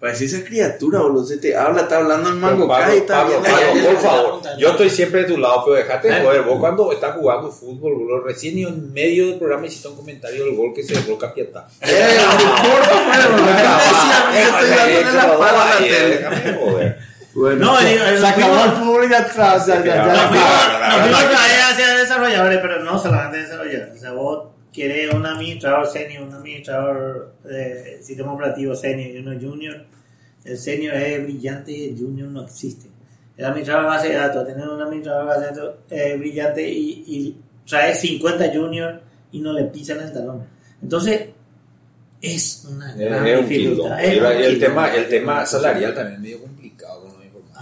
Parece 0.00 0.24
esa 0.24 0.42
criatura, 0.42 1.00
boludo, 1.00 1.26
se 1.26 1.36
te 1.36 1.54
habla, 1.54 1.82
está 1.82 1.98
hablando 1.98 2.30
en 2.30 2.40
mango, 2.40 2.66
Pablo, 2.66 2.86
cae, 2.86 2.96
está 2.96 3.20
Pablo, 3.20 3.42
Pablo, 3.42 3.58
tele. 3.74 3.84
por 3.84 3.96
favor, 4.00 4.40
yo 4.58 4.68
estoy 4.70 4.88
siempre 4.88 5.20
de 5.24 5.26
tu 5.26 5.36
lado, 5.36 5.62
pero 5.66 5.76
dejate 5.76 6.08
de 6.08 6.16
¿Eh? 6.16 6.22
joder. 6.24 6.42
Vos 6.44 6.58
cuando 6.58 6.90
estás 6.90 7.16
jugando 7.16 7.50
fútbol, 7.50 7.92
boludo, 7.96 8.20
recién 8.20 8.56
y 8.56 8.62
en 8.62 8.90
medio 8.94 9.26
del 9.26 9.38
programa 9.38 9.66
hiciste 9.66 9.88
un 9.88 9.96
comentario 9.96 10.46
del 10.46 10.56
gol 10.56 10.72
que 10.74 10.82
se 10.82 10.94
dejó 10.94 11.18
Capiatá. 11.18 11.68
Eh, 11.82 12.16
no 12.16 12.32
importa, 12.32 13.28
lo 13.28 13.36
que 13.36 13.42
te 13.42 13.52
decía, 13.52 14.32
yo 14.32 14.40
estoy 14.48 14.70
dándole 14.70 15.12
la 15.12 15.32
espalda 15.32 15.62
a 15.62 15.74
la 15.74 15.78
tele. 15.78 16.08
Déjame 16.16 16.58
joder. 16.64 17.09
Bueno, 17.34 17.64
No, 17.66 17.76
Se 17.78 17.96
nos 18.14 18.24
acabó 18.24 18.64
el 18.64 18.70
fútbol 18.72 19.04
y 19.06 19.10
ya 19.10 19.18
ya- 19.84 20.06
nos 20.06 20.20
fuimos, 20.28 20.48
nos 20.88 21.00
fuimos 21.02 21.22
vez 21.30 21.62
hacia 21.72 21.96
desarrolladores, 21.98 22.58
pero 22.60 22.82
no 22.84 22.98
solamente 22.98 23.38
desarrolladores. 23.42 23.96
O 23.96 24.00
sea, 24.00 24.12
vos 24.12 24.48
querés 24.72 25.12
un 25.14 25.24
administrador 25.26 25.86
senior, 25.86 26.22
un 26.24 26.34
administrador 26.34 27.34
de 27.44 28.00
sistema 28.02 28.32
operativo 28.32 28.74
senior 28.74 29.10
y 29.10 29.18
uno 29.18 29.38
junior. 29.40 29.84
El 30.44 30.58
senior 30.58 30.94
es 30.96 31.22
brillante 31.22 31.70
y 31.72 31.88
el 31.90 31.98
junior 31.98 32.28
no 32.28 32.42
existe. 32.44 32.88
El 33.36 33.44
administrador 33.44 33.84
de 33.84 33.88
base 33.88 34.08
de 34.08 34.14
datos, 34.16 34.46
tener 34.46 34.68
un 34.68 34.80
administrador 34.82 35.22
de 35.22 35.28
base 35.28 35.40
de 35.40 35.46
datos 35.46 35.74
eh, 35.90 36.16
brillante 36.18 36.68
y, 36.68 37.04
y 37.06 37.36
trae 37.68 37.94
50 37.94 38.48
junior 38.52 39.00
y 39.32 39.40
no 39.40 39.52
le 39.52 39.64
pisan 39.64 40.00
el 40.00 40.12
talón. 40.12 40.44
Entonces, 40.82 41.28
es 42.20 42.66
una 42.70 42.90
Es, 42.92 42.98
gran 42.98 43.26
es 43.26 43.38
un 43.40 43.48
quilombo. 43.48 43.84
dificultad. 43.84 44.02
Y 44.02 44.06
es 44.06 44.18
un 44.20 44.26
el, 44.42 44.58
tema, 44.58 44.94
el 44.94 45.08
tema 45.08 45.46
salarial 45.46 45.94
también 45.94 46.16
es 46.16 46.20
medio 46.20 46.40
complicado. 46.42 47.09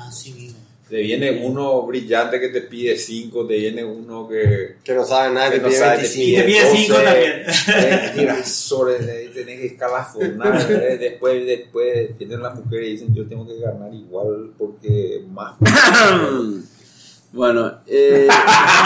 Así 0.07 0.33
mismo. 0.33 0.59
Te 0.89 0.97
viene 1.03 1.43
uno 1.45 1.83
brillante 1.83 2.41
que 2.41 2.49
te 2.49 2.63
pide 2.63 2.97
5, 2.97 3.47
te 3.47 3.59
viene 3.59 3.85
uno 3.85 4.27
que, 4.27 4.77
Que 4.83 4.95
no 4.95 5.05
sabe 5.05 5.35
nada, 5.35 5.51
que 5.51 5.57
que 5.57 5.63
no 5.63 5.69
pide 5.69 5.79
sabe, 5.79 5.97
25. 5.99 6.27
Y 6.27 6.35
te 6.35 6.43
pide 6.45 6.77
5 6.77 6.95
también. 6.95 7.43
Eh, 7.77 8.13
Tirazores, 8.15 9.07
eh, 9.07 9.31
tenés 9.35 9.61
que 9.61 9.67
escalafonar. 9.67 10.67
eh, 10.71 10.97
Después, 10.99 11.45
después 11.45 12.17
vienen 12.17 12.43
las 12.43 12.55
mujeres 12.55 12.89
y 12.89 12.93
dicen: 12.93 13.15
Yo 13.15 13.27
tengo 13.27 13.47
que 13.47 13.61
ganar 13.61 13.93
igual 13.93 14.53
porque 14.57 15.25
más. 15.31 15.57
bueno 17.33 17.81
eh, 17.87 18.27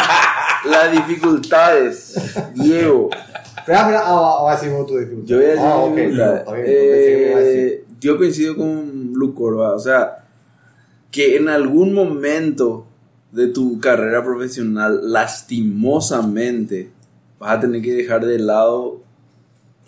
las 0.64 0.90
dificultades, 0.90 2.14
Diego. 2.54 3.10
Espera, 3.56 3.80
espera, 3.80 4.00
ah, 4.00 4.38
ahora 4.38 4.56
sí 4.56 4.66
tu 4.88 4.98
dificultad. 4.98 5.28
Yo 5.28 5.36
voy 5.36 5.44
a 5.44 5.48
decir 5.50 5.64
Ah, 5.64 5.76
ok, 5.76 5.94
dificultades. 5.94 6.32
no, 6.32 6.38
está 6.38 6.52
bien, 6.52 6.66
pensé 6.66 7.06
que 7.06 7.16
me 7.16 7.30
iba 7.30 7.38
a 7.38 7.42
decir. 7.42 7.68
Eh, 7.68 7.84
yo 8.00 8.16
coincido 8.16 8.56
con 8.56 9.12
Blue 9.12 9.34
Corva, 9.34 9.76
o 9.76 9.78
sea, 9.78 10.21
que 11.12 11.36
en 11.36 11.48
algún 11.48 11.94
momento 11.94 12.88
de 13.30 13.46
tu 13.46 13.78
carrera 13.78 14.24
profesional, 14.24 15.12
lastimosamente, 15.12 16.90
vas 17.38 17.58
a 17.58 17.60
tener 17.60 17.80
que 17.82 17.92
dejar 17.92 18.26
de 18.26 18.40
lado 18.40 19.02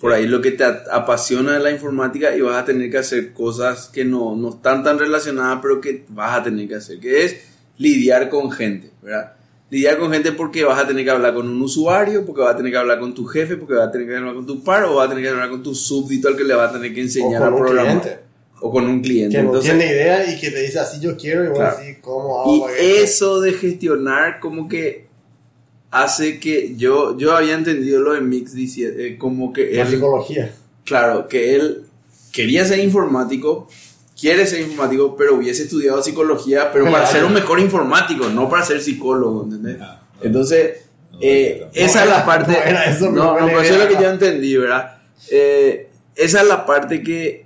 por 0.01 0.13
ahí 0.13 0.27
lo 0.27 0.43
que 0.43 0.51
te 0.51 0.65
apasiona 0.65 1.55
de 1.55 1.61
la 1.61 1.71
informática 1.71 2.37
y 2.37 2.43
vas 2.43 2.63
a 2.63 2.65
tener 2.67 2.91
que 2.91 2.99
hacer 2.99 3.33
cosas 3.33 3.89
que 3.89 4.05
no, 4.05 4.37
no 4.37 4.51
están 4.51 4.85
tan 4.85 4.99
relacionadas, 4.99 5.61
pero 5.63 5.81
que 5.81 6.05
vas 6.11 6.39
a 6.39 6.43
tener 6.43 6.69
que 6.69 6.75
hacer, 6.75 7.01
que 7.01 7.25
es 7.25 7.37
lidiar 7.79 8.29
con 8.29 8.51
gente, 8.51 8.91
¿verdad? 9.03 9.33
Lidiar 9.71 9.99
con 9.99 10.13
gente 10.13 10.33
porque 10.33 10.63
vas 10.63 10.79
a 10.79 10.87
tener 10.87 11.05
que 11.05 11.11
hablar 11.11 11.33
con 11.33 11.49
un 11.49 11.61
usuario, 11.63 12.27
porque 12.27 12.43
vas 12.43 12.53
a 12.53 12.57
tener 12.59 12.71
que 12.71 12.79
hablar 12.79 13.01
con 13.01 13.15
tu 13.15 13.25
jefe, 13.25 13.57
porque 13.57 13.75
vas 13.75 13.89
a 13.89 13.91
tener 13.91 14.07
que 14.07 14.17
hablar 14.17 14.35
con 14.35 14.47
tu 14.47 14.63
par, 14.63 14.85
o 14.85 14.97
vas 14.97 15.07
a 15.07 15.09
tener 15.09 15.25
que 15.25 15.31
hablar 15.31 15.49
con 15.49 15.63
tu 15.63 15.75
súbdito 15.75 16.29
al 16.29 16.37
que 16.37 16.45
le 16.45 16.55
vas 16.55 16.69
a 16.69 16.73
tener 16.75 16.93
que 16.93 17.01
enseñar 17.01 17.43
a 17.43 17.57
programar. 17.57 18.01
cliente. 18.01 18.25
O 18.67 18.71
con 18.73 18.87
un 18.87 19.03
cliente. 19.03 19.37
Que 19.37 19.43
no 19.43 19.49
Entonces, 19.51 19.77
tiene 19.77 19.93
idea 19.93 20.31
y 20.33 20.41
que 20.41 20.51
te 20.51 20.61
dice 20.63 20.79
así 20.79 20.99
yo 20.99 21.17
quiero 21.19 21.45
y 21.45 21.49
vos 21.49 21.59
Claro. 21.59 21.77
así 21.79 21.97
cómo 22.01 22.41
hago 22.41 22.57
y 22.57 22.61
para 22.61 22.73
que- 22.75 23.03
eso 23.03 23.41
de 23.43 23.53
gestionar 23.53 24.41
como 24.41 24.69
que 24.69 25.05
hace 25.91 26.41
que 26.41 26.75
yo 26.77 27.17
yo 27.19 27.37
había 27.37 27.55
entendido 27.55 28.01
lo 28.01 28.15
de 28.15 28.21
Mix 28.23 28.55
eh, 28.79 29.17
como 29.19 29.53
que 29.53 29.71
La 29.73 29.83
él 29.83 29.89
psicología. 29.89 30.55
claro 30.85 31.29
que 31.29 31.55
él 31.55 31.83
quería 32.33 32.65
ser 32.65 32.79
informático 32.81 33.69
quiere 34.19 34.47
ser 34.47 34.61
informático 34.63 35.15
pero 35.17 35.35
hubiese 35.37 35.65
estudiado 35.65 36.03
psicología 36.03 36.71
pero 36.73 36.91
para 36.91 37.07
ser 37.07 37.25
un 37.25 37.35
mejor 37.35 37.61
informático 37.61 38.29
no 38.31 38.49
para 38.49 38.65
ser 38.65 38.81
psicólogo 38.81 39.45
¿entendés? 39.45 39.77
Ah, 39.81 40.03
entonces 40.23 40.81
no, 41.13 41.19
eh, 41.21 41.59
no, 41.61 41.71
esa 41.75 41.99
no 42.01 42.11
es 42.11 42.17
la 42.17 42.27
parte 42.27 42.53
no 42.53 42.59
era 42.59 42.85
eso, 42.91 43.11
no, 43.11 43.39
no, 43.39 43.47
pero 43.47 43.61
eso 43.61 43.75
es 43.75 43.81
lo 43.81 43.89
que 43.89 44.03
yo 44.03 44.11
entendí 44.11 44.57
verdad 44.57 44.97
Eh, 45.31 45.89
esa 46.17 46.41
es 46.43 46.49
la 46.49 46.65
parte 46.67 47.03
que 47.03 47.44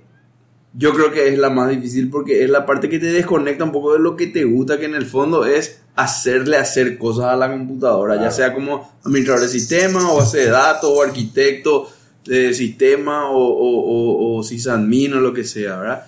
yo 0.73 0.93
creo 0.93 1.11
que 1.11 1.29
es 1.29 1.37
la 1.37 1.49
más 1.49 1.69
difícil 1.69 2.09
porque 2.09 2.43
es 2.43 2.49
la 2.49 2.65
parte 2.65 2.89
que 2.89 2.99
te 2.99 3.07
desconecta 3.07 3.63
un 3.63 3.71
poco 3.71 3.93
de 3.93 3.99
lo 3.99 4.15
que 4.15 4.27
te 4.27 4.43
gusta, 4.43 4.79
que 4.79 4.85
en 4.85 4.95
el 4.95 5.05
fondo 5.05 5.45
es 5.45 5.81
hacerle 5.95 6.57
hacer 6.57 6.97
cosas 6.97 7.25
a 7.25 7.35
la 7.35 7.51
computadora, 7.51 8.21
ya 8.21 8.31
sea 8.31 8.53
como 8.53 8.91
administrador 9.03 9.41
de 9.41 9.49
sistemas 9.49 10.03
o 10.05 10.17
base 10.17 10.39
de 10.39 10.49
datos 10.49 10.89
o 10.89 11.01
arquitecto 11.01 11.89
de 12.25 12.53
sistema 12.53 13.29
o, 13.31 13.37
o, 13.37 14.35
o, 14.35 14.37
o 14.37 14.43
sysadmin 14.43 15.13
o 15.15 15.19
lo 15.19 15.33
que 15.33 15.43
sea, 15.43 15.77
¿verdad? 15.77 16.05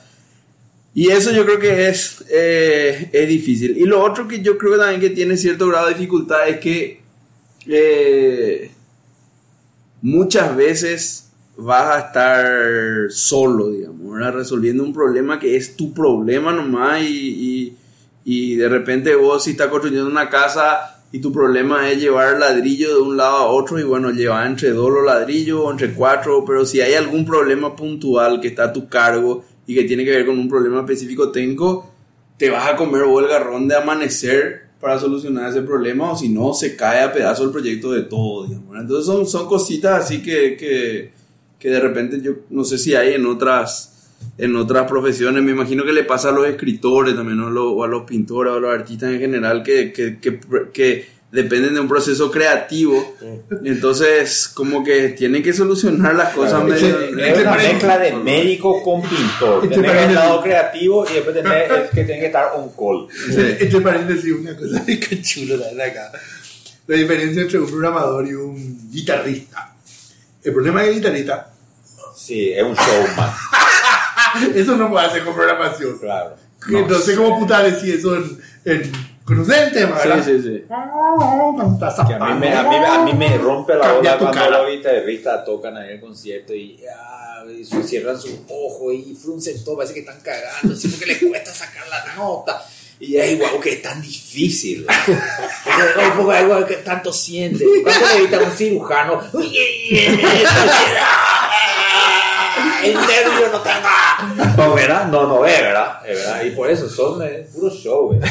Y 0.94 1.10
eso 1.10 1.32
yo 1.32 1.46
creo 1.46 1.60
que 1.60 1.88
es, 1.88 2.24
eh, 2.30 3.10
es 3.14 3.28
difícil. 3.28 3.78
Y 3.78 3.86
lo 3.86 4.04
otro 4.04 4.28
que 4.28 4.42
yo 4.42 4.58
creo 4.58 4.78
también 4.78 5.00
que 5.00 5.10
tiene 5.10 5.38
cierto 5.38 5.68
grado 5.68 5.88
de 5.88 5.94
dificultad 5.94 6.50
es 6.50 6.60
que 6.60 7.02
eh, 7.68 8.72
muchas 10.02 10.56
veces 10.56 11.30
vas 11.56 11.96
a 11.96 12.00
estar 12.08 13.12
solo, 13.12 13.72
digamos, 13.72 14.01
resolviendo 14.32 14.84
un 14.84 14.94
problema 14.94 15.40
que 15.40 15.56
es 15.56 15.76
tu 15.76 15.94
problema 15.94 16.52
nomás 16.52 17.02
y, 17.02 17.76
y, 18.24 18.56
de 18.56 18.70
repente 18.70 19.16
vos 19.16 19.44
si 19.44 19.52
estás 19.52 19.68
construyendo 19.68 20.10
una 20.10 20.30
casa 20.30 21.04
y 21.12 21.20
tu 21.20 21.32
problema 21.32 21.90
es 21.90 22.00
llevar 22.00 22.40
ladrillo 22.40 22.96
de 22.96 23.02
un 23.02 23.18
lado 23.18 23.38
a 23.38 23.46
otro 23.48 23.80
y 23.80 23.84
bueno, 23.84 24.12
llevar 24.12 24.48
entre 24.48 24.72
dos 24.72 24.92
los 24.92 25.06
ladrillos 25.06 25.60
o 25.62 25.72
entre 25.72 25.94
cuatro, 25.94 26.44
pero 26.46 26.66
si 26.66 26.80
hay 26.82 26.94
algún 26.94 27.26
problema 27.26 27.76
puntual 27.76 28.40
que 28.40 28.50
está 28.50 28.66
a 28.66 28.74
tu 28.74 28.88
cargo 28.88 29.44
y 29.68 29.76
que 29.76 29.84
tiene 29.84 30.06
que 30.06 30.12
ver 30.12 30.26
con 30.26 30.40
un 30.40 30.48
problema 30.48 30.80
específico 30.80 31.32
técnico, 31.32 31.92
te 32.38 32.50
vas 32.50 32.70
a 32.70 32.76
comer 32.76 33.04
vos 33.04 33.24
el 33.24 33.30
garrón 33.30 33.68
de 33.68 33.76
amanecer 33.76 34.72
para 34.82 35.00
solucionar 35.00 35.50
ese 35.50 35.62
problema 35.62 36.12
o 36.12 36.18
si 36.18 36.28
no 36.28 36.54
se 36.54 36.76
cae 36.76 37.02
a 37.02 37.14
pedazos 37.14 37.46
el 37.46 37.52
proyecto 37.52 37.92
de 37.92 38.02
todo. 38.02 38.46
Entonces 38.46 39.06
son, 39.06 39.28
son 39.28 39.48
cositas 39.48 40.06
así 40.06 40.24
que, 40.24 40.58
que, 40.58 41.12
que 41.60 41.70
de 41.70 41.80
repente 41.80 42.20
yo 42.20 42.34
no 42.50 42.64
sé 42.64 42.80
si 42.80 42.96
hay 42.96 43.14
en 43.14 43.28
otras 43.28 44.01
en 44.38 44.56
otras 44.56 44.88
profesiones, 44.88 45.44
me 45.44 45.52
imagino 45.52 45.84
que 45.84 45.94
le 45.94 46.04
pasa 46.04 46.30
a 46.30 46.32
los 46.32 46.48
escritores 46.48 47.16
también, 47.16 47.38
¿no? 47.38 47.48
O 47.48 47.84
a 47.84 47.88
los 47.88 48.04
pintores, 48.04 48.54
o 48.54 48.56
a 48.58 48.60
los 48.60 48.74
artistas 48.74 49.12
en 49.12 49.20
general, 49.20 49.62
que, 49.64 49.92
que, 49.92 50.20
que, 50.20 50.40
que 50.74 51.06
dependen 51.32 51.76
de 51.76 51.80
un 51.80 51.88
proceso 51.88 52.30
creativo, 52.30 53.16
entonces 53.64 54.50
como 54.54 54.84
que 54.84 55.10
tienen 55.10 55.42
que 55.42 55.54
solucionar 55.54 56.14
las 56.16 56.34
cosas 56.34 56.64
Claro, 56.64 56.66
medio... 56.66 57.26
Es 57.26 57.40
una 57.40 57.56
mezcla 57.56 57.98
de 57.98 58.14
médico 58.14 58.84
con 58.84 59.02
pintor. 59.02 59.64
Este 59.64 59.76
Tenés 59.76 60.08
el 60.08 60.16
lado 60.16 60.42
creativo 60.42 61.06
y 61.10 61.14
después 61.14 61.36
tenés 61.36 61.72
el 61.72 61.90
que 61.90 62.04
tiene 62.04 62.20
que 62.20 62.26
estar 62.26 62.52
on 62.56 62.70
call. 62.70 63.08
Entre, 63.30 63.64
entre 63.64 63.82
paréntesis, 63.82 64.34
una 64.34 64.56
cosa 64.58 64.86
que 64.86 65.22
chulo 65.22 65.56
la 65.58 65.86
acá. 65.86 66.12
La 66.88 66.98
diferencia 66.98 67.44
entre 67.44 67.60
un 67.60 67.70
programador 67.70 68.28
y 68.28 68.34
un 68.34 68.92
guitarrista. 68.92 69.74
El 70.44 70.54
problema 70.54 70.84
del 70.84 70.96
guitarrista, 70.96 71.48
Sí, 72.16 72.52
es 72.52 72.64
un 72.64 72.76
showman. 72.76 73.32
eso 74.56 74.76
no 74.78 74.90
puede 74.90 75.08
hacer 75.08 75.24
con 75.24 75.34
programación. 75.34 75.98
Claro. 76.00 76.36
Que 76.66 76.82
no, 76.84 77.00
sé 77.00 77.16
cómo 77.16 77.40
puta 77.40 77.64
decir 77.64 77.96
eso 77.96 78.16
en, 78.16 78.40
en 78.66 78.92
tema, 79.74 79.98
¿verdad? 79.98 80.24
Sí, 80.24 80.42
sí, 80.42 80.42
sí. 80.42 80.64
Que 80.68 80.74
a 82.14 82.18
mí, 82.20 82.40
me, 82.40 82.54
a, 82.54 82.64
mí, 82.64 82.76
a 82.76 83.04
mí 83.04 83.14
me 83.14 83.38
rompe 83.38 83.76
la 83.76 83.82
Cambia 83.82 84.16
bola 84.16 84.18
cuando 84.18 84.38
cara. 84.38 84.64
los 84.64 84.72
guitarristas 84.72 85.46
tocan 85.46 85.78
ahí 85.78 85.94
el 85.94 86.02
concierto 86.02 86.54
y, 86.54 86.80
ah, 86.94 87.44
y 87.50 87.64
cierran 87.66 88.20
sus 88.20 88.34
ojos 88.50 88.94
y 88.94 89.16
fruncen 89.16 89.64
todo, 89.64 89.78
parece 89.78 89.94
que 89.94 90.02
están 90.02 90.20
cagando, 90.22 90.74
así 90.74 90.88
porque 90.90 91.06
les 91.06 91.24
cuesta 91.24 91.52
sacar 91.54 91.88
la 91.88 92.16
nota. 92.16 92.64
Y 93.00 93.18
es 93.18 93.32
igual 93.32 93.60
que 93.60 93.74
es 93.74 93.82
tan 93.82 94.00
difícil. 94.00 94.86
Es 94.88 95.98
algo 95.98 96.66
que 96.68 96.76
tanto 96.78 97.12
siente. 97.12 97.66
¿Cuánto 97.82 98.06
le 98.06 98.18
evita 98.18 98.38
a 98.38 98.44
un 98.44 98.52
cirujano? 98.52 99.22
El 102.84 102.94
nervio 102.94 103.48
no 103.52 103.58
está. 103.58 104.56
No, 104.58 104.74
¿verdad? 104.74 105.08
No, 105.08 105.28
no 105.28 105.46
es, 105.46 105.62
¿verdad? 105.62 106.06
Es 106.08 106.18
verdad. 106.18 106.44
Y 106.44 106.52
por 106.52 106.70
eso 106.70 106.90
son 106.90 107.22
eh, 107.24 107.48
puro 107.54 107.70
show, 107.70 108.10
¿verdad? 108.10 108.30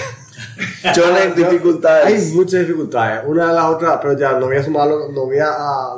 Chones, 0.94 1.36
dificultades. 1.36 2.06
Hay 2.06 2.32
muchas 2.34 2.60
dificultades. 2.60 3.22
Una 3.26 3.48
de 3.48 3.54
las 3.54 3.64
otras, 3.66 3.98
pero 4.00 4.18
ya 4.18 4.32
no 4.38 4.46
voy 4.46 4.56
a 4.56 4.64
sumarlo, 4.64 5.08
no 5.10 5.26
voy 5.26 5.38
a 5.38 5.50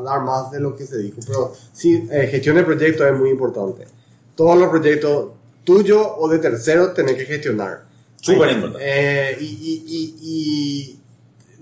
dar 0.05 0.21
más 0.23 0.51
de 0.51 0.61
lo 0.61 0.75
que 0.77 0.87
se 0.87 0.99
dijo. 0.99 1.19
Pero 1.27 1.53
sí, 1.73 2.09
eh, 2.11 2.27
gestión 2.31 2.57
de 2.57 2.65
proyectos 2.65 3.07
es 3.07 3.19
muy 3.19 3.31
importante. 3.31 3.87
Todos 4.35 4.59
los 4.59 4.69
proyectos 4.69 5.29
tuyos 5.65 6.07
o 6.19 6.29
de 6.29 6.39
terceros 6.39 6.95
tenés 6.95 7.15
que 7.17 7.25
gestionar. 7.25 7.83
Súper 8.21 8.53
importante. 8.53 8.79
eh, 8.83 9.37
y, 9.41 9.45
y, 9.45 9.85
y, 9.87 10.17
y 10.23 11.01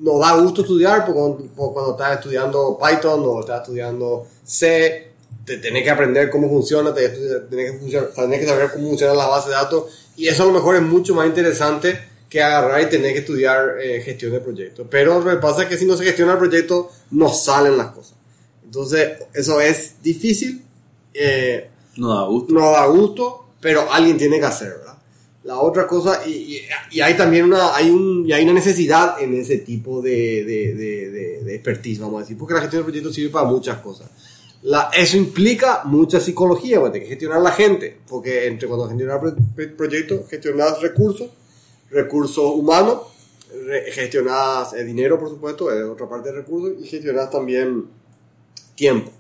nos 0.01 0.21
da 0.21 0.35
gusto 0.37 0.63
estudiar 0.63 1.05
porque 1.05 1.21
cuando, 1.21 1.37
porque 1.55 1.75
cuando 1.75 1.91
estás 1.93 2.17
estudiando 2.19 2.79
Python 2.79 3.23
o 3.25 3.41
estás 3.41 3.61
estudiando 3.63 4.27
C, 4.45 5.10
te 5.45 5.57
tenés 5.59 5.83
que 5.85 5.91
aprender 5.91 6.31
cómo 6.31 6.49
funciona, 6.49 6.93
te- 6.95 7.09
tenés 7.09 7.73
que, 7.73 7.79
funcionar- 7.79 8.11
tenés 8.15 8.41
que 8.41 8.47
saber 8.47 8.71
cómo 8.73 8.89
funciona 8.89 9.15
la 9.15 9.27
base 9.27 9.49
de 9.49 9.55
datos 9.55 9.85
y 10.17 10.29
eso 10.29 10.43
a 10.43 10.47
lo 10.47 10.53
mejor 10.53 10.77
es 10.77 10.83
mucho 10.83 11.15
más 11.15 11.27
interesante 11.27 11.99
que 12.29 12.43
agarrar 12.43 12.83
y 12.83 12.87
tener 12.87 13.13
que 13.13 13.21
estudiar 13.21 13.77
eh, 13.83 14.01
gestión 14.03 14.33
de 14.33 14.41
proyectos. 14.41 14.87
Pero 14.91 15.19
lo 15.21 15.31
que 15.31 15.37
pasa 15.39 15.63
es 15.63 15.69
que 15.69 15.77
si 15.77 15.85
no 15.87 15.97
se 15.97 16.05
gestiona 16.05 16.33
el 16.33 16.39
proyecto, 16.39 16.91
no 17.11 17.29
salen 17.33 17.77
las 17.77 17.89
cosas. 17.89 18.15
Entonces, 18.65 19.11
eso 19.35 19.61
es 19.61 19.95
difícil, 20.03 20.63
eh, 21.13 21.69
No 21.97 22.15
da 22.15 22.23
gusto. 22.27 22.53
no 22.55 22.71
da 22.71 22.87
gusto, 22.87 23.47
pero 23.61 23.91
alguien 23.93 24.17
tiene 24.17 24.39
que 24.39 24.47
hacer, 24.47 24.69
¿verdad? 24.79 24.99
La 25.43 25.59
otra 25.59 25.87
cosa, 25.89 26.21
y, 26.27 26.31
y- 26.31 26.63
y 26.93 27.01
hay 27.01 27.15
también 27.17 27.47
una, 27.47 27.75
hay 27.75 27.91
un, 27.91 28.25
y 28.29 28.33
hay 28.33 28.45
una 28.45 28.53
necesidad 28.53 29.21
en 29.21 29.35
ese 29.35 29.57
tipo 29.59 30.01
de, 30.03 30.45
de, 30.45 30.75
de, 30.75 31.11
de- 31.11 31.41
de 31.43 31.55
expertise, 31.55 31.99
vamos 31.99 32.19
a 32.19 32.21
decir, 32.21 32.39
porque 32.39 32.55
la 32.55 32.61
gestión 32.61 32.83
de 32.83 32.85
proyectos 32.85 33.15
sirve 33.15 33.31
para 33.31 33.47
muchas 33.49 33.79
cosas. 33.79 34.09
La, 34.63 34.91
eso 34.93 35.17
implica 35.17 35.83
mucha 35.85 36.21
psicología, 36.21 36.81
porque 36.81 36.99
hay 36.99 37.05
que 37.05 37.11
gestionar 37.11 37.41
la 37.41 37.53
gente, 37.53 37.99
porque 38.07 38.47
entre 38.47 38.69
cuando 38.69 38.89
pro- 39.21 39.77
proyectos, 39.77 40.29
gestionas 40.29 40.81
recursos, 40.83 41.31
recursos 41.91 42.45
humanos, 42.55 43.03
gestionas 43.93 44.75
eh, 44.75 44.85
dinero, 44.85 45.19
por 45.19 45.31
supuesto, 45.31 45.73
es 45.73 45.83
otra 45.85 46.09
parte 46.09 46.31
de 46.31 46.37
recursos, 46.37 46.73
y 46.79 46.87
gestionas 46.87 47.31
también 47.31 47.87
tiempo. 48.75 49.11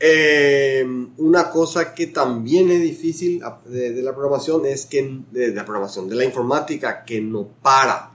Eh, 0.00 0.84
una 1.18 1.50
cosa 1.50 1.94
que 1.94 2.08
también 2.08 2.70
es 2.70 2.80
difícil 2.80 3.40
de, 3.66 3.92
de 3.92 4.02
la 4.02 4.12
programación 4.12 4.66
es 4.66 4.86
que, 4.86 5.20
de, 5.30 5.54
la 5.54 5.64
programación, 5.64 6.08
de 6.08 6.16
la 6.16 6.24
informática, 6.24 7.04
que 7.04 7.20
no 7.20 7.46
para, 7.62 8.10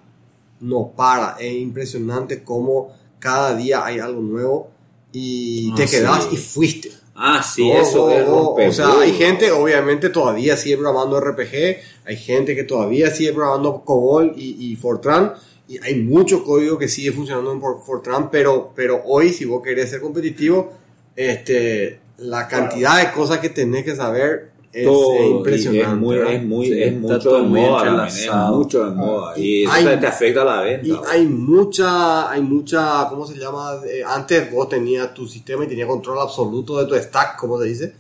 no 0.60 0.92
para. 0.96 1.38
Es 1.40 1.54
impresionante 1.54 2.44
cómo 2.44 2.94
cada 3.20 3.56
día 3.56 3.86
hay 3.86 4.00
algo 4.00 4.22
nuevo 4.22 4.72
y 5.12 5.72
Ah, 5.72 5.76
te 5.76 5.86
quedas 5.88 6.24
sí. 6.26 6.30
y 6.34 6.38
fuiste. 6.38 6.92
Ah, 7.16 7.42
sí, 7.42 7.72
eso 7.72 8.12
es 8.12 8.28
romper 8.28 8.70
O 8.70 8.74
sea, 8.74 9.00
hay 9.00 9.12
gente, 9.14 9.52
obviamente, 9.52 10.10
todavía 10.10 10.56
sigue 10.56 10.78
programando 10.78 11.20
RPG, 11.20 11.78
hay 12.06 12.16
gente 12.18 12.56
que 12.56 12.64
todavía 12.64 13.10
sigue 13.10 13.34
programando 13.34 13.82
COBOL 13.84 14.34
y, 14.38 14.72
y 14.72 14.76
Fortran, 14.76 15.34
y 15.68 15.80
hay 15.84 15.96
mucho 16.04 16.44
código 16.44 16.78
que 16.78 16.88
sigue 16.88 17.12
funcionando 17.12 17.52
en 17.52 17.60
For- 17.60 17.82
Fortran, 17.84 18.30
pero, 18.30 18.72
pero 18.76 19.02
hoy, 19.06 19.34
si 19.34 19.46
vos 19.46 19.64
querés 19.64 19.90
ser 19.90 20.00
competitivo, 20.02 20.72
este, 21.16 22.00
la 22.20 22.48
cantidad 22.48 23.00
de 23.04 23.12
cosas 23.12 23.40
que 23.40 23.50
tenés 23.50 23.84
que 23.84 23.96
saber 23.96 24.52
es, 24.80 24.86
todo 24.86 25.24
impresionante. 25.38 25.82
es 25.92 25.98
muy, 25.98 26.16
¿verdad? 26.18 26.34
es 26.34 26.44
muy, 26.44 26.66
Sí, 26.68 26.82
es 26.84 26.94
está 26.94 27.00
mucho 27.14 27.36
de 27.36 27.42
moda, 27.44 28.08
es 28.08 28.32
mucho 28.50 28.86
de 28.86 28.92
moda 28.92 29.34
y 29.40 29.64
eso 29.64 29.72
Hay- 29.74 30.00
te, 30.00 30.08
afecta 30.08 30.42
a 30.42 30.46
la 30.46 30.62
venta. 30.62 30.88
Y 30.88 31.00
hay 31.10 31.26
mucha, 31.26 32.30
hay 32.32 32.42
mucha, 32.42 33.08
¿cómo 33.10 33.26
se 33.26 33.36
llama? 33.36 33.80
Eh, 33.88 34.04
antes 34.06 34.52
vos 34.52 34.70
tenías 34.70 35.14
tu 35.14 35.28
sistema 35.28 35.64
y 35.66 35.68
tenías 35.68 35.88
control 35.88 36.20
absoluto 36.20 36.78
de 36.78 36.86
tu 36.86 36.96
stack, 36.96 37.38
como 37.38 37.60
se 37.60 37.66
dice. 37.68 37.94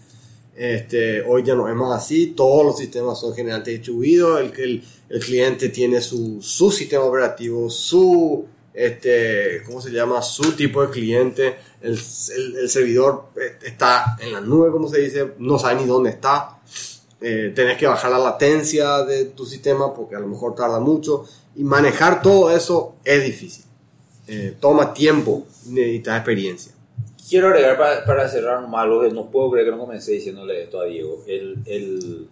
Este, 0.56 1.22
hoy 1.22 1.44
ya 1.44 1.54
no 1.54 1.68
es 1.70 1.76
más 1.76 2.04
así, 2.04 2.28
todos 2.36 2.66
los 2.66 2.78
sistemas 2.78 3.20
son 3.20 3.34
generalmente 3.36 3.72
distribuidos, 3.72 4.40
el, 4.40 4.52
el, 4.60 4.84
el 5.10 5.20
cliente 5.20 5.70
tiene 5.70 6.02
su, 6.02 6.42
su 6.42 6.72
sistema 6.72 7.04
operativo, 7.04 7.70
su, 7.70 8.44
este, 8.74 9.62
¿cómo 9.68 9.80
se 9.82 9.92
llama? 9.92 10.20
Su 10.24 10.54
tipo 10.54 10.82
de 10.82 10.90
cliente, 10.90 11.56
el, 11.80 11.94
el, 12.36 12.56
el 12.58 12.70
servidor 12.70 13.26
eh, 13.36 13.58
está 13.68 14.18
en 14.20 14.34
la 14.34 14.42
nube, 14.42 14.72
como 14.72 14.88
se 14.90 15.00
dice, 15.00 15.34
no 15.38 15.60
sabe 15.60 15.82
ni 15.82 15.86
dónde 15.86 16.10
está. 16.10 16.57
Eh, 17.20 17.52
tenés 17.56 17.78
que 17.78 17.88
bajar 17.88 18.12
la 18.12 18.20
latencia 18.20 19.04
de 19.04 19.26
tu 19.26 19.46
sistema 19.46 19.94
porque 19.94 20.16
a 20.16 20.20
lo 20.20 20.28
mejor 20.28 20.54
tarda 20.54 20.80
mucho 20.80 21.26
y 21.56 21.64
manejar 21.64 22.22
todo 22.22 22.56
eso 22.56 22.96
es 23.04 23.24
difícil. 23.24 23.66
Eh, 24.28 24.56
toma 24.60 24.94
tiempo, 24.94 25.46
necesitas 25.68 26.18
experiencia. 26.18 26.74
Quiero 27.30 27.48
agregar 27.48 27.78
para, 27.78 28.06
para 28.06 28.30
cerrar 28.30 28.62
nomás 28.62 28.88
no 29.14 29.30
puedo 29.32 29.52
creer 29.52 29.66
que 29.68 29.72
no 29.72 29.80
comencé 29.80 30.14
diciéndole 30.14 30.64
esto 30.64 30.80
a 30.80 30.86
Diego. 30.86 31.24
El, 31.28 31.58
el- 31.66 32.30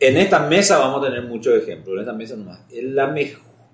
en 0.00 0.16
esta 0.16 0.46
mesa 0.46 0.78
vamos 0.78 1.02
a 1.02 1.06
tener 1.06 1.24
muchos 1.24 1.54
ejemplos, 1.60 1.94
en 1.96 2.00
esta 2.02 2.12
mesa 2.12 2.36
nomás. 2.36 2.60
La 2.70 3.12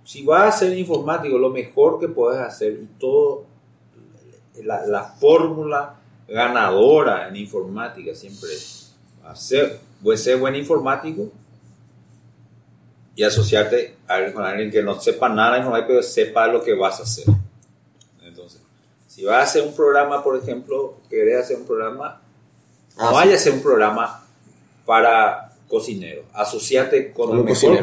si 0.04 0.24
vas 0.24 0.54
a 0.54 0.58
ser 0.58 0.76
informático, 0.78 1.36
lo 1.38 1.50
mejor 1.50 1.98
que 2.00 2.08
puedes 2.08 2.40
hacer 2.40 2.72
y 2.72 2.86
todo, 2.98 3.44
la, 4.62 4.86
la 4.86 5.04
fórmula 5.04 5.96
ganadora 6.28 7.28
en 7.28 7.36
informática 7.36 8.14
siempre 8.14 8.50
es 8.52 8.73
hacer, 9.26 9.80
pues 10.02 10.22
ser 10.22 10.36
buen 10.38 10.54
informático 10.54 11.30
y 13.16 13.22
asociarte 13.22 13.96
a- 14.08 14.32
con 14.32 14.44
alguien 14.44 14.70
que 14.70 14.82
no 14.82 15.00
sepa 15.00 15.28
nada 15.28 15.52
de 15.52 15.58
informática, 15.58 15.88
pero 15.88 16.02
sepa 16.02 16.46
lo 16.48 16.62
que 16.62 16.74
vas 16.74 17.00
a 17.00 17.04
hacer. 17.04 17.24
Entonces, 18.24 18.60
si 19.06 19.24
vas 19.24 19.36
a 19.36 19.42
hacer 19.42 19.62
un 19.62 19.74
programa, 19.74 20.22
por 20.22 20.36
ejemplo, 20.36 20.96
querés 21.08 21.44
hacer 21.44 21.56
un 21.58 21.66
programa, 21.66 22.20
Ah, 22.96 23.02
no 23.04 23.08
sí. 23.08 23.14
vayas 23.14 23.34
a 23.34 23.36
hacer 23.36 23.52
un 23.52 23.62
programa 23.62 24.24
para 24.84 25.52
cocineros. 25.68 26.24
Asociate 26.32 27.12
con 27.12 27.28
Con 27.28 27.34
el 27.36 27.40
un 27.40 27.46
mejor 27.46 27.82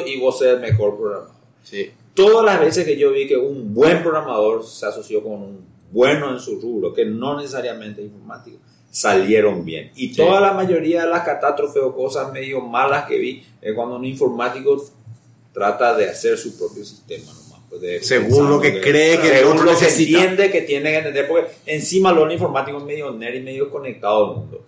cocinero. 0.00 0.06
y 0.06 0.20
vos 0.20 0.38
ser 0.38 0.54
el 0.56 0.60
mejor 0.60 0.96
programador. 0.96 1.30
Sí. 1.62 1.90
Todas 2.14 2.44
las 2.44 2.60
veces 2.60 2.84
que 2.84 2.96
yo 2.96 3.10
vi 3.10 3.26
que 3.26 3.36
un 3.36 3.74
buen 3.74 4.02
programador 4.02 4.64
se 4.64 4.86
asoció 4.86 5.22
con 5.22 5.32
un 5.32 5.66
bueno 5.90 6.30
en 6.30 6.38
su 6.40 6.60
rubro, 6.60 6.92
que 6.92 7.04
no 7.04 7.36
necesariamente 7.36 8.02
es 8.02 8.08
informático, 8.08 8.58
salieron 8.94 9.64
bien. 9.64 9.90
Y 9.96 10.10
Sí. 10.10 10.14
toda 10.16 10.40
la 10.40 10.52
mayoría 10.52 11.02
de 11.02 11.08
las 11.10 11.24
catástrofes 11.24 11.82
o 11.82 11.94
cosas 11.96 12.32
medio 12.32 12.60
malas 12.60 13.06
que 13.06 13.18
vi 13.18 13.42
es 13.60 13.74
cuando 13.74 13.96
un 13.96 14.04
informático 14.04 14.80
trata 15.52 15.96
de 15.96 16.08
hacer 16.10 16.38
su 16.38 16.56
propio 16.56 16.84
sistema 16.84 17.26
nomás. 17.32 17.44
pues, 17.68 17.80
de- 17.82 18.02
Según 18.04 18.26
pensando 18.28 18.50
lo 18.50 18.60
que 18.60 18.80
cree 18.80 19.18
que 19.20 19.28
el 19.32 19.38
según 19.38 19.52
otro 19.54 19.64
lo 19.64 19.76
que 19.76 19.84
necesita. 19.84 20.18
entiende 20.20 20.50
que 20.52 20.60
tiene 20.62 20.90
que 20.92 20.98
entender, 20.98 21.26
porque 21.26 21.48
encima 21.66 22.12
lo 22.12 22.30
informático 22.30 22.78
es 22.78 22.84
medio 22.84 23.10
nerd 23.10 23.34
y 23.34 23.40
medio 23.40 23.68
conectado 23.68 24.30
al 24.30 24.36
mundo. 24.36 24.64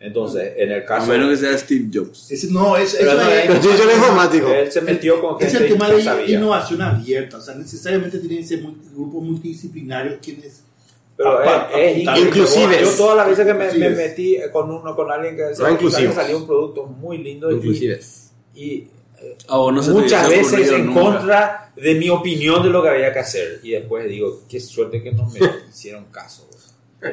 Entonces, 0.00 0.54
en 0.56 0.72
el 0.72 0.82
A 0.82 0.84
caso... 0.84 1.06
menos 1.12 1.30
que 1.30 1.36
sea 1.36 1.56
Steve 1.56 1.88
Jobs. 1.94 2.30
Ese- 2.32 2.50
no, 2.50 2.76
es, 2.76 2.96
Pero 2.98 3.12
eso 3.12 3.20
no, 3.22 3.30
es, 3.30 3.64
yo 3.64 3.76
soy 3.76 3.88
el 3.90 3.96
informático. 3.96 4.48
Él 4.52 4.72
se 4.72 4.80
metió 4.80 5.20
con 5.20 5.40
es 5.40 5.52
gente 5.52 5.66
el 5.68 5.72
tema 5.72 5.88
que 5.88 5.96
de 5.96 6.02
sabía. 6.02 6.36
innovación 6.36 6.82
abierta. 6.82 7.36
O 7.36 7.40
sea, 7.40 7.54
necesariamente 7.54 8.18
tienen 8.18 8.38
que 8.38 8.44
ser 8.44 8.60
grupos 8.92 9.22
multidisciplinarios 9.22 10.18
quienes. 10.20 10.62
Pero 11.18 11.38
apa- 11.40 11.68
es, 11.76 11.96
es 12.08 12.18
inclusives. 12.26 12.80
Yo 12.80 12.90
todas 12.96 13.16
las 13.16 13.28
veces 13.28 13.44
que 13.46 13.52
me, 13.54 13.72
me 13.72 13.90
metí 13.90 14.38
con 14.52 14.70
uno 14.70 14.94
con 14.96 15.10
alguien 15.10 15.36
que 15.36 15.42
No, 15.58 15.70
inclusivos. 15.70 16.14
salió 16.14 16.36
un 16.38 16.46
producto 16.46 16.86
muy 16.86 17.18
lindo 17.18 17.50
y, 17.50 17.54
Inclusive. 17.56 18.00
y 18.54 18.86
A 19.48 19.56
vos 19.58 19.74
no 19.74 19.82
se 19.82 19.92
te 19.92 19.98
muchas 19.98 20.28
veces 20.30 20.70
en 20.70 20.86
nunca. 20.86 21.00
contra 21.00 21.72
de 21.76 21.94
mi 21.96 22.08
opinión 22.08 22.62
de 22.62 22.70
lo 22.70 22.82
que 22.82 22.88
había 22.88 23.12
que 23.12 23.18
hacer 23.18 23.60
y 23.64 23.72
después 23.72 24.08
digo 24.08 24.42
qué 24.48 24.60
suerte 24.60 25.02
que 25.02 25.10
no 25.12 25.26
me 25.28 25.40
hicieron 25.70 26.04
caso. 26.06 26.48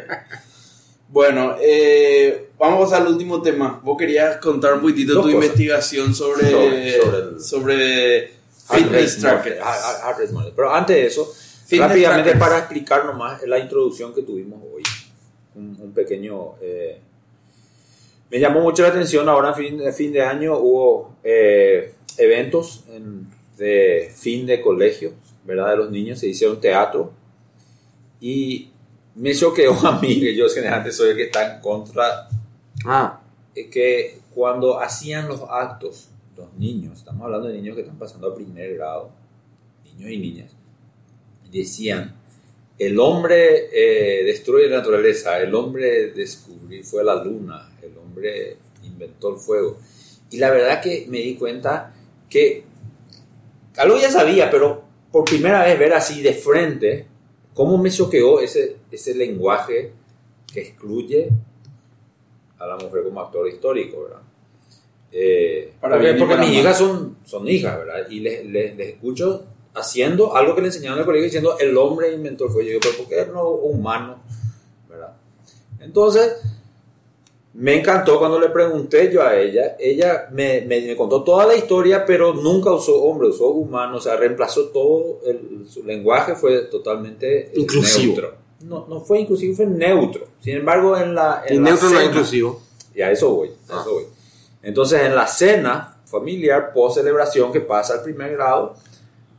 Bueno, 1.08 1.56
eh, 1.62 2.50
vamos 2.58 2.92
al 2.92 3.08
último 3.08 3.42
tema. 3.42 3.80
Vos 3.84 3.96
querías 3.98 4.38
contar 4.38 4.74
un 4.74 4.82
poquitito 4.82 5.14
Dos 5.14 5.26
tu 5.26 5.32
cosas. 5.32 5.46
investigación 5.46 6.16
sobre, 6.16 6.50
Sobre- 6.52 7.00
sobre 7.00 7.40
sobre 7.42 8.32
fitness 8.74 9.18
trackers. 9.20 9.60
rate 9.60 10.32
monitor. 10.32 10.54
Pero 10.56 10.74
antes 10.74 10.96
de 10.96 11.06
eso, 11.06 11.32
Fitness 11.66 11.90
rápidamente 11.90 12.30
trackers. 12.32 12.40
para 12.48 12.60
explicar 12.60 13.06
nomás 13.06 13.42
la 13.48 13.60
introducción 13.60 14.14
que 14.14 14.22
tuvimos 14.22 14.62
hoy. 14.74 14.84
Un, 15.56 15.78
un 15.82 15.92
pequeño... 15.94 16.54
eh, 16.62 17.00
me 18.32 18.40
llamó 18.40 18.62
mucho 18.62 18.84
la 18.84 18.90
atención, 18.90 19.30
ahora 19.30 19.50
en 19.50 19.56
fin, 19.56 19.82
fin 19.94 20.12
de 20.12 20.22
año 20.22 20.58
hubo 20.58 21.16
eh, 21.24 21.94
eventos 22.18 22.84
en- 22.90 23.28
de 23.58 24.12
fin 24.14 24.46
de 24.46 24.62
colegio, 24.62 25.14
¿verdad? 25.46 25.70
De 25.72 25.78
los 25.78 25.92
niños, 25.92 26.20
se 26.20 26.28
hicieron 26.28 26.60
teatro 26.60 27.14
y 28.20 28.70
me 29.16 29.34
choqueó 29.34 29.74
a 29.88 30.00
mí, 30.02 30.20
que 30.20 30.36
yo 30.36 30.48
generalmente 30.50 30.92
soy 30.92 31.12
el 31.12 31.16
que 31.18 31.24
está 31.26 31.56
en 31.56 31.62
contra 31.62 32.28
Ah, 32.86 33.22
es 33.56 33.68
que 33.68 34.20
cuando 34.34 34.80
hacían 34.82 35.28
los 35.30 35.42
actos, 35.50 36.10
los 36.36 36.54
niños, 36.56 36.98
estamos 37.00 37.24
hablando 37.24 37.48
de 37.48 37.54
niños 37.56 37.76
que 37.76 37.82
están 37.82 37.98
pasando 37.98 38.28
a 38.28 38.36
primer 38.36 38.76
grado, 38.76 39.10
niños 39.86 40.12
y 40.12 40.18
niñas, 40.18 40.52
decían, 41.60 42.16
el 42.78 43.00
hombre 43.00 43.70
eh, 43.72 44.24
destruye 44.26 44.68
la 44.68 44.78
naturaleza, 44.78 45.40
el 45.40 45.54
hombre 45.56 46.12
descubrió, 46.12 46.84
fue 46.84 47.04
la 47.04 47.24
luna, 47.24 47.72
el 47.82 47.98
hombre 47.98 48.58
inventó 48.84 49.34
el 49.34 49.38
fuego. 49.40 49.78
Y 50.30 50.38
la 50.38 50.52
verdad 50.52 50.82
que 50.82 51.06
me 51.08 51.20
di 51.20 51.36
cuenta 51.36 51.94
que 52.30 52.64
algo 53.78 53.98
ya 53.98 54.12
sabía, 54.12 54.50
pero 54.50 54.84
por 55.12 55.24
primera 55.24 55.64
vez 55.64 55.80
ver 55.80 55.94
así 55.94 56.22
de 56.22 56.34
frente, 56.34 57.08
cómo 57.54 57.78
me 57.78 57.90
choqueó 57.90 58.42
ese, 58.42 58.78
ese 58.92 59.16
lenguaje 59.16 59.92
que 60.52 60.62
excluye 60.62 61.30
a 62.60 62.68
la 62.68 62.78
mujer 62.78 63.04
como 63.04 63.22
actor 63.22 63.48
histórico, 63.48 64.04
¿verdad? 64.04 64.22
Eh, 65.12 65.72
Para 65.80 65.96
porque 65.96 66.14
porque 66.16 66.38
mis 66.38 66.50
hijas 66.60 66.78
son, 66.78 67.18
son 67.24 67.48
hijas, 67.48 67.78
¿verdad? 67.78 68.10
Y 68.10 68.20
les, 68.20 68.46
les, 68.46 68.76
les 68.76 68.88
escucho 68.90 69.46
haciendo 69.76 70.36
algo 70.36 70.56
que 70.56 70.62
le 70.62 70.68
enseñaron 70.68 70.98
en 70.98 71.02
el 71.02 71.06
colegio 71.06 71.26
diciendo 71.26 71.58
el 71.60 71.78
hombre 71.78 72.12
inventó 72.14 72.46
el 72.46 72.52
fuego. 72.52 72.70
Yo 72.70 72.80
pero 72.82 72.98
¿por 72.98 73.08
qué 73.08 73.26
no 73.32 73.48
humano? 73.50 74.18
¿verdad? 74.90 75.14
Entonces, 75.80 76.34
me 77.54 77.80
encantó 77.80 78.20
cuando 78.20 78.40
le 78.40 78.50
pregunté 78.50 79.10
yo 79.12 79.22
a 79.22 79.36
ella. 79.38 79.78
Ella 79.80 80.28
me, 80.32 80.62
me, 80.62 80.82
me 80.82 80.96
contó 80.96 81.24
toda 81.24 81.46
la 81.46 81.56
historia, 81.56 82.06
pero 82.06 82.34
nunca 82.34 82.72
usó 82.72 83.02
hombre, 83.04 83.30
usó 83.30 83.48
humano. 83.50 83.98
O 83.98 84.02
sea, 84.02 84.18
reemplazó 84.18 84.66
todo. 84.70 85.20
El, 85.26 85.66
su 85.70 85.84
lenguaje 85.84 86.36
fue 86.36 86.64
totalmente 86.64 87.48
eh, 87.48 87.52
Inclusivo. 87.56 88.14
neutro. 88.14 88.36
No, 88.62 88.86
no 88.90 89.00
fue 89.02 89.20
inclusivo, 89.20 89.56
fue 89.56 89.66
neutro. 89.68 90.26
Sin 90.42 90.56
embargo, 90.58 90.98
en 90.98 91.16
la. 91.16 91.44
En 91.48 91.64
la 91.64 91.70
neutro 91.70 91.90
no 91.90 92.00
es 92.00 92.08
inclusivo. 92.08 92.62
y 92.94 93.02
a 93.02 93.12
eso 93.12 93.34
voy, 93.34 93.50
a 93.70 93.78
Ah. 93.78 93.82
eso 93.82 93.94
voy. 93.94 94.04
Entonces, 94.64 95.02
en 95.02 95.16
la 95.16 95.28
cena 95.28 95.98
familiar, 96.06 96.74
post 96.74 96.98
celebración 96.98 97.52
que 97.54 97.62
pasa 97.62 97.94
al 97.96 98.04
primer 98.04 98.34
grado, 98.34 98.76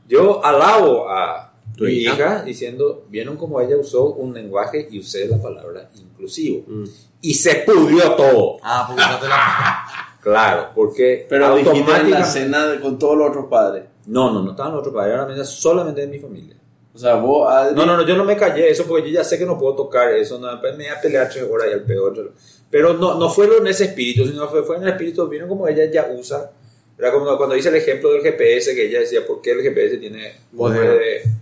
yo 0.09 0.45
alabo 0.45 1.09
a 1.09 1.53
Tu 1.77 1.85
mi 1.85 1.93
hija. 1.93 2.15
hija 2.15 2.43
diciendo, 2.43 3.05
vieron 3.09 3.37
cómo 3.37 3.61
ella 3.61 3.77
usó 3.77 4.07
un 4.15 4.33
lenguaje 4.35 4.89
y 4.91 4.99
usé 5.01 5.28
la 5.28 5.41
palabra 5.41 5.91
inclusivo. 5.97 6.65
Mm. 6.66 6.85
Y 7.23 7.35
se 7.35 7.57
pudrió 7.66 8.12
todo. 8.12 8.59
Ah, 8.62 8.85
porque 8.89 9.03
no 9.11 9.19
te 9.19 9.28
la... 9.28 9.87
Claro, 10.27 10.70
porque 10.74 11.24
Pero 11.28 11.55
dijiste 11.55 11.70
en 11.78 11.87
la 11.87 11.93
automáticamente... 11.95 12.31
cena 12.41 12.81
con 12.83 12.99
todos 12.99 13.16
los 13.16 13.28
otros 13.28 13.45
padres. 13.47 13.85
No, 14.07 14.33
no, 14.33 14.43
no 14.43 14.51
estaban 14.51 14.73
los 14.73 14.81
otros 14.81 14.93
padres, 14.95 15.15
era 15.15 15.24
mesa 15.24 15.45
solamente 15.45 16.01
de 16.01 16.09
mi 16.09 16.19
familia. 16.19 16.57
O 16.93 16.99
sea, 16.99 17.15
vos, 17.15 17.49
Adri, 17.53 17.77
No, 17.77 17.87
no, 17.87 17.97
no, 17.97 18.05
yo 18.05 18.16
no 18.16 18.24
me 18.24 18.37
callé 18.37 18.69
eso 18.70 18.85
porque 18.87 19.07
yo 19.09 19.15
ya 19.19 19.23
sé 19.24 19.39
que 19.39 19.47
no 19.47 19.57
puedo 19.59 19.77
tocar 19.77 20.11
eso. 20.15 20.39
No, 20.41 20.61
pues 20.61 20.77
me 20.77 20.87
iba 20.87 20.95
a 20.97 21.01
pelear 21.01 21.28
tres 21.28 21.45
horas 21.49 21.69
y 21.70 21.74
al 21.74 21.83
peor. 21.83 22.33
Pero 22.70 22.95
no, 22.95 23.15
no 23.19 23.28
fue 23.28 23.47
en 23.57 23.66
ese 23.69 23.85
espíritu, 23.85 24.27
sino 24.27 24.49
fue, 24.49 24.62
fue 24.65 24.77
en 24.78 24.83
el 24.85 24.89
espíritu. 24.89 25.28
Vieron 25.28 25.49
como 25.49 25.69
ella 25.69 25.85
ya 25.93 26.09
usa. 26.11 26.51
Era 26.98 27.12
como 27.12 27.36
cuando 27.36 27.55
dice 27.55 27.68
el 27.68 27.77
ejemplo 27.77 28.10
del 28.12 28.23
GPS, 28.23 28.74
que 28.74 28.86
ella 28.86 29.01
decía, 29.01 29.27
¿por 29.27 29.43
qué 29.43 29.51
el 29.52 29.62
GPS 29.62 29.98
tiene 29.98 30.35
nombre 30.52 30.81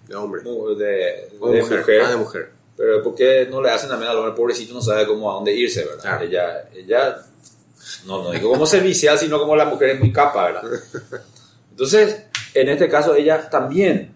de- 0.08 0.14
hombre. 0.16 0.42
de, 0.42 1.28
mujer. 1.38 1.78
mujer? 1.78 2.00
Ah, 2.04 2.10
de 2.10 2.16
mujer. 2.16 2.50
Pero 2.76 3.02
¿por 3.04 3.14
qué 3.14 3.46
no 3.48 3.62
le 3.62 3.70
hacen 3.70 3.88
también 3.88 4.10
al 4.10 4.18
hombre? 4.18 4.34
Pobrecito 4.34 4.74
no 4.74 4.82
sabe 4.82 5.06
cómo 5.06 5.30
a 5.30 5.34
dónde 5.34 5.52
irse, 5.52 5.84
¿verdad? 5.84 6.00
Claro. 6.02 6.24
Ella, 6.24 6.68
ella, 6.74 7.18
no, 8.04 8.24
no 8.24 8.30
digo 8.32 8.50
como 8.50 8.66
servicial, 8.66 9.16
sino 9.16 9.38
como 9.38 9.54
la 9.54 9.66
mujer 9.66 9.90
es 9.90 10.00
muy 10.00 10.12
capa, 10.12 10.46
¿verdad? 10.46 10.64
Entonces, 11.70 12.24
en 12.52 12.68
este 12.68 12.88
caso, 12.88 13.14
ella 13.14 13.48
también. 13.48 14.12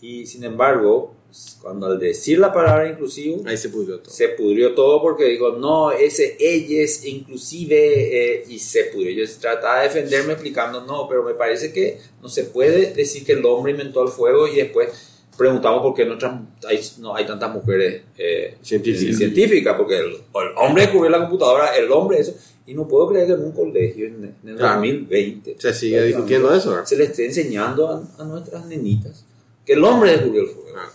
Y 0.00 0.24
sin 0.26 0.44
embargo, 0.44 1.14
cuando 1.60 1.86
al 1.86 1.98
decir 1.98 2.38
la 2.38 2.52
palabra 2.52 2.88
inclusivo, 2.88 3.42
Ahí 3.46 3.56
se 3.56 3.68
pudrió 3.68 3.98
todo. 4.00 4.12
se 4.14 4.28
pudrió 4.30 4.74
todo 4.74 5.00
porque 5.02 5.24
dijo, 5.26 5.52
no, 5.52 5.90
ese 5.92 6.36
ella 6.40 6.82
es 6.82 7.04
inclusive 7.04 8.34
eh, 8.36 8.44
y 8.48 8.58
se 8.58 8.84
pudrió. 8.84 9.24
Yo 9.24 9.32
trataba 9.40 9.78
de 9.82 9.88
defenderme 9.88 10.32
explicando, 10.32 10.80
no, 10.84 11.06
pero 11.08 11.22
me 11.22 11.34
parece 11.34 11.72
que 11.72 11.98
no 12.22 12.28
se 12.28 12.44
puede 12.44 12.92
decir 12.94 13.24
que 13.24 13.32
el 13.32 13.44
hombre 13.44 13.72
inventó 13.72 14.02
el 14.02 14.08
fuego 14.08 14.48
y 14.48 14.56
después 14.56 14.88
preguntamos 15.36 15.82
por 15.82 15.94
qué 15.94 16.04
no, 16.04 16.18
tran- 16.18 16.48
hay, 16.66 16.80
no 16.98 17.14
hay 17.14 17.24
tantas 17.26 17.52
mujeres 17.54 18.02
eh, 18.16 18.56
Científicas. 18.62 19.16
científicas, 19.18 19.76
porque 19.76 19.98
el, 19.98 20.06
el 20.14 20.48
hombre 20.56 20.82
descubrió 20.84 21.10
la 21.10 21.20
computadora, 21.20 21.76
el 21.76 21.90
hombre 21.92 22.18
eso, 22.20 22.34
y 22.66 22.74
no 22.74 22.88
puedo 22.88 23.08
creer 23.08 23.26
que 23.28 23.32
en 23.34 23.44
un 23.44 23.52
colegio 23.52 24.06
en, 24.06 24.34
en 24.42 24.48
el 24.48 24.56
Claro. 24.56 24.76
2020 24.80 25.56
Se 25.58 25.72
sigue 25.72 26.02
discutiendo 26.04 26.52
eso, 26.54 26.84
se 26.84 26.96
le 26.96 27.04
esté 27.04 27.26
enseñando 27.26 27.86
a, 27.88 28.22
a 28.22 28.24
nuestras 28.24 28.66
nenitas 28.66 29.24
que 29.64 29.74
el 29.74 29.84
hombre 29.84 30.12
descubrió 30.12 30.42
el 30.42 30.48
fuego. 30.48 30.68
Ah. 30.76 30.90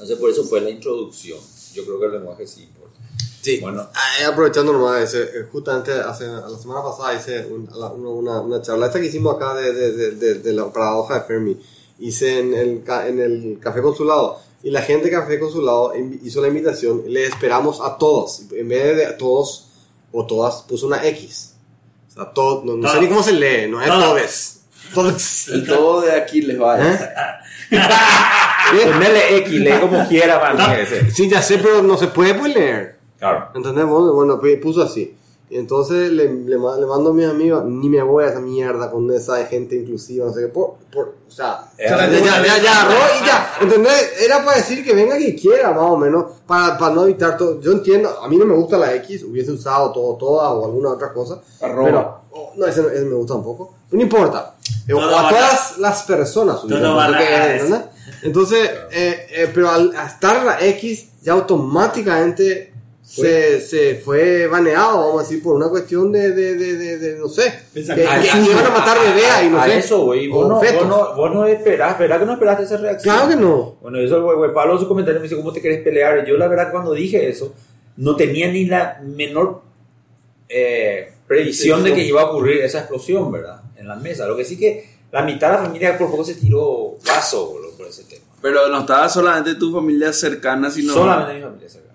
Entonces, 0.00 0.16
por 0.18 0.30
eso 0.30 0.44
fue 0.44 0.60
la 0.60 0.70
introducción. 0.70 1.38
Yo 1.74 1.84
creo 1.84 1.98
que 2.00 2.06
el 2.06 2.12
lenguaje 2.12 2.46
sí 2.46 2.62
importa. 2.62 2.98
Sí. 3.42 3.58
Bueno, 3.60 3.88
aprovechando 4.28 4.72
nomás, 4.72 5.14
eh, 5.14 5.46
justamente 5.50 5.92
hace, 5.92 6.26
la 6.26 6.48
semana 6.60 6.82
pasada 6.82 7.14
hice 7.14 7.46
un- 7.46 7.68
la- 7.72 7.88
una, 7.92 8.40
una, 8.40 8.62
charla, 8.62 8.86
esta 8.86 9.00
que 9.00 9.06
hicimos 9.06 9.36
acá 9.36 9.54
de, 9.54 9.72
de, 9.72 9.92
de, 9.92 10.10
de, 10.12 10.34
de 10.34 10.52
la 10.52 10.72
paradoja 10.72 11.14
de 11.20 11.20
Fermi, 11.26 11.56
hice 11.98 12.40
en 12.40 12.54
el, 12.54 12.82
en 13.06 13.20
el 13.20 13.58
Café 13.60 13.80
Consulado, 13.82 14.38
y 14.62 14.70
la 14.70 14.82
gente 14.82 15.06
de 15.06 15.12
Café 15.12 15.38
Consulado 15.38 15.92
hizo 16.22 16.40
la 16.42 16.48
invitación, 16.48 17.02
le 17.06 17.26
esperamos 17.26 17.80
a 17.80 17.96
todos, 17.96 18.42
en 18.52 18.68
vez 18.68 18.96
de 18.96 19.06
a 19.06 19.16
todos 19.16 19.68
o 20.12 20.26
todas, 20.26 20.62
puso 20.62 20.86
una 20.86 21.04
X. 21.06 21.54
O 22.10 22.12
sea, 22.14 22.32
todo, 22.32 22.64
no, 22.64 22.76
no 22.76 22.90
sé 22.90 23.00
ni 23.00 23.08
cómo 23.08 23.22
se 23.22 23.32
lee, 23.32 23.68
no 23.70 23.80
es 23.80 23.88
Todos. 23.88 24.54
Todos. 24.94 25.48
el 25.48 25.66
todo 25.66 26.00
de 26.00 26.12
aquí 26.12 26.40
les 26.42 26.60
va. 26.60 26.80
¿Eh? 26.80 26.98
ponele 28.92 29.36
X, 29.38 29.50
lee 29.52 29.72
como 29.80 30.06
quiera 30.08 30.40
para 30.40 30.54
mí 30.54 30.74
ese. 30.82 31.10
Sí, 31.10 31.28
ya 31.28 31.42
sé, 31.42 31.58
pero 31.58 31.82
no 31.82 31.96
se 31.96 32.08
puede 32.08 32.34
pues 32.34 32.54
leer. 32.54 32.98
Claro. 33.18 33.48
¿Entendés? 33.54 33.84
Bueno, 33.86 34.38
pues, 34.38 34.58
puso 34.60 34.82
así. 34.82 35.14
Y 35.50 35.56
entonces 35.56 36.10
le, 36.10 36.24
le, 36.30 36.44
le 36.50 36.58
mando 36.58 37.08
a 37.08 37.12
mis 37.14 37.26
amigos, 37.26 37.64
ni 37.64 37.88
me 37.88 38.02
voy 38.02 38.22
a 38.22 38.28
esa 38.28 38.38
mierda 38.38 38.90
con 38.90 39.10
esa 39.10 39.36
de 39.36 39.46
gente 39.46 39.76
inclusiva, 39.76 40.26
no 40.26 40.32
sé 40.34 40.42
qué, 40.42 40.48
por, 40.48 40.74
por, 40.92 41.14
o 41.26 41.30
sea, 41.30 41.64
Eh, 41.78 41.86
ya, 41.88 42.06
ya, 42.06 42.44
ya, 42.44 42.58
ya 42.62 42.80
agarró 42.82 42.96
y 43.22 43.26
ya, 43.26 43.52
¿entendés? 43.62 44.12
Era 44.22 44.44
para 44.44 44.58
decir 44.58 44.84
que 44.84 44.92
venga 44.94 45.16
quien 45.16 45.34
quiera, 45.38 45.70
más 45.72 45.84
o 45.84 45.96
menos, 45.96 46.26
para, 46.46 46.76
para 46.76 46.94
no 46.94 47.04
evitar 47.04 47.38
todo. 47.38 47.58
Yo 47.62 47.72
entiendo, 47.72 48.10
a 48.22 48.28
mí 48.28 48.36
no 48.36 48.44
me 48.44 48.52
gusta 48.54 48.76
la 48.76 48.94
X, 48.96 49.22
hubiese 49.24 49.50
usado 49.52 49.90
todo, 49.90 50.16
toda 50.18 50.50
o 50.50 50.66
alguna 50.66 50.90
otra 50.90 51.14
cosa, 51.14 51.40
Arroba. 51.62 51.86
pero, 51.86 52.20
oh, 52.32 52.52
no, 52.54 52.66
ese, 52.66 52.82
ese 52.82 53.06
me 53.06 53.14
gusta 53.14 53.32
un 53.32 53.42
poco, 53.44 53.74
no 53.90 54.02
importa. 54.02 54.54
Eh, 54.86 54.90
Todo 54.92 55.10
o 55.10 55.18
a 55.18 55.28
todas 55.30 55.78
las 55.78 56.02
personas, 56.02 56.62
hubiese 56.62 56.82
Todo 56.82 56.94
va 56.94 57.06
puesto 57.06 57.24
que- 57.24 57.34
a- 57.34 57.56
¿entendés? 57.56 57.80
Entonces, 58.22 58.70
eh, 58.92 59.26
eh, 59.30 59.50
pero 59.54 59.70
al 59.70 59.92
estar 60.06 60.44
la 60.44 60.64
X, 60.66 61.08
ya 61.22 61.32
automáticamente 61.34 62.72
se, 63.02 63.60
se 63.60 63.94
fue 63.96 64.46
baneado, 64.48 64.98
vamos 65.06 65.20
a 65.20 65.22
decir, 65.24 65.42
por 65.42 65.54
una 65.56 65.68
cuestión 65.68 66.12
de, 66.12 66.32
de, 66.32 66.54
de, 66.56 66.76
de, 66.76 66.98
de, 66.98 67.18
no 67.18 67.28
sé, 67.28 67.52
que, 67.72 67.82
que, 67.82 67.92
A- 67.92 68.20
que 68.20 68.30
a- 68.30 68.38
iban 68.38 68.66
a 68.66 68.70
matar 68.70 68.98
bebés 69.00 69.24
y 69.44 69.48
no 69.48 69.58
a 69.60 69.64
sé. 69.64 69.78
eso, 69.78 70.04
güey. 70.04 70.28
Vos 70.28 70.44
o 70.44 70.48
no, 70.48 70.54
vos, 70.56 70.86
no, 70.86 71.14
vos 71.16 71.34
no 71.34 71.46
esperás, 71.46 71.98
¿verdad 71.98 72.18
que 72.20 72.26
no 72.26 72.32
esperaste 72.34 72.64
esa 72.64 72.76
reacción? 72.76 73.14
Claro 73.14 73.28
que 73.30 73.36
no. 73.36 73.76
Bueno, 73.80 73.98
eso, 73.98 74.22
güey, 74.22 74.36
güey, 74.36 74.52
Pablo 74.52 74.74
en 74.74 74.80
su 74.80 74.88
comentario 74.88 75.20
me 75.20 75.24
dice, 75.24 75.36
¿cómo 75.36 75.52
te 75.52 75.62
querés 75.62 75.82
pelear? 75.82 76.26
Yo, 76.26 76.36
la 76.36 76.48
verdad, 76.48 76.70
cuando 76.70 76.92
dije 76.92 77.28
eso, 77.28 77.54
no 77.96 78.14
tenía 78.14 78.48
ni 78.52 78.66
la 78.66 79.00
menor 79.02 79.62
eh, 80.48 81.12
previsión 81.26 81.82
de 81.84 81.94
que 81.94 82.04
iba 82.04 82.22
a 82.22 82.26
ocurrir 82.26 82.60
esa 82.60 82.80
explosión, 82.80 83.30
¿verdad? 83.32 83.62
En 83.76 83.88
la 83.88 83.96
mesa. 83.96 84.26
Lo 84.26 84.36
que 84.36 84.44
sí 84.44 84.58
que 84.58 84.98
la 85.12 85.22
mitad 85.22 85.48
de 85.50 85.56
la 85.56 85.62
familia 85.64 85.96
por 85.96 86.10
poco 86.10 86.24
se 86.24 86.34
tiró 86.34 86.96
vaso, 87.06 87.57
por 87.78 87.86
ese 87.86 88.04
tema. 88.04 88.24
Pero 88.42 88.68
no 88.68 88.80
estaba 88.80 89.08
solamente 89.08 89.54
tu 89.54 89.72
familia 89.72 90.12
cercana, 90.12 90.70
sino. 90.70 90.92
Solamente 90.92 91.34
mi 91.36 91.40
familia 91.42 91.68
cercana. 91.70 91.94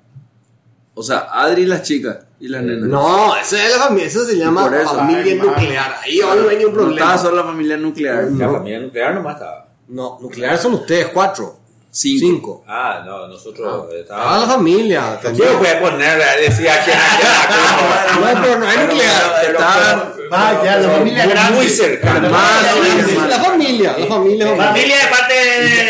O 0.95 1.01
sea, 1.03 1.27
Adri 1.31 1.64
y 1.64 1.65
las 1.65 1.81
chicas 1.84 2.18
y 2.39 2.47
las 2.47 2.61
nenas. 2.64 2.88
No, 2.88 3.35
eso 3.35 3.55
es 3.57 3.72
la 3.77 3.84
familia, 3.85 4.07
eso 4.07 4.26
se 4.26 4.38
llama 4.38 4.64
por 4.64 4.76
eso. 4.76 4.95
familia 4.95 5.23
Ay, 5.34 5.39
nuclear. 5.39 5.95
Ahí 6.03 6.22
hoy 6.22 6.39
no 6.41 6.49
hay 6.49 6.57
ni 6.57 6.65
un 6.65 6.73
No 6.76 6.81
estaba 6.81 6.89
problema. 6.89 7.18
solo 7.18 7.35
la 7.38 7.43
familia 7.43 7.77
nuclear. 7.77 8.23
La 8.31 8.49
familia 8.49 8.80
nuclear 8.80 9.14
nomás 9.15 9.35
estaba. 9.35 9.68
No, 9.88 10.18
nuclear 10.22 10.57
son 10.57 10.73
ustedes, 10.76 11.07
cuatro. 11.10 11.60
Cinco. 11.95 12.26
Cinco. 12.26 12.64
Ah, 12.68 13.03
no, 13.05 13.27
nosotros 13.27 13.85
Ah, 13.91 13.95
estábamos... 13.95 14.47
la 14.47 14.53
familia. 14.55 15.19
¿Quién 15.22 15.35
también. 15.38 15.60
puede 15.60 15.76
poner, 15.77 16.19
decía 16.41 16.73
quién 16.84 16.97
No, 18.35 18.41
pero 18.41 18.60
no 18.60 18.68
es 18.69 18.80
nuclear. 18.80 19.45
Estaban- 19.45 20.14
Ah, 20.35 20.61
ya, 20.65 20.80
la 20.80 20.89
familia 20.89 21.27
grande. 21.27 21.57
muy 21.57 21.68
cercana. 21.68 22.30
Sí, 22.73 22.89
sí, 22.89 23.10
sí. 23.10 23.15
La 23.30 23.39
familia, 23.39 23.95
la 23.97 24.07
familia. 24.07 24.55
Familia 24.55 24.97
de 24.97 25.07
parte 25.11 25.34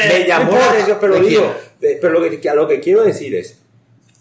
me 0.09 0.19
de... 0.19 0.27
llamó 0.27 0.51
no 0.51 0.57
importa, 0.57 0.87
la 0.87 0.99
pero 0.99 1.19
digo, 1.19 1.55
pero 1.79 2.09
lo 2.09 2.39
que, 2.39 2.49
a 2.49 2.53
lo 2.53 2.67
que 2.67 2.79
quiero 2.81 3.03
decir 3.03 3.33
es, 3.35 3.59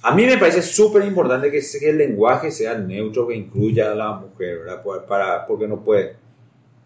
a 0.03 0.15
mí 0.15 0.25
me 0.25 0.39
parece 0.39 0.63
súper 0.63 1.05
importante 1.05 1.51
que, 1.51 1.61
el 1.89 1.99
lenguaje 1.99 2.51
sea 2.51 2.79
neutro, 2.79 3.27
que 3.27 3.35
incluya 3.35 3.91
a 3.91 3.95
la 3.95 4.13
mujer, 4.13 4.61
¿verdad? 4.61 4.83
Para, 5.09 5.47
porque 5.47 5.67
no 5.67 5.83
puede. 5.83 6.15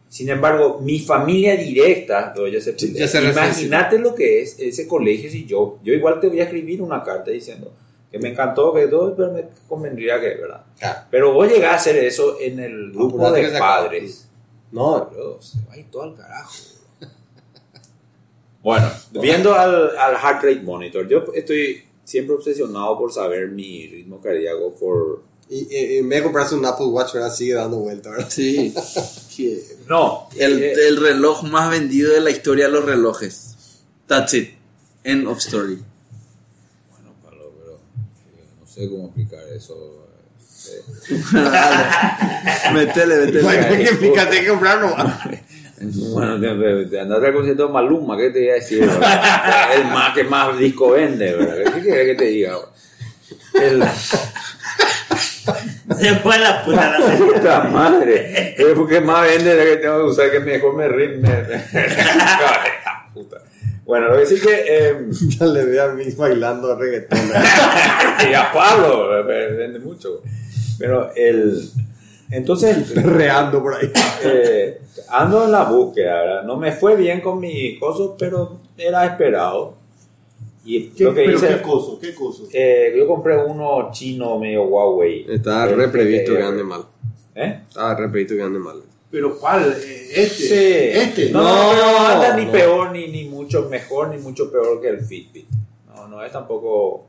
Sin 0.08 0.30
embargo, 0.30 0.80
mi 0.82 0.98
familia 1.00 1.56
directa, 1.56 2.32
ya 2.50 2.60
se, 2.60 2.78
Sí, 2.78 2.94
ya 2.94 3.06
se 3.06 3.22
imagínate 3.22 3.98
lo 3.98 4.14
que 4.14 4.42
es 4.42 4.58
ese 4.58 4.86
colegio 4.86 5.30
si 5.30 5.44
yo, 5.44 5.78
yo 5.82 5.92
igual 5.92 6.20
te 6.20 6.28
voy 6.28 6.40
a 6.40 6.44
escribir 6.44 6.80
una 6.80 7.02
carta 7.02 7.30
diciendo 7.30 7.72
que 8.16 8.22
me 8.22 8.30
encantó, 8.30 8.72
que 8.72 8.86
todo, 8.88 9.14
pero 9.14 9.32
me 9.32 9.44
convendría 9.68 10.20
que, 10.20 10.34
¿verdad? 10.34 10.64
Claro. 10.78 11.00
Pero 11.10 11.32
vos 11.32 11.48
llegás 11.48 11.72
a 11.72 11.76
hacer 11.76 11.96
eso 11.96 12.38
en 12.40 12.58
el 12.58 12.92
grupo 12.92 13.16
Apurate 13.16 13.42
que 13.42 13.50
de 13.50 13.58
padres. 13.58 14.28
No, 14.72 15.06
Bro, 15.06 15.40
se 15.40 15.58
va 15.66 15.74
a 15.74 15.78
ir 15.78 15.90
todo 15.90 16.02
al 16.02 16.14
carajo. 16.14 16.52
Bueno, 18.62 18.90
viendo 19.12 19.54
al, 19.54 19.96
al 19.96 20.16
heart 20.16 20.42
rate 20.42 20.60
monitor, 20.62 21.06
yo 21.06 21.24
estoy 21.34 21.84
siempre 22.06 22.34
obsesionado 22.34 22.98
por 22.98 23.12
saber 23.12 23.50
mi 23.50 23.86
ritmo 23.88 24.20
cardíaco 24.20 24.74
por... 24.74 25.22
y, 25.48 26.02
de 26.02 26.22
comprarse 26.22 26.54
un 26.54 26.64
Apple 26.64 26.86
Watch, 26.86 27.12
¿verdad? 27.14 27.32
Sigue 27.32 27.54
dando 27.54 27.78
vuelta, 27.78 28.10
¿verdad? 28.10 28.28
Sí. 28.30 28.74
Sí. 29.36 29.62
No, 29.86 30.30
El, 30.34 30.62
eh, 30.62 30.72
el 30.88 30.96
reloj 30.96 31.42
más 31.42 31.70
vendido 31.70 32.10
de 32.14 32.22
la 32.22 32.30
historia 32.30 32.68
de 32.68 32.72
los 32.72 32.86
relojes. 32.86 33.82
That's 34.06 34.32
it. 34.32 34.54
End 35.04 35.26
of 35.26 35.38
story. 35.40 35.82
Bueno, 36.90 37.14
Pablo, 37.22 37.52
pero 37.58 37.72
eh, 37.74 38.46
no 38.58 38.64
sé 38.76 38.88
cómo 38.90 39.06
explicar 39.06 39.40
eso. 39.54 40.06
eh, 40.68 40.82
Métele, 42.72 43.16
métele. 43.16 43.42
Bueno, 43.42 43.66
hay 43.68 43.76
que 43.78 43.82
explicar, 43.84 44.28
hay 44.28 44.40
que 44.40 44.48
comprarlo. 44.48 44.96
Bueno, 46.12 46.40
te, 46.40 46.48
te, 46.48 46.86
te 46.90 47.00
andaste 47.00 47.26
al 47.26 47.34
concierto 47.34 47.66
de 47.66 47.72
Maluma, 47.72 48.16
¿qué 48.16 48.30
te 48.30 48.44
iba 48.44 48.52
a 48.52 48.56
decir? 48.56 48.82
El 49.74 49.84
más 49.86 50.14
que 50.14 50.24
más 50.24 50.58
disco 50.58 50.90
vende, 50.92 51.34
¿verdad? 51.34 51.72
¿Qué 51.74 51.80
quieres 51.82 52.06
que 52.06 52.14
te 52.14 52.24
diga? 52.26 52.56
El- 53.54 53.82
Se 56.00 56.16
fue 56.16 56.38
la 56.38 56.64
puta 56.64 56.98
la. 56.98 57.16
Puta 57.16 57.60
madre. 57.64 58.54
Pero 58.56 58.74
porque 58.74 59.00
más 59.00 59.22
vende 59.26 59.54
la 59.54 59.62
que 59.64 59.76
tengo 59.76 59.98
que 59.98 60.04
usar 60.10 60.30
que 60.32 60.40
mejor 60.40 60.74
me. 60.74 60.88
Me... 60.88 61.64
Puta. 63.14 63.36
Bueno, 63.86 64.08
lo 64.08 64.18
que 64.18 64.26
sí 64.26 64.40
que. 64.40 64.64
eh, 64.68 64.96
Ya 65.38 65.46
le 65.46 65.64
veo 65.64 65.84
a 65.90 65.94
mí 65.94 66.04
bailando 66.16 66.74
reggaetón. 66.76 67.18
y 68.30 68.34
a 68.34 68.52
Pablo 68.52 69.16
eh, 69.30 69.52
vende 69.54 69.78
mucho. 69.78 70.22
Pero 70.78 71.10
el. 71.14 71.62
Entonces, 72.30 72.94
Reando 73.02 73.62
por 73.62 73.74
ahí. 73.74 73.90
eh, 74.24 74.80
ando 75.08 75.44
en 75.44 75.52
la 75.52 75.64
búsqueda, 75.64 76.20
¿verdad? 76.20 76.42
No 76.42 76.56
me 76.56 76.72
fue 76.72 76.96
bien 76.96 77.20
con 77.20 77.38
mi 77.38 77.78
coso, 77.78 78.16
pero 78.18 78.58
era 78.76 79.06
esperado. 79.06 79.76
Y 80.64 80.88
¿Qué, 80.88 81.04
lo 81.04 81.14
que 81.14 81.22
pero 81.24 81.36
hice. 81.36 81.46
¿Qué 81.48 81.62
coso? 81.62 81.98
¿Qué 82.00 82.12
coso? 82.12 82.48
eh, 82.52 82.92
yo 82.98 83.06
compré 83.06 83.36
uno 83.38 83.88
chino 83.92 84.36
medio 84.40 84.64
Huawei. 84.64 85.24
Estaba 85.28 85.66
re 85.66 85.86
previsto 85.88 86.34
que 86.34 86.42
ande 86.42 86.64
mal. 86.64 86.82
¿Eh? 87.36 87.60
Estaba 87.68 87.94
re 87.94 88.08
previsto 88.08 88.34
que 88.34 88.42
ande 88.42 88.58
mal. 88.58 88.82
¿Pero 89.10 89.38
cuál? 89.38 89.76
Eh, 89.82 90.08
¿Este? 90.14 90.34
Sí. 90.48 90.98
¿Este? 90.98 91.30
No, 91.30 91.42
no, 91.42 91.48
No, 91.52 91.70
pero 91.72 91.92
no 91.92 92.06
anda 92.08 92.36
ni 92.36 92.44
no. 92.46 92.52
peor, 92.52 92.90
ni, 92.92 93.08
ni 93.08 93.24
mucho 93.24 93.68
mejor, 93.68 94.08
ni 94.08 94.18
mucho 94.18 94.50
peor 94.50 94.80
que 94.80 94.88
el 94.88 95.00
Fitbit. 95.04 95.48
No, 95.86 96.08
no 96.08 96.22
es 96.24 96.32
tampoco. 96.32 97.06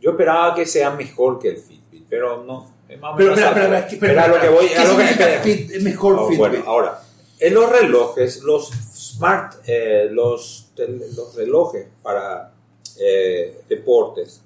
Yo 0.00 0.10
esperaba 0.10 0.54
que 0.54 0.66
sea 0.66 0.90
mejor 0.90 1.38
que 1.38 1.48
el 1.48 1.56
Fitbit, 1.58 2.04
pero 2.08 2.42
no. 2.44 2.70
Es 2.88 2.98
más 2.98 3.14
o 3.14 3.16
Pero, 3.16 3.34
espera, 3.34 3.78
alto. 3.78 3.94
espera, 3.94 3.98
Pero 4.00 4.20
a 4.24 4.28
lo 4.28 4.40
que 4.40 4.48
voy, 4.48 4.66
¿Qué 4.68 4.76
a 4.76 4.84
lo 4.84 4.96
que 4.96 5.04
fit- 5.44 5.70
es 5.70 5.82
mejor 5.82 6.14
Oh, 6.18 6.24
Fitbit? 6.26 6.38
bueno, 6.38 6.64
ahora, 6.66 7.02
en 7.38 7.54
los 7.54 7.70
relojes, 7.70 8.42
los 8.42 8.68
smart, 8.92 9.54
eh, 9.66 10.08
los, 10.10 10.70
tel- 10.74 11.00
los 11.14 11.34
relojes 11.36 11.86
para 12.02 12.52
eh, 12.98 13.60
deportes, 13.68 14.42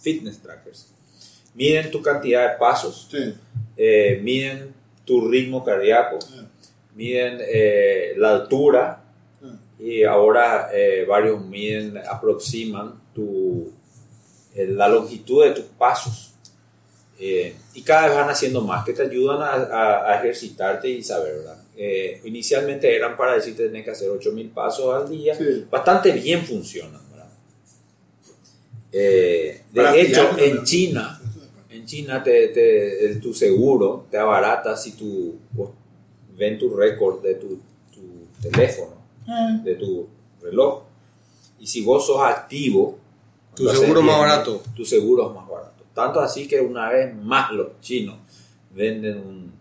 fitness 0.00 0.40
trackers, 0.40 0.88
miden 1.54 1.90
tu 1.90 2.00
cantidad 2.00 2.50
de 2.52 2.58
pasos, 2.58 3.08
Sí. 3.10 3.34
eh, 3.76 4.18
miden 4.22 4.74
tu 5.20 5.28
ritmo 5.28 5.62
cardíaco, 5.64 6.18
miden 6.94 7.38
eh, 7.40 8.14
la 8.16 8.30
altura 8.30 9.04
y 9.78 10.04
ahora 10.04 10.70
eh, 10.72 11.04
varios 11.08 11.44
miden, 11.44 11.98
aproximan 11.98 13.00
tu, 13.14 13.70
eh, 14.54 14.66
la 14.68 14.88
longitud 14.88 15.44
de 15.44 15.50
tus 15.52 15.64
pasos. 15.64 16.34
Eh, 17.18 17.54
y 17.74 17.82
cada 17.82 18.06
vez 18.08 18.16
van 18.16 18.30
haciendo 18.30 18.62
más 18.62 18.84
que 18.84 18.92
te 18.94 19.02
ayudan 19.02 19.42
a, 19.42 19.52
a- 19.52 20.12
a 20.12 20.18
ejercitarte 20.18 20.88
y 20.88 21.02
saber, 21.02 21.34
¿verdad? 21.36 21.58
Eh, 21.76 22.20
inicialmente 22.24 22.94
eran 22.94 23.16
para 23.16 23.34
decirte 23.34 23.62
que 23.64 23.68
tenés 23.68 23.84
que 23.84 23.90
hacer 23.92 24.08
8000 24.10 24.48
pasos 24.50 24.94
al 24.94 25.08
día. 25.10 25.34
Sí. 25.34 25.66
Bastante 25.70 26.10
bien 26.12 26.44
funcionan. 26.44 27.00
Eh, 28.94 29.62
de 29.72 30.00
hecho, 30.02 30.30
en. 30.38 30.64
China, 30.64 31.21
en 31.72 31.86
China 31.86 32.22
te, 32.22 32.48
te- 32.48 33.04
el- 33.06 33.20
tu 33.20 33.32
seguro 33.34 34.06
te 34.10 34.18
abarata 34.18 34.76
si 34.76 34.92
tu, 34.92 35.34
vos 35.52 35.70
ven 36.36 36.58
tu 36.58 36.74
récord 36.74 37.22
de 37.22 37.34
tu, 37.34 37.58
tu 37.92 38.26
teléfono, 38.50 38.94
Ah. 39.26 39.58
de 39.64 39.74
tu 39.76 40.06
reloj. 40.42 40.82
Y 41.60 41.66
si 41.66 41.82
vos 41.82 42.06
sos 42.06 42.20
activo, 42.22 42.98
Tu 43.54 43.68
seguro 43.68 44.00
más 44.02 44.16
bien, 44.16 44.28
barato. 44.28 44.62
Tu 44.74 44.84
seguro 44.84 45.28
es 45.28 45.34
más 45.34 45.48
barato. 45.48 45.84
Tanto 45.94 46.20
así 46.20 46.48
que 46.48 46.60
una 46.60 46.88
vez 46.90 47.14
más 47.14 47.52
los 47.52 47.78
chinos 47.80 48.16
venden 48.74 49.18
un, 49.18 49.52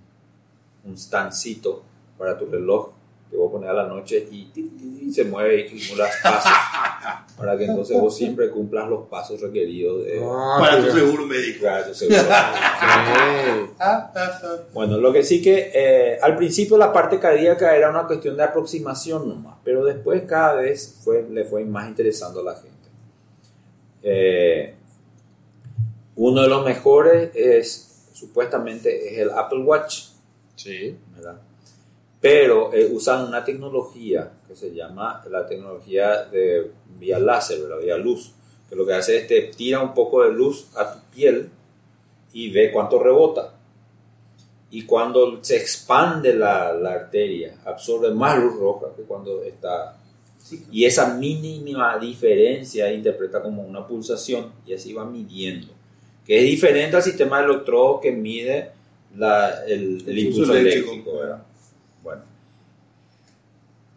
un 0.86 0.98
stancito 0.98 1.84
para 2.18 2.38
tu 2.38 2.46
reloj 2.46 2.90
que 3.32 3.38
vos 3.38 3.50
pones 3.50 3.70
a 3.70 3.74
la 3.74 3.88
noche 3.88 4.28
y, 4.30 4.46
ti, 4.46 5.10
se 5.14 5.24
mueve 5.24 5.62
y 5.62 5.68
acumulas 5.68 6.12
pasos. 6.22 6.52
para 7.38 7.58
que 7.58 7.66
entonces 7.66 8.00
vos 8.00 8.16
siempre 8.16 8.50
cumplas 8.50 8.90
los 8.90 9.08
pasos 9.08 9.40
requeridos 9.40 10.04
de, 10.04 10.20
Ah, 10.22 10.58
Para 10.60 10.86
tu 10.86 10.92
seguro 10.92 11.26
médico. 11.26 11.64
para 11.66 11.88
tu 11.88 11.94
seguro. 11.96 12.20
Bueno, 14.74 14.98
lo 14.98 15.12
que 15.14 15.24
sí 15.24 15.42
que 15.42 15.72
eh, 15.74 16.20
al 16.22 16.36
principio 16.36 16.78
la 16.78 16.92
parte 16.94 17.20
cardíaca 17.20 17.76
era 17.76 17.90
una 17.90 18.06
cuestión 18.06 18.36
de 18.38 18.44
aproximación 18.44 19.28
nomás, 19.28 19.56
pero 19.64 19.84
después 19.86 20.24
cada 20.24 20.56
vez 20.56 21.00
fue, 21.04 21.26
le 21.30 21.46
fue 21.46 21.64
más 21.66 21.88
interesando 21.88 22.42
a 22.42 22.44
la 22.44 22.56
gente. 22.56 22.70
Eh, 24.04 24.76
uno 26.16 26.42
de 26.42 26.48
los 26.50 26.66
mejores 26.66 27.32
es, 27.34 28.10
supuestamente, 28.14 29.14
es 29.14 29.20
el 29.20 29.32
Apple 29.32 29.64
Watch, 29.64 30.10
Sí. 30.56 30.96
Pero 32.22 32.72
eh, 32.72 32.88
usan 32.92 33.28
una 33.28 33.44
tecnología 33.44 34.32
que 34.48 34.56
se 34.56 34.74
llama 34.74 35.24
la 35.30 35.48
tecnología 35.48 36.26
de 36.26 36.72
vía 37.00 37.18
láser, 37.18 37.62
¿verdad? 37.62 37.80
Vía 37.84 37.98
luz, 37.98 38.32
que 38.70 38.76
lo 38.76 38.86
que 38.86 38.94
hace 38.94 39.18
es 39.18 39.28
te 39.28 39.42
tira 39.56 39.80
un 39.80 39.94
poco 39.94 40.24
de 40.24 40.32
luz 40.32 40.68
a 40.76 40.94
tu 40.94 41.00
piel 41.14 41.50
y 42.34 42.52
ve 42.52 42.72
cuánto 42.72 43.00
rebota. 43.02 43.56
Y 44.70 44.84
cuando 44.86 45.44
se 45.44 45.58
expande 45.58 46.34
la, 46.34 46.72
la 46.74 46.94
arteria, 46.94 47.58
absorbe 47.66 48.12
más 48.14 48.38
luz 48.42 48.56
roja 48.56 48.88
que 48.96 49.02
cuando 49.04 49.44
está... 49.44 49.98
Y 50.72 50.86
esa 50.86 51.14
mínima 51.16 51.98
diferencia 51.98 52.92
interpreta 52.92 53.42
como 53.42 53.64
una 53.64 53.86
pulsación 53.86 54.52
y 54.66 54.74
así 54.74 54.94
va 54.94 55.06
midiendo. 55.06 55.68
Que 56.26 56.38
es 56.40 56.44
diferente 56.46 56.96
al 56.96 57.04
sistema 57.04 57.40
de 57.40 57.46
electrodo 57.46 58.00
que 58.00 58.12
mide 58.12 58.72
la- 59.18 59.66
el, 59.66 60.04
el 60.08 60.20
impulso 60.20 60.54
eléctrico. 60.56 60.92
eléctrico. 60.92 61.18
¿verdad? 61.18 61.44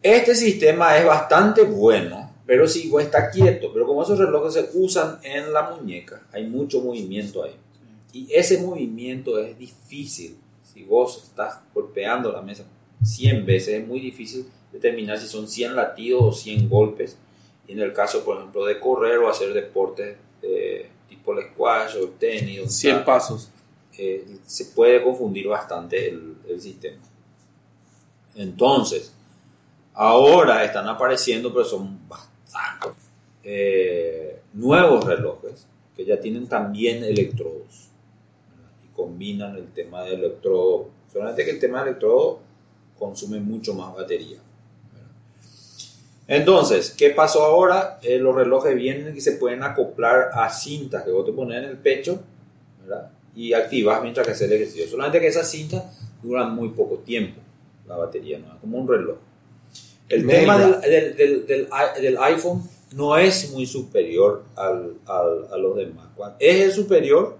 Este 0.04 0.34
sistema 0.36 0.98
es 0.98 1.06
bastante 1.06 1.62
bueno, 1.62 2.30
pero 2.46 2.68
si 2.68 2.88
vos 2.90 3.02
está 3.02 3.30
quieto, 3.30 3.72
pero 3.72 3.86
como 3.86 4.02
esos 4.02 4.18
relojes 4.18 4.52
se 4.52 4.68
usan 4.74 5.18
en 5.22 5.50
la 5.50 5.70
muñeca, 5.70 6.26
hay 6.30 6.46
mucho 6.46 6.82
movimiento 6.82 7.42
ahí. 7.42 7.54
Y 8.12 8.28
ese 8.30 8.58
movimiento 8.58 9.38
es 9.38 9.58
difícil. 9.58 10.36
Si 10.62 10.82
vos 10.84 11.22
estás 11.24 11.60
golpeando 11.72 12.30
la 12.30 12.42
mesa 12.42 12.64
100 13.02 13.46
veces, 13.46 13.80
es 13.80 13.86
muy 13.88 13.98
difícil 14.00 14.46
determinar 14.72 15.18
si 15.18 15.26
son 15.26 15.48
100 15.48 15.74
latidos 15.74 16.22
o 16.22 16.32
100 16.32 16.68
golpes. 16.68 17.16
Y 17.66 17.72
en 17.72 17.80
el 17.80 17.94
caso, 17.94 18.22
por 18.26 18.36
ejemplo, 18.36 18.66
de 18.66 18.78
correr 18.78 19.16
o 19.20 19.30
hacer 19.30 19.54
deportes 19.54 20.18
eh, 20.42 20.90
tipo 21.08 21.32
el 21.32 21.46
squash 21.46 21.96
o 21.96 22.00
el 22.04 22.10
tenis, 22.18 22.58
donde 22.58 22.72
100 22.72 22.92
está- 22.96 23.04
pasos. 23.06 23.48
eh, 23.96 24.26
se 24.44 24.66
puede 24.66 25.02
confundir 25.02 25.48
bastante 25.48 26.10
el, 26.10 26.36
el 26.46 26.60
sistema. 26.60 26.98
Entonces, 28.36 29.13
ahora 29.94 30.64
están 30.64 30.88
apareciendo, 30.88 31.52
pero 31.52 31.64
son 31.64 32.08
bastante 32.08 32.88
eh, 33.42 34.40
nuevos 34.52 35.04
relojes 35.04 35.66
que 35.96 36.04
ya 36.04 36.20
tienen 36.20 36.48
también 36.48 37.04
electrodos 37.04 37.88
y 38.84 38.94
combinan 38.94 39.56
el 39.56 39.72
tema 39.72 40.02
de 40.02 40.14
electrodo. 40.14 40.88
Solamente 41.12 41.44
que 41.44 41.52
el 41.52 41.60
tema 41.60 41.82
de 41.82 41.90
electrodo 41.90 42.40
consume 42.98 43.40
mucho 43.40 43.74
más 43.74 43.94
batería. 43.94 44.38
Entonces, 46.26 46.90
¿qué 46.96 47.10
pasó 47.10 47.44
ahora? 47.44 47.98
Eh, 48.02 48.18
los 48.18 48.34
relojes 48.34 48.74
vienen 48.74 49.14
y 49.14 49.20
se 49.20 49.32
pueden 49.32 49.62
acoplar 49.62 50.30
a 50.32 50.48
cintas 50.48 51.04
que 51.04 51.10
vos 51.10 51.26
te 51.26 51.32
pones 51.32 51.58
en 51.58 51.64
el 51.64 51.76
pecho 51.76 52.20
y 53.36 53.52
activas 53.52 54.00
mientras 54.00 54.26
que 54.26 54.32
haces 54.32 54.50
el 54.50 54.54
ejercicio. 54.54 54.88
Solamente 54.88 55.20
que 55.20 55.26
esas 55.26 55.50
cintas 55.50 55.84
duran 56.22 56.54
muy 56.54 56.70
poco 56.70 56.96
tiempo, 56.98 57.40
la 57.86 57.96
batería, 57.96 58.38
¿no? 58.38 58.58
Como 58.58 58.78
un 58.78 58.88
reloj. 58.88 59.18
El 60.08 60.26
tema 60.26 60.58
del, 60.58 60.80
del- 60.90 61.16
del- 61.16 61.46
del 61.46 61.68
i- 61.98 62.02
del 62.02 62.18
iPhone 62.18 62.62
no 62.92 63.16
es 63.16 63.50
muy 63.52 63.66
superior 63.66 64.44
al, 64.56 64.98
al- 65.06 65.48
a 65.52 65.56
los 65.56 65.76
demás. 65.76 66.06
Es 66.38 66.60
el 66.60 66.72
superior, 66.72 67.38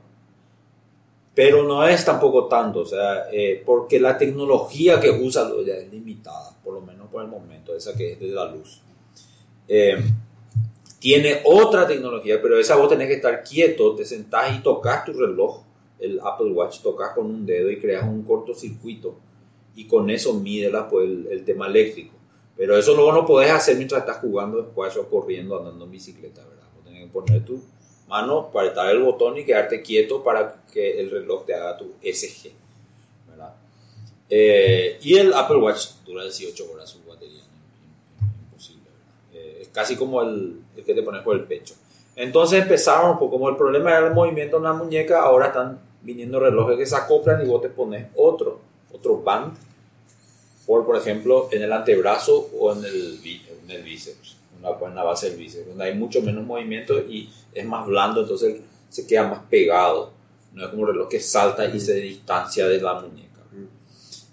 pero 1.34 1.64
no 1.64 1.86
es 1.86 2.04
tampoco 2.04 2.46
tanto, 2.46 2.80
o 2.80 2.86
sea, 2.86 3.26
eh, 3.32 3.62
porque 3.64 3.98
la 4.00 4.16
tecnología 4.16 5.00
que 5.00 5.10
usa 5.10 5.50
ya 5.66 5.74
es 5.74 5.90
limitada, 5.92 6.56
por 6.62 6.74
lo 6.74 6.80
menos 6.80 7.08
por 7.08 7.22
el 7.22 7.28
momento, 7.28 7.74
esa 7.74 7.94
que 7.94 8.12
es 8.12 8.20
de 8.20 8.28
la 8.28 8.46
luz. 8.50 8.80
Eh, 9.68 9.96
tiene 10.98 11.40
otra 11.44 11.86
tecnología, 11.86 12.40
pero 12.40 12.58
esa 12.58 12.76
vos 12.76 12.88
tenés 12.88 13.08
que 13.08 13.14
estar 13.14 13.42
quieto, 13.44 13.94
te 13.94 14.04
sentás 14.04 14.56
y 14.56 14.62
tocas 14.62 15.04
tu 15.04 15.12
reloj, 15.12 15.60
el 15.98 16.18
Apple 16.24 16.50
Watch, 16.52 16.80
tocas 16.80 17.12
con 17.14 17.26
un 17.26 17.44
dedo 17.44 17.70
y 17.70 17.78
creas 17.78 18.04
un 18.04 18.22
cortocircuito 18.22 19.16
y 19.76 19.86
con 19.86 20.08
eso 20.10 20.34
mide 20.34 20.70
la- 20.70 20.88
pues, 20.88 21.04
el, 21.06 21.26
el 21.30 21.44
tema 21.44 21.66
eléctrico. 21.66 22.13
Pero 22.56 22.76
eso 22.76 22.94
luego 22.94 23.12
no 23.12 23.26
podés 23.26 23.50
hacer 23.50 23.76
mientras 23.76 24.00
estás 24.00 24.18
jugando 24.18 24.62
squash 24.70 24.98
o 24.98 25.08
corriendo, 25.08 25.58
andando 25.58 25.84
en 25.84 25.90
bicicleta, 25.90 26.42
¿verdad? 26.42 26.66
Vos 26.74 26.84
tenés 26.84 27.04
que 27.04 27.08
poner 27.08 27.44
tu 27.44 27.60
mano, 28.08 28.38
apretar 28.38 28.90
el 28.90 29.02
botón 29.02 29.38
y 29.38 29.44
quedarte 29.44 29.82
quieto 29.82 30.22
para 30.22 30.62
que 30.72 31.00
el 31.00 31.10
reloj 31.10 31.44
te 31.46 31.54
haga 31.54 31.76
tu 31.76 31.94
SG, 32.02 32.52
¿verdad? 33.28 33.54
Eh, 34.30 34.98
y 35.02 35.16
el 35.16 35.32
Apple 35.32 35.56
Watch 35.56 35.86
dura 36.06 36.22
18 36.22 36.72
horas 36.72 36.90
su 36.90 37.02
batería, 37.04 37.42
¿no? 38.20 38.26
imposible, 38.44 38.84
¿verdad? 38.84 39.46
Eh, 39.46 39.58
es 39.62 39.68
casi 39.68 39.96
como 39.96 40.22
el, 40.22 40.60
el 40.76 40.84
que 40.84 40.94
te 40.94 41.02
pones 41.02 41.22
por 41.22 41.34
el 41.34 41.44
pecho. 41.44 41.74
Entonces 42.16 42.62
empezaron, 42.62 43.18
pues 43.18 43.30
como 43.30 43.48
el 43.48 43.56
problema 43.56 43.90
era 43.90 44.06
el 44.06 44.14
movimiento 44.14 44.58
en 44.58 44.62
la 44.62 44.72
muñeca, 44.72 45.22
ahora 45.22 45.48
están 45.48 45.80
viniendo 46.02 46.38
relojes 46.38 46.76
que 46.76 46.86
se 46.86 46.94
acoplan 46.94 47.42
y 47.42 47.48
vos 47.48 47.62
te 47.62 47.70
pones 47.70 48.06
otro, 48.14 48.60
otro 48.92 49.20
band, 49.22 49.56
por, 50.66 50.86
por 50.86 50.96
ejemplo, 50.96 51.48
en 51.52 51.62
el 51.62 51.72
antebrazo 51.72 52.50
o 52.58 52.72
en 52.72 52.84
el, 52.84 53.20
en 53.64 53.70
el 53.70 53.82
bíceps, 53.82 54.36
en 54.56 54.62
la, 54.94 55.02
base 55.02 55.30
del 55.30 55.38
bíceps, 55.38 55.68
donde 55.68 55.84
hay 55.84 55.94
mucho 55.94 56.22
menos 56.22 56.44
movimiento 56.44 56.98
y 57.00 57.28
es 57.52 57.64
más 57.66 57.86
blando, 57.86 58.22
entonces 58.22 58.60
se 58.88 59.06
queda 59.06 59.28
más 59.28 59.40
pegado, 59.50 60.12
No 60.54 60.64
es 60.64 60.70
como 60.70 60.82
un 60.82 60.88
reloj 60.88 61.08
que 61.08 61.20
salta 61.20 61.64
y 61.66 61.80
se 61.80 61.94
distancia 61.94 62.66
de 62.68 62.80
la 62.80 62.94
muñeca. 63.00 63.40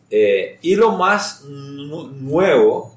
Eh, 0.09 0.57
y 0.61 0.75
lo 0.75 0.91
más 0.91 1.43
nu- 1.45 2.07
nuevo, 2.09 2.95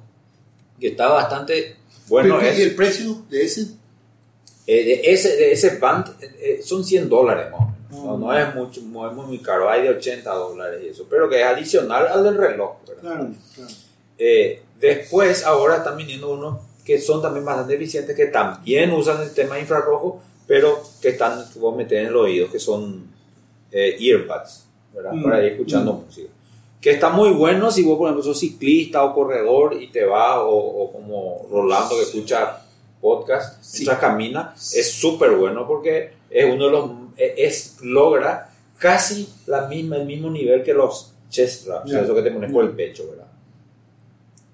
que 0.80 0.88
está 0.88 1.08
bastante 1.08 1.76
bueno, 2.08 2.38
¿Y 2.42 2.60
el 2.60 2.74
precio 2.74 3.24
de 3.30 3.44
ese? 3.44 3.62
eh, 4.66 4.84
de 4.84 5.00
ese, 5.12 5.36
de 5.36 5.52
ese 5.52 5.78
band 5.78 6.06
eh, 6.20 6.60
son 6.62 6.84
100 6.84 7.08
dólares 7.08 7.50
más. 7.50 7.73
No, 7.94 8.18
no 8.18 8.36
es, 8.36 8.54
mucho, 8.54 8.80
no 8.82 9.08
es 9.08 9.14
muy 9.14 9.38
caro, 9.38 9.68
hay 9.68 9.82
de 9.82 9.90
80 9.90 10.32
dólares 10.34 10.80
y 10.84 10.88
eso, 10.88 11.06
pero 11.08 11.28
que 11.28 11.40
es 11.40 11.46
adicional 11.46 12.06
al 12.08 12.24
del 12.24 12.36
reloj. 12.36 12.76
¿verdad? 12.86 13.02
Claro, 13.02 13.30
claro. 13.54 13.70
Eh, 14.18 14.62
después, 14.78 15.44
ahora 15.44 15.76
están 15.76 15.96
viniendo 15.96 16.32
unos 16.32 16.58
que 16.84 17.00
son 17.00 17.22
también 17.22 17.44
bastante 17.44 17.74
eficientes, 17.74 18.14
que 18.14 18.26
también 18.26 18.92
usan 18.92 19.22
el 19.22 19.32
tema 19.32 19.58
infrarrojo, 19.58 20.20
pero 20.46 20.82
que 21.00 21.10
están, 21.10 21.44
que 21.52 21.58
vos 21.58 21.74
metés 21.74 22.00
en 22.00 22.06
el 22.08 22.16
oído, 22.16 22.50
que 22.50 22.58
son 22.58 23.06
eh, 23.72 23.96
earbuds, 23.98 24.66
¿verdad? 24.92 25.12
Mm, 25.12 25.22
Para 25.24 25.42
ir 25.44 25.52
escuchando 25.52 25.92
música. 25.94 26.28
Que 26.80 26.90
está 26.90 27.08
muy 27.08 27.30
bueno 27.30 27.70
si 27.70 27.82
vos, 27.82 27.96
por 27.96 28.08
ejemplo, 28.08 28.22
sos 28.22 28.38
ciclista 28.38 29.02
o 29.02 29.14
corredor 29.14 29.74
y 29.80 29.90
te 29.90 30.04
vas, 30.04 30.36
o, 30.38 30.50
o 30.50 30.92
como 30.92 31.46
Rolando 31.50 31.96
que 31.96 32.02
escucha 32.02 32.60
podcast 33.00 33.62
mientras 33.74 33.98
camina, 33.98 34.54
es 34.54 34.92
súper 34.92 35.32
bueno 35.32 35.66
porque 35.66 36.12
es 36.30 36.44
uno 36.44 36.66
de 36.66 36.70
los, 36.70 36.90
es, 37.16 37.78
logra 37.82 38.50
casi 38.78 39.28
la 39.46 39.66
misma, 39.68 39.96
el 39.96 40.06
mismo 40.06 40.30
nivel 40.30 40.62
que 40.62 40.74
los 40.74 41.12
chest 41.30 41.62
straps, 41.62 41.86
o 41.86 41.88
sea, 41.88 42.02
eso 42.02 42.14
que 42.14 42.22
te 42.22 42.30
pones 42.30 42.52
por 42.52 42.64
el 42.64 42.70
pecho, 42.70 43.08
¿verdad? 43.10 43.26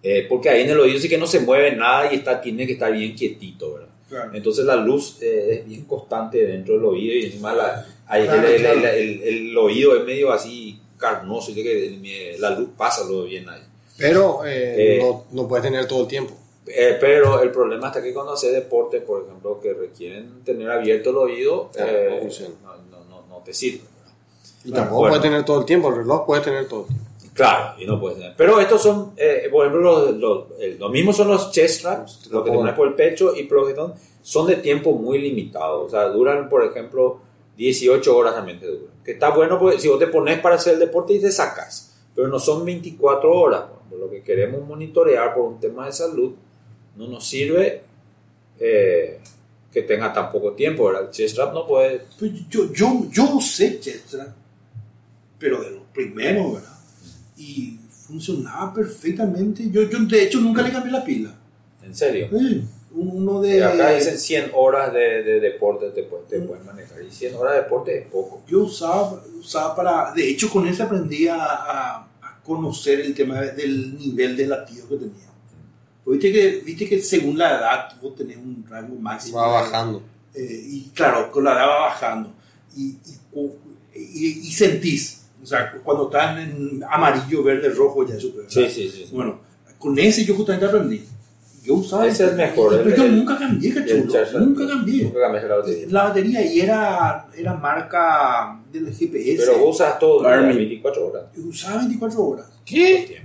Eh, 0.03 0.27
porque 0.29 0.49
ahí 0.49 0.63
en 0.63 0.71
el 0.71 0.81
oído 0.81 0.99
sí 0.99 1.09
que 1.09 1.19
no 1.19 1.27
se 1.27 1.41
mueve 1.41 1.77
nada 1.77 2.11
y 2.13 2.17
está, 2.17 2.41
tiene 2.41 2.67
que 2.67 2.73
estar 2.73 2.91
bien 2.93 3.15
quietito, 3.15 3.75
¿verdad? 3.75 3.89
claro. 4.09 4.31
Entonces 4.35 4.65
la 4.65 4.77
luz 4.77 5.19
eh, 5.21 5.59
es 5.61 5.67
bien 5.69 5.85
constante 5.85 6.45
dentro 6.47 6.75
del 6.75 6.85
oído 6.87 7.15
y 7.15 7.27
encima 7.27 7.53
la, 7.53 7.87
ahí 8.07 8.25
Claro, 8.25 8.49
el, 8.49 8.55
el- 8.55 8.61
claro. 8.63 8.79
el- 8.79 9.23
el- 9.23 9.23
el 9.51 9.59
oído 9.59 9.97
es 9.97 10.05
medio 10.05 10.33
así 10.33 10.81
carnoso 10.97 11.51
y 11.51 11.55
que 11.55 11.87
el- 11.87 12.41
la 12.41 12.51
luz 12.51 12.71
pasa 12.77 13.05
lo 13.09 13.25
bien 13.25 13.49
ahí. 13.49 13.61
Pero 13.99 14.45
eh, 14.47 14.97
Eh, 14.97 14.99
no, 15.03 15.25
no 15.33 15.47
puedes 15.47 15.65
tener 15.65 15.87
todo 15.87 16.03
el 16.03 16.09
tiempo. 16.09 16.35
Eh, 16.75 16.97
pero 17.01 17.41
el 17.43 17.51
problema 17.51 17.89
está 17.89 18.03
que 18.03 18.13
cuando 18.15 18.33
haces 18.33 18.53
deporte, 18.53 19.01
por 19.01 19.23
ejemplo, 19.25 19.59
que 19.61 19.73
requieren 19.75 20.43
tener 20.45 20.71
abierto 20.71 21.11
el 21.11 21.17
oído, 21.17 21.71
eh, 21.79 22.21
no 22.63 22.69
no, 22.69 22.77
no- 22.91 23.05
no- 23.09 23.27
no 23.29 23.37
te 23.45 23.53
sirve. 23.53 23.81
¿verdad? 23.99 24.13
Y 24.65 24.73
tampoco 24.73 25.01
bueno. 25.01 25.13
puedes 25.13 25.23
tener 25.31 25.45
todo 25.45 25.61
el 25.61 25.65
tiempo. 25.67 25.89
El 25.89 25.97
reloj 25.97 26.27
puede 26.27 26.43
tener 26.43 26.69
todo 26.69 26.81
el 26.83 26.87
tiempo. 26.87 27.05
Claro, 27.33 27.75
y 27.81 27.87
no 27.87 27.99
puedes 27.99 28.19
tener. 28.19 28.35
Pero 28.37 28.61
estos 28.61 28.83
son, 28.83 29.13
eh, 29.17 29.49
por 29.51 29.65
ejemplo, 29.65 29.81
los, 29.83 30.17
los, 30.17 30.45
el- 30.59 30.79
lo 30.79 30.89
mismo 30.91 31.13
son 31.13 31.29
los 31.29 31.51
chest 31.53 31.79
straps, 31.81 32.29
lo 32.31 32.45
que 32.45 32.51
te 32.51 32.57
pones 32.57 32.75
por 32.75 32.89
el 32.89 32.95
pecho 32.95 33.35
y 33.35 33.47
que 33.49 33.77
son, 34.23 34.47
de 34.47 34.57
tiempo 34.57 34.93
muy 34.93 35.19
limitado. 35.19 35.85
O 35.85 35.89
sea, 35.89 36.09
duran, 36.09 36.49
por 36.49 36.65
ejemplo, 36.65 37.21
18 37.57 38.17
horas 38.17 38.35
también 38.35 38.59
te 38.61 38.67
duran. 38.67 38.95
Que 39.05 39.13
está 39.13 39.31
bueno 39.31 39.59
porque 39.59 39.79
si 39.79 39.89
vos 39.89 39.99
te 39.99 40.09
pones 40.09 40.39
para 40.41 40.57
hacer 40.57 40.75
el 40.75 40.81
deporte 40.81 41.15
y 41.15 41.21
te 41.21 41.31
sacas, 41.31 41.97
pero 42.15 42.29
no 42.29 42.39
son 42.39 42.65
24 42.65 43.33
horas. 43.33 43.63
Por 43.63 43.77
ejemplo, 43.79 43.99
lo 43.99 44.11
que 44.11 44.23
queremos 44.23 44.67
monitorear 44.67 45.35
por 45.35 45.45
un 45.45 45.61
tema 45.61 45.87
de 45.87 45.93
salud 45.93 46.33
no 46.97 47.07
nos 47.09 47.27
sirve 47.27 47.83
eh, 48.59 49.21
que 49.73 49.83
tenga 49.83 50.13
tan 50.13 50.31
poco 50.31 50.53
tiempo. 50.53 50.87
¿verdad? 50.87 51.05
El 51.05 51.11
chest 51.11 51.39
no 51.39 51.67
puede. 51.67 52.03
Pues 52.19 52.33
yo, 52.49 52.73
yo, 52.73 53.07
yo 53.11 53.35
usé 53.37 53.79
Chetra, 53.81 54.35
pero 55.39 55.63
de 55.63 55.71
los 55.71 55.83
primeros, 55.95 56.55
¿verdad? 56.55 56.79
Y 57.37 57.79
funcionaba 58.07 58.75
perfectamente. 58.75 59.71
Yo, 59.71 59.83
yo 59.89 59.99
de 60.01 60.23
hecho 60.25 60.41
nunca 60.41 60.63
le 60.63 60.73
cambié 60.73 60.93
la 60.93 61.05
pila. 61.05 61.35
En 61.83 61.95
serio. 61.95 62.29
Sí, 62.31 62.63
uno 62.93 63.43
Y 63.45 63.51
de... 63.53 63.65
acá 63.65 63.93
dicen 63.95 64.19
100 64.19 64.51
horas 64.55 64.93
de, 64.93 65.23
de 65.23 65.41
deporte 65.41 65.91
te, 65.91 66.03
pueden- 66.03 66.27
te 66.27 66.41
pueden 66.41 66.67
manejar. 66.67 67.01
Y 67.03 67.11
100 67.11 67.35
horas 67.37 67.55
de 67.55 67.61
deporte 67.63 67.99
es 68.01 68.07
poco. 68.09 68.43
Yo 68.49 68.65
usaba, 68.65 69.23
usaba 69.39 69.75
para... 69.77 70.13
De 70.13 70.29
hecho, 70.29 70.51
con 70.51 70.67
ese 70.67 70.83
aprendí 70.83 71.29
a, 71.29 71.37
a- 71.43 71.97
a 72.21 72.41
conocer 72.45 73.01
el 73.01 73.15
tema 73.15 73.41
del 73.41 73.97
nivel 73.97 74.37
de 74.37 74.47
latido 74.49 74.89
que 74.89 74.97
tenía. 74.97 75.30
Viste 76.13 76.33
que, 76.33 76.63
viste 76.65 76.89
que 76.89 77.01
según 77.01 77.39
la 77.39 77.51
edad 77.59 77.89
vos 78.01 78.15
tenés 78.15 78.37
un 78.37 78.65
rango 78.69 78.95
máximo. 78.97 79.39
Va 79.39 79.47
de- 79.47 79.53
bajando. 79.65 80.03
Eh, 80.35 80.65
y 80.69 80.91
claro, 80.95 81.31
con 81.31 81.45
la 81.45 81.53
edad 81.53 81.67
va 81.69 81.81
bajando. 81.89 82.33
Y, 82.77 82.97
y, 83.35 83.49
y- 83.95 84.41
y 84.49 84.53
sentís, 84.53 85.23
o 85.43 85.47
sea, 85.47 85.73
cuando 85.83 86.05
están 86.05 86.39
en 86.39 86.85
amarillo, 86.89 87.43
verde, 87.43 87.69
rojo, 87.71 88.07
ya 88.07 88.15
eso. 88.15 88.33
¿verdad? 88.35 88.49
Sí, 88.51 88.65
sí, 88.69 88.89
sí. 88.89 89.05
sí. 89.07 89.11
Bueno, 89.13 89.41
con 89.79 89.99
ese 89.99 90.25
yo 90.25 90.35
justamente 90.35 90.67
aprendí. 90.67 91.05
Yo 91.63 91.75
usaba 91.75 92.07
Ese 92.07 92.25
es 92.25 92.35
mejor, 92.35 92.71
Pero 92.83 92.89
el- 92.89 92.97
yo 92.97 93.09
nunca 93.09 93.39
cambié, 93.39 93.75
cachulo. 93.75 94.05
Nunca 94.41 94.67
cambié. 94.67 95.03
Nunca 95.05 95.21
cambiaste 95.21 95.49
la 95.49 95.57
batería. 95.57 95.87
La 95.91 96.05
batería 96.05 96.47
y 96.47 96.61
era, 96.61 97.29
era 97.37 97.55
marca 97.55 98.59
del 98.73 98.87
GPS. 98.95 99.37
Pero 99.45 99.59
vos 99.59 99.77
usas 99.77 99.99
todo 99.99 100.21
el 100.21 100.27
día, 100.27 100.37
Garmin. 100.37 100.57
24 100.57 101.07
horas. 101.09 101.25
Usaba 101.37 101.79
24 101.79 102.23
horas. 102.25 102.47
¿Qué? 102.65 103.23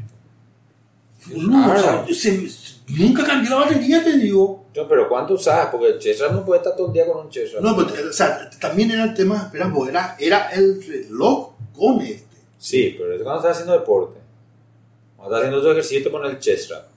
Boludo, 1.28 1.74
o 1.74 1.78
sea, 1.80 2.06
se- 2.14 2.50
nunca 2.90 3.24
cambié 3.24 3.50
la 3.50 3.56
batería, 3.58 4.04
te 4.04 4.18
digo. 4.18 4.66
No, 4.76 4.88
pero 4.88 5.08
¿cuánto 5.10 5.34
usas? 5.36 5.68
Porque 5.68 5.88
el 5.88 6.00
Chesra 6.00 6.30
no 6.30 6.46
puede 6.46 6.60
estar 6.60 6.76
todo 6.76 6.88
el 6.88 6.94
día 6.94 7.06
con 7.08 7.26
un 7.26 7.30
Chesra. 7.32 7.60
No, 7.62 7.76
pero, 7.76 8.10
o 8.10 8.14
sea, 8.14 8.50
también 8.60 8.92
era 8.92 9.06
el 9.06 9.14
tema, 9.14 9.44
espera, 9.46 9.68
vos, 9.68 9.88
era, 9.90 10.16
era 10.20 10.50
el 10.50 10.84
reloj 10.86 11.52
con 11.76 12.02
este. 12.02 12.26
Sí, 12.58 12.96
pero 12.98 13.14
es 13.16 13.22
cuando 13.22 13.40
estás 13.42 13.54
haciendo 13.54 13.74
deporte. 13.74 14.20
Cuando 15.16 15.36
estás 15.36 15.48
haciendo 15.48 15.66
tu 15.66 15.72
ejercicio 15.72 16.12
con 16.12 16.26
el 16.26 16.40
Chesra. 16.40 16.88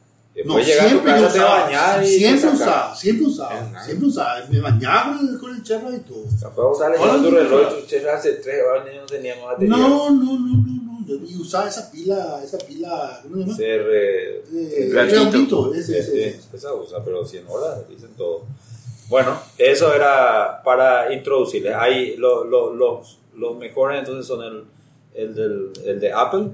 No, 0.45 0.55
a 0.55 0.59
tu 0.59 0.65
siempre 0.65 1.13
casa, 1.13 1.33
te 1.33 1.39
usaba, 1.39 1.65
bañas 1.65 2.09
y 2.09 2.19
siempre 2.19 2.49
te 2.49 2.55
usaba, 2.55 2.95
siempre 2.95 3.27
usaba, 3.27 3.85
siempre 3.85 4.09
usaba. 4.09 4.41
Me 4.49 4.61
bañaba 4.61 5.17
con 5.19 5.29
el, 5.29 5.39
con 5.39 5.51
el 5.51 5.59
y 5.59 5.99
todo. 6.01 6.25
Capaz 6.41 6.97
con 6.97 7.23
tu 7.23 7.31
no 7.31 7.39
reloj 7.39 7.81
tu 7.81 7.87
Chesra 7.87 8.15
hace 8.17 8.33
3 8.35 8.57
horas 8.65 8.85
no 9.01 9.07
teníamos 9.07 9.45
batería. 9.47 9.77
No, 9.77 10.11
no, 10.11 10.11
no, 10.11 10.39
no, 10.39 10.57
no. 10.65 10.78
Yo- 11.09 11.17
Y 11.27 11.37
usaba 11.37 11.69
esa 11.69 11.91
pila, 11.91 12.41
esa 12.45 12.59
pila, 12.59 13.21
¿cómo 13.23 13.37
se 13.37 13.41
llama? 13.43 13.57
Ser, 13.57 13.81
eh, 13.93 14.43
Eh, 14.55 14.91
ese, 15.75 15.99
ese, 15.99 16.41
esa 16.53 16.75
usa, 16.75 17.03
pero 17.05 17.25
100 17.25 17.45
horas 17.49 17.89
dicen 17.89 18.11
todo. 18.17 18.43
Bueno, 19.09 19.41
eso 19.57 19.95
era 19.95 20.63
para 20.63 21.13
introducirles. 21.13 21.75
Hay 21.75 22.17
lo- 22.17 22.45
lo- 22.45 22.75
los, 22.75 23.19
los 23.35 23.57
mejores 23.57 24.01
entonces 24.01 24.27
son 24.27 24.43
el, 24.45 24.65
el, 25.15 25.35
del- 25.35 25.73
el 25.87 25.99
de 26.01 26.13
Apple. 26.13 26.49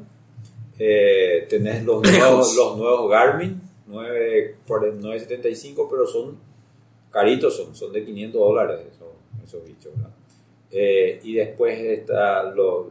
Eh, 0.78 1.46
tenés 1.48 1.84
los 1.84 2.02
nuevos, 2.02 2.56
los 2.56 2.76
nuevos 2.76 3.10
Garmin 3.10 3.60
9, 3.86 4.56
por 4.66 4.84
el 4.86 5.00
975, 5.00 5.88
pero 5.90 6.06
son 6.06 6.36
caritos, 7.10 7.56
son, 7.56 7.74
son 7.76 7.92
de 7.92 8.04
500 8.04 8.40
dólares 8.40 8.80
esos, 8.92 9.08
esos 9.46 9.64
bichos. 9.64 9.92
¿verdad? 9.94 10.10
Eh, 10.70 11.20
y 11.22 11.34
después 11.34 11.78
está 11.78 12.42
lo- 12.44 12.90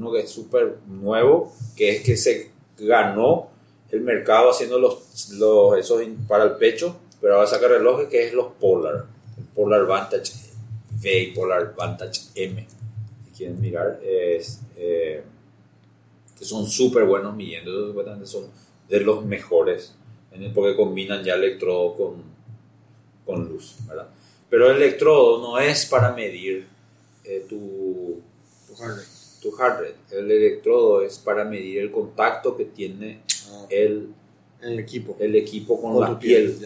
uno 0.00 0.12
que 0.12 0.20
es 0.20 0.30
súper 0.30 0.78
nuevo, 0.86 1.52
que 1.76 1.96
es 1.96 2.02
que 2.02 2.16
se 2.16 2.50
ganó 2.78 3.50
el 3.90 4.00
mercado 4.00 4.50
haciendo 4.50 4.78
los, 4.78 5.30
los 5.32 5.78
esos 5.78 6.02
para 6.26 6.44
el 6.44 6.52
pecho, 6.52 6.96
pero 7.20 7.34
ahora 7.34 7.46
saca 7.46 7.68
relojes 7.68 8.08
que 8.08 8.26
es 8.26 8.32
los 8.32 8.52
Polar, 8.54 9.04
el 9.36 9.44
Polar 9.44 9.86
Vantage 9.86 10.32
V 11.00 11.20
y 11.20 11.32
Polar 11.32 11.74
Vantage 11.76 12.22
M. 12.34 12.66
Si 13.26 13.30
quieren 13.36 13.60
mirar, 13.60 14.00
es, 14.02 14.60
eh, 14.76 15.22
que 16.38 16.44
son 16.44 16.66
súper 16.66 17.04
buenos 17.04 17.36
midiendo, 17.36 17.94
son 18.24 18.46
de 18.88 19.00
los 19.00 19.24
mejores, 19.24 19.94
porque 20.54 20.76
combinan 20.76 21.22
ya 21.22 21.34
electrodo 21.34 21.94
con, 21.94 22.22
con 23.26 23.48
luz, 23.48 23.76
¿verdad? 23.86 24.08
Pero 24.48 24.70
el 24.70 24.76
electrodo 24.76 25.40
no 25.40 25.58
es 25.58 25.86
para 25.86 26.12
medir 26.12 26.66
eh, 27.24 27.44
tu, 27.48 28.20
tu 28.66 28.74
el 30.10 30.30
electrodo 30.30 31.02
es 31.02 31.18
para 31.18 31.44
medir 31.44 31.78
el 31.80 31.90
contacto 31.90 32.56
que 32.56 32.66
tiene 32.66 33.20
Ah, 33.52 33.66
el, 33.68 34.08
el 34.62 34.78
equipo. 34.78 35.16
el 35.18 35.34
equipo 35.34 35.80
con, 35.80 35.92
Con 35.92 36.02
la 36.02 36.08
tu 36.10 36.18
piel. 36.18 36.56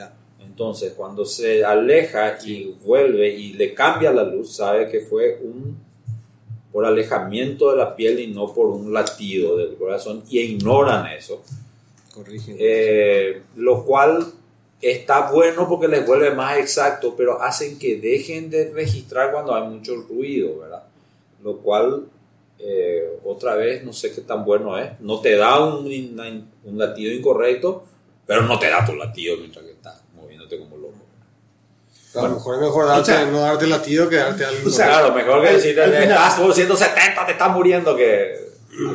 Entonces, 0.41 0.93
cuando 0.93 1.25
se 1.25 1.65
aleja 1.65 2.39
y 2.45 2.75
vuelve 2.85 3.29
y 3.35 3.55
le 3.55 3.75
cambia 3.75 4.13
la 4.13 4.23
luz, 4.25 4.57
sabe 4.57 4.89
que 4.89 5.01
fue 5.01 5.41
un 5.43 5.77
por 6.73 6.85
alejamiento 6.85 7.71
de 7.71 7.77
la 7.77 7.95
piel 7.97 8.19
y 8.21 8.27
no 8.29 8.53
por 8.53 8.67
un 8.67 8.93
latido 8.93 9.57
del 9.57 9.75
corazón 9.77 10.23
y 10.29 10.41
ignoran 10.41 11.07
eso. 11.07 11.43
Corrigen. 12.13 12.57
Eh, 12.59 13.43
lo 13.57 13.85
cual 13.85 14.27
está 14.83 15.31
bueno 15.31 15.69
porque 15.69 15.89
les 15.89 16.07
vuelve 16.07 16.35
más 16.35 16.59
exacto, 16.59 17.15
pero 17.17 17.41
hacen 17.41 17.79
que 17.79 17.97
dejen 18.01 18.51
de 18.51 18.71
registrar 18.73 19.33
cuando 19.33 19.55
hay 19.55 19.69
mucho 19.69 19.95
ruido, 19.97 20.59
¿verdad? 20.59 20.83
Lo 21.43 21.59
cual, 21.59 22.07
eh, 22.67 23.19
otra 23.25 23.55
vez, 23.57 23.85
no 23.85 23.93
sé 23.93 24.13
qué 24.13 24.23
tan 24.23 24.45
bueno 24.45 24.79
es. 24.79 24.99
No 25.01 25.21
te 25.21 25.37
da 25.37 25.65
un, 25.65 25.85
un- 25.87 26.49
un 26.65 26.79
latido 26.79 27.13
incorrecto, 27.13 27.85
pero 28.27 28.43
no 28.43 28.59
te 28.59 28.71
da 28.71 28.85
tu 28.87 28.95
latido 28.95 29.37
mientras 29.37 29.65
que 29.65 29.73
estás 29.73 30.03
moviéndote 30.15 30.59
como 30.59 30.77
loco. 30.77 30.95
a 32.17 32.23
lo 32.23 32.35
mejor 32.35 32.55
es 32.55 32.61
mejor 32.61 32.87
darte, 32.87 33.03
o 33.03 33.15
sea- 33.17 33.27
no 33.27 33.41
darte 33.41 33.67
latido 33.67 34.09
que 34.09 34.17
darte 34.17 34.45
algo. 34.45 34.69
o 34.69 34.71
sea, 34.71 34.87
claro, 34.87 35.15
mejor 35.15 35.43
que 35.43 35.49
al- 35.49 35.55
decirte, 35.57 35.83
al 35.83 35.91
final- 35.91 36.09
estás 36.09 36.41
por 36.41 36.55
170, 36.55 37.27
te 37.27 37.33
estás 37.33 37.51
muriendo 37.53 37.97
que... 37.97 38.45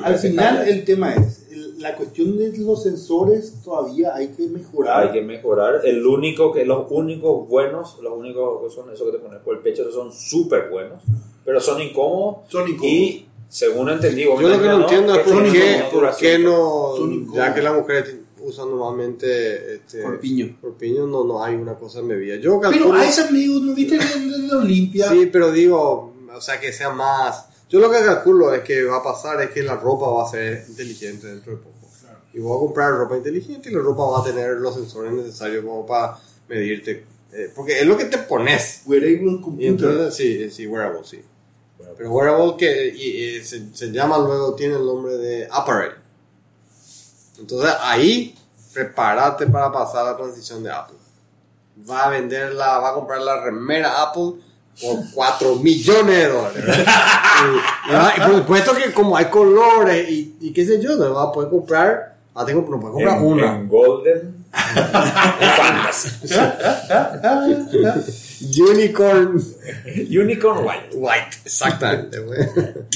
Al 0.03 0.17
final 0.17 0.67
el 0.67 0.83
tema 0.83 1.13
es, 1.15 1.45
la 1.77 1.95
cuestión 1.95 2.37
de 2.37 2.51
los 2.57 2.83
sensores 2.83 3.61
todavía 3.63 4.13
hay 4.13 4.27
que 4.29 4.47
mejorar. 4.47 5.03
Hay 5.07 5.11
que 5.13 5.21
mejorar. 5.21 5.79
El 5.85 6.05
único 6.05 6.51
que, 6.51 6.65
los 6.65 6.85
únicos 6.89 7.47
buenos, 7.47 7.97
los 8.01 8.11
únicos 8.17 8.61
que 8.63 8.75
son 8.75 8.91
esos 8.91 9.05
que 9.09 9.17
te 9.17 9.23
pones 9.23 9.39
por 9.41 9.55
el 9.55 9.61
pecho, 9.61 9.83
esos 9.83 9.93
son 9.93 10.11
súper 10.11 10.69
buenos. 10.69 11.01
pero 11.45 11.61
son 11.61 11.81
incómodos. 11.81 12.51
Son 12.51 12.67
incómodos. 12.67 12.91
Y 12.93 13.25
según 13.49 13.89
entendí, 13.89 14.23
Yo 14.23 14.31
lo 14.34 14.38
que 14.38 14.43
no 14.43 14.55
imagino, 14.57 14.81
entiendo 14.84 15.15
es 15.15 15.19
por 15.27 15.51
qué, 15.51 15.84
por 15.91 16.15
qué 16.17 16.39
no, 16.39 17.34
ya 17.34 17.53
que 17.53 17.61
las 17.61 17.73
mujeres 17.76 18.15
usan 18.41 18.69
normalmente 18.69 19.76
este, 19.76 20.01
Corpiño. 20.03 20.57
corpiño, 20.61 21.05
no, 21.07 21.23
no 21.26 21.43
hay 21.43 21.55
una 21.55 21.73
cosa 21.76 21.99
en 21.99 22.07
bebida. 22.07 22.35
Yo 22.38 22.59
Pero 22.61 22.71
calculo, 22.73 22.93
a 22.99 23.05
ese 23.05 23.21
amigo, 23.21 23.59
¿no 23.59 23.73
viste 23.73 23.97
de 24.19 24.38
la 24.47 24.57
Olimpia? 24.59 25.09
sí, 25.09 25.26
pero 25.31 25.51
digo, 25.51 26.13
o 26.34 26.41
sea, 26.41 26.59
que 26.59 26.71
sea 26.71 26.91
más. 26.91 27.47
Yo 27.69 27.80
lo 27.80 27.91
que 27.91 27.99
calculo 27.99 28.53
es 28.53 28.61
que 28.63 28.84
va 28.84 28.97
a 28.97 29.03
pasar 29.03 29.41
es 29.41 29.49
que 29.49 29.61
la 29.63 29.76
ropa 29.76 30.07
va 30.09 30.26
a 30.26 30.30
ser 30.31 30.65
inteligente 30.69 31.27
dentro 31.27 31.51
de 31.53 31.57
poco. 31.57 31.76
Y 32.34 32.39
voy 32.39 32.55
a 32.55 32.59
comprar 32.59 32.91
ropa 32.93 33.17
inteligente 33.17 33.69
y 33.69 33.73
la 33.73 33.80
ropa 33.80 34.05
va 34.05 34.19
a 34.21 34.23
tener 34.23 34.51
los 34.57 34.76
sensores 34.76 35.11
necesarios 35.11 35.65
como 35.65 35.85
para 35.85 36.17
medirte. 36.47 37.03
eh, 37.34 37.51
porque 37.55 37.80
es 37.80 37.85
lo 37.88 37.97
que 37.97 38.05
te 38.05 38.19
pones. 38.19 38.84
Wearable 38.85 39.31
Y 39.31 39.41
computer. 39.41 39.67
entonces, 39.67 40.15
sí, 40.15 40.49
sí, 40.51 40.67
wearable, 40.67 40.99
sí. 41.03 41.19
Pero 41.97 42.11
wearable 42.11 42.56
que 42.57 42.93
y- 42.95 43.38
y 43.38 43.43
se, 43.43 43.73
se 43.73 43.91
llama 43.91 44.18
luego, 44.18 44.53
tiene 44.56 44.76
el 44.76 44.85
nombre 44.85 45.18
de 45.18 45.47
apparel. 45.51 45.91
Entonces 47.39 47.72
ahí, 47.81 48.35
prepárate 48.73 49.47
para 49.47 49.72
pasar 49.72 50.06
la 50.06 50.18
transición 50.18 50.61
de 50.64 50.72
Apple. 50.72 50.97
Va 51.89 52.06
a 52.06 52.10
vender 52.10 52.53
la, 52.53 52.80
va 52.80 52.89
a 52.89 52.93
comprar 52.93 53.22
la 53.22 53.41
remera 53.41 54.01
Apple 54.03 54.34
por 54.81 54.97
4 55.14 55.56
millones 55.56 56.15
de 56.18 56.27
dólares. 56.27 56.64
y, 58.18 58.22
por 58.22 58.35
supuesto 58.38 58.73
que 58.76 58.91
como 58.93 59.15
hay 59.15 59.26
colores 59.26 60.10
y, 60.10 60.35
y 60.41 60.51
qué 60.53 60.65
sé 60.65 60.81
yo, 60.81 60.95
no 60.97 61.14
va 61.14 61.23
a 61.23 61.31
poder 61.31 61.49
comprar, 61.49 62.15
tener- 62.45 62.56
no 62.69 62.80
puede 62.80 62.93
comprar 62.93 63.18
en, 63.18 63.23
una. 63.26 63.56
en 63.56 63.68
Golden. 63.69 64.35
en 64.53 65.49
Fantasy. 65.56 66.10
Unicorn 68.41 69.41
Unicorn 70.09 70.65
White. 70.65 70.89
White, 70.95 71.37
exactamente. 71.45 72.17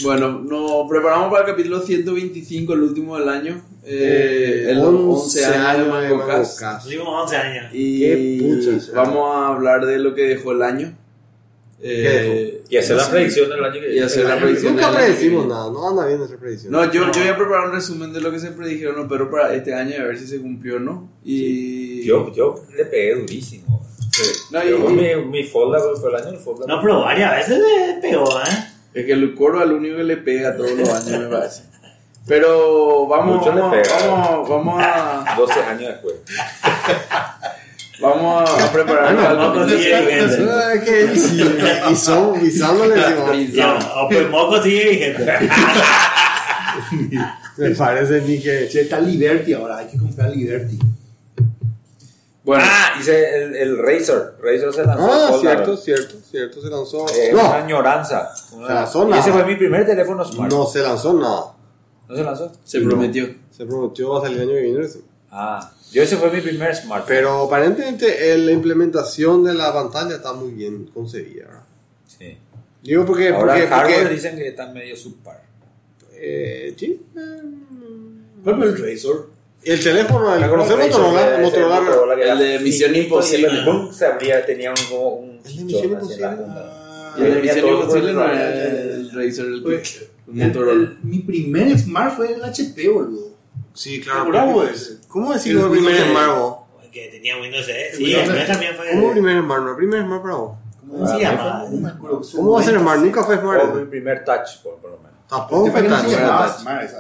Bueno, 0.03 0.39
nos 0.39 0.89
preparamos 0.89 1.29
para 1.31 1.45
el 1.45 1.51
capítulo 1.51 1.81
125, 1.81 2.73
el 2.73 2.81
último 2.81 3.17
del 3.19 3.29
año. 3.29 3.61
Eh, 3.85 4.67
el 4.69 4.79
11 4.79 5.45
años 5.45 5.85
de 5.85 6.09
Mango 6.09 6.27
Cast. 6.27 6.83
Tuvimos 6.85 7.07
11 7.23 7.35
años. 7.35 7.65
Y 7.73 7.99
Qué 7.99 8.39
pucha 8.55 8.79
será. 8.79 9.01
vamos 9.03 9.35
a 9.35 9.47
hablar 9.49 9.85
de 9.85 9.99
lo 9.99 10.15
que 10.15 10.21
dejó 10.23 10.53
el 10.53 10.61
año. 10.61 10.97
Eh, 11.85 12.63
Y 12.69 12.77
hacer 12.77 12.95
la 12.95 13.09
predicción 13.11 13.49
del 13.49 13.61
año 13.61 13.81
que 13.81 13.93
y 13.93 13.99
hacer 13.99 14.25
la 14.25 14.39
predicción. 14.39 14.75
Nunca 14.75 14.91
predecimos 14.93 15.47
nada, 15.47 15.69
no 15.69 15.89
anda 15.89 16.05
bien 16.07 16.21
esa 16.21 16.37
predicción. 16.37 16.71
No, 16.71 16.85
yo, 16.85 17.11
yo 17.11 17.19
voy 17.19 17.27
a 17.27 17.35
preparar 17.37 17.67
un 17.67 17.73
resumen 17.73 18.13
de 18.13 18.21
lo 18.21 18.31
que 18.31 18.39
se 18.39 18.51
predijeron 18.51 18.95
los 18.95 19.07
perros 19.07 19.27
para 19.29 19.53
este 19.53 19.73
año 19.73 19.91
y 19.91 19.95
a 19.95 20.03
ver 20.05 20.17
si 20.17 20.25
se 20.25 20.39
cumplió 20.39 20.77
o 20.77 20.79
no. 20.79 21.09
Y. 21.25 22.05
Yo, 22.05 22.33
yo 22.33 22.55
le 22.77 22.85
pegué 22.85 23.15
durísimo. 23.15 23.85
No, 24.51 24.63
Yo, 24.63 24.79
mi, 24.89 25.15
mi 25.25 25.43
folda 25.43 25.79
por 25.99 26.09
el 26.11 26.15
año, 26.21 26.29
el 26.29 26.39
folda. 26.39 26.65
No, 26.67 26.81
pero 26.81 27.01
varias 27.01 27.31
veces 27.35 27.59
le 27.59 27.93
pegó, 28.01 28.39
¿eh? 28.39 28.67
Es 28.93 29.05
que 29.05 29.13
el 29.13 29.33
coro 29.33 29.63
el 29.63 29.71
único 29.71 29.97
que 29.97 30.03
le 30.03 30.17
pega 30.17 30.55
todos 30.55 30.71
los 30.71 30.89
años, 30.89 31.21
me 31.21 31.27
parece. 31.27 31.63
Pero 32.27 33.07
vamos, 33.07 33.37
Mucho 33.37 33.53
le 33.53 33.61
vamos, 33.61 33.75
pega. 33.77 34.07
vamos, 34.07 34.49
vamos 34.49 34.83
a, 34.83 35.35
12 35.35 35.59
años 35.61 35.89
después. 35.89 36.15
vamos 37.99 38.49
a 38.61 38.71
preparar 38.71 39.15
Bueno, 39.15 39.31
el 39.31 39.37
no 39.37 39.65
vigente. 39.65 40.19
Eso 40.19 40.69
es 40.69 40.83
que 40.83 41.05
y, 41.05 41.91
y 41.91 41.95
son, 41.95 42.39
guisándole 42.39 42.95
decimos, 42.95 43.85
o 43.95 44.07
pues 44.09 44.29
Moco 44.29 44.61
sigue 44.61 44.89
vigente. 44.89 45.25
me 47.57 47.69
parece 47.71 48.21
ni 48.21 48.39
que... 48.39 48.67
Che, 48.69 48.81
está 48.81 48.99
Liberty 48.99 49.53
ahora, 49.53 49.77
hay 49.77 49.87
que 49.87 49.97
comprar 49.97 50.29
Liberty. 50.29 50.79
Bueno, 52.43 52.63
Ah, 52.67 52.95
hice 52.99 53.43
el, 53.43 53.55
el 53.55 53.77
Razor. 53.77 54.37
Razor 54.41 54.73
se 54.73 54.83
lanzó. 54.85 55.11
Ah, 55.11 55.37
cierto, 55.39 55.77
cierto, 55.77 56.15
cierto, 56.29 56.61
se 56.61 56.69
lanzó... 56.69 57.05
Eh, 57.15 57.29
Una 57.33 57.43
No, 57.43 57.53
añoranza. 57.53 58.33
Una- 58.51 58.67
Se 58.67 58.73
lanzó 58.73 59.03
y 59.05 59.09
nada. 59.11 59.21
ese 59.21 59.31
fue 59.31 59.45
mi 59.45 59.55
primer 59.55 59.85
teléfono 59.85 60.25
smart. 60.25 60.51
no 60.51 60.65
se 60.65 60.79
lanzó 60.81 61.13
nada. 61.13 61.53
¿No 62.09 62.15
se 62.15 62.23
lanzó? 62.23 62.51
se 62.65 62.81
prometió. 62.81 63.33
Se 63.49 63.65
prometió 63.65 64.09
va 64.09 64.19
a 64.19 64.21
salir 64.23 64.37
el 64.41 64.49
año 64.49 64.57
que 64.57 64.61
viene. 64.61 64.87
sí. 64.87 65.01
Ah, 65.31 65.71
yo 65.91 66.03
ese 66.03 66.17
fue 66.17 66.29
mi 66.31 66.41
primer 66.41 66.75
smart. 66.75 67.05
Pero 67.07 67.43
aparentemente 67.43 68.33
eh, 68.33 68.37
la 68.37 68.51
implementación 68.51 69.43
de 69.43 69.53
la 69.53 69.71
pantalla 69.73 70.15
está 70.17 70.33
muy 70.33 70.51
bien 70.51 70.87
concebida. 70.93 71.45
¿verdad? 71.45 71.63
Sí. 72.07 72.37
Digo 72.83 73.05
porque... 73.05 73.29
Ahora 73.29 73.53
porque, 73.53 73.67
hardware 73.67 73.97
porque 74.01 74.13
dicen 74.15 74.35
que 74.35 74.49
está 74.49 74.67
medio 74.67 74.97
subpar. 74.97 75.41
eh, 76.15 76.75
sí. 76.77 77.01
eh, 77.15 77.41
¿Cuál 78.43 78.57
fue 78.57 78.65
el 78.65 78.77
Razor? 78.77 79.29
El 79.65 79.83
teléfono, 79.83 80.35
el 80.35 80.49
conocer 80.49 80.77
Motorola, 80.77 81.37
Motorola, 81.41 81.81
Motorola 81.81 82.31
el 82.33 82.39
de 82.39 82.59
Misión 82.59 82.95
Imposible. 82.95 83.47
y 83.51 83.57
el 83.57 83.65
boom 83.65 83.93
se 83.93 84.05
abría, 84.05 84.45
tenía 84.45 84.71
un, 84.71 84.75
como 84.89 85.09
un 85.15 85.39
El 85.45 85.55
de 85.57 85.63
Misión 85.63 85.91
Imposible. 85.91 86.27
punta. 86.27 87.13
Y 87.17 87.21
el 87.21 87.33
de 87.35 87.41
Misión 87.41 87.67
Imposible 87.67 88.13
no 88.13 88.25
era 88.25 88.51
el 88.53 89.11
Razer, 89.11 89.45
el, 89.45 89.63
El- 89.65 90.47
Motorola. 90.47 90.93
mi 91.03 91.19
primer 91.19 91.77
Smart 91.79 92.15
fue 92.15 92.33
el 92.33 92.43
HP, 92.43 92.89
boludo. 92.89 93.33
Sí, 93.73 94.01
claro, 94.01 94.25
bravo 94.25 94.63
ese. 94.63 94.97
¿Cómo 95.07 95.33
decir 95.33 95.55
El 95.55 95.63
el 95.63 95.69
primer 95.71 95.95
Smart? 96.09 96.57
Que 96.91 97.07
tenía 97.07 97.37
Windows 97.41 97.65
10. 97.65 97.77
El 97.91 97.97
Sí, 97.97 98.03
Windows 98.05 98.27
el 98.29 98.35
10. 98.35 98.47
también 98.47 98.75
fue. 98.75 98.89
¿Cómo 98.91 99.11
primer 99.11 99.41
Smart? 99.43 99.63
No, 99.63 99.69
el 99.71 99.75
primer 99.77 100.03
Smart 100.03 100.21
para 100.21 100.35
vos. 100.35 100.51
¿Cómo 100.87 101.07
se 101.07 101.19
llama? 101.19 101.65
Me 101.71 101.89
acuerdo. 101.89 102.21
¿Cómo 102.35 102.51
va 102.51 102.59
a 102.59 102.63
ser 102.63 102.77
Smart? 102.79 102.99
Nunca 103.01 103.23
fue 103.23 103.37
Smart. 103.39 103.75
mi 103.75 103.85
primer 103.85 104.23
touch, 104.25 104.61
por 104.61 104.73
lo 104.83 104.97
menos. 104.97 105.12
Tampoco 105.29 105.71
fue 105.71 105.81
no 105.83 105.89
tan. 105.95 106.05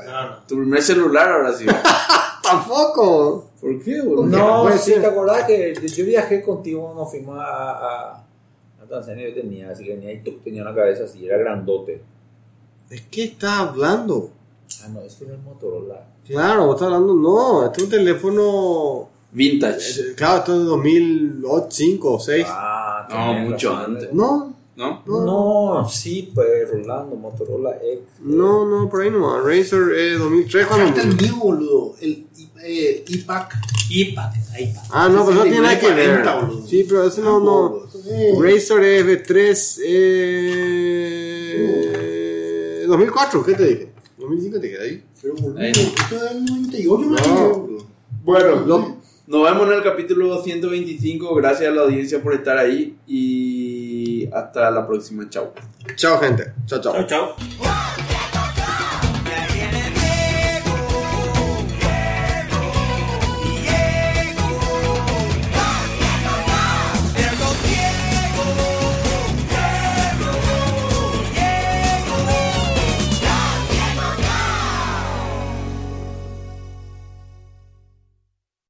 No. 0.05 0.37
Tu 0.47 0.55
primer 0.57 0.81
celular 0.81 1.31
ahora 1.31 1.53
sí. 1.53 1.65
Tampoco. 2.43 3.49
¿Por 3.61 3.81
qué, 3.83 4.01
boludo? 4.01 4.25
No, 4.25 4.63
puede 4.63 4.77
sí, 4.77 4.91
ser. 4.91 5.01
¿te 5.01 5.07
acordás 5.07 5.43
que 5.45 5.73
yo 5.87 6.05
viajé 6.05 6.41
contigo, 6.41 6.93
nos 6.95 7.09
fuimos 7.09 7.37
a, 7.39 7.43
a, 7.71 8.11
a 8.81 8.85
Tanzania, 8.89 9.29
yo 9.29 9.35
tenía, 9.35 9.69
así 9.71 9.85
que 9.85 9.91
tenía, 9.93 10.11
y 10.13 10.19
tú 10.23 10.31
tenía 10.43 10.61
una 10.61 10.75
cabeza 10.75 11.05
así, 11.05 11.25
era 11.25 11.37
grandote. 11.37 12.01
¿De 12.89 13.03
qué 13.09 13.23
estás 13.25 13.59
hablando? 13.59 14.29
Ah, 14.83 14.87
no, 14.89 15.01
este 15.01 15.25
era 15.25 15.35
el 15.35 15.41
Motorola. 15.41 16.05
Claro, 16.27 16.65
vos 16.65 16.75
estás 16.75 16.87
hablando. 16.87 17.13
No, 17.15 17.65
este 17.65 17.77
es 17.79 17.83
un 17.85 17.89
teléfono. 17.91 19.09
Vintage. 19.31 20.01
eh, 20.01 20.13
Claro, 20.15 20.37
esto 20.39 20.53
es 20.53 20.59
de 20.59 20.65
2005 20.65 22.07
o 22.07 22.11
2006. 22.13 22.45
Ah, 22.49 23.07
No, 23.09 23.49
mucho 23.49 23.71
razón. 23.73 23.93
antes. 23.95 24.13
No, 24.13 24.53
¿No? 24.75 25.03
no, 25.05 25.23
No, 25.81 25.89
sí, 25.89 26.31
pues 26.33 26.47
Rolando, 26.71 27.15
Motorola 27.15 27.71
X. 27.77 27.99
no, 28.21 28.65
no, 28.65 28.89
por 28.89 29.01
ahí 29.03 29.11
no. 29.11 29.39
Razer 29.41 29.83
eh, 29.95 30.13
2003 30.17 30.65
Acá 30.65 30.87
está 30.87 31.01
el 31.03 31.15
mío, 31.15 31.35
boludo. 31.39 31.95
El 32.01 32.25
eh, 32.65 33.03
IPAC. 33.07 33.53
IPAC, 33.89 34.33
iPAC. 34.59 34.83
Ah, 34.89 35.09
no, 35.09 35.25
pero 35.25 35.37
no 35.37 35.43
tiene 35.43 35.59
nada 35.61 35.79
que 35.79 35.87
ver. 35.93 36.23
6940, 36.23 36.45
boludo. 36.47 36.67
Sí, 36.67 36.85
pero 36.87 37.03
ese 37.07 37.21
no, 37.21 37.39
no. 37.39 37.83
Eh, 38.09 38.33
Razer 38.39 39.05
FB3 39.05 39.79
eh, 41.53 42.85
2004, 42.87 43.43
¿qué 43.45 43.53
te 43.53 43.65
dije? 43.67 43.89
2005 44.17 44.59
te 44.59 44.69
quedé 44.69 44.83
ahí. 44.83 45.03
Pero, 45.21 45.35
boludo, 45.35 45.59
Ahí. 45.59 45.71
esto 45.71 46.15
es 46.15 46.21
del 46.33 46.45
98, 46.45 46.97
No. 47.09 47.67
Bueno, 48.23 48.65
Nos 49.27 49.43
vemos 49.43 49.67
en 49.67 49.73
el 49.73 49.83
capítulo 49.83 50.41
125. 50.41 51.35
Gracias 51.35 51.69
a 51.69 51.73
la 51.75 51.81
audiencia 51.83 52.21
por 52.23 52.33
estar 52.33 52.57
ahí. 52.57 52.97
Y 53.07 53.62
hasta 54.31 54.69
la 54.71 54.85
próxima. 54.85 55.29
Chao. 55.29 55.53
chao 55.95 56.19
gente. 56.19 56.53
Chao, 56.65 56.79
chao. 56.79 56.93
Chau, 56.93 57.07
chau. 57.07 58.02